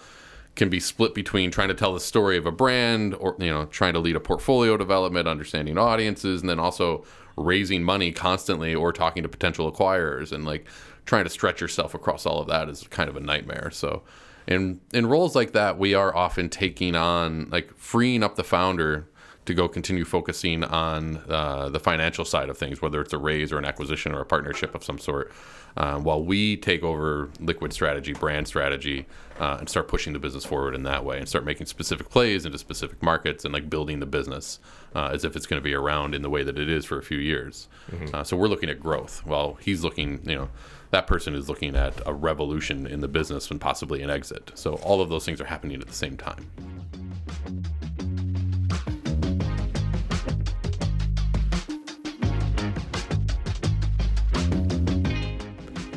can 0.54 0.68
be 0.70 0.78
split 0.80 1.14
between 1.14 1.50
trying 1.50 1.68
to 1.68 1.74
tell 1.74 1.92
the 1.92 2.00
story 2.00 2.36
of 2.38 2.46
a 2.46 2.52
brand, 2.52 3.14
or 3.16 3.36
you 3.38 3.50
know, 3.50 3.66
trying 3.66 3.92
to 3.92 3.98
lead 3.98 4.16
a 4.16 4.20
portfolio 4.20 4.76
development, 4.76 5.26
understanding 5.28 5.76
audiences, 5.76 6.40
and 6.40 6.48
then 6.48 6.60
also 6.60 7.04
raising 7.36 7.82
money 7.82 8.12
constantly 8.12 8.74
or 8.74 8.92
talking 8.92 9.22
to 9.24 9.28
potential 9.28 9.70
acquirers 9.70 10.30
and 10.32 10.44
like 10.44 10.66
trying 11.04 11.24
to 11.24 11.30
stretch 11.30 11.60
yourself 11.60 11.92
across 11.94 12.24
all 12.24 12.40
of 12.40 12.46
that 12.46 12.68
is 12.68 12.86
kind 12.88 13.10
of 13.10 13.16
a 13.16 13.20
nightmare. 13.20 13.70
So. 13.72 14.02
In, 14.46 14.80
in 14.92 15.06
roles 15.06 15.34
like 15.34 15.52
that, 15.52 15.78
we 15.78 15.94
are 15.94 16.14
often 16.14 16.48
taking 16.48 16.94
on, 16.94 17.48
like, 17.50 17.74
freeing 17.76 18.22
up 18.22 18.36
the 18.36 18.44
founder 18.44 19.08
to 19.46 19.54
go 19.54 19.68
continue 19.68 20.04
focusing 20.04 20.64
on 20.64 21.18
uh, 21.28 21.68
the 21.68 21.80
financial 21.80 22.24
side 22.24 22.48
of 22.48 22.56
things, 22.56 22.80
whether 22.80 23.00
it's 23.00 23.12
a 23.12 23.18
raise 23.18 23.52
or 23.52 23.58
an 23.58 23.64
acquisition 23.64 24.14
or 24.14 24.20
a 24.20 24.24
partnership 24.24 24.74
of 24.74 24.82
some 24.82 24.98
sort, 24.98 25.30
um, 25.76 26.02
while 26.02 26.22
we 26.22 26.56
take 26.56 26.82
over 26.82 27.28
liquid 27.40 27.72
strategy, 27.72 28.14
brand 28.14 28.48
strategy, 28.48 29.06
uh, 29.38 29.56
and 29.58 29.68
start 29.68 29.86
pushing 29.86 30.14
the 30.14 30.18
business 30.18 30.46
forward 30.46 30.74
in 30.74 30.84
that 30.84 31.04
way 31.04 31.18
and 31.18 31.28
start 31.28 31.44
making 31.44 31.66
specific 31.66 32.08
plays 32.08 32.46
into 32.46 32.56
specific 32.56 33.02
markets 33.02 33.44
and 33.44 33.52
like 33.52 33.68
building 33.68 34.00
the 34.00 34.06
business 34.06 34.60
uh, 34.94 35.10
as 35.12 35.24
if 35.24 35.36
it's 35.36 35.44
going 35.46 35.60
to 35.60 35.64
be 35.64 35.74
around 35.74 36.14
in 36.14 36.22
the 36.22 36.30
way 36.30 36.42
that 36.42 36.58
it 36.58 36.70
is 36.70 36.86
for 36.86 36.98
a 36.98 37.02
few 37.02 37.18
years. 37.18 37.68
Uh, 38.14 38.24
so 38.24 38.36
we're 38.36 38.48
looking 38.48 38.70
at 38.70 38.80
growth 38.80 39.26
while 39.26 39.54
he's 39.60 39.84
looking, 39.84 40.20
you 40.24 40.36
know, 40.36 40.48
that 40.94 41.08
person 41.08 41.34
is 41.34 41.48
looking 41.48 41.74
at 41.74 42.00
a 42.06 42.14
revolution 42.14 42.86
in 42.86 43.00
the 43.00 43.08
business 43.08 43.50
and 43.50 43.60
possibly 43.60 44.00
an 44.02 44.10
exit. 44.10 44.52
So 44.54 44.74
all 44.74 45.00
of 45.00 45.08
those 45.08 45.24
things 45.24 45.40
are 45.40 45.44
happening 45.44 45.80
at 45.80 45.88
the 45.88 45.92
same 45.92 46.16
time. 46.16 46.48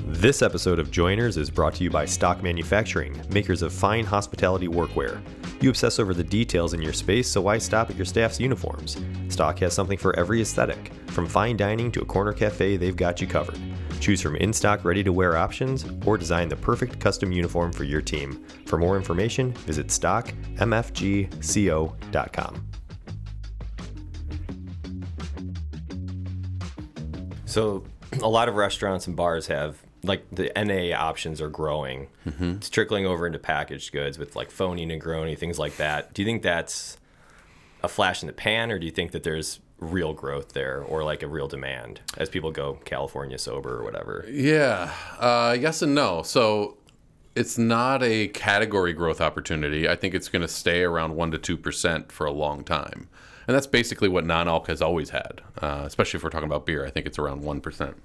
This 0.08 0.42
episode 0.42 0.80
of 0.80 0.90
Joiners 0.90 1.38
is 1.38 1.52
brought 1.52 1.76
to 1.76 1.84
you 1.84 1.92
by 1.92 2.06
Stock 2.06 2.42
Manufacturing, 2.42 3.22
makers 3.30 3.62
of 3.62 3.72
fine 3.72 4.04
hospitality 4.04 4.68
workwear. 4.68 5.22
You 5.62 5.70
obsess 5.70 6.00
over 6.00 6.16
the 6.16 6.24
details 6.24 6.74
in 6.74 6.82
your 6.82 6.94
space, 6.94 7.30
so 7.30 7.42
why 7.42 7.60
stop 7.60 7.92
at 7.92 7.98
your 7.98 8.06
staff's 8.06 8.40
uniforms? 8.40 8.98
Stock 9.30 9.60
has 9.60 9.76
something 9.76 10.00
for 10.00 10.18
every 10.18 10.42
aesthetic. 10.42 10.92
From 11.06 11.28
fine 11.28 11.56
dining 11.56 11.92
to 11.92 12.02
a 12.02 12.06
corner 12.06 12.34
cafe, 12.34 12.78
they've 12.78 12.96
got 12.96 13.22
you 13.22 13.28
covered. 13.28 13.60
Choose 14.00 14.22
from 14.22 14.36
in 14.38 14.54
stock, 14.54 14.86
ready 14.86 15.04
to 15.04 15.12
wear 15.12 15.38
options, 15.38 15.86
or 16.06 16.18
design 16.18 16.50
the 16.50 16.56
perfect 16.56 17.00
custom 17.00 17.32
uniform 17.32 17.72
for 17.72 17.84
your 17.84 18.02
team. 18.02 18.44
For 18.66 18.78
more 18.78 18.98
information, 18.98 19.54
visit 19.54 19.88
stockmfgco.com. 19.88 22.68
So 27.46 27.84
a 28.22 28.30
lot 28.30 28.50
of 28.50 28.56
restaurants 28.56 29.08
and 29.08 29.16
bars 29.16 29.48
have 29.48 29.82
like 30.04 30.26
the 30.32 30.52
NA 30.56 30.96
options 30.96 31.42
are 31.42 31.50
growing. 31.50 32.08
Mm-hmm. 32.26 32.58
It's 32.58 32.70
trickling 32.70 33.06
over 33.06 33.26
into 33.26 33.40
packaged 33.40 33.92
goods 33.92 34.18
with 34.18 34.36
like 34.36 34.52
phony 34.52 34.86
Negroni, 34.86 35.38
things 35.38 35.60
like 35.60 35.78
that. 35.78 36.14
Do 36.14 36.22
you 36.22 36.26
think 36.26 36.44
that's 36.44 36.98
a 37.84 37.88
flash 37.88 38.22
in 38.22 38.28
the 38.28 38.34
pan, 38.34 38.72
or 38.72 38.80
do 38.80 38.86
you 38.86 38.92
think 38.92 39.12
that 39.12 39.24
there's 39.24 39.60
real 39.80 40.14
growth 40.14 40.54
there, 40.54 40.82
or 40.82 41.04
like 41.04 41.22
a 41.24 41.28
real 41.28 41.48
demand 41.48 42.02
as 42.18 42.30
people 42.30 42.52
go 42.52 42.80
California 42.86 43.38
sober 43.38 43.80
or 43.80 43.84
whatever? 43.84 44.26
Yeah, 44.30 44.94
uh, 45.20 45.56
yes 45.60 45.82
and 45.82 45.94
no. 45.94 46.24
So 46.24 46.78
it's 47.36 47.58
not 47.58 48.02
a 48.02 48.30
category 48.30 48.94
growth 48.94 49.22
opportunity. 49.22 49.88
I 49.88 49.96
think 49.96 50.16
it's 50.16 50.30
going 50.30 50.42
to 50.42 50.48
stay 50.48 50.82
around 50.82 51.16
one 51.16 51.32
to 51.32 51.38
two 51.38 51.58
percent 51.58 52.12
for 52.12 52.26
a 52.26 52.32
long 52.32 52.64
time, 52.64 53.08
and 53.48 53.56
that's 53.56 53.68
basically 53.68 54.10
what 54.10 54.26
non-alc 54.26 54.68
has 54.68 54.82
always 54.82 55.12
had. 55.12 55.42
Uh, 55.62 55.84
especially 55.86 56.18
if 56.18 56.24
we're 56.24 56.32
talking 56.32 56.48
about 56.48 56.66
beer, 56.66 56.86
I 56.86 56.90
think 56.90 57.06
it's 57.06 57.20
around 57.20 57.44
one 57.44 57.62
percent. 57.62 57.98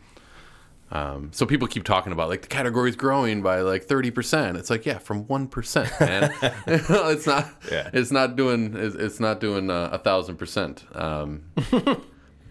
Um, 0.92 1.30
so 1.32 1.46
people 1.46 1.66
keep 1.66 1.84
talking 1.84 2.12
about 2.12 2.28
like 2.28 2.42
the 2.42 2.48
category's 2.48 2.96
growing 2.96 3.42
by 3.42 3.60
like 3.62 3.84
thirty 3.84 4.10
percent. 4.10 4.58
It's 4.58 4.70
like 4.70 4.86
yeah, 4.86 4.98
from 4.98 5.26
one 5.26 5.48
percent, 5.48 5.90
man. 5.98 6.32
it's 6.66 7.26
not. 7.26 7.48
Yeah. 7.70 7.90
It's 7.92 8.12
not 8.12 8.36
doing. 8.36 8.76
It's, 8.76 8.94
it's 8.94 9.18
not 9.18 9.40
doing 9.40 9.70
uh, 9.70 9.88
a 9.90 9.98
thousand 9.98 10.36
percent. 10.36 10.84
Um, 10.94 11.44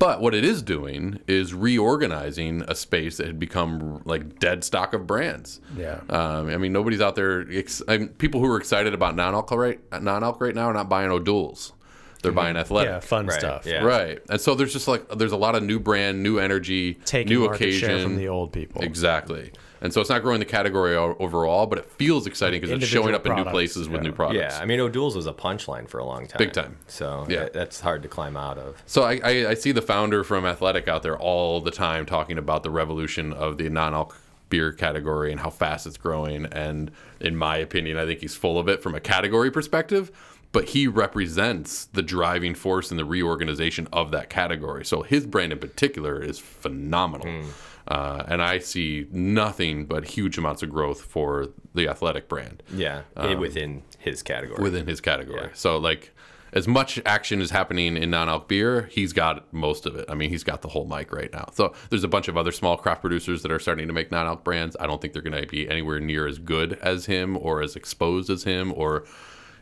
But 0.01 0.19
what 0.19 0.33
it 0.33 0.43
is 0.43 0.63
doing 0.63 1.19
is 1.27 1.53
reorganizing 1.53 2.63
a 2.67 2.73
space 2.73 3.17
that 3.17 3.27
had 3.27 3.37
become 3.39 4.01
like 4.03 4.39
dead 4.39 4.63
stock 4.63 4.95
of 4.95 5.05
brands. 5.05 5.61
Yeah. 5.77 5.99
Um, 6.09 6.49
I 6.49 6.57
mean, 6.57 6.73
nobody's 6.73 7.01
out 7.01 7.13
there. 7.15 7.45
Ex- 7.51 7.83
I 7.87 7.99
mean, 7.99 8.07
people 8.07 8.39
who 8.39 8.47
are 8.51 8.57
excited 8.57 8.95
about 8.95 9.15
non-alc 9.15 9.51
right, 9.51 9.79
non-alc 10.01 10.41
right 10.41 10.55
now 10.55 10.65
are 10.65 10.73
not 10.73 10.89
buying 10.89 11.11
O'Doul's. 11.11 11.73
They're 12.21 12.31
buying 12.31 12.49
mm-hmm. 12.53 12.61
athletic. 12.61 12.89
Yeah, 12.89 12.99
fun 12.99 13.27
Right, 13.27 13.39
stuff. 13.39 13.65
yeah. 13.65 13.83
Right. 13.83 14.19
And 14.29 14.39
so 14.39 14.55
there's 14.55 14.73
just 14.73 14.87
like 14.87 15.07
there's 15.09 15.31
a 15.31 15.37
lot 15.37 15.55
of 15.55 15.63
new 15.63 15.79
brand, 15.79 16.23
new 16.23 16.39
energy, 16.39 16.95
Taking 17.05 17.33
new 17.33 17.45
occasion 17.45 17.89
share 17.89 18.03
from 18.03 18.17
the 18.17 18.27
old 18.27 18.53
people. 18.53 18.81
Exactly. 18.81 19.51
And 19.83 19.91
so 19.91 19.99
it's 19.99 20.11
not 20.11 20.21
growing 20.21 20.39
the 20.39 20.45
category 20.45 20.95
overall, 20.95 21.65
but 21.65 21.79
it 21.79 21.85
feels 21.85 22.27
exciting 22.27 22.61
because 22.61 22.69
it's 22.77 22.85
showing 22.85 23.15
up 23.15 23.25
in 23.25 23.31
new 23.31 23.37
products, 23.37 23.51
places 23.51 23.89
with 23.89 24.03
new 24.03 24.11
products. 24.11 24.55
Yeah, 24.55 24.61
I 24.61 24.65
mean 24.65 24.79
O'Doul's 24.79 25.15
was 25.15 25.25
a 25.25 25.33
punchline 25.33 25.89
for 25.89 25.97
a 25.97 26.05
long 26.05 26.27
time. 26.27 26.37
Big 26.37 26.53
time. 26.53 26.77
So 26.85 27.25
Yeah. 27.27 27.43
yeah, 27.43 27.49
that's 27.51 27.79
hard 27.79 28.03
to 28.03 28.07
climb 28.07 28.37
out 28.37 28.59
of. 28.59 28.81
So 28.85 29.03
I, 29.03 29.19
I, 29.23 29.47
I 29.49 29.53
see 29.55 29.71
the 29.71 29.81
founder 29.81 30.23
from 30.23 30.45
Athletic 30.45 30.87
out 30.87 31.01
there 31.01 31.17
all 31.17 31.61
the 31.61 31.71
time 31.71 32.05
talking 32.05 32.37
about 32.37 32.61
the 32.61 32.69
revolution 32.69 33.33
of 33.33 33.57
the 33.57 33.69
non-alc 33.69 34.15
beer 34.51 34.71
category 34.71 35.31
and 35.31 35.39
how 35.39 35.49
fast 35.49 35.87
it's 35.87 35.97
growing. 35.97 36.45
And 36.45 36.91
in 37.19 37.35
my 37.35 37.57
opinion, 37.57 37.97
I 37.97 38.05
think 38.05 38.19
he's 38.19 38.35
full 38.35 38.59
of 38.59 38.69
it 38.69 38.83
from 38.83 38.93
a 38.93 38.99
category 38.99 39.49
perspective. 39.49 40.11
But 40.53 40.69
he 40.69 40.85
represents 40.87 41.85
the 41.85 42.01
driving 42.01 42.55
force 42.55 42.91
in 42.91 42.97
the 42.97 43.05
reorganization 43.05 43.87
of 43.93 44.11
that 44.11 44.29
category. 44.29 44.83
So 44.83 45.01
his 45.01 45.25
brand 45.25 45.53
in 45.53 45.59
particular 45.59 46.21
is 46.21 46.39
phenomenal. 46.39 47.45
Uh, 47.87 48.23
and 48.27 48.41
I 48.41 48.59
see 48.59 49.07
nothing 49.11 49.85
but 49.85 50.05
huge 50.05 50.37
amounts 50.37 50.61
of 50.61 50.69
growth 50.69 51.01
for 51.01 51.47
the 51.73 51.87
athletic 51.87 52.27
brand 52.29 52.61
Yeah, 52.73 53.01
i- 53.15 53.33
within 53.33 53.83
his 53.97 54.21
category. 54.23 54.61
within 54.61 54.87
his 54.87 55.01
category. 55.01 55.41
Yeah. 55.41 55.49
So 55.53 55.77
like 55.77 56.13
as 56.53 56.67
much 56.67 57.01
action 57.05 57.41
is 57.41 57.49
happening 57.51 57.95
in 57.97 58.09
non-alc 58.11 58.47
beer, 58.49 58.89
he's 58.91 59.13
got 59.13 59.51
most 59.53 59.85
of 59.85 59.95
it. 59.95 60.05
I 60.09 60.15
mean, 60.15 60.29
he's 60.29 60.43
got 60.43 60.61
the 60.61 60.67
whole 60.67 60.85
mic 60.85 61.13
right 61.13 61.31
now. 61.31 61.49
So 61.53 61.73
there's 61.89 62.03
a 62.03 62.09
bunch 62.09 62.27
of 62.27 62.37
other 62.37 62.51
small 62.51 62.75
craft 62.77 63.01
producers 63.01 63.41
that 63.43 63.51
are 63.51 63.59
starting 63.59 63.87
to 63.87 63.93
make 63.93 64.11
non-alc 64.11 64.43
brands. 64.43 64.75
I 64.79 64.85
don't 64.85 64.99
think 65.01 65.13
they're 65.13 65.21
going 65.21 65.41
to 65.41 65.47
be 65.47 65.69
anywhere 65.69 65.99
near 66.01 66.27
as 66.27 66.37
good 66.39 66.73
as 66.81 67.05
him 67.05 67.37
or 67.37 67.61
as 67.61 67.75
exposed 67.77 68.29
as 68.29 68.43
him 68.43 68.73
or 68.75 69.05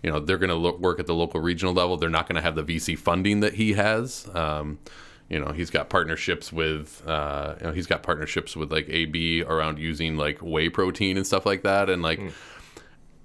you 0.03 0.11
know, 0.11 0.19
they're 0.19 0.37
going 0.37 0.49
to 0.49 0.77
work 0.77 0.99
at 0.99 1.07
the 1.07 1.15
local 1.15 1.39
regional 1.39 1.73
level. 1.73 1.97
They're 1.97 2.09
not 2.09 2.27
going 2.27 2.35
to 2.35 2.41
have 2.41 2.55
the 2.55 2.63
VC 2.63 2.97
funding 2.97 3.41
that 3.41 3.55
he 3.55 3.73
has. 3.73 4.27
Um, 4.33 4.79
you 5.29 5.39
know, 5.39 5.51
he's 5.51 5.69
got 5.69 5.89
partnerships 5.89 6.51
with, 6.51 7.03
uh, 7.07 7.55
you 7.59 7.67
know, 7.67 7.73
he's 7.73 7.85
got 7.85 8.01
partnerships 8.01 8.55
with 8.55 8.71
like 8.71 8.87
AB 8.89 9.43
around 9.43 9.77
using 9.77 10.17
like 10.17 10.39
whey 10.41 10.69
protein 10.69 11.17
and 11.17 11.27
stuff 11.27 11.45
like 11.45 11.61
that. 11.63 11.89
And 11.89 12.01
like, 12.01 12.19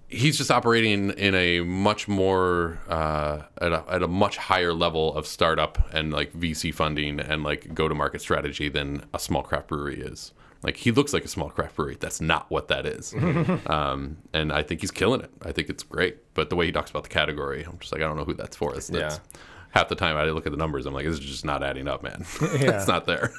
he's 0.09 0.37
just 0.37 0.51
operating 0.51 1.11
in 1.11 1.35
a 1.35 1.61
much 1.61 2.07
more 2.09 2.79
uh, 2.89 3.43
at, 3.59 3.73
a, 3.73 3.85
at 3.89 4.03
a 4.03 4.09
much 4.09 4.37
higher 4.37 4.73
level 4.75 5.15
of 5.17 5.27
startup 5.27 5.79
and 5.95 6.13
like 6.13 6.33
VC 6.35 6.75
funding 6.75 7.21
and 7.21 7.43
like 7.43 7.75
go 7.75 7.89
to 7.89 7.95
market 7.95 8.21
strategy 8.21 8.69
than 8.69 9.05
a 9.15 9.19
small 9.19 9.43
craft 9.43 9.69
brewery 9.69 10.01
is. 10.01 10.33
Like 10.65 10.77
he 10.77 10.91
looks 10.91 11.13
like 11.13 11.25
a 11.25 11.29
small 11.29 11.51
craft 11.51 11.77
brewery. 11.77 11.97
That's 12.01 12.21
not 12.21 12.51
what 12.51 12.69
that 12.69 12.87
is. 12.87 13.15
um, 13.67 14.17
and 14.33 14.53
I 14.53 14.63
think 14.63 14.81
he's 14.81 14.91
killing 14.91 15.21
it. 15.21 15.31
I 15.43 15.53
think 15.53 15.69
it's 15.69 15.83
great. 15.83 16.19
But 16.35 16.51
the 16.51 16.57
way 16.57 16.67
he 16.67 16.73
talks 16.73 16.91
about 16.91 17.03
the 17.05 17.09
category, 17.11 17.63
I'm 17.65 17.79
just 17.79 17.93
like 17.93 18.01
I 18.03 18.07
don't 18.07 18.17
know 18.17 18.25
who 18.25 18.35
that's 18.35 18.57
for. 18.57 18.75
It's, 18.75 18.89
that's- 18.89 19.21
Yeah. 19.33 19.41
Half 19.71 19.89
the 19.89 19.97
time 19.97 20.17
I 20.17 20.25
look 20.27 20.47
at 20.47 20.53
the 20.53 20.59
numbers, 20.59 20.87
I'm 20.87 20.95
like, 20.95 21.05
this 21.05 21.15
is 21.19 21.25
just 21.25 21.45
not 21.45 21.65
adding 21.65 21.89
up, 21.89 22.03
man. 22.03 22.25
Yeah. 22.61 22.77
it's 22.79 22.87
not 22.87 23.07
there. 23.07 23.33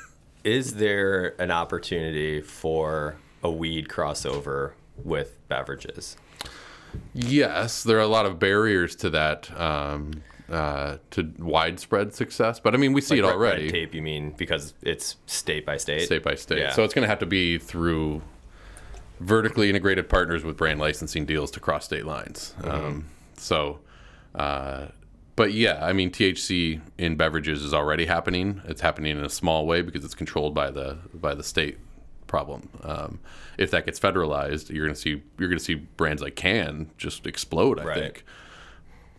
Is 0.44 0.76
there 0.76 1.34
an 1.42 1.50
opportunity 1.50 2.42
for 2.42 3.16
a 3.42 3.50
weed 3.50 3.88
crossover 3.88 4.74
with 5.04 5.38
beverages? 5.48 6.18
Yes, 7.14 7.84
there 7.84 7.98
are 7.98 8.02
a 8.02 8.08
lot 8.08 8.26
of 8.26 8.38
barriers 8.38 8.96
to 8.98 9.10
that, 9.12 9.50
um, 9.60 10.24
uh, 10.50 10.98
to 11.12 11.32
widespread 11.40 12.14
success. 12.14 12.60
But 12.60 12.74
I 12.74 12.78
mean, 12.78 12.94
we 12.94 13.02
see 13.02 13.22
Like 13.22 13.34
it 13.34 13.38
red- 13.38 13.42
red 13.42 13.52
already, 13.54 13.72
tape, 13.72 13.94
you 13.96 14.02
mean, 14.02 14.32
because 14.38 14.74
it's 14.82 15.16
state 15.26 15.66
by 15.66 15.78
state? 15.78 16.02
state 16.04 16.24
by 16.24 16.36
state. 16.36 16.60
Yeah. 16.60 16.72
So 16.74 16.84
it's 16.84 16.94
going 16.94 17.04
to 17.04 17.10
have 17.10 17.20
to 17.20 17.26
be 17.26 17.58
through 17.58 18.22
vertically 19.20 19.70
integrated 19.70 20.10
partners 20.10 20.44
with 20.44 20.58
brand 20.58 20.80
licensing 20.80 21.26
deals 21.26 21.52
to 21.52 21.60
cross 21.60 21.86
state 21.86 22.06
lines. 22.06 22.54
Mm-hmm. 22.60 22.72
Um, 22.86 23.06
so, 23.38 23.80
uh, 24.36 24.88
but 25.36 25.54
yeah, 25.54 25.84
I 25.86 25.94
mean, 25.94 26.12
THC 26.12 26.82
in 26.98 27.16
beverages 27.16 27.64
is 27.64 27.74
already 27.74 28.06
happening. 28.06 28.62
It's 28.66 28.82
happening 28.82 29.18
in 29.18 29.24
a 29.26 29.30
small 29.30 29.66
way 29.66 29.82
because 29.82 30.06
it's 30.06 30.16
controlled 30.16 30.54
by 30.54 30.72
the 30.72 30.98
by 31.14 31.34
the 31.34 31.44
state 31.44 31.78
problem. 32.28 32.70
Um, 32.84 33.20
if 33.58 33.72
that 33.72 33.86
gets 33.86 34.00
federalized, 34.00 34.70
you're 34.70 34.86
going 34.86 34.96
to 34.96 35.00
see 35.00 35.22
you're 35.38 35.50
going 35.50 35.58
to 35.60 35.64
see 35.64 35.76
brands 35.76 36.22
like 36.22 36.36
Cann 36.36 36.90
just 36.98 37.26
explode. 37.28 37.80
I 37.80 37.84
Right. 37.86 38.00
think. 38.00 38.24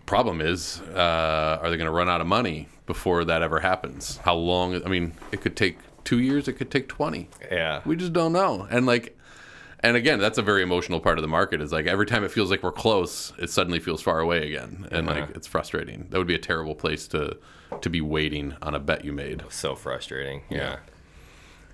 Problem 0.06 0.40
is, 0.40 0.80
uh, 0.94 1.58
are 1.60 1.68
they 1.70 1.76
going 1.76 1.86
to 1.86 1.92
run 1.92 2.08
out 2.08 2.20
of 2.20 2.26
money 2.26 2.68
before 2.86 3.24
that 3.24 3.42
ever 3.42 3.60
happens? 3.60 4.18
How 4.18 4.34
long? 4.36 4.82
I 4.84 4.88
mean, 4.88 5.12
it 5.32 5.40
could 5.40 5.56
take 5.56 5.78
two 6.04 6.20
years. 6.20 6.46
It 6.48 6.54
could 6.54 6.70
take 6.70 6.88
twenty. 6.88 7.28
Yeah. 7.50 7.82
We 7.84 7.96
just 7.96 8.12
don't 8.12 8.32
know. 8.32 8.68
And 8.70 8.86
like, 8.86 9.18
and 9.80 9.96
again, 9.96 10.18
that's 10.20 10.38
a 10.38 10.42
very 10.42 10.62
emotional 10.62 11.00
part 11.00 11.18
of 11.18 11.22
the 11.22 11.28
market. 11.28 11.60
Is 11.60 11.72
like 11.72 11.86
every 11.86 12.06
time 12.06 12.22
it 12.24 12.30
feels 12.30 12.50
like 12.50 12.62
we're 12.62 12.72
close, 12.72 13.32
it 13.38 13.50
suddenly 13.50 13.80
feels 13.80 14.00
far 14.00 14.20
away 14.20 14.46
again, 14.46 14.86
and 14.92 15.06
like 15.06 15.30
it's 15.34 15.46
frustrating. 15.48 16.06
That 16.10 16.18
would 16.18 16.26
be 16.28 16.36
a 16.36 16.38
terrible 16.38 16.74
place 16.76 17.08
to 17.08 17.36
to 17.80 17.90
be 17.90 18.00
waiting 18.00 18.54
on 18.62 18.74
a 18.74 18.78
bet 18.78 19.04
you 19.04 19.12
made. 19.12 19.42
so 19.50 19.74
frustrating. 19.74 20.42
Yeah. 20.48 20.76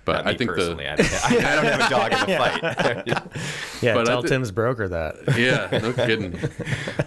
But 0.05 0.17
Not 0.17 0.25
me 0.25 0.31
I 0.31 0.37
think 0.37 0.49
personally. 0.51 0.83
the 0.83 0.91
I, 0.91 1.51
I 1.51 1.55
don't 1.55 1.65
have 1.65 1.79
a 1.79 1.89
dog 1.89 2.11
in 2.11 2.19
the 2.19 2.37
fight. 2.37 3.81
Yeah, 3.81 3.93
But 3.93 4.01
I 4.09 4.11
tell 4.11 4.21
thi- 4.21 4.27
Tim's 4.27 4.51
broker 4.51 4.89
that. 4.89 5.15
yeah, 5.37 5.79
no 5.81 5.93
kidding. 6.05 6.33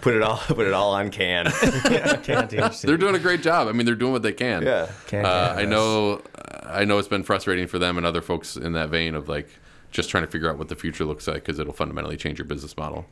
put 0.01 0.15
it 0.15 0.23
all 0.23 0.37
put 0.37 0.65
it 0.65 0.73
all 0.73 0.93
on 0.93 1.11
Cann. 1.11 1.45
Can't 1.51 2.49
THC. 2.49 2.81
They're 2.81 2.97
doing 2.97 3.13
a 3.15 3.19
great 3.19 3.41
job. 3.43 3.67
I 3.67 3.71
mean, 3.71 3.85
they're 3.85 3.93
doing 3.95 4.13
what 4.13 4.23
they 4.23 4.33
can. 4.33 4.63
Yeah. 4.63 4.89
Can 5.05 5.25
Uh, 5.25 5.53
I 5.57 5.65
know, 5.65 6.21
I 6.63 6.85
know 6.85 6.97
it's 6.97 7.07
been 7.07 7.21
frustrating 7.23 7.67
for 7.67 7.77
them 7.77 7.97
and 7.97 8.05
other 8.05 8.21
folks 8.21 8.57
in 8.57 8.73
that 8.73 8.89
vein 8.89 9.13
of 9.13 9.29
like 9.29 9.47
just 9.91 10.09
trying 10.09 10.25
to 10.25 10.31
figure 10.31 10.49
out 10.49 10.57
what 10.57 10.67
the 10.69 10.75
future 10.75 11.05
looks 11.05 11.27
like 11.27 11.35
because 11.45 11.59
it'll 11.59 11.73
fundamentally 11.73 12.17
change 12.17 12.39
your 12.39 12.45
business 12.47 12.75
model. 12.77 13.05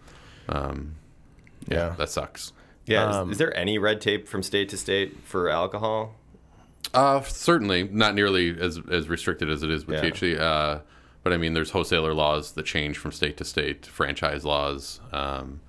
Um, 0.50 0.96
Yeah. 1.68 1.90
that 1.98 2.10
sucks. 2.10 2.54
Yeah. 2.88 3.10
is- 3.10 3.16
Um, 3.18 3.32
is, 3.32 3.38
there 3.38 3.56
any 3.56 3.78
red 3.78 4.02
tape 4.02 4.28
from 4.28 4.42
state 4.42 4.70
to 4.70 4.78
state 4.78 5.18
for 5.26 5.48
alcohol? 5.50 6.16
Uh, 6.96 7.22
certainly 7.24 7.84
not 7.84 8.16
nearly 8.16 8.58
as 8.60 8.80
as 8.90 9.08
restricted 9.10 9.50
as 9.50 9.64
it 9.64 9.70
is 9.72 9.86
with 9.86 10.04
Yeah. 10.04 10.10
THC. 10.10 10.40
Uh, 10.40 10.80
but 11.24 11.34
I 11.34 11.38
mean, 11.38 11.54
there's 11.54 11.72
wholesaler 11.72 12.14
laws 12.14 12.52
that 12.54 12.64
change 12.66 12.98
from 12.98 13.12
state 13.12 13.38
to 13.38 13.44
state, 13.46 13.86
franchise 13.86 14.46
laws. 14.46 15.00
Um, 15.12 15.62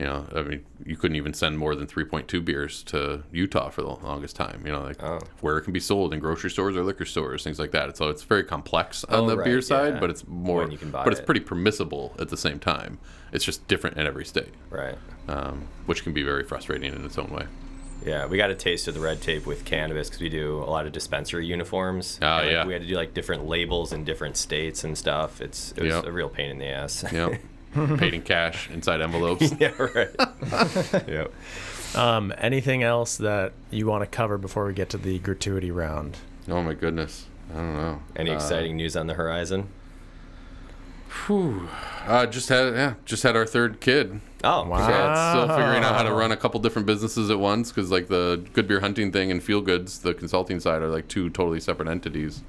you 0.00 0.06
know, 0.06 0.26
I 0.34 0.42
mean, 0.42 0.64
you 0.84 0.96
couldn't 0.96 1.16
even 1.16 1.32
send 1.34 1.56
more 1.56 1.76
than 1.76 1.86
3.2 1.86 2.44
beers 2.44 2.82
to 2.84 3.22
Utah 3.30 3.68
for 3.68 3.82
the 3.82 3.88
longest 3.90 4.34
time. 4.34 4.62
You 4.66 4.72
know, 4.72 4.82
like 4.82 5.00
Oh. 5.00 5.20
where 5.40 5.56
it 5.58 5.62
can 5.62 5.72
be 5.72 5.78
sold 5.78 6.12
in 6.12 6.18
grocery 6.18 6.50
stores 6.50 6.74
or 6.76 6.82
liquor 6.82 7.04
stores, 7.04 7.44
things 7.44 7.60
like 7.60 7.70
that. 7.72 7.96
So 7.96 8.08
it's 8.08 8.24
very 8.24 8.42
complex 8.42 9.04
on 9.04 9.14
Oh, 9.20 9.26
the 9.28 9.36
right, 9.36 9.44
beer 9.44 9.60
side, 9.60 9.94
yeah. 9.94 10.00
but 10.00 10.10
it's 10.10 10.26
more, 10.26 10.62
When 10.62 10.72
you 10.72 10.78
can 10.78 10.90
buy 10.90 11.04
but 11.04 11.12
it's 11.12 11.22
pretty 11.22 11.40
permissible 11.40 12.12
at 12.18 12.28
the 12.28 12.36
same 12.36 12.58
time. 12.58 12.98
It's 13.32 13.44
just 13.44 13.68
different 13.68 13.96
in 13.96 14.04
every 14.06 14.24
state, 14.24 14.52
Right. 14.68 14.96
um, 15.28 15.68
which 15.86 16.02
can 16.02 16.12
be 16.12 16.24
very 16.24 16.42
frustrating 16.42 16.92
in 16.92 17.04
its 17.04 17.16
own 17.16 17.28
way. 17.30 17.44
Yeah, 18.04 18.26
we 18.26 18.36
got 18.36 18.50
a 18.50 18.54
taste 18.54 18.86
of 18.88 18.94
the 18.94 19.00
red 19.00 19.20
tape 19.22 19.46
with 19.46 19.64
cannabis 19.64 20.08
because 20.08 20.20
we 20.20 20.28
do 20.28 20.58
a 20.58 20.68
lot 20.70 20.86
of 20.86 20.92
dispensary 20.92 21.46
uniforms. 21.46 22.18
Oh, 22.20 22.26
And, 22.26 22.46
like, 22.46 22.52
yeah. 22.52 22.66
We 22.66 22.72
had 22.74 22.82
to 22.82 22.88
do 22.88 22.94
like 22.96 23.14
different 23.14 23.46
labels 23.46 23.92
in 23.92 24.04
different 24.04 24.36
states 24.36 24.84
and 24.84 24.96
stuff. 24.96 25.40
It's 25.40 25.72
it 25.72 25.82
was 25.82 25.92
Yep. 25.94 26.04
a 26.06 26.12
real 26.12 26.28
pain 26.28 26.50
in 26.50 26.58
the 26.58 26.66
ass. 26.66 27.04
Yep. 27.10 27.40
paid 27.98 28.14
in 28.14 28.22
cash 28.22 28.70
inside 28.70 29.00
envelopes. 29.00 29.52
yeah, 29.58 29.72
right. 29.78 30.10
yep. 31.08 31.32
Um, 31.96 32.32
anything 32.38 32.82
else 32.82 33.16
that 33.18 33.52
you 33.70 33.86
want 33.86 34.02
to 34.02 34.06
cover 34.06 34.36
before 34.38 34.66
we 34.66 34.74
get 34.74 34.90
to 34.90 34.98
the 34.98 35.18
gratuity 35.20 35.70
round? 35.70 36.16
Oh 36.48 36.62
my 36.62 36.74
goodness, 36.74 37.26
I 37.52 37.56
don't 37.56 37.74
know. 37.74 38.02
Any 38.16 38.30
Uh, 38.30 38.34
exciting 38.34 38.76
news 38.76 38.96
on 38.96 39.06
the 39.06 39.14
horizon? 39.14 39.68
Whew. 41.26 41.68
Uh, 42.06 42.26
just 42.26 42.48
had 42.48 42.74
yeah, 42.74 42.94
just 43.04 43.22
had 43.22 43.34
our 43.36 43.46
third 43.46 43.80
kid. 43.80 44.20
Oh, 44.42 44.66
Wow. 44.68 44.78
So 44.78 44.84
congrats. 44.84 44.90
yeah, 45.18 45.30
still 45.44 45.56
figuring 45.56 45.84
out 45.84 45.94
how 45.94 46.02
to 46.02 46.12
run 46.12 46.32
a 46.32 46.36
couple 46.36 46.60
different 46.60 46.86
businesses 46.86 47.30
at 47.30 47.38
once 47.38 47.70
because 47.72 47.90
like 47.90 48.08
the 48.08 48.44
good 48.52 48.68
beer 48.68 48.80
hunting 48.80 49.10
thing 49.10 49.30
and 49.30 49.42
Feel 49.42 49.60
Goods, 49.62 50.00
the 50.00 50.12
consulting 50.12 50.60
side, 50.60 50.82
are 50.82 50.88
like 50.88 51.08
two 51.08 51.30
totally 51.30 51.60
separate 51.60 51.88
entities. 51.88 52.42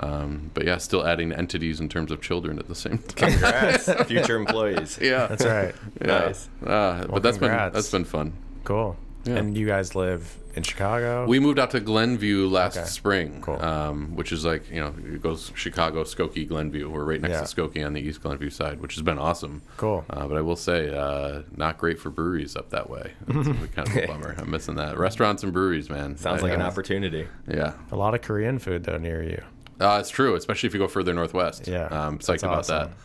Um, 0.00 0.50
but 0.54 0.64
yeah, 0.66 0.78
still 0.78 1.06
adding 1.06 1.30
entities 1.32 1.78
in 1.80 1.88
terms 1.88 2.10
of 2.10 2.20
children 2.22 2.58
at 2.58 2.68
the 2.68 2.74
same 2.74 2.98
time. 2.98 3.30
Congrats, 3.32 3.92
future 4.06 4.36
employees. 4.36 4.98
yeah, 5.00 5.26
That's 5.26 5.44
right. 5.44 5.74
yeah. 6.00 6.06
Nice. 6.06 6.48
Uh, 6.64 7.06
but 7.06 7.22
that's 7.22 7.38
been 7.38 7.50
that's 7.50 7.90
been 7.90 8.04
fun. 8.04 8.32
Cool. 8.64 8.96
Yeah. 9.24 9.36
And 9.36 9.56
you 9.56 9.66
guys 9.66 9.94
live 9.94 10.36
in 10.54 10.62
Chicago? 10.62 11.26
We 11.26 11.38
moved 11.40 11.58
out 11.58 11.70
to 11.72 11.80
Glenview 11.80 12.48
last 12.48 12.76
Okay. 12.76 12.86
spring, 12.86 13.40
Cool. 13.42 13.62
um, 13.62 14.16
which 14.16 14.32
is 14.32 14.44
like 14.44 14.70
you 14.70 14.80
know 14.80 14.94
it 15.04 15.22
goes 15.22 15.52
Chicago, 15.54 16.04
Skokie, 16.04 16.46
Glenview. 16.48 16.88
We're 16.88 17.04
right 17.04 17.20
next 17.20 17.32
Yeah. 17.32 17.64
to 17.64 17.68
Skokie 17.68 17.86
on 17.86 17.92
the 17.92 18.00
East 18.00 18.22
Glenview 18.22 18.50
side, 18.50 18.80
which 18.80 18.94
has 18.94 19.02
been 19.02 19.18
awesome. 19.18 19.62
Cool. 19.76 20.04
Uh, 20.10 20.26
but 20.26 20.36
I 20.36 20.40
will 20.40 20.56
say, 20.56 20.94
uh, 20.96 21.42
not 21.56 21.78
great 21.78 21.98
for 21.98 22.10
breweries 22.10 22.56
up 22.56 22.70
that 22.70 22.88
way. 22.90 23.12
It's 23.28 23.48
kind 23.74 23.88
of 23.88 23.96
a 23.96 24.06
bummer. 24.06 24.34
I'm 24.38 24.50
missing 24.50 24.74
that. 24.76 24.98
Restaurants 24.98 25.42
and 25.42 25.52
breweries, 25.52 25.88
man. 25.90 26.16
Sounds 26.16 26.40
I- 26.42 26.46
like 26.46 26.54
an 26.54 26.62
uh, 26.62 26.66
opportunity. 26.66 27.28
Yeah, 27.48 27.72
A 27.92 27.96
lot 27.96 28.14
of 28.14 28.22
Korean 28.22 28.58
food 28.58 28.84
though 28.84 28.98
near 28.98 29.22
you. 29.22 29.42
uh, 29.80 29.98
it's 30.00 30.10
true, 30.10 30.34
especially 30.34 30.66
if 30.66 30.74
you 30.74 30.80
go 30.80 30.88
further 30.88 31.14
northwest. 31.14 31.66
Yeah, 31.68 31.86
um, 31.86 32.18
psyched 32.18 32.26
that's 32.26 32.42
about 32.42 32.58
awesome. 32.58 32.88
that. 32.88 32.96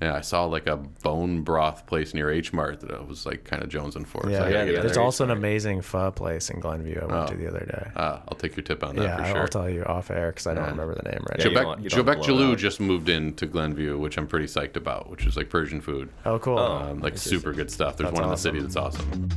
Yeah, 0.00 0.14
I 0.14 0.22
saw 0.22 0.46
like 0.46 0.66
a 0.66 0.76
bone 0.76 1.42
broth 1.42 1.84
place 1.86 2.14
near 2.14 2.30
H 2.30 2.54
Mart 2.54 2.80
that 2.80 2.90
I 2.90 3.02
was 3.02 3.26
like 3.26 3.44
kind 3.44 3.62
of 3.62 3.68
jonesing 3.68 4.06
for. 4.06 4.22
so 4.22 4.28
Yeah, 4.30 4.44
I 4.44 4.48
yeah, 4.48 4.64
get 4.64 4.80
there's 4.82 4.94
there. 4.94 5.02
also 5.02 5.24
an 5.24 5.30
amazing 5.30 5.82
pho 5.82 6.10
place 6.10 6.48
in 6.48 6.58
Glenview 6.58 7.00
I 7.02 7.04
went 7.04 7.12
Oh. 7.12 7.26
to 7.32 7.36
the 7.36 7.46
other 7.48 7.66
day. 7.66 7.90
Uh, 7.94 8.20
I'll 8.26 8.36
take 8.38 8.56
your 8.56 8.64
tip 8.64 8.82
on 8.82 8.96
that 8.96 9.02
yeah, 9.02 9.32
for 9.32 9.38
I'll 9.40 9.48
tell 9.48 9.68
you 9.68 9.84
off 9.84 10.10
air 10.10 10.30
because 10.30 10.46
I 10.46 10.54
don't 10.54 10.64
Yeah. 10.64 10.70
remember 10.70 10.94
the 10.94 11.02
name 11.10 11.22
right 11.28 11.38
Yeah, 11.38 11.44
now. 11.44 11.50
you 11.50 11.56
Jobek, 11.56 11.62
don't- 11.62 11.82
you 11.82 11.90
don't 11.90 12.06
Jobek 12.06 12.22
Jalou 12.24 12.56
just 12.56 12.80
moved 12.80 13.08
into 13.10 13.44
Glenview, 13.46 13.98
which 13.98 14.16
I'm 14.16 14.26
pretty 14.26 14.46
psyched 14.46 14.76
about, 14.76 15.10
which 15.10 15.26
is 15.26 15.36
like 15.36 15.50
Persian 15.50 15.82
food. 15.82 16.08
Oh, 16.24 16.38
cool. 16.38 16.58
Oh. 16.58 16.76
Um, 16.92 17.00
like 17.00 17.18
super 17.18 17.52
good 17.52 17.70
stuff. 17.70 17.98
There's 17.98 18.08
That's 18.08 18.14
one 18.20 18.24
in 18.24 18.30
the 18.30 18.36
city 18.38 18.60
that's 18.60 18.76
awesome. 18.76 19.28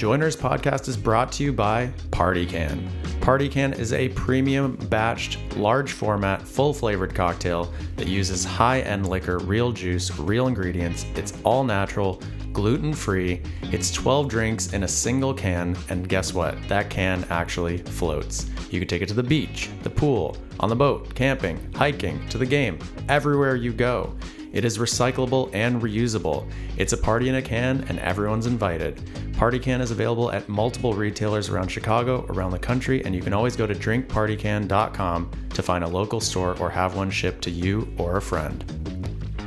Joiners 0.00 0.34
podcast 0.34 0.88
is 0.88 0.96
brought 0.96 1.30
to 1.32 1.44
you 1.44 1.52
by 1.52 1.92
Party 2.10 2.46
Can. 2.46 2.88
Party 3.20 3.50
Can 3.50 3.74
is 3.74 3.92
a 3.92 4.08
premium 4.08 4.78
batched, 4.78 5.58
large 5.58 5.92
format, 5.92 6.40
full 6.40 6.72
flavored 6.72 7.14
cocktail 7.14 7.70
that 7.96 8.08
uses 8.08 8.42
high 8.42 8.80
end 8.80 9.10
liquor, 9.10 9.40
real 9.40 9.72
juice, 9.72 10.18
real 10.18 10.46
ingredients. 10.46 11.04
It's 11.16 11.34
all 11.44 11.64
natural, 11.64 12.22
gluten 12.54 12.94
free. 12.94 13.42
It's 13.64 13.92
12 13.92 14.26
drinks 14.26 14.72
in 14.72 14.84
a 14.84 14.88
single 14.88 15.34
can, 15.34 15.76
and 15.90 16.08
guess 16.08 16.32
what? 16.32 16.56
That 16.66 16.88
can 16.88 17.26
actually 17.28 17.76
floats. 17.76 18.48
You 18.70 18.78
can 18.78 18.88
take 18.88 19.02
it 19.02 19.08
to 19.08 19.14
the 19.14 19.22
beach, 19.22 19.68
the 19.82 19.90
pool, 19.90 20.34
on 20.60 20.70
the 20.70 20.76
boat, 20.76 21.14
camping, 21.14 21.60
hiking, 21.74 22.26
to 22.30 22.38
the 22.38 22.46
game, 22.46 22.78
everywhere 23.10 23.54
you 23.54 23.74
go. 23.74 24.16
It 24.52 24.64
is 24.64 24.78
recyclable 24.78 25.50
and 25.54 25.80
reusable. 25.80 26.50
It's 26.76 26.92
a 26.92 26.96
party 26.96 27.28
in 27.28 27.36
a 27.36 27.42
can, 27.42 27.84
and 27.88 27.98
everyone's 28.00 28.46
invited. 28.46 29.00
Party 29.34 29.58
Can 29.58 29.80
is 29.80 29.90
available 29.90 30.30
at 30.32 30.48
multiple 30.48 30.92
retailers 30.92 31.48
around 31.48 31.68
Chicago, 31.68 32.26
around 32.28 32.50
the 32.50 32.58
country, 32.58 33.04
and 33.04 33.14
you 33.14 33.22
can 33.22 33.32
always 33.32 33.56
go 33.56 33.66
to 33.66 33.74
drinkpartycan.com 33.74 35.30
to 35.54 35.62
find 35.62 35.84
a 35.84 35.88
local 35.88 36.20
store 36.20 36.56
or 36.58 36.68
have 36.68 36.96
one 36.96 37.10
shipped 37.10 37.42
to 37.44 37.50
you 37.50 37.92
or 37.96 38.16
a 38.16 38.22
friend. 38.22 38.64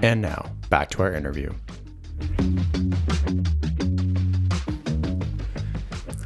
And 0.01 0.21
now, 0.21 0.51
back 0.69 0.89
to 0.91 1.03
our 1.03 1.13
interview. 1.13 1.53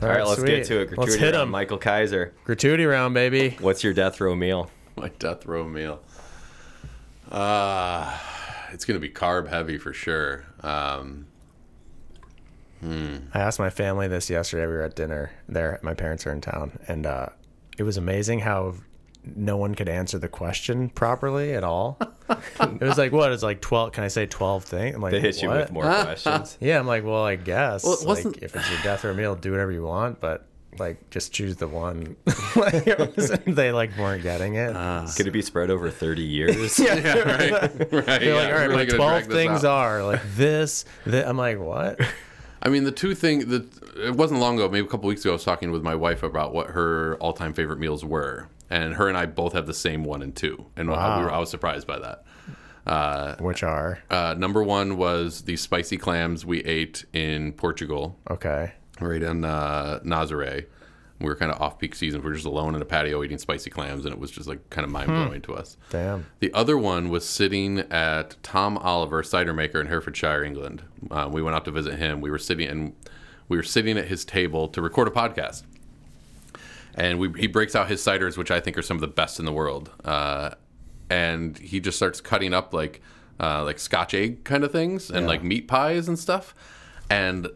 All 0.01 0.09
right, 0.09 0.25
let's 0.25 0.43
get 0.43 0.65
to 0.67 0.81
it. 0.81 0.97
Let's 0.97 1.15
hit 1.15 1.33
him. 1.33 1.49
Michael 1.49 1.79
Kiser. 1.79 2.31
Gratuity 2.43 2.85
round, 2.85 3.15
baby. 3.15 3.57
What's 3.59 3.83
your 3.83 3.93
death 3.93 4.21
row 4.21 4.35
meal? 4.35 4.69
My 4.95 5.09
death 5.19 5.45
row 5.45 5.67
meal. 5.67 6.01
Uh, 7.29 8.17
it's 8.77 8.85
gonna 8.85 8.99
be 8.99 9.09
carb 9.09 9.47
heavy 9.47 9.79
for 9.79 9.91
sure. 9.91 10.45
Um, 10.61 11.25
I 12.83 13.39
asked 13.39 13.57
my 13.57 13.71
family 13.71 14.07
this 14.07 14.29
yesterday. 14.29 14.67
We 14.67 14.73
were 14.73 14.83
at 14.83 14.95
dinner 14.95 15.31
there. 15.49 15.79
My 15.81 15.95
parents 15.95 16.27
are 16.27 16.31
in 16.31 16.41
town, 16.41 16.77
and 16.87 17.07
uh, 17.07 17.29
it 17.79 17.81
was 17.81 17.97
amazing 17.97 18.41
how 18.41 18.75
no 19.35 19.57
one 19.57 19.73
could 19.73 19.89
answer 19.89 20.19
the 20.19 20.27
question 20.27 20.89
properly 20.89 21.55
at 21.55 21.63
all. 21.63 21.97
it 22.59 22.81
was 22.81 22.99
like, 22.99 23.11
what? 23.11 23.31
It's 23.31 23.41
like 23.41 23.61
twelve. 23.61 23.93
Can 23.93 24.03
I 24.03 24.09
say 24.09 24.27
twelve 24.27 24.63
things? 24.63 24.93
I'm 24.95 25.01
like, 25.01 25.09
They 25.09 25.21
hit 25.21 25.41
you 25.41 25.49
with 25.49 25.71
more 25.71 25.81
questions. 26.03 26.55
Yeah, 26.61 26.77
I'm 26.77 26.85
like, 26.85 27.03
well, 27.03 27.25
I 27.25 27.35
guess. 27.35 27.83
Well, 27.83 27.97
like, 28.05 28.43
if 28.43 28.55
it's 28.55 28.69
your 28.69 28.81
death 28.83 29.03
or 29.05 29.15
meal, 29.15 29.33
do 29.33 29.49
whatever 29.49 29.71
you 29.71 29.81
want, 29.81 30.19
but 30.19 30.45
like, 30.79 31.09
just 31.09 31.31
choose 31.33 31.55
the 31.57 31.67
one. 31.67 32.15
like, 32.55 32.85
was- 33.15 33.31
they 33.45 33.71
like 33.71 33.97
weren't 33.97 34.23
getting 34.23 34.55
it. 34.55 34.73
Could 35.15 35.27
it 35.27 35.31
be 35.31 35.41
spread 35.41 35.69
over 35.69 35.89
30 35.89 36.21
years? 36.21 36.79
yeah, 36.79 36.93
right, 37.19 37.51
right. 37.91 37.91
They're 37.91 38.23
yeah, 38.23 38.33
like, 38.33 38.47
all 38.47 38.51
right, 38.53 38.61
really 38.63 38.75
my 38.75 38.85
gonna 38.85 38.97
twelve 38.97 39.23
things 39.25 39.63
out. 39.65 39.71
are 39.77 40.03
like 40.03 40.21
this. 40.35 40.85
That 41.05 41.27
I'm 41.27 41.37
like, 41.37 41.59
what? 41.59 41.99
I 42.61 42.69
mean, 42.69 42.83
the 42.85 42.91
two 42.91 43.13
things 43.15 43.45
that 43.47 43.67
it 43.97 44.15
wasn't 44.15 44.39
long 44.39 44.55
ago, 44.55 44.67
maybe 44.69 44.85
a 44.85 44.89
couple 44.89 45.07
weeks 45.07 45.21
ago, 45.21 45.31
I 45.31 45.33
was 45.33 45.43
talking 45.43 45.71
with 45.71 45.83
my 45.83 45.95
wife 45.95 46.23
about 46.23 46.53
what 46.53 46.71
her 46.71 47.15
all-time 47.19 47.53
favorite 47.53 47.79
meals 47.79 48.03
were, 48.03 48.49
and 48.69 48.95
her 48.95 49.07
and 49.07 49.17
I 49.17 49.25
both 49.27 49.53
have 49.53 49.67
the 49.67 49.73
same 49.73 50.03
one 50.03 50.21
and 50.21 50.35
two, 50.35 50.65
and 50.75 50.89
I- 50.91 51.19
we 51.19 51.23
were, 51.25 51.31
I 51.31 51.37
was 51.37 51.49
surprised 51.51 51.85
by 51.87 51.99
that. 51.99 52.23
Which 53.41 53.63
are 53.63 53.99
Uh, 54.09 54.33
number 54.37 54.63
one 54.63 54.97
was 54.97 55.41
the 55.41 55.57
spicy 55.57 55.97
clams 55.97 56.45
we 56.45 56.63
ate 56.63 57.05
in 57.13 57.51
Portugal, 57.53 58.17
okay. 58.29 58.73
Right 58.99 59.21
in 59.21 59.45
uh, 59.45 59.99
Nazare. 60.03 60.65
We 61.19 61.25
were 61.25 61.35
kind 61.35 61.51
of 61.51 61.59
off 61.59 61.79
peak 61.79 61.95
season. 61.95 62.21
We 62.21 62.29
were 62.29 62.35
just 62.35 62.45
alone 62.45 62.75
in 62.75 62.81
a 62.81 62.85
patio 62.85 63.23
eating 63.23 63.39
spicy 63.39 63.71
clams, 63.71 64.05
and 64.05 64.13
it 64.13 64.19
was 64.19 64.29
just 64.29 64.47
like 64.47 64.69
kind 64.69 64.85
of 64.85 64.91
mind 64.91 65.07
blowing 65.07 65.41
to 65.43 65.55
us. 65.55 65.75
Damn. 65.89 66.27
The 66.39 66.53
other 66.53 66.77
one 66.77 67.09
was 67.09 67.27
sitting 67.27 67.79
at 67.91 68.35
Tom 68.43 68.77
Oliver 68.77 69.23
cider 69.23 69.53
maker 69.53 69.81
in 69.81 69.87
Herefordshire, 69.87 70.43
England. 70.43 70.83
Uh, 71.09 71.27
we 71.31 71.41
went 71.41 71.55
out 71.55 71.65
to 71.65 71.71
visit 71.71 71.97
him. 71.97 72.21
We 72.21 72.29
were 72.29 72.37
sitting 72.37 72.67
and 72.67 72.93
we 73.49 73.57
were 73.57 73.63
sitting 73.63 73.97
at 73.97 74.05
his 74.05 74.25
table 74.25 74.67
to 74.67 74.81
record 74.81 75.07
a 75.07 75.11
podcast. 75.11 75.63
And 76.93 77.19
we, 77.19 77.31
he 77.37 77.47
breaks 77.47 77.75
out 77.75 77.87
his 77.87 78.01
ciders, 78.01 78.37
which 78.37 78.51
I 78.51 78.59
think 78.59 78.77
are 78.77 78.81
some 78.81 78.97
of 78.97 79.01
the 79.01 79.07
best 79.07 79.39
in 79.39 79.45
the 79.45 79.53
world. 79.53 79.91
Uh, 80.03 80.51
and 81.09 81.57
he 81.57 81.79
just 81.79 81.97
starts 81.97 82.21
cutting 82.21 82.53
up 82.53 82.73
like 82.73 83.01
uh, 83.39 83.63
like 83.63 83.79
Scotch 83.79 84.13
egg 84.13 84.43
kind 84.43 84.63
of 84.63 84.71
things 84.71 85.09
and 85.09 85.27
like 85.27 85.43
meat 85.43 85.67
pies 85.67 86.07
and 86.07 86.17
stuff. 86.17 86.53
And 87.09 87.47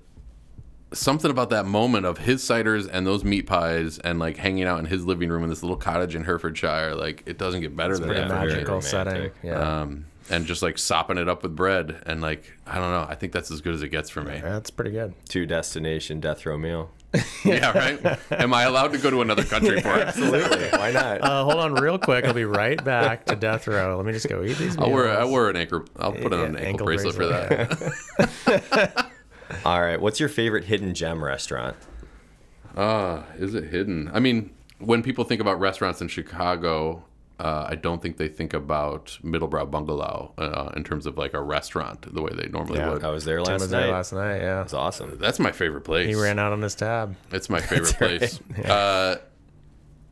something 0.94 1.32
about 1.32 1.50
that 1.52 1.66
moment 1.66 2.06
of 2.06 2.20
his 2.20 2.44
ciders 2.44 2.90
and 2.92 3.06
those 3.08 3.24
meat 3.24 3.44
pies 3.48 3.98
and 4.00 4.20
like 4.20 4.38
hanging 4.38 4.66
out 4.66 4.80
in 4.80 4.86
his 4.86 5.06
living 5.06 5.30
room 5.30 5.44
in 5.44 5.50
this 5.50 5.64
little 5.64 5.78
cottage 5.78 6.16
in 6.16 6.24
Herefordshire, 6.24 6.96
like 6.96 7.24
it 7.26 7.38
doesn't 7.38 7.62
get 7.62 7.76
better 7.76 7.98
than 7.98 8.10
that. 8.10 8.28
for 8.28 8.34
me. 8.34 8.48
magical 8.48 8.64
romantic. 8.66 8.84
setting. 8.90 9.32
Yeah. 9.44 9.82
Um, 9.82 10.06
and 10.30 10.46
just 10.46 10.62
like 10.62 10.78
sopping 10.78 11.18
it 11.18 11.28
up 11.28 11.44
with 11.44 11.56
bread 11.56 12.02
and 12.06 12.22
like 12.22 12.54
I 12.66 12.76
don't 12.76 12.92
know. 12.92 13.06
I 13.10 13.16
think 13.16 13.34
that's 13.34 13.52
as 13.52 13.62
good 13.62 13.74
as 13.74 13.82
it 13.82 13.90
gets 13.90 14.10
for 14.10 14.22
me. 14.22 14.40
That's 14.40 14.70
pretty 14.70 14.92
good. 14.92 15.14
Two 15.28 15.46
destination 15.46 16.20
death 16.20 16.46
row 16.46 16.58
meal. 16.58 16.92
yeah, 17.44 17.78
right. 17.78 18.20
Am 18.32 18.54
I 18.54 18.64
allowed 18.64 18.94
to 18.94 18.98
go 18.98 19.10
to 19.10 19.22
another 19.22 19.44
country 19.44 19.82
for 19.82 19.98
it? 19.98 20.02
Absolutely. 20.08 20.70
Why 20.70 20.92
not? 20.92 21.22
Uh, 21.22 21.44
hold 21.44 21.58
on, 21.58 21.74
real 21.74 22.00
quick. 22.00 22.24
I'll 22.24 22.34
be 22.34 22.46
right 22.46 22.82
back 22.82 23.26
to 23.26 23.36
death 23.36 23.68
row. 23.68 23.98
Let 23.98 24.06
me 24.06 24.14
just 24.14 24.30
go 24.30 24.44
eat 24.44 24.58
these. 24.58 24.78
I'll 24.78 24.90
wear 24.90 25.10
I 25.12 25.20
meals. 25.20 25.32
wear 25.32 25.50
an 25.50 25.58
ankle. 25.58 25.84
I'll 25.98 26.14
put 26.14 26.32
on 26.32 26.40
an 26.40 26.56
ankle, 26.56 26.68
ankle 26.68 26.86
bracelet, 26.86 27.16
for 27.16 27.28
bracelet, 27.28 27.70
that. 28.48 29.12
All 29.66 29.82
right. 29.82 30.00
What's 30.02 30.20
your 30.20 30.30
favorite 30.30 30.66
hidden 30.66 30.94
gem 30.94 31.24
restaurant? 31.24 31.76
Ah, 32.78 33.24
is 33.38 33.54
it 33.54 33.66
hidden? 33.66 34.10
I 34.14 34.20
mean, 34.20 34.52
when 34.80 35.04
people 35.04 35.24
think 35.24 35.42
about 35.42 35.60
restaurants 35.60 36.02
in 36.02 36.08
Chicago, 36.08 37.04
uh, 37.40 37.66
I 37.70 37.76
don't 37.76 38.02
think 38.02 38.18
they 38.18 38.28
think 38.30 38.54
about 38.54 39.18
Middlebrow 39.24 39.70
Bungalow 39.70 40.34
uh, 40.38 40.72
in 40.76 40.84
terms 40.84 41.06
of 41.06 41.18
like 41.18 41.34
a 41.34 41.42
restaurant 41.42 42.14
the 42.14 42.22
way 42.22 42.32
they 42.34 42.48
normally 42.48 42.80
Yeah. 42.80 42.92
would. 42.94 43.04
I 43.04 43.10
was 43.10 43.26
there 43.26 43.38
Tim 43.40 43.54
last 43.54 43.62
was 43.62 43.72
night. 43.72 43.80
there 43.82 43.92
last 43.92 44.14
night. 44.14 44.38
Yeah. 44.38 44.62
It's 44.62 44.74
awesome. 44.74 45.18
That's 45.20 45.40
my 45.40 45.52
favorite 45.52 45.82
place. 45.82 46.08
He 46.08 46.16
ran 46.16 46.40
out 46.40 46.54
on 46.54 46.62
his 46.62 46.76
tab. 46.76 47.16
It's 47.32 47.50
my 47.50 47.60
favorite 47.62 47.96
place. 47.98 48.40
Uh, 48.66 49.16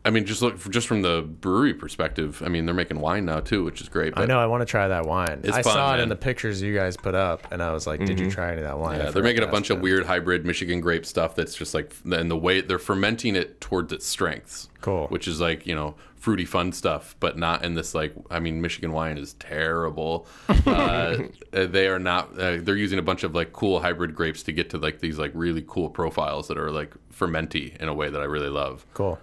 I 0.06 0.12
mean, 0.12 0.26
just 0.26 0.42
look 0.42 0.58
just 0.70 0.88
from 0.88 1.02
the 1.02 1.22
brewery 1.22 1.74
perspective. 1.74 2.42
I 2.46 2.50
mean, 2.50 2.66
they're 2.66 2.74
making 2.74 3.00
wine 3.00 3.26
now 3.26 3.42
too, 3.42 3.64
which 3.64 3.82
is 3.82 3.90
great. 3.90 4.14
I 4.16 4.26
know. 4.26 4.40
I 4.40 4.46
want 4.46 4.62
to 4.62 4.66
try 4.66 4.88
that 4.88 5.06
wine. 5.06 5.42
I 5.46 5.62
fun, 5.62 5.64
saw 5.64 5.96
it 5.96 6.00
in 6.00 6.10
the 6.10 6.16
pictures 6.16 6.62
you 6.62 6.74
guys 6.74 6.96
put 6.96 7.16
up, 7.16 7.52
and 7.52 7.62
I 7.62 7.74
was 7.74 7.86
like, 7.86 8.04
"Did 8.06 8.20
you 8.20 8.32
try 8.32 8.52
any 8.52 8.62
of 8.62 8.64
that 8.64 8.80
wine?" 8.80 9.00
Yeah, 9.00 9.12
they're 9.12 9.24
making 9.24 9.44
a 9.44 9.48
bunch 9.48 9.66
ask 9.66 9.78
of 9.78 9.82
weird 9.82 10.06
hybrid 10.06 10.46
Michigan 10.46 10.80
grape 10.80 11.06
stuff 11.06 11.36
that's 11.36 11.56
just 11.56 11.74
like, 11.74 11.94
and 12.06 12.32
the 12.32 12.38
way 12.38 12.62
they're 12.62 12.80
fermenting 12.80 13.36
it 13.36 13.60
towards 13.60 13.92
its 13.92 14.06
strengths. 14.06 14.70
Cool. 14.82 15.08
Which 15.08 15.28
is 15.28 15.42
like, 15.42 15.68
you 15.68 15.76
know, 15.76 15.96
fruity 16.16 16.46
fun 16.46 16.72
stuff, 16.72 17.16
but 17.20 17.38
not 17.38 17.64
in 17.64 17.76
this 17.76 17.94
like, 17.94 18.14
I 18.30 18.40
mean, 18.40 18.62
Michigan 18.62 18.92
wine 18.92 19.18
is 19.18 19.34
terrible. 19.34 20.28
uh, 20.66 21.18
they 21.52 21.88
are 21.88 22.00
not, 22.00 22.40
uh, 22.40 22.58
they're 22.62 22.76
using 22.76 23.00
a 23.00 23.02
bunch 23.02 23.24
of 23.24 23.36
like 23.36 23.52
cool 23.54 23.80
hybrid 23.82 24.16
grapes 24.16 24.44
to 24.44 24.52
get 24.52 24.70
to 24.72 24.78
like 24.78 25.00
these 25.00 25.18
like 25.18 25.32
really 25.34 25.64
cool 25.68 25.90
profiles 25.90 26.48
that 26.48 26.58
are 26.58 26.72
like 26.72 26.94
fermenty 27.14 27.76
in 27.78 27.88
a 27.88 27.94
way 27.94 28.10
that 28.10 28.22
I 28.22 28.26
really 28.26 28.50
love. 28.50 28.86
Cool. 28.94 29.20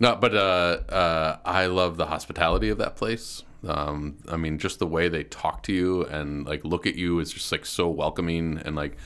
No, 0.00 0.16
but 0.16 0.34
uh, 0.34 0.38
uh, 0.88 1.38
I 1.44 1.66
love 1.66 1.96
the 1.96 2.06
hospitality 2.06 2.68
of 2.68 2.78
that 2.78 2.96
place. 2.96 3.42
Um, 3.66 4.16
I 4.28 4.36
mean, 4.36 4.58
just 4.58 4.78
the 4.78 4.86
way 4.86 5.08
they 5.08 5.24
talk 5.24 5.62
to 5.64 5.72
you 5.72 6.04
and 6.04 6.44
like 6.46 6.64
look 6.64 6.86
at 6.86 6.96
you 6.96 7.18
is 7.20 7.32
just 7.32 7.50
like 7.52 7.64
so 7.64 7.88
welcoming. 7.88 8.60
And 8.64 8.76
like, 8.76 8.96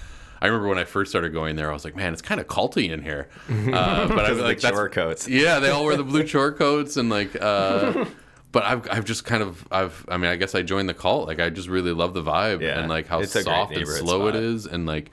I 0.41 0.47
remember 0.47 0.69
when 0.69 0.79
I 0.79 0.85
first 0.85 1.11
started 1.13 1.33
going 1.33 1.57
there, 1.57 1.71
I 1.71 1.73
was 1.75 1.85
like, 1.85 1.95
man, 1.95 2.13
it's 2.13 2.23
kind 2.23 2.41
of 2.41 2.47
culty 2.49 2.91
in 2.91 3.03
here. 3.03 3.29
Uh, 3.49 4.09
but 4.09 4.25
I 4.25 4.35
the 4.35 4.43
like 4.43 4.61
that's- 4.61 4.73
chore 4.73 4.89
coats. 4.89 5.29
Yeah, 5.29 5.61
they 5.61 5.71
all 5.71 5.85
wear 5.85 5.97
the 5.97 6.05
blue 6.05 6.25
chore 6.33 6.53
coats 6.53 6.97
and 6.97 7.09
like. 7.11 7.37
Uh, 7.41 8.07
but 8.53 8.65
I've, 8.65 8.89
I've 8.91 9.05
just 9.05 9.25
kind 9.27 9.43
of 9.43 9.69
I've 9.71 10.05
I 10.09 10.17
mean 10.17 10.31
I 10.31 10.37
guess 10.37 10.55
I 10.55 10.63
joined 10.63 10.89
the 10.89 10.95
cult 10.95 11.29
like 11.29 11.39
I 11.39 11.51
just 11.51 11.69
really 11.69 11.93
love 11.93 12.15
the 12.15 12.23
vibe 12.23 12.63
Yeah, 12.63 12.81
and 12.81 12.89
like 12.89 13.07
how 13.07 13.21
it's 13.21 13.37
a 13.37 13.43
great 13.45 13.55
soft 13.55 13.77
and 13.77 13.87
slow 13.87 14.27
it 14.29 14.33
spot. 14.33 14.43
is 14.43 14.65
and 14.67 14.87
like 14.87 15.11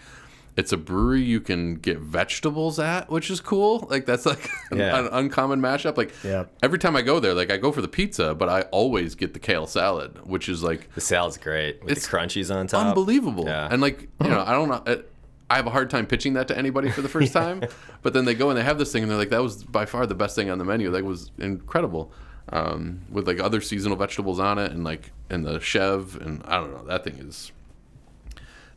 it's 0.58 0.72
a 0.72 0.78
brewery 0.78 1.22
you 1.22 1.42
can 1.42 1.76
get 1.76 2.00
vegetables 2.00 2.80
at 2.80 3.10
which 3.10 3.30
is 3.30 3.40
cool 3.42 3.88
like 3.90 4.06
that's 4.06 4.26
like 4.26 4.50
an, 4.72 4.78
Yeah. 4.80 5.00
an 5.00 5.08
uncommon 5.12 5.60
mashup 5.62 5.98
like 5.98 6.14
Yep. 6.24 6.52
every 6.64 6.80
time 6.80 6.96
I 6.96 7.02
go 7.02 7.20
there 7.20 7.34
like 7.34 7.52
I 7.52 7.58
go 7.58 7.72
for 7.72 7.82
the 7.82 7.88
pizza 7.88 8.34
but 8.36 8.48
I 8.50 8.62
always 8.72 9.16
get 9.16 9.34
the 9.34 9.40
kale 9.40 9.68
salad 9.68 10.26
which 10.26 10.48
is 10.50 10.64
like 10.64 10.94
The 10.96 11.02
salad's 11.02 11.38
great 11.38 11.84
with 11.84 11.92
It's 11.92 12.08
the 12.08 12.18
crunchies 12.18 12.54
on 12.56 12.68
top. 12.68 12.88
unbelievable 12.88 13.46
Yeah. 13.46 13.68
and 13.70 13.82
like 13.82 14.08
you 14.24 14.30
know 14.30 14.44
I 14.46 14.52
don't 14.54 14.70
know 14.70 14.82
it, 14.86 15.12
I 15.50 15.58
have 15.58 15.68
a 15.68 15.72
hard 15.72 15.90
time 15.90 16.08
pitching 16.08 16.34
that 16.34 16.48
to 16.48 16.58
anybody 16.58 16.90
for 16.90 17.02
the 17.02 17.10
first 17.10 17.34
time 17.42 17.62
but 18.02 18.14
then 18.14 18.26
they 18.26 18.34
go 18.34 18.50
and 18.50 18.58
they 18.58 18.64
have 18.64 18.78
this 18.78 18.92
thing 18.92 19.04
and 19.04 19.12
they're 19.12 19.18
like 19.18 19.30
that 19.32 19.44
was 19.44 19.64
by 19.64 19.86
far 19.86 20.06
the 20.08 20.16
best 20.16 20.36
thing 20.36 20.50
on 20.50 20.58
the 20.58 20.66
menu 20.66 20.90
that 20.92 21.04
was 21.04 21.32
incredible 21.38 22.12
um, 22.54 23.02
with 23.12 23.28
like 23.28 23.40
other 23.40 23.60
seasonal 23.60 23.98
vegetables 23.98 24.40
on 24.40 24.58
it 24.60 24.72
and 24.72 24.84
like 24.84 25.12
and 25.30 25.46
the 25.46 25.60
chev 25.60 26.16
and 26.22 26.44
I 26.46 26.58
don't 26.60 26.72
know 26.72 26.86
that 26.86 27.04
thing 27.04 27.16
is 27.16 27.52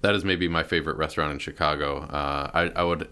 that 0.02 0.14
is 0.14 0.24
maybe 0.24 0.48
my 0.48 0.62
favorite 0.62 0.96
restaurant 0.96 1.32
in 1.32 1.38
Chicago. 1.38 2.00
Uh, 2.02 2.50
I, 2.54 2.62
I 2.76 2.82
would 2.84 3.08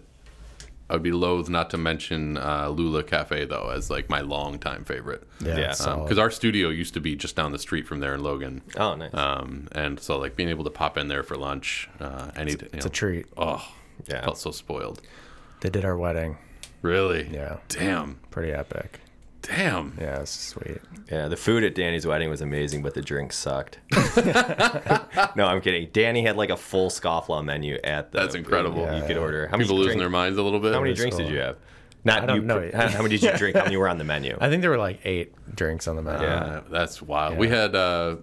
I 0.89 0.93
would 0.93 1.03
be 1.03 1.11
loath 1.11 1.49
not 1.49 1.69
to 1.71 1.77
mention 1.77 2.37
uh, 2.37 2.69
Lula 2.69 3.03
Cafe 3.03 3.43
though 3.45 3.69
as 3.69 3.89
like 3.89 4.09
my 4.09 4.21
longtime 4.21 4.85
favorite. 4.85 5.23
Yeah, 5.41 5.57
Yeah, 5.57 5.69
it's 5.71 5.83
because 5.85 6.17
our 6.17 6.31
studio 6.31 6.69
used 6.69 6.93
to 6.93 7.01
be 7.01 7.15
just 7.15 7.35
down 7.35 7.51
the 7.51 7.59
street 7.59 7.85
from 7.87 7.99
there 7.99 8.13
in 8.15 8.23
Logan. 8.23 8.61
Oh, 8.77 8.95
nice. 8.95 9.13
Um, 9.13 9.67
and 9.73 9.99
so 9.99 10.17
like 10.17 10.35
being 10.37 10.49
able 10.49 10.63
to 10.63 10.69
pop 10.69 10.97
in 10.97 11.09
there 11.09 11.23
for 11.23 11.35
lunch, 11.35 11.89
uh, 11.99 12.31
any 12.37 12.53
it's 12.53 12.85
a 12.85 12.89
treat. 12.89 13.25
Oh, 13.35 13.67
Yeah. 14.07 14.23
felt 14.23 14.37
so 14.37 14.51
spoiled. 14.51 15.01
They 15.59 15.69
did 15.69 15.83
our 15.83 15.97
wedding. 15.97 16.37
Really? 16.81 17.27
Yeah. 17.33 17.57
Damn. 17.67 18.19
Pretty 18.31 18.53
epic. 18.53 19.01
Damn. 19.47 19.97
Yeah, 19.99 20.19
it's 20.21 20.31
sweet. 20.31 20.79
Yeah, 21.11 21.27
the 21.29 21.37
food 21.37 21.63
at 21.63 21.73
Danny's 21.75 22.05
wedding 22.05 22.29
was 22.29 22.41
amazing, 22.41 22.83
but 22.83 22.93
the 22.93 23.01
drinks 23.01 23.37
sucked. 23.37 23.79
no, 25.35 25.45
I'm 25.45 25.61
kidding. 25.61 25.89
Danny 25.93 26.23
had 26.23 26.35
like 26.35 26.49
a 26.49 26.57
full 26.57 26.89
scofflaw 26.89 27.43
menu 27.43 27.77
at 27.83 28.11
the. 28.11 28.19
That's 28.19 28.35
incredible. 28.35 28.79
You 28.81 28.85
Yeah, 28.99 29.07
could 29.07 29.17
order. 29.17 29.47
How 29.47 29.57
many 29.57 29.63
People 29.65 29.77
losing 29.77 29.89
drink- 29.91 30.01
their 30.01 30.09
minds 30.09 30.37
a 30.37 30.43
little 30.43 30.59
bit. 30.59 30.73
How 30.73 30.79
many 30.79 30.91
That's 30.91 30.99
drinks 31.01 31.17
did 31.17 31.29
you 31.29 31.39
have? 31.39 31.57
Not 32.03 32.23
I 32.23 32.25
don't 32.25 32.35
you. 32.37 32.41
know. 32.43 32.69
How, 32.73 32.87
how 32.87 33.01
many 33.01 33.17
did 33.17 33.23
you 33.31 33.37
drink? 33.37 33.55
How 33.57 33.63
many 33.63 33.77
were 33.77 33.89
on 33.89 33.97
the 33.97 34.03
menu? 34.03 34.37
I 34.41 34.49
think 34.49 34.61
there 34.61 34.69
were 34.71 34.77
like 34.77 34.99
eight 35.05 35.33
drinks 35.55 35.87
on 35.87 35.95
the 35.95 36.01
menu. 36.01 36.25
Yeah. 36.25 36.35
Uh, 36.43 36.61
that's 36.69 37.01
wild. 37.01 37.37
We 37.37 37.47
had 37.49 37.75
uh, 37.75 38.17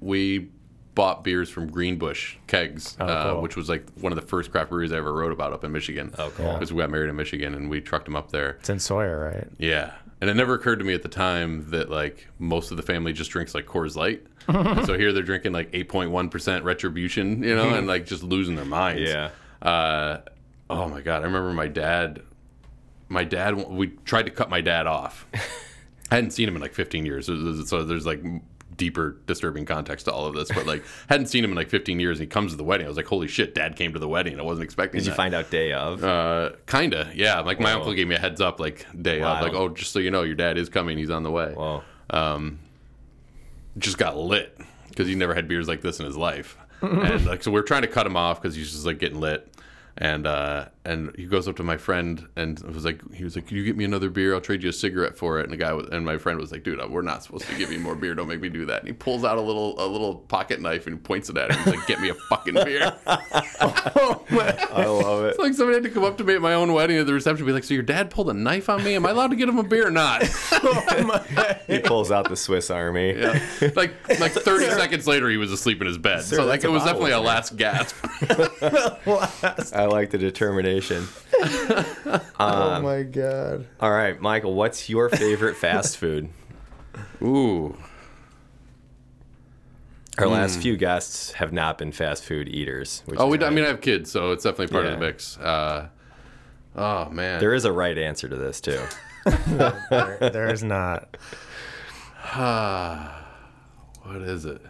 we 0.00 0.48
bought 0.94 1.24
beers 1.24 1.48
from 1.48 1.70
Greenbush 1.70 2.36
Kegs, 2.46 2.96
uh, 3.00 3.04
Oh, 3.04 3.32
cool. 3.34 3.42
which 3.42 3.56
was 3.56 3.68
like 3.70 3.86
one 4.00 4.12
of 4.12 4.16
the 4.20 4.26
first 4.26 4.50
craft 4.50 4.68
breweries 4.68 4.92
I 4.92 4.98
ever 4.98 5.10
wrote 5.12 5.32
about 5.32 5.54
up 5.54 5.64
in 5.64 5.72
Michigan. 5.72 6.14
Oh, 6.18 6.30
cool. 6.36 6.52
Because 6.52 6.70
we 6.72 6.80
got 6.82 6.90
married 6.90 7.08
in 7.08 7.16
Michigan 7.16 7.54
and 7.54 7.70
we 7.70 7.80
trucked 7.80 8.04
them 8.04 8.16
up 8.16 8.30
there. 8.30 8.50
It's 8.60 8.68
in 8.68 8.78
Sawyer, 8.78 9.18
right? 9.34 9.48
Yeah. 9.58 9.94
And 10.22 10.30
it 10.30 10.34
never 10.34 10.54
occurred 10.54 10.78
to 10.78 10.84
me 10.84 10.94
at 10.94 11.02
the 11.02 11.08
time 11.08 11.68
that 11.70 11.90
like 11.90 12.28
most 12.38 12.70
of 12.70 12.76
the 12.76 12.84
family 12.84 13.12
just 13.12 13.32
drinks 13.32 13.56
like 13.56 13.66
Coors 13.66 13.96
Light. 13.96 14.24
And 14.46 14.86
so 14.86 14.96
here 14.96 15.12
they're 15.12 15.24
drinking 15.24 15.50
like 15.50 15.72
8.1% 15.72 16.62
retribution, 16.62 17.42
you 17.42 17.56
know, 17.56 17.70
and 17.70 17.88
like 17.88 18.06
just 18.06 18.22
losing 18.22 18.54
their 18.54 18.64
minds. 18.64 19.10
Yeah. 19.10 19.30
Uh, 19.60 20.20
oh 20.70 20.88
my 20.88 21.00
God. 21.00 21.22
I 21.22 21.24
remember 21.24 21.52
my 21.52 21.66
dad, 21.66 22.22
my 23.08 23.24
dad, 23.24 23.68
we 23.68 23.88
tried 24.04 24.26
to 24.26 24.30
cut 24.30 24.48
my 24.48 24.60
dad 24.60 24.86
off. 24.86 25.26
I 26.12 26.14
hadn't 26.14 26.30
seen 26.30 26.46
him 26.46 26.54
in 26.54 26.62
like 26.62 26.74
15 26.74 27.04
years. 27.04 27.26
So, 27.26 27.64
so 27.64 27.82
there's 27.82 28.06
like 28.06 28.22
deeper 28.76 29.18
disturbing 29.26 29.64
context 29.64 30.06
to 30.06 30.12
all 30.12 30.26
of 30.26 30.34
this, 30.34 30.50
but 30.52 30.66
like 30.66 30.82
hadn't 31.08 31.26
seen 31.26 31.44
him 31.44 31.50
in 31.50 31.56
like 31.56 31.68
15 31.68 32.00
years. 32.00 32.18
And 32.18 32.26
he 32.26 32.30
comes 32.30 32.52
to 32.52 32.56
the 32.56 32.64
wedding. 32.64 32.86
I 32.86 32.88
was 32.88 32.96
like, 32.96 33.06
holy 33.06 33.28
shit, 33.28 33.54
dad 33.54 33.76
came 33.76 33.92
to 33.92 33.98
the 33.98 34.08
wedding. 34.08 34.38
I 34.38 34.42
wasn't 34.42 34.64
expecting 34.64 35.00
Did 35.00 35.06
you 35.06 35.14
find 35.14 35.34
out 35.34 35.50
day 35.50 35.72
of? 35.72 36.02
Uh, 36.02 36.50
kinda, 36.66 37.10
yeah. 37.14 37.40
Like 37.40 37.60
my 37.60 37.72
Whoa. 37.72 37.78
uncle 37.78 37.94
gave 37.94 38.08
me 38.08 38.14
a 38.14 38.18
heads 38.18 38.40
up, 38.40 38.60
like 38.60 38.86
day 39.00 39.22
of, 39.22 39.40
like, 39.42 39.54
oh, 39.54 39.68
just 39.68 39.92
so 39.92 39.98
you 39.98 40.10
know, 40.10 40.22
your 40.22 40.34
dad 40.34 40.58
is 40.58 40.68
coming. 40.68 40.98
He's 40.98 41.10
on 41.10 41.22
the 41.22 41.30
way. 41.30 41.54
Whoa. 41.54 41.82
Um 42.10 42.58
just 43.78 43.98
got 43.98 44.16
lit 44.16 44.58
because 44.88 45.08
he 45.08 45.14
never 45.14 45.34
had 45.34 45.48
beers 45.48 45.68
like 45.68 45.80
this 45.80 45.98
in 45.98 46.06
his 46.06 46.16
life, 46.16 46.58
and 46.82 47.24
like 47.26 47.42
so 47.42 47.50
we're 47.50 47.62
trying 47.62 47.82
to 47.82 47.88
cut 47.88 48.06
him 48.06 48.16
off 48.16 48.40
because 48.40 48.54
he's 48.54 48.70
just 48.70 48.84
like 48.86 48.98
getting 48.98 49.20
lit. 49.20 49.48
And 49.96 50.26
uh, 50.26 50.68
and 50.84 51.14
he 51.16 51.26
goes 51.26 51.46
up 51.46 51.56
to 51.56 51.62
my 51.62 51.76
friend 51.76 52.26
and 52.36 52.60
was 52.60 52.84
like, 52.84 53.00
he 53.12 53.24
was 53.24 53.36
like, 53.36 53.46
"Can 53.46 53.56
you 53.56 53.64
get 53.64 53.76
me 53.76 53.84
another 53.84 54.10
beer? 54.10 54.34
I'll 54.34 54.40
trade 54.40 54.62
you 54.62 54.70
a 54.70 54.72
cigarette 54.72 55.16
for 55.16 55.38
it." 55.40 55.44
And 55.44 55.52
the 55.52 55.56
guy 55.56 55.72
was, 55.72 55.88
and 55.90 56.04
my 56.04 56.18
friend 56.18 56.38
was 56.38 56.50
like, 56.50 56.64
"Dude, 56.64 56.80
uh, 56.80 56.88
we're 56.88 57.02
not 57.02 57.22
supposed 57.22 57.46
to 57.46 57.54
give 57.56 57.70
you 57.70 57.78
more 57.78 57.94
beer. 57.94 58.14
Don't 58.14 58.28
make 58.28 58.40
me 58.40 58.48
do 58.48 58.66
that." 58.66 58.80
And 58.80 58.88
he 58.88 58.92
pulls 58.92 59.24
out 59.24 59.38
a 59.38 59.40
little 59.40 59.74
a 59.80 59.86
little 59.86 60.16
pocket 60.16 60.60
knife 60.60 60.86
and 60.86 61.02
points 61.02 61.30
it 61.30 61.36
at 61.36 61.52
him. 61.52 61.58
He's 61.62 61.74
like, 61.76 61.86
"Get 61.86 62.00
me 62.00 62.08
a 62.08 62.14
fucking 62.14 62.54
beer." 62.54 62.92
I 64.72 64.86
love 64.86 65.24
it. 65.24 65.28
It's 65.30 65.38
like 65.38 65.54
somebody 65.54 65.74
had 65.74 65.84
to 65.84 65.90
come 65.90 66.04
up 66.04 66.18
to 66.18 66.24
me 66.24 66.34
at 66.34 66.40
my 66.42 66.54
own 66.54 66.72
wedding 66.72 66.98
at 66.98 67.06
the 67.06 67.12
reception 67.12 67.42
and 67.42 67.46
be 67.46 67.52
like, 67.52 67.64
So 67.64 67.74
your 67.74 67.82
dad 67.82 68.10
pulled 68.10 68.30
a 68.30 68.34
knife 68.34 68.68
on 68.68 68.82
me? 68.82 68.94
Am 68.94 69.06
I 69.06 69.10
allowed 69.10 69.28
to 69.28 69.36
get 69.36 69.48
him 69.48 69.58
a 69.58 69.62
beer 69.62 69.88
or 69.88 69.90
not? 69.90 70.22
He 71.66 71.78
pulls 71.78 72.10
out 72.10 72.28
the 72.28 72.36
Swiss 72.36 72.70
Army. 72.70 73.18
Yeah. 73.18 73.40
Like 73.74 73.92
like 74.20 74.32
30 74.32 74.66
seconds 74.70 75.06
later, 75.06 75.30
he 75.30 75.36
was 75.36 75.52
asleep 75.52 75.80
in 75.80 75.86
his 75.86 75.96
bed. 75.96 76.22
Sir, 76.22 76.36
so 76.36 76.44
like 76.44 76.64
it 76.64 76.68
was 76.70 76.84
definitely 76.84 77.12
a 77.12 77.20
last 77.20 77.56
gasp. 77.56 77.96
I 79.74 79.86
like 79.86 80.10
the 80.10 80.18
determination. 80.18 80.71
oh 82.40 82.80
my 82.82 83.02
god. 83.02 83.66
All 83.80 83.90
right, 83.90 84.20
Michael, 84.20 84.54
what's 84.54 84.88
your 84.88 85.08
favorite 85.08 85.56
fast 85.56 85.96
food? 85.98 86.28
Ooh. 87.20 87.76
Our 90.18 90.26
last 90.28 90.60
few 90.60 90.76
guests 90.76 91.32
have 91.32 91.52
not 91.52 91.78
been 91.78 91.90
fast 91.90 92.24
food 92.24 92.48
eaters. 92.48 93.02
Which 93.06 93.18
Oh, 93.18 93.28
we, 93.28 93.42
I 93.42 93.48
mean, 93.50 93.64
I 93.64 93.68
have 93.68 93.80
kids, 93.80 94.10
so 94.10 94.32
it's 94.32 94.44
definitely 94.44 94.72
part 94.72 94.84
of 94.86 94.92
the 94.92 94.98
mix. 94.98 95.38
Uh, 95.38 95.88
oh, 96.76 97.08
man. 97.08 97.40
there 97.40 97.54
is 97.54 97.64
a 97.64 97.72
right 97.72 97.96
answer 97.96 98.28
to 98.28 98.36
this 98.36 98.60
too. 98.60 98.80
There, 99.24 100.18
there 100.20 100.52
is 100.52 100.62
not. 100.64 101.16
what 104.02 104.22
is 104.22 104.44
it? 104.44 104.60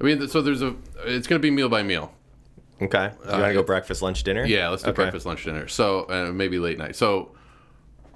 I 0.00 0.04
mean, 0.04 0.28
so 0.28 0.42
there's 0.42 0.62
a. 0.62 0.74
It's 1.04 1.26
going 1.26 1.40
to 1.40 1.42
be 1.42 1.50
meal 1.50 1.68
by 1.68 1.82
meal. 1.82 2.12
Okay, 2.82 3.10
you 3.24 3.30
want 3.32 3.44
to 3.46 3.52
go 3.52 3.62
breakfast, 3.62 4.00
lunch, 4.02 4.22
dinner? 4.22 4.44
Yeah, 4.46 4.68
let's 4.68 4.82
do 4.82 4.90
Okay. 4.90 4.96
breakfast, 5.02 5.26
lunch, 5.26 5.44
dinner. 5.44 5.68
So 5.68 6.04
uh, 6.08 6.32
maybe 6.32 6.58
late 6.58 6.78
night. 6.78 6.96
So 6.96 7.32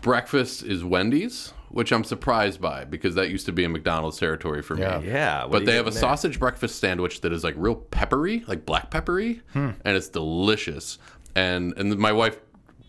breakfast 0.01 0.63
is 0.63 0.83
Wendy's, 0.85 1.53
which 1.69 1.93
I'm 1.93 2.05
surprised 2.05 2.61
by 2.61 2.85
because 2.85 3.15
that 3.17 3.31
used 3.31 3.47
to 3.47 3.53
be 3.53 3.65
a 3.65 3.69
McDonald's 3.69 4.19
territory 4.19 4.63
for 4.63 4.77
Yeah. 4.77 5.01
me. 5.01 5.09
Yeah, 5.09 5.43
what 5.43 5.47
do 5.47 5.53
But 5.53 5.61
you 5.61 5.67
they 5.67 5.75
have 5.77 5.87
a 5.87 5.89
in 5.89 5.95
there? 5.95 6.01
sausage 6.01 6.39
breakfast 6.39 6.79
sandwich 6.79 7.21
that 7.23 7.33
is 7.33 7.45
like 7.45 7.55
real 7.59 7.75
peppery, 7.77 8.45
like 8.47 8.65
black 8.65 8.91
peppery, 8.91 9.41
Hmm. 9.53 9.71
and 9.85 9.97
it's 9.97 10.09
delicious. 10.09 10.99
And 11.37 11.75
and 11.77 11.97
my 11.99 12.13
wife 12.13 12.39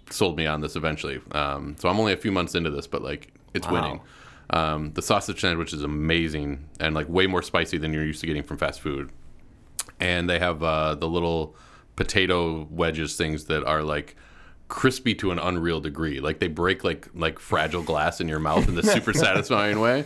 sold 0.09 0.37
me 0.37 0.45
on 0.45 0.61
this 0.61 0.75
eventually. 0.75 1.19
Um, 1.31 1.75
so 1.79 1.89
I'm 1.89 1.99
only 1.99 2.13
a 2.13 2.17
few 2.17 2.31
months 2.31 2.53
into 2.55 2.69
this, 2.69 2.87
but 2.87 3.01
like 3.01 3.33
it's 3.53 3.67
Wow. 3.67 3.73
winning. 3.73 4.01
Um, 4.51 4.91
the 4.93 5.01
sausage 5.01 5.41
sandwich 5.41 5.73
is 5.73 5.81
amazing 5.83 6.69
and 6.79 6.93
like 6.93 7.09
way 7.09 7.25
more 7.27 7.41
spicy 7.41 7.79
than 7.79 7.91
you're 7.91 8.05
used 8.05 8.21
to 8.21 8.27
getting 8.27 8.43
from 8.43 8.57
fast 8.57 8.79
food 8.79 9.09
and 9.99 10.29
they 10.29 10.37
have 10.37 10.61
uh, 10.61 10.93
the 10.93 11.07
little 11.07 11.55
potato 11.95 12.67
wedges 12.69 13.15
things 13.15 13.45
that 13.45 13.63
are 13.65 13.83
like 13.83 14.15
crispy 14.67 15.13
to 15.15 15.31
an 15.31 15.39
unreal 15.39 15.79
degree. 15.79 16.19
Like 16.19 16.39
they 16.39 16.47
break 16.47 16.83
like 16.83 17.07
like 17.13 17.39
fragile 17.39 17.83
glass 17.83 18.19
in 18.21 18.27
your 18.27 18.39
mouth 18.39 18.67
in 18.67 18.75
this 18.75 18.91
super 18.91 19.13
satisfying 19.27 19.79
way. 19.79 20.05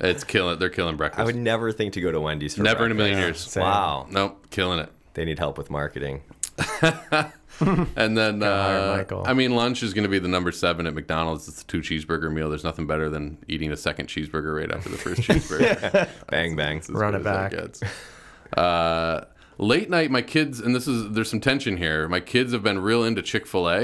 It's 0.00 0.22
killing. 0.24 0.58
They're 0.58 0.70
killing 0.70 0.96
breakfast. 0.96 1.20
I 1.20 1.24
would 1.24 1.36
never 1.36 1.72
think 1.72 1.94
to 1.94 2.00
go 2.00 2.12
to 2.12 2.20
Wendy's 2.20 2.54
for 2.54 2.62
Never 2.62 2.84
in 2.86 2.92
a 2.92 2.94
million 2.94 3.18
years. 3.18 3.40
Same. 3.40 3.64
Wow, 3.64 4.06
Nope, 4.10 4.46
killing 4.50 4.78
it. 4.78 4.90
they 5.14 5.24
need 5.24 5.38
help 5.38 5.58
with 5.58 5.70
marketing. 5.70 6.22
And 7.60 8.16
then 8.16 8.40
uh, 8.44 9.04
I 9.24 9.34
mean, 9.34 9.56
lunch 9.56 9.82
is 9.82 9.92
going 9.92 10.04
to 10.04 10.08
be 10.08 10.20
the 10.20 10.28
number 10.28 10.52
seven 10.52 10.86
at 10.86 10.94
McDonald's. 10.94 11.48
It's 11.48 11.62
a 11.62 11.66
two 11.66 11.80
cheeseburger 11.80 12.32
meal. 12.32 12.48
There's 12.48 12.62
nothing 12.62 12.86
better 12.86 13.08
than 13.10 13.36
eating 13.48 13.72
a 13.72 13.76
second 13.76 14.06
cheeseburger 14.08 14.56
right 14.60 14.70
after 14.70 14.88
the 14.90 14.96
first 14.96 15.22
cheeseburger. 15.22 16.08
Bang 16.28 16.54
bang. 16.54 16.76
It's 16.76 16.88
Run 16.88 17.16
it 17.16 17.24
back. 17.24 17.50
gets. 17.50 17.80
Uh, 18.56 19.24
late 19.58 19.90
night, 19.90 20.10
my 20.10 20.22
kids, 20.22 20.60
and 20.60 20.74
this 20.74 20.86
is 20.88 21.10
there's 21.12 21.30
some 21.30 21.40
tension 21.40 21.76
here. 21.76 22.08
My 22.08 22.20
kids 22.20 22.52
have 22.52 22.62
been 22.62 22.78
real 22.78 23.04
into 23.04 23.22
Chick 23.22 23.46
Fil 23.46 23.68
A, 23.68 23.76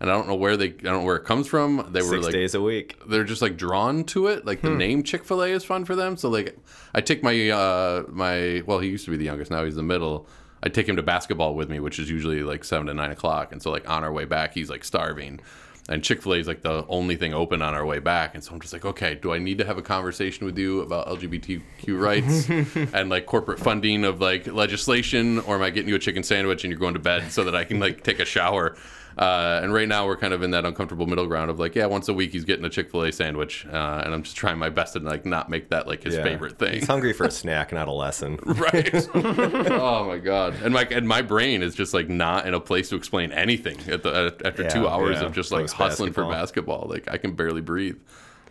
and 0.00 0.10
I 0.10 0.14
don't 0.14 0.26
know 0.28 0.34
where 0.34 0.56
they, 0.56 0.66
I 0.66 0.70
don't 0.70 1.00
know 1.00 1.04
where 1.04 1.16
it 1.16 1.24
comes 1.24 1.46
from. 1.48 1.88
They 1.92 2.02
were 2.02 2.08
Six 2.08 2.24
like, 2.24 2.32
days 2.32 2.54
a 2.54 2.60
week. 2.60 2.98
they're 3.08 3.24
just 3.24 3.40
like 3.42 3.56
drawn 3.56 4.04
to 4.04 4.26
it. 4.26 4.44
Like 4.44 4.60
the 4.62 4.70
Hmm. 4.70 4.78
name 4.78 5.02
Chick 5.02 5.24
Fil 5.24 5.42
A 5.42 5.48
is 5.48 5.64
fun 5.64 5.84
for 5.84 5.94
them. 5.96 6.16
So 6.16 6.28
like, 6.28 6.56
I 6.94 7.00
take 7.00 7.22
my 7.22 7.50
uh 7.50 8.04
my 8.08 8.62
well, 8.66 8.78
he 8.80 8.88
used 8.88 9.04
to 9.06 9.10
be 9.10 9.16
the 9.16 9.24
youngest. 9.24 9.50
Now 9.50 9.64
he's 9.64 9.76
the 9.76 9.82
middle. 9.82 10.26
I 10.64 10.68
take 10.68 10.88
him 10.88 10.94
to 10.96 11.02
basketball 11.02 11.54
with 11.56 11.68
me, 11.68 11.80
which 11.80 11.98
is 11.98 12.08
usually 12.08 12.42
like 12.44 12.62
seven 12.64 12.86
to 12.86 12.94
nine 12.94 13.10
o'clock. 13.10 13.50
And 13.52 13.60
so 13.60 13.70
like 13.70 13.88
on 13.88 14.04
our 14.04 14.12
way 14.12 14.24
back, 14.24 14.54
he's 14.54 14.70
like 14.70 14.84
starving. 14.84 15.40
And 15.88 16.02
Chick 16.04 16.22
Fil 16.22 16.34
A 16.34 16.36
is 16.36 16.46
like 16.46 16.62
the 16.62 16.86
only 16.88 17.16
thing 17.16 17.34
open 17.34 17.60
on 17.60 17.74
our 17.74 17.84
way 17.84 17.98
back. 17.98 18.34
And 18.34 18.44
so 18.44 18.52
I'm 18.52 18.60
just 18.60 18.72
like, 18.72 18.84
okay, 18.84 19.16
do 19.16 19.32
I 19.32 19.38
need 19.38 19.58
to 19.58 19.64
have 19.64 19.78
a 19.78 19.82
conversation 19.82 20.46
with 20.46 20.56
you 20.56 20.80
about 20.80 21.08
LGBTQ 21.08 22.00
rights 22.00 22.48
and 22.94 23.10
like 23.10 23.26
corporate 23.26 23.58
funding 23.58 24.04
of 24.04 24.20
like 24.20 24.46
legislation, 24.46 25.40
or 25.40 25.56
am 25.56 25.62
I 25.62 25.70
getting 25.70 25.88
you 25.88 25.96
a 25.96 25.98
chicken 25.98 26.22
sandwich 26.22 26.62
and 26.62 26.70
you're 26.70 26.78
going 26.78 26.94
to 26.94 27.00
bed 27.00 27.32
so 27.32 27.44
that 27.44 27.56
I 27.56 27.64
can 27.64 27.80
like 27.80 28.04
take 28.04 28.20
a 28.20 28.24
shower? 28.24 28.76
Uh, 29.18 29.60
and 29.62 29.72
right 29.74 29.88
now 29.88 30.06
we're 30.06 30.16
kind 30.16 30.32
of 30.32 30.42
in 30.42 30.50
that 30.52 30.64
uncomfortable 30.64 31.06
middle 31.06 31.26
ground 31.26 31.50
of 31.50 31.58
like, 31.58 31.74
yeah, 31.74 31.86
once 31.86 32.08
a 32.08 32.14
week 32.14 32.32
he's 32.32 32.44
getting 32.44 32.64
a 32.64 32.70
Chick 32.70 32.90
Fil 32.90 33.02
A 33.02 33.12
sandwich, 33.12 33.66
uh, 33.66 34.02
and 34.04 34.14
I'm 34.14 34.22
just 34.22 34.36
trying 34.36 34.58
my 34.58 34.70
best 34.70 34.94
to 34.94 35.00
like 35.00 35.26
not 35.26 35.48
make 35.50 35.70
that 35.70 35.86
like 35.86 36.02
his 36.02 36.14
Yeah. 36.14 36.22
favorite 36.22 36.58
thing. 36.58 36.74
He's 36.74 36.86
hungry 36.86 37.12
for 37.12 37.24
a 37.24 37.30
snack, 37.30 37.72
not 37.72 37.88
a 37.88 37.92
lesson. 37.92 38.38
right. 38.44 39.08
oh 39.14 40.04
my 40.06 40.18
god. 40.18 40.54
And 40.62 40.72
my 40.72 40.84
and 40.90 41.06
my 41.06 41.22
brain 41.22 41.62
is 41.62 41.74
just 41.74 41.92
like 41.94 42.08
not 42.08 42.46
in 42.46 42.54
a 42.54 42.60
place 42.60 42.88
to 42.90 42.96
explain 42.96 43.32
anything 43.32 43.78
at 43.90 44.02
the 44.02 44.34
after 44.44 44.68
two 44.68 44.88
hours 44.88 45.20
yeah. 45.20 45.26
of 45.26 45.32
just 45.34 45.52
like 45.52 45.62
Post 45.62 45.74
hustling 45.74 46.12
for 46.12 46.22
basketball. 46.24 46.86
basketball. 46.86 46.88
Like 46.88 47.10
I 47.10 47.18
can 47.18 47.34
barely 47.34 47.60
breathe. 47.60 47.98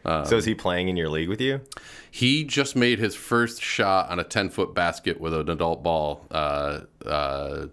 so 0.05 0.35
is 0.37 0.45
he 0.45 0.55
playing 0.55 0.89
in 0.89 0.97
your 0.97 1.09
league 1.09 1.29
with 1.29 1.41
you? 1.41 1.61
He 2.09 2.43
just 2.43 2.75
made 2.75 2.99
his 2.99 3.15
first 3.15 3.61
shot 3.61 4.09
on 4.09 4.19
a 4.19 4.23
10 4.23 4.49
foot 4.49 4.73
basket 4.73 5.21
with 5.21 5.33
an 5.33 5.49
adult 5.49 5.81
ball 5.83 6.25
uh, 6.29 6.81
uh, 7.05 7.67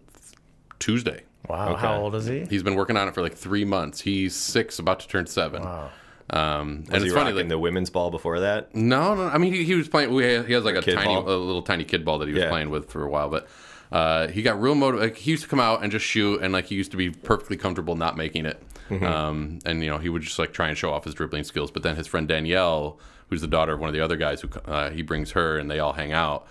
Tuesday. 0.79 1.23
Wow. 1.49 1.73
Okay. 1.73 1.81
How 1.81 2.01
old 2.01 2.15
is 2.15 2.27
he? 2.27 2.45
He's 2.47 2.63
been 2.63 2.75
working 2.75 2.97
on 2.97 3.09
it 3.09 3.15
for 3.15 3.23
like 3.23 3.35
three 3.35 3.65
months. 3.65 4.01
He's 4.01 4.35
six, 4.35 4.79
about 4.79 5.01
to 5.01 5.09
turn 5.09 5.27
seven. 5.27 5.63
Wow. 5.63 5.91
Um, 6.31 6.41
and 6.41 6.89
Was 6.89 6.95
it's 6.97 7.05
he 7.05 7.11
funny, 7.11 7.21
rocking 7.31 7.37
like, 7.37 7.49
the 7.49 7.59
women's 7.59 7.89
ball 7.91 8.11
before 8.11 8.41
that? 8.41 8.75
no, 8.75 9.15
no. 9.15 9.23
I 9.29 9.39
mean, 9.39 9.53
he, 9.55 9.65
he 9.65 9.75
was 9.75 9.89
playing. 9.89 10.13
We 10.13 10.25
he 10.45 10.53
has 10.53 10.65
like 10.65 10.75
a, 10.77 10.83
kid 10.83 10.97
tiny, 10.97 11.15
ball? 11.15 11.27
a 11.29 11.37
little 11.37 11.63
tiny 11.63 11.85
kid 11.85 12.05
ball 12.05 12.19
that 12.19 12.29
he 12.29 12.35
was 12.35 12.43
Yeah. 12.43 12.51
playing 12.51 12.69
with 12.71 12.91
for 12.91 13.03
a 13.03 13.09
while. 13.09 13.31
But 13.31 13.49
uh, 13.91 14.29
he 14.29 14.43
got 14.43 14.61
real 14.61 14.75
motivated. 14.75 15.13
Like, 15.15 15.19
he 15.23 15.31
used 15.31 15.45
to 15.45 15.49
come 15.49 15.61
out 15.61 15.83
and 15.83 15.91
just 15.91 16.05
shoot, 16.05 16.43
and 16.43 16.53
like 16.53 16.67
he 16.67 16.75
used 16.75 16.91
to 16.91 16.99
be 16.99 17.09
perfectly 17.11 17.57
comfortable 17.57 17.97
not 17.97 18.17
making 18.19 18.45
it. 18.45 18.63
Mm-hmm. 18.91 19.05
Um, 19.07 19.59
and 19.65 19.83
you 19.83 19.89
know, 19.89 19.97
he 19.99 20.11
would 20.11 20.21
just 20.23 20.39
like 20.39 20.53
try 20.53 20.69
and 20.69 20.77
show 20.77 20.93
off 20.93 21.05
his 21.05 21.15
dribbling 21.15 21.45
skills. 21.45 21.71
But 21.71 21.83
then 21.83 21.97
his 21.97 22.07
friend 22.07 22.29
Danielle, 22.29 22.99
who's 23.31 23.41
the 23.41 23.47
daughter 23.47 23.73
of 23.73 23.81
one 23.81 23.89
of 23.89 23.95
the 23.95 24.01
other 24.01 24.17
guys, 24.17 24.43
who 24.43 24.49
uh, 24.67 24.91
he 24.91 25.01
brings 25.01 25.31
her, 25.31 25.57
and 25.57 25.71
they 25.71 25.79
all 25.79 25.95
hang 25.95 26.13
out. 26.13 26.47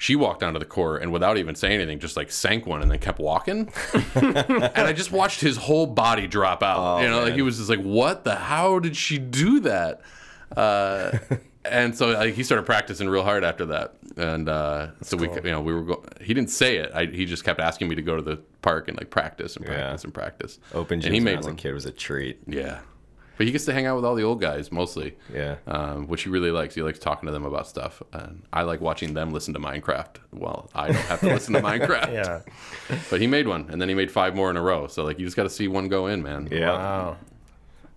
She 0.00 0.16
walked 0.16 0.42
onto 0.42 0.58
the 0.58 0.64
court 0.64 1.02
and 1.02 1.12
without 1.12 1.36
even 1.36 1.54
saying 1.54 1.74
anything, 1.74 1.98
just 1.98 2.16
like 2.16 2.30
sank 2.32 2.66
one 2.66 2.80
and 2.80 2.90
then 2.90 3.00
kept 3.00 3.18
walking. 3.18 3.70
and 4.14 4.72
I 4.78 4.94
just 4.94 5.12
watched 5.12 5.42
his 5.42 5.58
whole 5.58 5.86
body 5.86 6.26
drop 6.26 6.62
out. 6.62 7.02
you 7.02 7.08
know, 7.08 7.22
like 7.22 7.34
he 7.34 7.42
was 7.42 7.58
just 7.58 7.68
like, 7.68 7.82
"What 7.82 8.24
the? 8.24 8.34
How 8.34 8.78
did 8.78 8.96
she 8.96 9.18
do 9.18 9.60
that?" 9.60 10.00
Uh, 10.56 11.18
and 11.66 11.94
so 11.96 12.12
like, 12.12 12.32
he 12.32 12.42
started 12.42 12.64
practicing 12.64 13.10
real 13.10 13.22
hard 13.22 13.44
after 13.44 13.66
that. 13.66 13.94
And 14.16 14.48
uh, 14.48 14.88
so 15.02 15.18
we, 15.18 15.28
you 15.28 15.40
know, 15.42 15.60
we 15.60 15.74
were. 15.74 15.82
Go- 15.82 16.04
he 16.20 16.32
didn't 16.32 16.50
say 16.50 16.78
it. 16.78 16.90
I, 16.94 17.04
he 17.04 17.26
just 17.26 17.44
kept 17.44 17.60
asking 17.60 17.88
me 17.88 17.94
to 17.96 18.02
go 18.02 18.16
to 18.16 18.22
the 18.22 18.36
park 18.62 18.88
and 18.88 18.96
like 18.96 19.10
practice 19.10 19.54
and 19.56 19.66
Yeah. 19.66 19.74
practice 19.74 20.04
and 20.04 20.14
practice. 20.14 20.58
Open 20.72 20.94
and 20.94 21.02
gyms 21.04 21.12
he 21.12 21.20
made 21.20 21.36
was 21.36 21.46
a 21.46 21.50
one. 21.50 21.56
kid 21.56 21.74
was 21.74 21.84
a 21.84 21.92
treat. 21.92 22.38
Yeah, 22.46 22.80
but 23.40 23.46
he 23.46 23.52
gets 23.52 23.64
to 23.64 23.72
hang 23.72 23.86
out 23.86 23.96
with 23.96 24.04
all 24.04 24.14
the 24.14 24.22
old 24.22 24.38
guys 24.38 24.70
mostly. 24.70 25.16
Yeah. 25.32 25.56
Um, 25.66 26.08
which 26.08 26.24
he 26.24 26.28
really 26.28 26.50
likes. 26.50 26.74
He 26.74 26.82
likes 26.82 26.98
talking 26.98 27.26
to 27.26 27.32
them 27.32 27.46
about 27.46 27.66
stuff. 27.66 28.02
And 28.12 28.42
I 28.52 28.64
like 28.64 28.82
watching 28.82 29.14
them 29.14 29.32
listen 29.32 29.54
to 29.54 29.60
Minecraft. 29.60 30.16
Well, 30.30 30.68
I 30.74 30.88
don't 30.88 30.96
have 30.96 31.20
to 31.20 31.26
listen 31.32 31.54
to 31.54 31.62
Minecraft. 31.62 32.12
Yeah. 32.12 32.42
But 33.08 33.22
he 33.22 33.26
made 33.26 33.48
one, 33.48 33.70
and 33.70 33.80
then 33.80 33.88
he 33.88 33.94
made 33.94 34.10
five 34.10 34.36
more 34.36 34.50
in 34.50 34.58
a 34.58 34.60
row. 34.60 34.88
So 34.88 35.04
like, 35.04 35.18
you 35.18 35.24
just 35.24 35.38
got 35.38 35.44
to 35.44 35.48
see 35.48 35.68
one 35.68 35.88
go 35.88 36.06
in, 36.06 36.22
man. 36.22 36.50
Yeah. 36.52 36.68
Wow. 36.68 37.16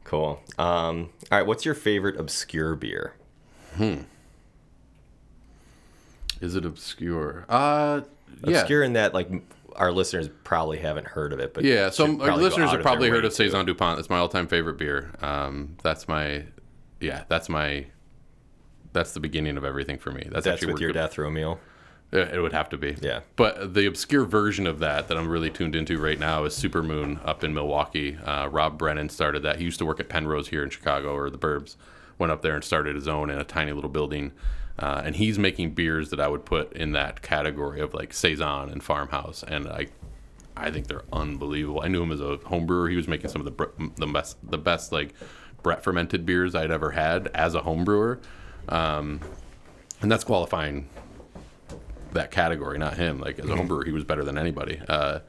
Cool. 0.06 0.41
Um, 0.57 1.10
all 1.30 1.40
right. 1.40 1.45
What's 1.45 1.65
your 1.65 1.76
favorite 1.76 2.18
obscure 2.18 2.76
beer? 2.76 3.14
Hmm. 3.76 4.03
Is 6.40 6.56
it 6.56 6.64
obscure? 6.64 7.44
Uh, 7.49 7.99
yeah. 8.48 8.60
Obscure 8.61 8.82
in 8.82 8.94
that 8.94 9.14
like 9.14 9.30
our 9.75 9.91
listeners 9.91 10.29
probably 10.43 10.77
haven't 10.79 11.07
heard 11.07 11.33
of 11.33 11.39
it, 11.39 11.53
but 11.53 11.63
Yeah, 11.63 11.89
some 11.89 12.21
our 12.21 12.37
listeners 12.37 12.71
have 12.71 12.81
probably 12.81 13.09
heard 13.09 13.25
of. 13.25 13.33
Saison 13.33 13.65
Dupont. 13.65 13.99
It's 13.99 14.09
my 14.09 14.17
all-time 14.17 14.47
favorite 14.47 14.77
beer. 14.77 15.11
Um, 15.21 15.75
that's 15.83 16.07
my, 16.07 16.43
yeah, 16.99 17.23
that's 17.29 17.49
my, 17.49 17.85
that's 18.93 19.13
the 19.13 19.19
beginning 19.19 19.57
of 19.57 19.65
everything 19.65 19.97
for 19.97 20.11
me. 20.11 20.21
That's, 20.31 20.45
That's 20.45 20.47
actually 20.61 20.73
with 20.73 20.81
your 20.81 20.89
good- 20.91 20.99
death 20.99 21.17
row 21.17 21.29
meal. 21.29 21.59
It 22.11 22.35
it 22.35 22.39
would 22.41 22.53
have 22.53 22.69
to 22.69 22.77
be. 22.77 22.95
Yeah. 23.01 23.21
But 23.35 23.73
the 23.73 23.87
obscure 23.87 24.23
version 24.23 24.67
of 24.67 24.77
that 24.79 25.07
that 25.07 25.17
I'm 25.17 25.27
really 25.27 25.49
tuned 25.49 25.75
into 25.75 25.97
right 25.97 26.19
now 26.19 26.43
is 26.43 26.53
Supermoon 26.53 27.19
up 27.27 27.43
in 27.43 27.55
Milwaukee. 27.55 28.15
Uh, 28.17 28.47
Rob 28.51 28.77
Brennan 28.77 29.09
started 29.09 29.41
that. 29.41 29.57
He 29.57 29.63
used 29.65 29.79
to 29.79 29.85
work 29.85 29.99
at 29.99 30.09
Penrose 30.09 30.49
here 30.49 30.63
in 30.63 30.69
Chicago 30.69 31.15
or 31.15 31.31
the 31.31 31.39
Burbs. 31.39 31.75
Went 32.19 32.31
up 32.31 32.43
there 32.43 32.53
and 32.53 32.63
started 32.63 32.93
his 32.95 33.07
own 33.07 33.31
in 33.31 33.39
a 33.39 33.43
tiny 33.43 33.71
little 33.71 33.89
building. 33.89 34.31
Uh, 34.79 35.01
and 35.05 35.15
he's 35.15 35.37
making 35.37 35.71
beers 35.71 36.09
that 36.09 36.19
I 36.19 36.27
would 36.27 36.45
put 36.45 36.73
in 36.73 36.93
that 36.93 37.21
category 37.21 37.79
of 37.79 37.93
like 37.93 38.13
Saison 38.13 38.69
and 38.69 38.83
Farmhouse. 38.83 39.43
And 39.43 39.67
I 39.67 39.87
I 40.55 40.71
think 40.71 40.87
they're 40.87 41.03
unbelievable. 41.11 41.81
I 41.83 41.87
knew 41.87 42.03
him 42.03 42.11
as 42.11 42.21
a 42.21 42.37
home 42.45 42.65
brewer. 42.65 42.89
He 42.89 42.95
was 42.95 43.07
making 43.07 43.29
some 43.29 43.45
of 43.45 43.57
the 43.57 43.89
the 43.97 44.07
best 44.07 44.37
the 44.43 44.57
best 44.57 44.91
like 44.91 45.13
Brett 45.61 45.83
fermented 45.83 46.25
beers 46.25 46.55
I'd 46.55 46.71
ever 46.71 46.91
had 46.91 47.29
as 47.33 47.55
a 47.55 47.61
home 47.61 47.83
brewer. 47.83 48.19
Um, 48.69 49.19
and 50.01 50.11
that's 50.11 50.23
qualifying 50.23 50.89
that 52.11 52.31
category, 52.31 52.77
not 52.77 52.97
him. 52.97 53.19
Like 53.19 53.39
as 53.39 53.49
a 53.49 53.55
home 53.55 53.67
brewer, 53.67 53.85
he 53.85 53.91
was 53.91 54.03
better 54.03 54.23
than 54.23 54.37
anybody. 54.37 54.81
Uh, 54.87 55.19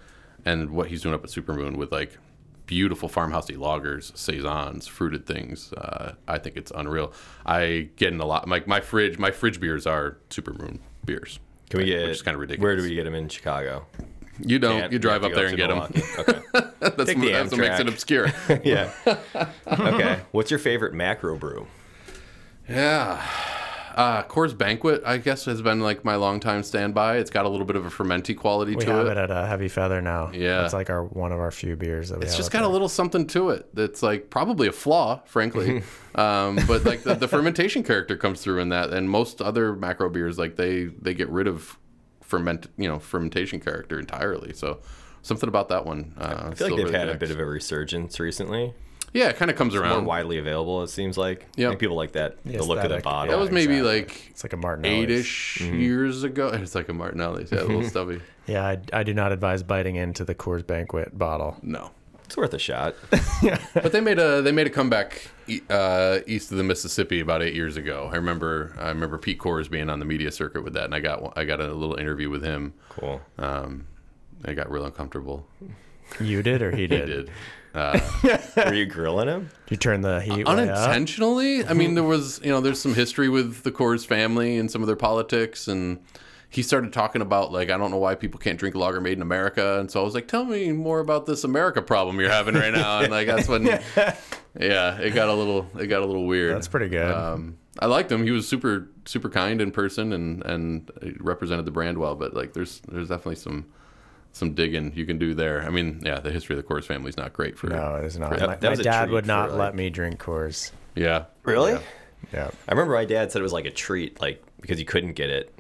and 0.45 0.71
what 0.71 0.89
he's 0.89 1.03
doing 1.03 1.15
up 1.15 1.25
at 1.25 1.31
Supermoon 1.31 1.77
with 1.77 1.93
like 1.93 2.19
beautiful 2.67 3.09
farmhousey 3.09 3.57
lagers, 3.57 4.17
saisons, 4.17 4.87
fruited 4.87 5.27
things, 5.27 5.73
uh, 5.75 6.15
I 6.27 6.39
think 6.39 6.57
it's 6.57 6.73
unreal. 6.75 7.13
I 7.45 7.89
get 7.97 8.13
in 8.13 8.21
a 8.21 8.27
lot. 8.27 8.49
Like 8.49 8.67
my 8.67 8.81
fridge, 8.81 9.19
my 9.19 9.31
fridge 9.31 9.61
beers 9.61 9.87
are 9.87 10.17
Supermoon 10.31 10.79
beers. 11.05 11.39
Can 11.71 11.81
we 11.81 11.87
get? 11.87 12.03
Which 12.03 12.11
is 12.17 12.23
kind 12.23 12.35
of 12.35 12.41
ridiculous. 12.41 12.63
Where 12.65 12.77
do 12.77 12.83
we 12.83 12.95
get 12.95 13.05
them 13.05 13.15
in 13.15 13.29
Chicago? 13.29 13.87
You 14.41 14.59
don't. 14.59 14.81
Can't- 14.81 14.93
you 14.93 14.99
drive 14.99 15.25
up 15.25 15.33
there 15.33 15.47
and 15.47 15.57
get 15.57 15.69
them. 15.69 15.79
Okay. 16.19 16.41
That's, 16.81 17.05
Take 17.07 17.19
the 17.21 17.33
that's 17.33 17.51
what 17.51 17.61
makes 17.61 17.81
it 17.81 17.89
obscure. 17.89 18.27
yeah. 18.65 18.93
Okay. 19.67 20.21
What's 20.33 20.51
your 20.51 20.59
favorite 20.59 20.93
macro 20.93 21.37
brew? 21.39 21.67
yeah. 22.69 23.23
Uh, 23.95 24.25
Coors 24.25 24.57
Banquet, 24.57 25.03
I 25.07 25.19
guess, 25.19 25.45
has 25.45 25.63
been 25.63 25.81
like 25.81 26.05
my 26.05 26.17
longtime 26.17 26.65
standby. 26.65 27.19
It's 27.19 27.31
got 27.31 27.45
a 27.45 27.49
little 27.49 27.65
bit 27.65 27.77
of 27.77 27.87
a 27.87 27.91
fermenty 27.91 28.37
quality 28.37 28.75
We 28.75 28.85
to 28.85 28.91
have 28.91 29.07
it. 29.07 29.11
it 29.13 29.17
at 29.17 29.31
a 29.31 29.47
Heavy 29.47 29.69
Feather 29.69 30.03
now. 30.03 30.33
Yeah. 30.33 30.65
It's 30.65 30.75
like 30.75 30.91
our 30.91 31.05
one 31.05 31.31
of 31.31 31.39
our 31.39 31.53
few 31.53 31.77
beers 31.77 32.09
that 32.09 32.19
we 32.19 32.25
It's 32.25 32.33
have 32.33 32.39
just 32.39 32.49
up 32.49 32.55
got 32.55 32.63
a 32.65 32.69
little 32.69 32.89
something 32.89 33.27
to 33.29 33.51
it 33.51 33.73
that's 33.75 34.03
like 34.03 34.31
probably 34.31 34.67
a 34.67 34.73
flaw, 34.73 35.23
frankly. 35.27 35.83
um, 36.17 36.59
but 36.67 36.85
like 36.85 37.05
the, 37.05 37.15
the 37.15 37.29
fermentation 37.29 37.85
character 37.85 38.17
comes 38.17 38.41
through 38.43 38.59
in 38.61 38.71
that, 38.71 38.91
and 38.91 39.09
most 39.09 39.41
other 39.41 39.75
macro 39.77 40.09
beers 40.09 40.39
like 40.39 40.57
they 40.57 40.85
they 40.85 41.15
get 41.15 41.29
rid 41.29 41.47
of 41.47 41.79
ferment 42.21 42.67
you 42.77 42.89
know 42.89 42.99
fermentation 42.99 43.61
character 43.61 44.01
entirely. 44.01 44.53
So 44.53 44.81
something 45.23 45.49
about 45.49 45.69
that 45.69 45.87
one. 45.87 46.15
Uh, 46.19 46.51
I 46.51 46.55
feel 46.55 46.69
like 46.69 46.85
they've 46.85 46.95
had 46.95 47.09
a 47.09 47.17
bit 47.17 47.31
of 47.31 47.39
a 47.39 47.45
resurgence 47.45 48.19
recently. 48.19 48.75
Yeah, 49.15 49.29
it 49.31 49.37
kind 49.37 49.51
of 49.51 49.57
comes 49.57 49.73
More 49.75 49.83
around. 49.85 50.05
widely 50.05 50.37
available, 50.39 50.83
it 50.83 50.89
seems 50.89 51.17
like. 51.17 51.47
Yep. 51.57 51.67
I 51.67 51.71
think 51.71 51.81
people 51.81 51.97
like 51.97 52.13
that. 52.13 52.37
The 52.45 52.59
The, 52.59 52.63
look 52.65 52.77
of 52.79 52.83
the 52.91 52.97
aesthetic, 52.97 53.05
bottle. 53.05 53.33
that 53.33 53.41
was 53.41 53.51
maybe 53.51 53.79
exactly. 53.79 54.01
like 54.01 54.31
It's 54.31 54.45
like 54.45 54.53
a 54.53 54.57
Martinelli. 54.59 54.95
eight-ish 55.05 55.61
years 55.63 56.23
ago. 56.25 56.49
It's 56.55 56.75
like 56.75 56.89
a 56.91 56.93
Martinelli, 56.93 57.47
yeah, 57.51 57.61
a 57.61 57.65
little 57.65 57.85
stubby. 57.89 58.21
Yeah, 58.47 58.67
I, 58.67 58.79
I 58.93 59.03
do 59.05 59.15
not 59.15 59.33
advise 59.33 59.63
biting 59.63 59.97
into 59.97 60.23
the 60.25 60.35
Coors 60.35 60.67
Banquet 60.67 61.17
bottle. 61.17 61.57
No, 61.63 61.93
It's 62.27 62.37
worth 62.37 62.53
a 62.53 62.59
shot. 62.59 62.95
but 63.75 63.93
they 63.93 64.01
made 64.03 64.19
a 64.19 64.43
they 64.43 64.53
made 64.53 64.67
a 64.67 64.71
comeback 64.71 65.29
e- 65.47 65.61
uh, 65.71 66.19
east 66.27 66.51
of 66.51 66.59
the 66.59 66.65
Mississippi 66.65 67.21
about 67.21 67.41
eight 67.43 67.55
years 67.55 67.77
ago. 67.79 68.11
I 68.13 68.17
remember 68.17 68.75
I 68.79 68.89
remember 68.89 69.17
Pete 69.19 69.39
Coors 69.39 69.71
being 69.71 69.89
on 69.89 69.99
the 69.99 70.05
media 70.05 70.31
circuit 70.31 70.63
with 70.65 70.75
that, 70.75 70.85
and 70.85 70.95
I 70.95 71.01
got 71.01 71.39
I 71.39 71.45
got 71.45 71.61
a 71.61 71.73
little 71.73 71.95
interview 71.97 72.29
with 72.31 72.43
him. 72.43 72.75
Cool. 72.91 73.21
Um, 73.39 73.87
I 74.45 74.53
got 74.53 74.71
real 74.71 74.85
uncomfortable. 74.85 75.47
You 76.21 76.43
did 76.43 76.61
or 76.61 76.71
he 76.73 76.83
He 76.83 76.87
did? 76.89 77.31
Did. 77.75 78.41
Uh, 78.57 78.65
Were 78.65 78.75
you 78.75 78.87
grilling 78.87 79.29
him? 79.29 79.51
You 79.69 79.77
turn 79.77 80.01
the 80.01 80.21
heat 80.21 80.37
way 80.37 80.43
up? 80.43 80.49
unintentionally. 80.49 81.65
I 81.67 81.73
mean, 81.75 81.95
there 81.95 82.05
was 82.05 82.41
you 82.43 82.51
know 82.51 82.61
there's 82.61 82.81
some 82.81 82.95
history 82.95 83.29
with 83.29 83.63
the 83.63 83.73
Coors 83.73 84.07
family 84.07 84.57
and 84.59 84.71
some 84.71 84.81
of 84.83 84.87
their 84.87 84.97
politics, 84.97 85.69
and 85.69 86.01
he 86.51 86.63
started 86.63 86.93
talking 86.93 87.21
about 87.21 87.53
like 87.53 87.71
I 87.71 87.77
don't 87.77 87.91
know 87.91 87.99
why 87.99 88.15
people 88.15 88.39
can't 88.39 88.59
drink 88.59 88.75
lager 88.77 89.01
made 89.01 89.15
in 89.15 89.23
America, 89.23 89.81
and 89.81 89.91
so 89.91 90.01
I 90.01 90.05
was 90.05 90.15
like, 90.15 90.29
tell 90.29 90.45
me 90.45 90.71
more 90.73 91.01
about 91.01 91.27
this 91.27 91.45
America 91.45 91.83
problem 91.83 92.21
you're 92.21 92.31
having 92.31 92.55
right 92.55 92.73
now, 92.73 93.01
and 93.01 93.11
like 93.11 93.27
that's 93.27 93.49
when, 93.49 93.65
yeah, 94.59 94.99
it 94.99 95.15
got 95.15 95.29
a 95.29 95.35
little 95.35 95.69
it 95.79 95.89
got 95.89 96.03
a 96.03 96.07
little 96.07 96.27
weird. 96.27 96.55
That's 96.55 96.69
pretty 96.69 96.89
good. 96.89 97.11
Um, 97.11 97.59
I 97.81 97.87
liked 97.87 98.13
him. 98.13 98.23
He 98.23 98.31
was 98.31 98.47
super 98.47 98.89
super 99.05 99.29
kind 99.29 99.61
in 99.61 99.73
person 99.73 100.13
and 100.13 100.45
and 100.45 100.91
represented 101.19 101.65
the 101.65 101.73
brand 101.73 101.99
well. 101.99 102.15
But 102.15 102.35
like, 102.35 102.53
there's 102.53 102.81
there's 102.89 103.09
definitely 103.09 103.37
some 103.37 103.67
some 104.35 104.53
digging 104.53 104.93
you 104.95 105.07
can 105.07 105.19
do 105.19 105.33
there. 105.33 105.63
I 105.63 105.71
mean, 105.71 106.03
yeah, 106.05 106.21
the 106.21 106.31
history 106.31 106.59
of 106.59 106.63
the 106.63 106.69
Coors 106.69 106.85
family 106.85 107.09
is 107.09 107.17
not 107.17 107.33
great 107.33 107.57
for. 107.59 107.69
no, 107.69 107.97
it 107.97 108.05
is 108.05 108.19
not. 108.19 108.31
That- 108.39 108.47
my 108.47 108.57
that 108.57 108.77
my 108.77 108.83
dad 108.83 109.05
treat 109.05 109.13
would 109.15 109.25
for, 109.25 109.29
not 109.29 109.51
like- 109.51 109.59
let 109.59 109.75
me 109.75 109.89
drink 109.89 110.21
Coors. 110.21 110.71
Yeah. 110.95 111.25
Really? 111.45 111.79
Yeah. 112.33 112.51
I 112.69 112.73
remember 112.73 112.95
my 112.95 113.05
dad 113.07 113.33
said 113.33 113.41
it 113.41 113.43
was 113.43 113.53
like 113.53 113.65
a 113.65 113.71
treat, 113.71 114.21
like 114.21 114.43
because 114.61 114.79
you 114.79 114.85
couldn't 114.87 115.13
get 115.15 115.31
it 115.31 115.53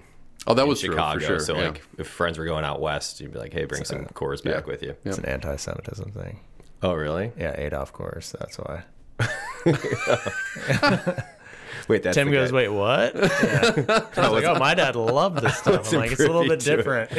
Oh, 0.47 0.55
that 0.55 0.63
in 0.63 0.69
was 0.69 0.81
Chicago. 0.81 1.19
true 1.19 1.21
for 1.21 1.27
sure. 1.27 1.41
So 1.41 1.57
yeah. 1.57 1.69
like 1.69 1.83
if 1.99 2.07
friends 2.07 2.39
were 2.39 2.45
going 2.45 2.65
out 2.65 2.81
west, 2.81 3.21
you'd 3.21 3.33
be 3.33 3.39
like, 3.39 3.53
"Hey, 3.53 3.65
bring 3.65 3.85
some 3.85 4.05
Coors 4.07 4.43
back 4.45 4.67
yeah. 4.67 4.73
with 4.73 4.83
you." 4.83 4.95
It's 5.05 5.19
an 5.19 5.25
anti-Semitism 5.25 6.13
thing. 6.13 6.41
Oh, 6.83 6.93
really? 6.95 7.33
Yeah, 7.39 7.55
Adolf 7.57 7.93
Coors. 7.95 8.33
That's 8.39 8.59
why. 8.59 8.85
Wait, 11.89 12.03
that's 12.03 12.15
Tim 12.17 12.29
the 12.31 12.33
goes, 12.37 12.51
guy- 12.51 12.57
"Wait, 12.57 12.69
what?" 12.69 13.15
Yeah. 13.15 14.07
I 14.17 14.29
was 14.31 14.43
like, 14.43 14.45
"Oh, 14.45 14.59
my 14.59 14.75
dad 14.75 14.97
loved 14.97 15.39
this 15.43 15.57
stuff." 15.59 15.93
I'm 15.93 15.99
like, 16.01 16.13
"It's 16.13 16.21
a 16.21 16.27
little 16.27 16.43
bit 16.49 16.63
pretty 16.65 16.77
different." 16.77 17.11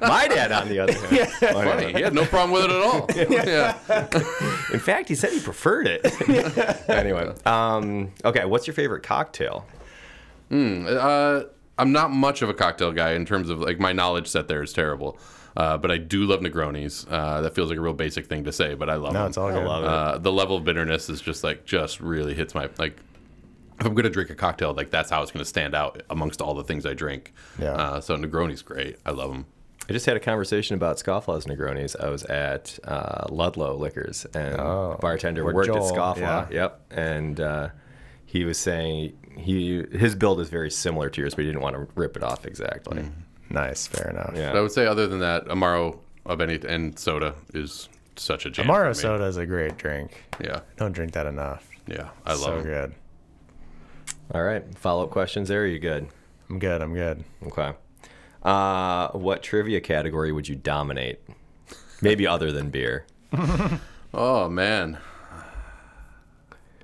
My 0.00 0.26
dad, 0.28 0.52
on 0.52 0.68
the 0.68 0.78
other 0.80 0.92
hand, 0.94 1.28
Funny. 1.30 1.92
He 1.92 2.00
had 2.02 2.14
no 2.14 2.24
problem 2.24 2.50
with 2.52 2.64
it 2.64 2.70
at 2.70 2.82
all. 2.82 3.06
yeah. 3.46 4.06
in 4.72 4.80
fact, 4.80 5.08
he 5.08 5.14
said 5.14 5.32
he 5.32 5.40
preferred 5.40 5.86
it. 5.86 6.88
anyway, 6.88 7.32
um, 7.44 8.12
okay. 8.24 8.44
What's 8.44 8.66
your 8.66 8.74
favorite 8.74 9.02
cocktail? 9.02 9.66
Uh, 10.50 11.42
I'm 11.78 11.92
not 11.92 12.10
much 12.10 12.42
of 12.42 12.48
a 12.48 12.54
cocktail 12.54 12.92
guy 12.92 13.12
in 13.12 13.24
terms 13.24 13.50
of 13.50 13.60
like 13.60 13.78
my 13.78 13.92
knowledge 13.92 14.28
set 14.28 14.48
there 14.48 14.62
is 14.62 14.72
terrible. 14.72 15.18
Uh, 15.56 15.76
but 15.76 15.90
I 15.90 15.96
do 15.98 16.24
love 16.26 16.40
Negronis. 16.40 17.06
Uh, 17.10 17.40
that 17.40 17.54
feels 17.54 17.70
like 17.70 17.78
a 17.78 17.80
real 17.80 17.92
basic 17.92 18.26
thing 18.26 18.44
to 18.44 18.52
say, 18.52 18.74
but 18.74 18.88
I 18.88 18.94
love 18.94 19.12
No, 19.12 19.20
them. 19.20 19.28
it's 19.30 19.36
all 19.36 19.50
good. 19.50 19.64
love 19.66 19.82
it. 19.82 19.88
Uh, 19.88 20.18
the 20.18 20.30
level 20.30 20.56
of 20.56 20.64
bitterness 20.64 21.08
is 21.10 21.20
just 21.20 21.42
like 21.42 21.64
just 21.66 22.00
really 22.00 22.34
hits 22.34 22.54
my 22.54 22.68
like. 22.78 22.96
If 23.80 23.86
I'm 23.86 23.94
gonna 23.94 24.10
drink 24.10 24.28
a 24.30 24.34
cocktail, 24.34 24.74
like 24.74 24.90
that's 24.90 25.10
how 25.10 25.22
it's 25.22 25.32
gonna 25.32 25.44
stand 25.44 25.74
out 25.74 26.02
amongst 26.10 26.42
all 26.42 26.54
the 26.54 26.64
things 26.64 26.84
I 26.86 26.92
drink. 26.94 27.32
Yeah. 27.58 27.72
Uh, 27.72 28.00
so 28.00 28.16
Negroni's 28.16 28.62
great. 28.62 28.98
I 29.06 29.10
love 29.12 29.30
them. 29.30 29.46
I 29.88 29.92
just 29.92 30.06
had 30.06 30.16
a 30.16 30.20
conversation 30.20 30.74
about 30.76 30.98
Scofflaw's 30.98 31.46
Negronis. 31.46 31.96
I 32.00 32.10
was 32.10 32.22
at 32.24 32.78
uh, 32.84 33.26
Ludlow 33.30 33.76
Liquors, 33.76 34.24
and 34.34 34.56
bartender 35.00 35.44
Where 35.44 35.54
worked 35.54 35.68
at 35.70 35.74
Joel- 35.76 35.90
Scofflaw. 35.92 36.18
yeah. 36.18 36.46
Yep, 36.50 36.80
and 36.92 37.40
uh, 37.40 37.68
he 38.26 38.44
was 38.44 38.58
saying 38.58 39.16
he 39.36 39.82
his 39.92 40.14
build 40.14 40.40
is 40.40 40.48
very 40.50 40.70
similar 40.70 41.08
to 41.10 41.20
yours, 41.20 41.34
but 41.34 41.42
he 41.44 41.48
didn't 41.50 41.62
want 41.62 41.74
to 41.74 41.88
rip 41.96 42.16
it 42.16 42.22
off 42.22 42.44
exactly. 42.46 43.08
Nice, 43.48 43.86
fair 43.88 44.10
enough. 44.10 44.32
Yeah. 44.36 44.52
But 44.52 44.58
I 44.58 44.60
would 44.60 44.72
say 44.72 44.86
other 44.86 45.06
than 45.08 45.20
that, 45.20 45.46
Amaro 45.46 45.98
of 46.26 46.40
any 46.40 46.60
and 46.68 46.96
soda 46.98 47.34
is 47.54 47.88
such 48.14 48.46
a 48.46 48.50
jam. 48.50 48.66
for 48.66 48.72
Amaro 48.72 48.88
me. 48.88 48.94
soda 48.94 49.24
is 49.24 49.38
a 49.38 49.46
great 49.46 49.76
drink. 49.78 50.22
Yeah, 50.38 50.60
Don't 50.76 50.92
drink 50.92 51.12
that 51.12 51.26
enough. 51.26 51.66
yeah, 51.88 52.10
I 52.26 52.32
love 52.32 52.40
so 52.40 52.56
'em. 52.58 52.62
good. 52.62 52.94
All 54.32 54.42
right, 54.42 54.64
follow 54.78 55.04
up 55.04 55.10
questions 55.10 55.48
there. 55.48 55.62
Are 55.62 55.66
you 55.66 55.78
good? 55.78 56.08
I'm 56.48 56.58
good. 56.58 56.82
I'm 56.82 56.94
good. 56.94 57.24
Okay. 57.46 57.72
Uh, 58.42 59.08
what 59.08 59.42
trivia 59.42 59.80
category 59.80 60.32
would 60.32 60.48
you 60.48 60.54
dominate? 60.56 61.20
Maybe 62.00 62.26
other 62.26 62.52
than 62.52 62.70
beer. 62.70 63.06
Oh 64.12 64.48
man, 64.48 64.98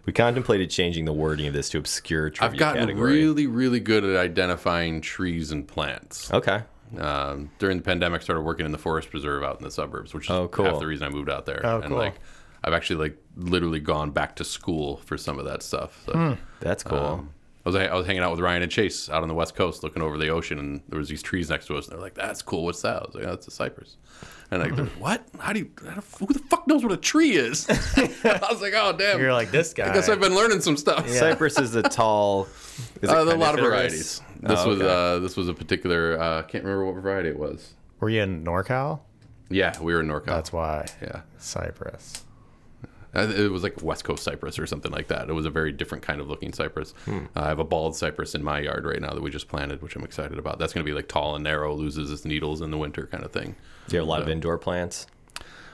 We 0.05 0.13
contemplated 0.13 0.71
changing 0.71 1.07
the 1.07 1.13
wording 1.13 1.49
of 1.49 1.55
this 1.55 1.69
to 1.71 1.79
obscure 1.79 2.31
trivia 2.31 2.53
I've 2.53 2.57
gotten 2.57 2.83
category. 2.87 3.15
really, 3.15 3.49
really 3.49 3.81
good 3.81 4.05
at 4.05 4.15
identifying 4.15 5.01
trees 5.01 5.51
and 5.51 5.67
plants. 5.67 6.33
Okay. 6.33 6.63
Um, 6.97 7.51
during 7.59 7.79
the 7.79 7.83
pandemic, 7.83 8.23
started 8.23 8.43
working 8.43 8.65
in 8.65 8.71
the 8.71 8.79
forest 8.79 9.11
preserve 9.11 9.43
out 9.43 9.59
in 9.59 9.65
the 9.65 9.73
suburbs, 9.73 10.15
which 10.15 10.27
is 10.27 10.31
Oh, 10.31 10.47
cool. 10.47 10.67
half 10.67 10.79
the 10.79 10.87
reason 10.87 11.05
I 11.09 11.11
moved 11.11 11.29
out 11.29 11.47
there. 11.47 11.63
Oh, 11.65 11.81
and 11.81 11.87
cool. 11.89 11.99
like, 11.99 12.15
I've 12.63 12.73
actually 12.73 13.09
like 13.09 13.17
literally 13.35 13.81
gone 13.81 14.13
back 14.13 14.37
to 14.37 14.45
school 14.45 14.99
for 14.99 15.19
some 15.19 15.41
of 15.41 15.47
that 15.47 15.65
stuff. 15.65 16.01
So, 16.07 16.13
Hmm. 16.13 16.33
That's 16.61 16.85
cool. 16.85 16.99
um, 16.99 17.31
I 17.67 17.69
was 17.69 17.75
I 17.77 17.95
was 17.95 18.07
hanging 18.07 18.23
out 18.23 18.31
with 18.31 18.39
Ryan 18.39 18.63
and 18.63 18.71
Chase 18.71 19.11
out 19.11 19.23
on 19.23 19.29
the 19.29 19.35
west 19.35 19.57
coast, 19.57 19.83
looking 19.83 20.01
over 20.01 20.17
the 20.19 20.29
ocean, 20.29 20.61
and 20.61 20.81
there 20.89 20.99
was 21.01 21.09
these 21.09 21.21
trees 21.21 21.51
next 21.51 21.67
to 21.67 21.77
us. 21.77 21.87
And 21.89 21.95
they're 21.97 22.01
like, 22.01 22.15
"That's 22.15 22.41
cool. 22.41 22.65
What's 22.65 22.81
that?" 22.83 23.03
I 23.03 23.07
was 23.07 23.15
like, 23.17 23.25
"Oh, 23.25 23.31
"That's 23.31 23.49
a 23.49 23.51
cypress." 23.51 23.97
And 24.53 24.63
like, 24.79 24.89
what? 25.01 25.27
How 25.41 25.53
do 25.53 25.59
you? 25.59 25.71
How, 25.85 26.01
who 26.21 26.27
the 26.33 26.39
fuck 26.39 26.69
knows 26.69 26.85
what 26.85 26.93
a 26.93 26.97
tree 26.97 27.33
is? 27.33 27.67
I 27.69 28.47
was 28.49 28.63
like, 28.63 28.73
"Oh 28.77 28.95
damn." 28.97 29.19
You're 29.21 29.33
like 29.33 29.51
this 29.51 29.75
guy. 29.75 29.91
I 29.91 29.95
guess 29.95 30.09
I've 30.09 30.21
been 30.21 30.37
learning 30.37 30.61
some 30.61 30.77
stuff. 30.77 31.09
Cypress 31.09 31.59
is 31.59 31.75
a 31.75 31.83
tall. 31.83 32.45
Is 33.03 33.11
Uh, 33.11 33.15
a 33.15 33.35
lot 33.35 33.55
of 33.55 33.61
coniferous? 33.61 33.61
varieties. 33.61 34.23
This 34.43 34.61
Oh, 34.61 34.69
was 34.69 34.81
okay. 34.81 35.17
uh, 35.17 35.19
this 35.19 35.37
was 35.37 35.49
a 35.49 35.55
particular. 35.55 36.21
Uh, 36.21 36.43
can't 36.43 36.63
remember 36.63 36.85
what 36.93 37.03
variety 37.03 37.31
it 37.31 37.39
was. 37.39 37.75
Were 37.99 38.09
you 38.11 38.23
in 38.23 38.45
NorCal? 38.45 39.01
Yeah, 39.51 39.77
we 39.83 39.93
were 39.93 40.01
in 40.01 40.07
NorCal. 40.07 40.27
That's 40.27 40.53
why. 40.53 40.87
yeah. 41.03 41.23
Cypress. 41.39 42.23
It 43.25 43.51
was 43.51 43.63
like 43.63 43.83
West 43.83 44.05
Coast 44.05 44.23
cypress 44.23 44.59
or 44.59 44.67
something 44.67 44.93
like 44.93 45.09
that. 45.09 45.29
It 45.29 45.33
was 45.33 45.47
a 45.47 45.51
very 45.51 45.73
different 45.73 46.03
kind 46.05 46.21
of 46.21 46.29
looking 46.29 46.53
cypress. 46.53 46.93
Hmm. 47.05 47.27
Uh, 47.37 47.41
I 47.43 47.49
have 47.49 47.59
a 47.59 47.65
bald 47.65 47.97
cypress 47.97 48.35
in 48.35 48.43
my 48.45 48.61
yard 48.61 48.85
right 48.85 49.01
now 49.01 49.13
that 49.13 49.23
we 49.23 49.31
just 49.31 49.49
planted, 49.49 49.83
which 49.83 49.97
I'm 49.97 50.05
excited 50.05 50.39
about. 50.39 50.59
That's 50.59 50.73
going 50.73 50.85
to 50.85 50.91
be 50.91 50.95
like 50.95 51.09
tall 51.09 51.35
and 51.35 51.45
narrow, 51.45 51.75
loses 51.75 52.11
its 52.11 52.25
needles 52.25 52.61
in 52.61 52.71
the 52.71 52.79
winter 52.79 53.07
kind 53.07 53.25
of 53.25 53.33
thing. 53.33 53.55
Do 53.89 53.97
you 53.97 54.01
have 54.01 54.09
a 54.09 54.11
lot 54.11 54.23
of 54.23 54.29
indoor 54.29 54.59
plants? 54.59 55.07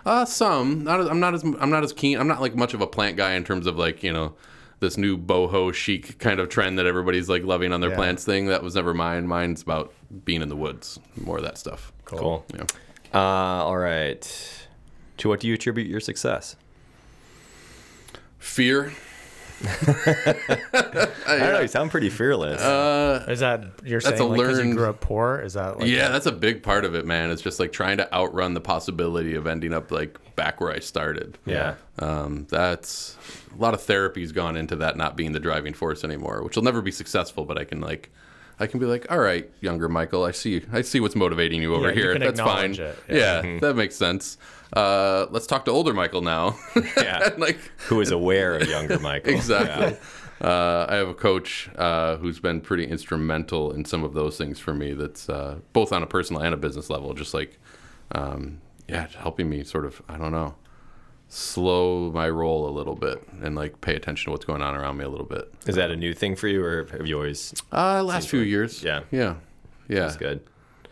Uh, 0.04 0.24
some. 0.24 0.82
Not. 0.84 1.00
as- 1.00 1.06
I'm 1.06 1.20
not 1.20 1.34
as. 1.34 1.42
I'm 1.42 1.70
not 1.70 1.84
as 1.84 1.92
keen. 1.92 2.18
I'm 2.18 2.26
not 2.28 2.40
like 2.40 2.54
much 2.56 2.74
of 2.74 2.80
a 2.80 2.86
plant 2.86 3.16
guy 3.16 3.32
in 3.34 3.44
terms 3.44 3.66
of 3.66 3.76
like 3.76 4.02
you 4.02 4.12
know 4.12 4.34
this 4.80 4.96
new 4.96 5.16
boho 5.16 5.72
chic 5.72 6.18
kind 6.18 6.40
of 6.40 6.48
trend 6.48 6.76
that 6.78 6.86
everybody's 6.86 7.28
like 7.28 7.44
loving 7.44 7.72
on 7.72 7.80
their 7.80 7.90
Yeah. 7.90 7.96
plants 7.96 8.24
thing. 8.24 8.46
That 8.46 8.64
was 8.64 8.74
never 8.74 8.92
mine. 8.92 9.28
Mine's 9.28 9.62
about 9.62 9.92
being 10.24 10.42
in 10.42 10.48
the 10.48 10.56
woods, 10.56 10.98
more 11.16 11.36
of 11.36 11.44
that 11.44 11.56
stuff. 11.56 11.92
Cool. 12.04 12.44
Yeah. 12.52 12.64
Uh, 13.14 13.18
all 13.64 13.78
right. 13.78 14.66
To 15.18 15.28
what 15.28 15.38
do 15.38 15.46
you 15.46 15.54
attribute 15.54 15.86
your 15.86 16.00
success? 16.00 16.56
Fear. 18.42 18.92
I 19.64 21.14
don't 21.38 21.52
know. 21.52 21.60
You 21.60 21.68
sound 21.68 21.92
pretty 21.92 22.10
fearless. 22.10 22.60
Is 23.28 23.38
that 23.40 23.62
you're 23.84 24.00
That's 24.00 24.18
saying 24.18 24.20
a 24.20 24.34
like 24.34 24.40
'cause 24.48 24.58
you 24.64 24.74
grew 24.74 24.88
up 24.88 25.00
poor? 25.00 25.40
Is 25.40 25.54
that 25.54 25.78
like 25.78 25.88
yeah, 25.88 26.08
that's 26.08 26.26
a 26.26 26.32
big 26.32 26.62
part 26.64 26.84
of 26.84 26.96
it, 26.96 27.06
man. 27.06 27.30
It's 27.30 27.42
just 27.42 27.60
like 27.60 27.70
trying 27.72 27.98
to 27.98 28.12
outrun 28.12 28.54
the 28.54 28.60
possibility 28.60 29.34
of 29.36 29.46
ending 29.46 29.72
up 29.72 29.92
like 29.92 30.18
back 30.34 30.60
where 30.60 30.72
I 30.72 30.80
started. 30.80 31.38
yeah. 31.46 31.74
Um, 32.00 32.46
that's 32.50 33.16
a 33.56 33.60
lot 33.62 33.74
of 33.74 33.82
therapy's 33.82 34.32
gone 34.32 34.56
into 34.56 34.74
that 34.76 34.96
not 34.96 35.16
being 35.16 35.30
the 35.32 35.40
driving 35.40 35.74
force 35.74 36.02
anymore, 36.02 36.42
which 36.42 36.56
will 36.56 36.64
never 36.64 36.82
be 36.82 36.90
successful. 36.90 37.44
But 37.44 37.56
I 37.58 37.64
can 37.64 37.80
like, 37.80 38.10
I 38.62 38.66
can 38.68 38.78
be 38.78 38.86
like, 38.86 39.10
all 39.10 39.18
right, 39.18 39.50
younger 39.60 39.88
Michael, 39.88 40.24
I 40.24 40.30
see, 40.30 40.62
I 40.72 40.82
see 40.82 41.00
what's 41.00 41.16
motivating 41.16 41.60
you 41.60 41.74
over 41.74 41.88
Yeah, 41.88 41.94
you 41.94 42.02
here. 42.02 42.12
can 42.12 42.22
That's 42.22 42.40
fine. 42.40 42.74
it. 42.74 42.96
Yeah, 43.08 43.58
that 43.60 43.74
makes 43.74 43.96
sense. 43.96 44.38
Uh, 44.72 45.26
let's 45.30 45.46
talk 45.48 45.64
to 45.64 45.72
older 45.72 45.92
Michael 45.92 46.22
now. 46.22 46.56
Yeah. 46.96 47.30
like 47.38 47.58
Who 47.88 48.00
is 48.00 48.10
aware 48.12 48.54
of 48.56 48.68
younger 48.68 49.00
Michael? 49.00 49.34
exactly. 49.34 49.98
Uh, 50.40 50.86
I 50.88 50.94
have 50.94 51.08
a 51.08 51.14
coach 51.14 51.68
uh, 51.76 52.16
who's 52.18 52.38
been 52.40 52.60
pretty 52.60 52.84
instrumental 52.84 53.72
in 53.72 53.84
some 53.84 54.04
of 54.04 54.14
those 54.14 54.38
things 54.38 54.58
for 54.60 54.72
me. 54.74 54.92
That's 54.92 55.28
uh, 55.28 55.58
both 55.72 55.92
on 55.92 56.02
a 56.02 56.06
personal 56.06 56.42
and 56.42 56.54
a 56.54 56.56
business 56.56 56.88
level. 56.88 57.12
Just 57.14 57.34
like, 57.34 57.58
um, 58.12 58.60
yeah, 58.88 59.08
helping 59.18 59.48
me 59.50 59.64
sort 59.64 59.86
of, 59.86 60.00
I 60.08 60.18
don't 60.18 60.32
know, 60.32 60.54
slow 61.34 62.10
my 62.12 62.28
roll 62.28 62.68
a 62.68 62.72
little 62.72 62.94
bit 62.94 63.26
and 63.40 63.56
like 63.56 63.80
pay 63.80 63.96
attention 63.96 64.26
to 64.26 64.30
what's 64.32 64.44
going 64.44 64.60
on 64.60 64.74
around 64.74 64.98
me 64.98 65.04
a 65.04 65.08
little 65.08 65.24
bit. 65.24 65.50
Is 65.66 65.76
that 65.76 65.90
a 65.90 65.96
new 65.96 66.12
thing 66.12 66.36
for 66.36 66.46
you, 66.46 66.62
or 66.62 66.84
have 66.92 67.06
you 67.06 67.16
always? 67.16 67.54
Uh, 67.72 68.04
last 68.04 68.28
few 68.28 68.40
years, 68.40 68.82
yeah. 68.82 69.00
yeah, 69.10 69.36
yeah. 69.88 70.00
That's 70.00 70.16
good. 70.16 70.42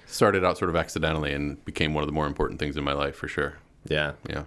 Started 0.06 0.42
out 0.42 0.56
sort 0.56 0.70
of 0.70 0.76
accidentally 0.76 1.34
and 1.34 1.62
became 1.66 1.92
one 1.92 2.02
of 2.02 2.08
the 2.08 2.14
more 2.14 2.26
important 2.26 2.58
things 2.58 2.78
in 2.78 2.84
my 2.84 2.94
life 2.94 3.16
for 3.16 3.28
sure. 3.28 3.58
Yeah. 3.86 4.12
Yeah, 4.28 4.44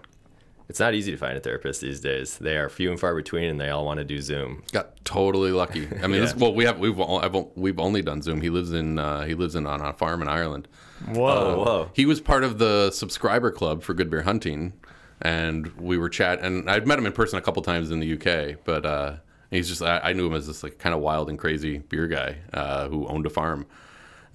It's 0.68 0.80
not 0.80 0.96
easy 0.96 1.12
to 1.12 1.18
find 1.18 1.38
a 1.38 1.40
therapist 1.40 1.82
these 1.82 2.00
days. 2.00 2.38
They 2.40 2.58
are 2.58 2.70
few 2.70 2.90
and 2.90 3.00
far 3.00 3.14
between, 3.16 3.50
and 3.50 3.62
they 3.62 3.70
all 3.70 3.86
want 3.86 4.00
to 4.00 4.04
do 4.04 4.20
Zoom. 4.20 4.64
got 4.72 5.04
totally 5.06 5.52
lucky. 5.52 5.88
I 6.02 6.08
mean, 6.08 6.22
this, 6.22 6.36
well, 6.36 6.56
we 6.56 6.66
have 6.66 6.80
we've 6.80 7.00
all, 7.00 7.20
I've, 7.20 7.36
we've 7.56 7.80
only 7.80 8.02
done 8.02 8.24
Zoom. 8.24 8.42
He 8.42 8.50
lives 8.50 8.74
in 8.74 8.98
uh, 8.98 9.26
he 9.26 9.36
lives 9.36 9.56
in 9.56 9.68
on 9.68 9.80
a 9.80 9.94
farm 9.94 10.24
in 10.24 10.28
Ireland. 10.28 10.68
Whoa. 11.08 11.64
whoa. 11.64 11.90
He 11.94 12.08
was 12.08 12.20
part 12.20 12.44
of 12.44 12.58
the 12.58 12.90
subscriber 12.90 13.52
club 13.52 13.84
for 13.84 13.94
Good 13.94 14.10
Beer 14.10 14.24
Hunting, 14.24 14.74
and 15.24 15.66
we 15.78 15.98
were 15.98 16.10
chat. 16.10 16.42
And 16.42 16.70
I'd 16.70 16.86
met 16.86 17.00
him 17.00 17.06
in 17.08 17.14
person 17.14 17.40
a 17.40 17.42
couple 17.42 17.62
times 17.64 17.90
in 17.90 18.00
the 18.00 18.14
UK, 18.14 18.58
but 18.64 18.86
uh, 18.86 19.16
he's 19.50 19.68
just 19.70 19.82
I, 19.82 20.00
I 20.04 20.14
knew 20.14 20.28
him 20.28 20.34
as 20.36 20.46
this 20.46 20.62
like 20.64 20.78
kind 20.78 20.94
of 20.94 21.02
wild 21.02 21.30
and 21.30 21.40
crazy 21.40 21.80
beer 21.80 22.08
guy 22.08 22.38
uh, 22.54 22.88
who 22.90 23.08
owned 23.08 23.26
a 23.26 23.30
farm. 23.32 23.66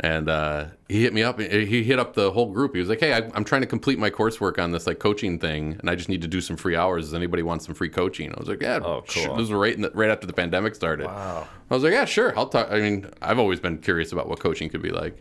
And 0.01 0.28
uh, 0.28 0.66
he 0.89 1.02
hit 1.02 1.12
me 1.12 1.24
up. 1.24 1.40
He 1.40 1.82
hit 1.82 1.98
up 1.98 2.15
the 2.15 2.31
whole 2.31 2.52
group. 2.52 2.73
He 2.73 2.78
was 2.78 2.89
like, 2.89 3.01
"Hey, 3.01 3.12
I, 3.12 3.28
I'm 3.35 3.43
trying 3.43 3.62
to 3.62 3.66
complete 3.66 3.98
my 3.98 4.10
coursework 4.10 4.62
on 4.62 4.70
this 4.70 4.86
like 4.86 5.01
coaching 5.01 5.40
thing, 5.40 5.77
and 5.81 5.90
I 5.90 5.97
just 5.97 6.09
need 6.09 6.23
to 6.23 6.28
do 6.28 6.40
some 6.40 6.56
free 6.56 6.77
hours. 6.77 7.06
Does 7.06 7.15
anybody 7.15 7.43
want 7.43 7.62
some 7.65 7.74
free 7.74 7.89
coaching?" 7.89 8.32
I 8.32 8.39
was 8.39 8.48
like, 8.48 8.62
"Yeah, 8.62 8.78
Oh, 8.81 9.02
sure." 9.09 9.27
cool. 9.27 9.35
This 9.36 9.48
was 9.48 9.52
right 9.52 9.74
in 9.74 9.81
the, 9.82 9.90
right 9.90 10.09
after 10.09 10.28
the 10.28 10.32
pandemic 10.32 10.77
started. 10.77 11.06
Wow. 11.06 11.48
I 11.69 11.74
was 11.74 11.82
like, 11.82 11.94
yeah, 11.94 12.05
sure. 12.05 12.32
I'll 12.39 12.48
talk. 12.48 12.70
I 12.70 12.78
mean, 12.78 13.10
I've 13.20 13.40
always 13.40 13.59
been 13.59 13.78
curious 13.78 14.12
about 14.12 14.28
what 14.28 14.39
coaching 14.39 14.69
could 14.69 14.82
be 14.82 14.90
like. 14.90 15.20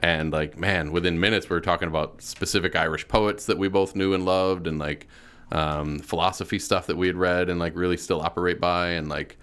And 0.00 0.32
like, 0.32 0.56
man, 0.58 0.92
within 0.92 1.18
minutes, 1.18 1.50
we 1.50 1.54
were 1.54 1.60
talking 1.60 1.88
about 1.88 2.22
specific 2.22 2.76
Irish 2.76 3.08
poets 3.08 3.46
that 3.46 3.58
we 3.58 3.68
both 3.68 3.96
knew 3.96 4.14
and 4.14 4.24
loved, 4.24 4.66
and 4.66 4.78
like 4.78 5.06
um, 5.50 5.98
philosophy 5.98 6.58
stuff 6.58 6.86
that 6.86 6.96
we 6.96 7.06
had 7.06 7.16
read 7.16 7.48
and 7.48 7.58
like 7.58 7.74
really 7.74 7.96
still 7.96 8.20
operate 8.20 8.60
by. 8.60 8.90
And 8.90 9.08
like 9.08 9.38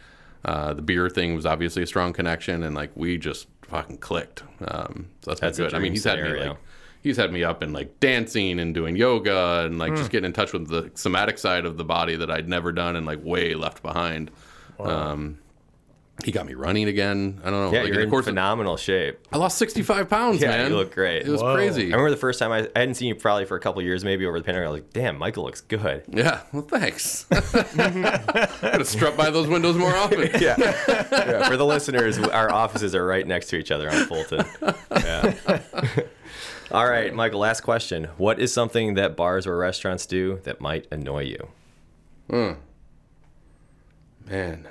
uh, 0.46 0.74
the 0.74 0.82
beer 0.82 1.10
thing 1.10 1.36
was 1.36 1.46
obviously 1.46 1.84
a 1.84 1.88
strong 1.88 2.14
connection, 2.14 2.64
and 2.64 2.74
like 2.76 2.92
we 2.96 3.18
just 3.18 3.48
fucking 3.64 3.98
clicked. 3.98 4.44
Um, 4.66 5.08
so 5.24 5.32
that's, 5.32 5.42
That's 5.42 5.58
good. 5.58 5.74
I 5.74 5.80
mean, 5.80 5.92
he's 5.92 6.04
had 6.06 6.20
me 6.24 6.30
like 6.48 6.58
he's 7.02 7.18
had 7.18 7.32
me 7.34 7.44
up 7.44 7.62
and 7.62 7.74
like 7.74 8.00
dancing 8.00 8.60
and 8.60 8.74
doing 8.74 8.96
yoga 8.96 9.64
and 9.66 9.78
like 9.78 9.92
Hmm. 9.92 9.98
just 9.98 10.10
getting 10.12 10.26
in 10.28 10.34
touch 10.34 10.54
with 10.54 10.68
the 10.70 10.90
somatic 10.96 11.38
side 11.38 11.66
of 11.66 11.78
the 11.78 11.84
body 11.84 12.16
that 12.16 12.32
I'd 12.32 12.48
never 12.48 12.72
done 12.72 12.96
and 12.96 13.06
like 13.06 13.24
way 13.24 13.54
left 13.56 13.84
behind. 13.84 14.32
Um, 14.80 15.38
he 16.24 16.32
got 16.32 16.46
me 16.46 16.54
running 16.54 16.88
again. 16.88 17.42
I 17.44 17.50
don't 17.50 17.66
know. 17.66 17.72
Yeah, 17.74 17.84
like 17.84 17.90
you're 17.92 18.00
in 18.02 18.06
of 18.08 18.10
course, 18.10 18.26
phenomenal 18.26 18.78
shape. 18.78 19.20
I 19.34 19.38
lost 19.38 19.58
65 19.58 20.10
pounds, 20.10 20.42
Yeah, 20.42 20.48
man. 20.50 20.72
you 20.72 20.78
look 20.78 20.94
great. 20.94 21.24
It 21.24 21.28
was 21.30 21.42
Whoa. 21.42 21.54
crazy. 21.56 21.84
I 21.84 21.98
remember 21.98 22.10
the 22.10 22.16
first 22.16 22.40
time 22.40 22.52
I, 22.54 22.70
I 22.74 22.80
hadn't 22.80 22.96
seen 22.96 23.10
you 23.10 23.16
probably 23.16 23.44
for 23.46 23.58
a 23.58 23.60
couple 23.60 23.82
years, 23.82 24.06
maybe 24.06 24.26
over 24.26 24.40
the 24.40 24.44
pandemic. 24.46 24.68
I 24.68 24.72
was 24.72 24.82
like, 24.82 24.94
"Damn, 24.94 25.18
Michael 25.18 25.44
looks 25.44 25.60
good." 25.62 26.04
Yeah, 26.08 26.42
well, 26.54 26.62
thanks. 26.64 27.26
Gotta 27.30 28.86
strut 28.86 29.18
by 29.18 29.30
those 29.30 29.48
windows 29.48 29.76
more 29.78 29.94
often. 29.96 30.22
Yeah. 30.40 30.56
yeah. 30.58 31.48
For 31.50 31.58
the 31.58 31.66
listeners, 31.66 32.18
our 32.18 32.52
offices 32.52 32.96
are 32.96 33.06
right 33.06 33.28
next 33.28 33.48
to 33.48 33.58
each 33.58 33.72
other 33.72 33.90
on 33.92 34.06
Fulton. 34.06 34.46
Yeah. 34.92 35.34
All 36.72 36.90
right, 36.90 37.14
Michael. 37.14 37.40
Last 37.42 37.62
question: 37.62 38.06
What 38.18 38.40
is 38.40 38.54
something 38.54 38.94
that 38.96 39.16
bars 39.16 39.46
or 39.46 39.58
restaurants 39.58 40.06
do 40.06 40.40
that 40.44 40.62
might 40.62 40.88
annoy 40.92 41.24
you? 41.24 41.48
Hmm. 42.30 42.52
Man. 44.30 44.68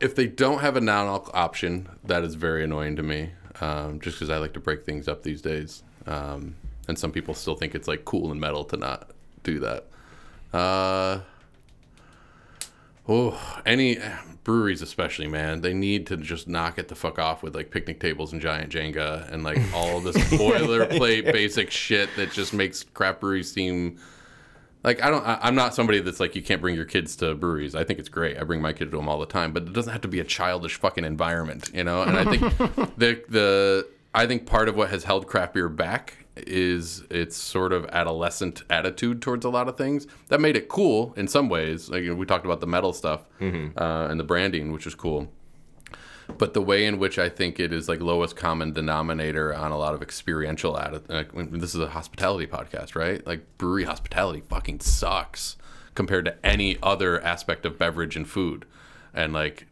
If 0.00 0.14
they 0.14 0.26
don't 0.26 0.60
have 0.60 0.76
a 0.76 0.80
non-alc 0.80 1.30
option, 1.34 1.88
that 2.04 2.24
is 2.24 2.34
very 2.34 2.64
annoying 2.64 2.96
to 2.96 3.02
me. 3.02 3.30
Um, 3.60 4.00
just 4.00 4.16
because 4.18 4.30
I 4.30 4.38
like 4.38 4.52
to 4.54 4.60
break 4.60 4.84
things 4.84 5.06
up 5.06 5.22
these 5.22 5.40
days, 5.40 5.84
um, 6.06 6.56
and 6.88 6.98
some 6.98 7.12
people 7.12 7.34
still 7.34 7.54
think 7.54 7.74
it's 7.74 7.86
like 7.86 8.04
cool 8.04 8.32
and 8.32 8.40
metal 8.40 8.64
to 8.64 8.76
not 8.76 9.10
do 9.44 9.60
that. 9.60 9.86
Uh, 10.52 11.20
Oh, 13.06 13.60
any 13.66 13.98
breweries 14.44 14.80
especially, 14.80 15.26
man, 15.26 15.60
they 15.60 15.74
need 15.74 16.06
to 16.06 16.16
just 16.16 16.48
knock 16.48 16.78
it 16.78 16.88
the 16.88 16.94
fuck 16.94 17.18
off 17.18 17.42
with 17.42 17.54
like 17.54 17.70
picnic 17.70 18.00
tables 18.00 18.32
and 18.32 18.40
giant 18.40 18.72
Jenga 18.72 19.30
and 19.30 19.44
like 19.44 19.58
all 19.74 20.00
this 20.00 20.16
boilerplate 20.32 21.30
basic 21.30 21.70
shit 21.70 22.08
that 22.16 22.32
just 22.32 22.54
makes 22.54 22.82
craft 22.82 23.20
breweries 23.20 23.52
seem 23.52 23.98
like 24.84 25.02
I 25.02 25.10
don't. 25.10 25.26
I, 25.26 25.38
I'm 25.42 25.54
not 25.54 25.74
somebody 25.74 26.00
that's 26.00 26.20
like 26.20 26.36
you 26.36 26.42
can't 26.42 26.60
bring 26.60 26.76
your 26.76 26.84
kids 26.84 27.16
to 27.16 27.34
breweries. 27.34 27.74
I 27.74 27.84
think 27.84 27.98
it's 27.98 28.08
great. 28.08 28.38
I 28.38 28.44
bring 28.44 28.60
my 28.60 28.72
kid 28.72 28.90
to 28.90 28.96
them 28.96 29.08
all 29.08 29.18
the 29.18 29.26
time, 29.26 29.52
but 29.52 29.64
it 29.64 29.72
doesn't 29.72 29.92
have 29.92 30.02
to 30.02 30.08
be 30.08 30.20
a 30.20 30.24
childish 30.24 30.76
fucking 30.76 31.04
environment, 31.04 31.70
you 31.74 31.82
know. 31.82 32.02
And 32.02 32.16
I 32.16 32.24
think 32.24 32.40
the 32.98 33.22
the 33.28 33.88
I 34.14 34.26
think 34.26 34.46
part 34.46 34.68
of 34.68 34.76
what 34.76 34.90
has 34.90 35.04
held 35.04 35.26
craft 35.26 35.54
beer 35.54 35.68
back 35.68 36.18
is 36.36 37.02
its 37.10 37.36
sort 37.36 37.72
of 37.72 37.86
adolescent 37.86 38.62
attitude 38.68 39.22
towards 39.22 39.44
a 39.44 39.48
lot 39.48 39.68
of 39.68 39.76
things 39.76 40.06
that 40.28 40.40
made 40.40 40.56
it 40.56 40.68
cool 40.68 41.14
in 41.16 41.28
some 41.28 41.48
ways. 41.48 41.88
Like 41.88 42.02
we 42.02 42.26
talked 42.26 42.44
about 42.44 42.60
the 42.60 42.66
metal 42.66 42.92
stuff 42.92 43.24
uh, 43.76 44.08
and 44.10 44.20
the 44.20 44.24
branding, 44.24 44.72
which 44.72 44.86
is 44.86 44.94
cool 44.94 45.28
but 46.38 46.54
the 46.54 46.62
way 46.62 46.84
in 46.86 46.98
which 46.98 47.18
I 47.18 47.28
think 47.28 47.60
it 47.60 47.72
is 47.72 47.88
like 47.88 48.00
lowest 48.00 48.36
common 48.36 48.72
denominator 48.72 49.54
on 49.54 49.72
a 49.72 49.78
lot 49.78 49.94
of 49.94 50.02
experiential 50.02 50.74
atti- 50.74 51.08
like 51.08 51.50
this 51.50 51.74
is 51.74 51.80
a 51.80 51.88
hospitality 51.88 52.46
podcast, 52.46 52.94
right? 52.94 53.24
Like 53.26 53.58
brewery 53.58 53.84
hospitality 53.84 54.40
fucking 54.40 54.80
sucks 54.80 55.56
compared 55.94 56.24
to 56.24 56.46
any 56.46 56.78
other 56.82 57.22
aspect 57.22 57.64
of 57.66 57.78
beverage 57.78 58.16
and 58.16 58.28
food. 58.28 58.64
And 59.12 59.32
like 59.32 59.66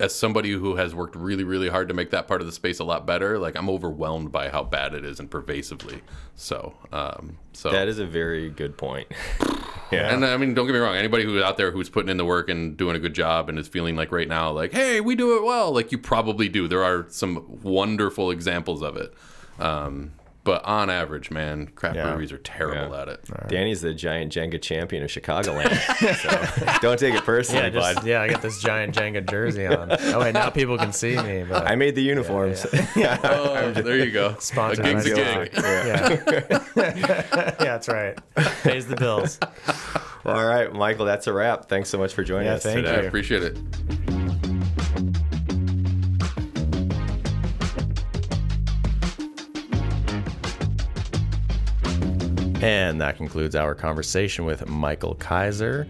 as 0.00 0.14
somebody 0.14 0.50
who 0.50 0.74
has 0.76 0.92
worked 0.94 1.14
really 1.14 1.44
really 1.44 1.68
hard 1.68 1.86
to 1.88 1.94
make 1.94 2.10
that 2.10 2.26
part 2.26 2.40
of 2.40 2.46
the 2.46 2.52
space 2.52 2.78
a 2.80 2.84
lot 2.84 3.06
better, 3.06 3.38
like 3.38 3.56
I'm 3.56 3.70
overwhelmed 3.70 4.32
by 4.32 4.48
how 4.48 4.64
bad 4.64 4.94
it 4.94 5.04
is 5.04 5.20
and 5.20 5.30
pervasively. 5.30 6.00
So, 6.34 6.74
um 6.92 7.38
so 7.52 7.70
That 7.70 7.88
is 7.88 7.98
a 7.98 8.06
very 8.06 8.50
good 8.50 8.76
point. 8.76 9.08
yeah. 9.94 10.14
and 10.14 10.24
I 10.24 10.36
mean, 10.36 10.54
don't 10.54 10.66
get 10.66 10.72
me 10.72 10.78
wrong. 10.78 10.96
Anybody 10.96 11.24
who's 11.24 11.42
out 11.42 11.56
there 11.56 11.70
who's 11.70 11.88
putting 11.88 12.08
in 12.10 12.16
the 12.16 12.24
work 12.24 12.48
and 12.48 12.76
doing 12.76 12.96
a 12.96 12.98
good 12.98 13.14
job 13.14 13.48
and 13.48 13.58
is 13.58 13.68
feeling 13.68 13.96
like 13.96 14.12
right 14.12 14.28
now, 14.28 14.50
like, 14.50 14.72
hey, 14.72 15.00
we 15.00 15.14
do 15.14 15.36
it 15.36 15.44
well. 15.44 15.72
Like 15.72 15.92
you 15.92 15.98
probably 15.98 16.48
do. 16.48 16.68
There 16.68 16.84
are 16.84 17.06
some 17.08 17.60
wonderful 17.62 18.30
examples 18.30 18.82
of 18.82 18.96
it. 18.96 19.14
Um, 19.58 20.12
but 20.44 20.64
on 20.64 20.90
average, 20.90 21.30
man, 21.30 21.66
craft 21.74 21.96
Yeah. 21.96 22.04
breweries 22.10 22.30
are 22.32 22.38
terrible 22.38 22.94
Yeah. 22.94 23.02
at 23.02 23.08
it. 23.08 23.20
Right. 23.28 23.48
Danny's 23.48 23.80
the 23.80 23.94
giant 23.94 24.32
Jenga 24.32 24.60
champion 24.60 25.02
of 25.02 25.10
Chicagoland. 25.10 25.74
so 26.16 26.78
don't 26.82 26.98
take 26.98 27.14
it 27.14 27.24
personally, 27.24 27.62
Yeah, 27.64 27.70
just, 27.70 27.94
bud. 27.96 28.06
yeah, 28.06 28.20
I 28.22 28.28
got 28.28 28.42
this 28.42 28.60
giant 28.60 28.94
Jenga 28.94 29.28
jersey 29.28 29.66
on. 29.66 29.90
Oh 29.90 30.20
wait, 30.20 30.34
now 30.34 30.50
people 30.50 30.76
can 30.78 30.92
see 30.92 31.16
me. 31.20 31.44
But 31.48 31.66
I 31.66 31.74
made 31.76 31.94
the 31.94 32.02
uniforms. 32.02 32.66
Yeah. 32.94 33.18
Oh, 33.24 33.72
there 33.72 33.98
you 33.98 34.10
go. 34.10 34.36
Sponsored 34.38 34.84
a 34.84 34.92
gig's 34.92 35.06
a 35.06 35.14
gig. 35.14 35.50
Yeah. 35.54 36.62
yeah, 36.76 37.50
that's 37.58 37.88
right. 37.88 38.18
Pays 38.62 38.86
the 38.86 38.96
bills. 38.96 39.38
All 40.24 40.44
right, 40.44 40.72
Michael, 40.72 41.04
that's 41.06 41.26
a 41.26 41.32
wrap. 41.32 41.68
Thanks 41.68 41.88
so 41.88 41.98
much 41.98 42.14
for 42.14 42.22
joining 42.24 42.46
Yeah, 42.46 42.54
us 42.54 42.62
thank 42.62 42.76
today. 42.76 42.96
I 42.96 43.00
appreciate 43.00 43.42
it. 43.42 43.58
And 52.64 52.98
that 53.02 53.18
concludes 53.18 53.54
our 53.54 53.74
conversation 53.74 54.46
with 54.46 54.66
Michael 54.66 55.16
Kiser. 55.16 55.86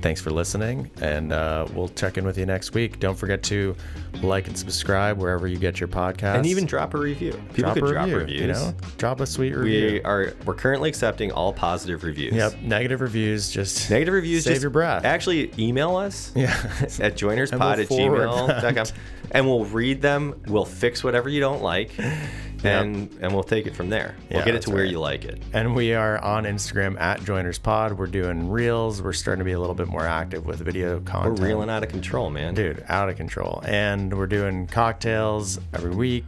Thanks 0.00 0.22
for 0.22 0.30
listening, 0.30 0.90
and 1.02 1.32
uh, 1.32 1.66
we'll 1.74 1.88
check 1.88 2.16
in 2.16 2.24
with 2.24 2.38
you 2.38 2.46
next 2.46 2.72
week. 2.72 2.98
Don't 2.98 3.16
forget 3.16 3.42
to 3.44 3.76
like 4.22 4.46
and 4.46 4.56
subscribe 4.56 5.18
wherever 5.18 5.46
you 5.46 5.58
get 5.58 5.78
your 5.78 5.88
podcast. 5.88 6.36
And 6.36 6.46
even 6.46 6.64
drop 6.64 6.94
a 6.94 6.98
review. 6.98 7.32
People 7.52 7.72
drop 7.72 7.74
could 7.74 7.84
a 7.84 7.88
drop 7.88 8.04
review, 8.04 8.18
reviews. 8.18 8.40
You 8.40 8.46
know, 8.46 8.74
drop 8.96 9.20
a 9.20 9.26
sweet 9.26 9.54
review. 9.54 9.92
We 9.92 10.02
are 10.02 10.32
we're 10.46 10.54
currently 10.54 10.88
accepting 10.88 11.30
all 11.32 11.52
positive 11.52 12.04
reviews. 12.04 12.34
Yep, 12.34 12.60
negative 12.62 13.00
reviews. 13.02 13.50
Just 13.50 13.90
Negative 13.90 14.14
reviews, 14.14 14.44
Save 14.44 14.54
just 14.54 14.62
your 14.62 14.70
breath. 14.70 15.04
Actually, 15.04 15.52
email 15.58 15.96
us 15.96 16.32
yeah, 16.36 16.54
at 17.00 17.16
joinerspod 17.16 17.58
we'll 17.58 17.70
at 17.70 17.88
gmail.com 17.88 18.86
and 19.32 19.46
we'll 19.46 19.64
read 19.64 20.00
them. 20.00 20.40
We'll 20.46 20.64
fix 20.64 21.02
whatever 21.04 21.28
you 21.28 21.40
don't 21.40 21.62
like 21.62 21.90
and 22.66 23.18
and 23.20 23.32
we'll 23.32 23.42
take 23.44 23.66
it 23.66 23.74
from 23.76 23.88
there. 23.90 24.14
We'll 24.30 24.40
Yeah, 24.40 24.44
get 24.44 24.54
it 24.56 24.62
to 24.62 24.70
where 24.70 24.82
right. 24.82 24.90
you 24.90 25.00
like 25.00 25.24
it. 25.24 25.42
and 25.52 25.74
we 25.74 25.94
are 25.94 26.18
on 26.22 26.44
Instagram 26.44 27.00
at 27.00 27.22
Joiners 27.24 27.58
Pod. 27.58 27.92
We're 27.92 28.06
doing 28.06 28.50
reels. 28.50 29.02
We're 29.02 29.12
starting 29.12 29.40
to 29.40 29.44
be 29.44 29.52
a 29.52 29.60
little 29.60 29.74
bit 29.74 29.88
more 29.88 30.06
active 30.06 30.46
with 30.46 30.60
video 30.60 31.00
content. 31.00 31.38
We're 31.40 31.46
reeling 31.48 31.70
out 31.70 31.82
of 31.82 31.88
control, 31.88 32.30
man. 32.30 32.54
dude, 32.54 32.84
out 32.88 33.08
of 33.08 33.16
control. 33.16 33.62
And 33.66 34.16
we're 34.16 34.26
doing 34.26 34.66
cocktails 34.66 35.58
every 35.74 35.94
week, 35.94 36.24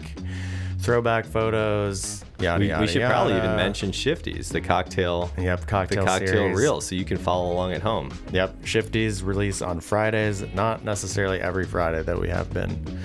throwback 0.79 1.25
photos, 1.27 2.25
yada 2.39 2.61
we, 2.61 2.69
yada. 2.69 2.81
we 2.81 2.87
should 2.87 3.03
probably 3.03 3.37
even 3.37 3.57
mention 3.57 3.91
Shifties, 3.91 4.49
the 4.53 4.61
cocktail 4.61 5.31
Yep, 5.37 5.67
cocktail, 5.67 6.03
the 6.03 6.07
cocktail 6.07 6.07
cocktail 6.07 6.29
series. 6.29 6.59
reel, 6.59 6.81
so 6.81 6.95
you 6.95 7.05
can 7.05 7.19
follow 7.19 7.53
along 7.53 7.73
at 7.73 7.83
home. 7.83 8.11
Yep, 8.33 8.63
Shifties 8.63 9.25
release 9.25 9.61
on 9.63 9.81
Fridays. 9.81 10.43
Not 10.55 10.85
necessarily 10.85 11.41
every 11.41 11.65
Friday 11.67 12.03
that 12.03 12.21
we 12.21 12.29
have 12.29 12.53
been 12.53 13.01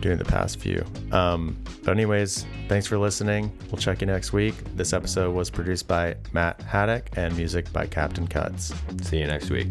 doing 0.00 0.18
the 0.18 0.24
past 0.24 0.60
few. 0.60 0.84
Um, 1.12 1.56
but 1.84 1.92
anyways, 1.92 2.46
thanks 2.68 2.86
for 2.86 2.98
listening. 2.98 3.52
We'll 3.70 3.78
check 3.78 4.00
you 4.00 4.06
next 4.06 4.32
week. 4.32 4.54
This 4.76 4.92
episode 4.92 5.34
was 5.34 5.50
produced 5.50 5.88
by 5.88 6.16
Matt 6.32 6.60
Haddock 6.62 7.10
and 7.16 7.36
music 7.36 7.72
by 7.72 7.86
Captain 7.86 8.26
Cuts. 8.26 8.72
See 9.02 9.18
you 9.18 9.26
next 9.26 9.50
week. 9.50 9.68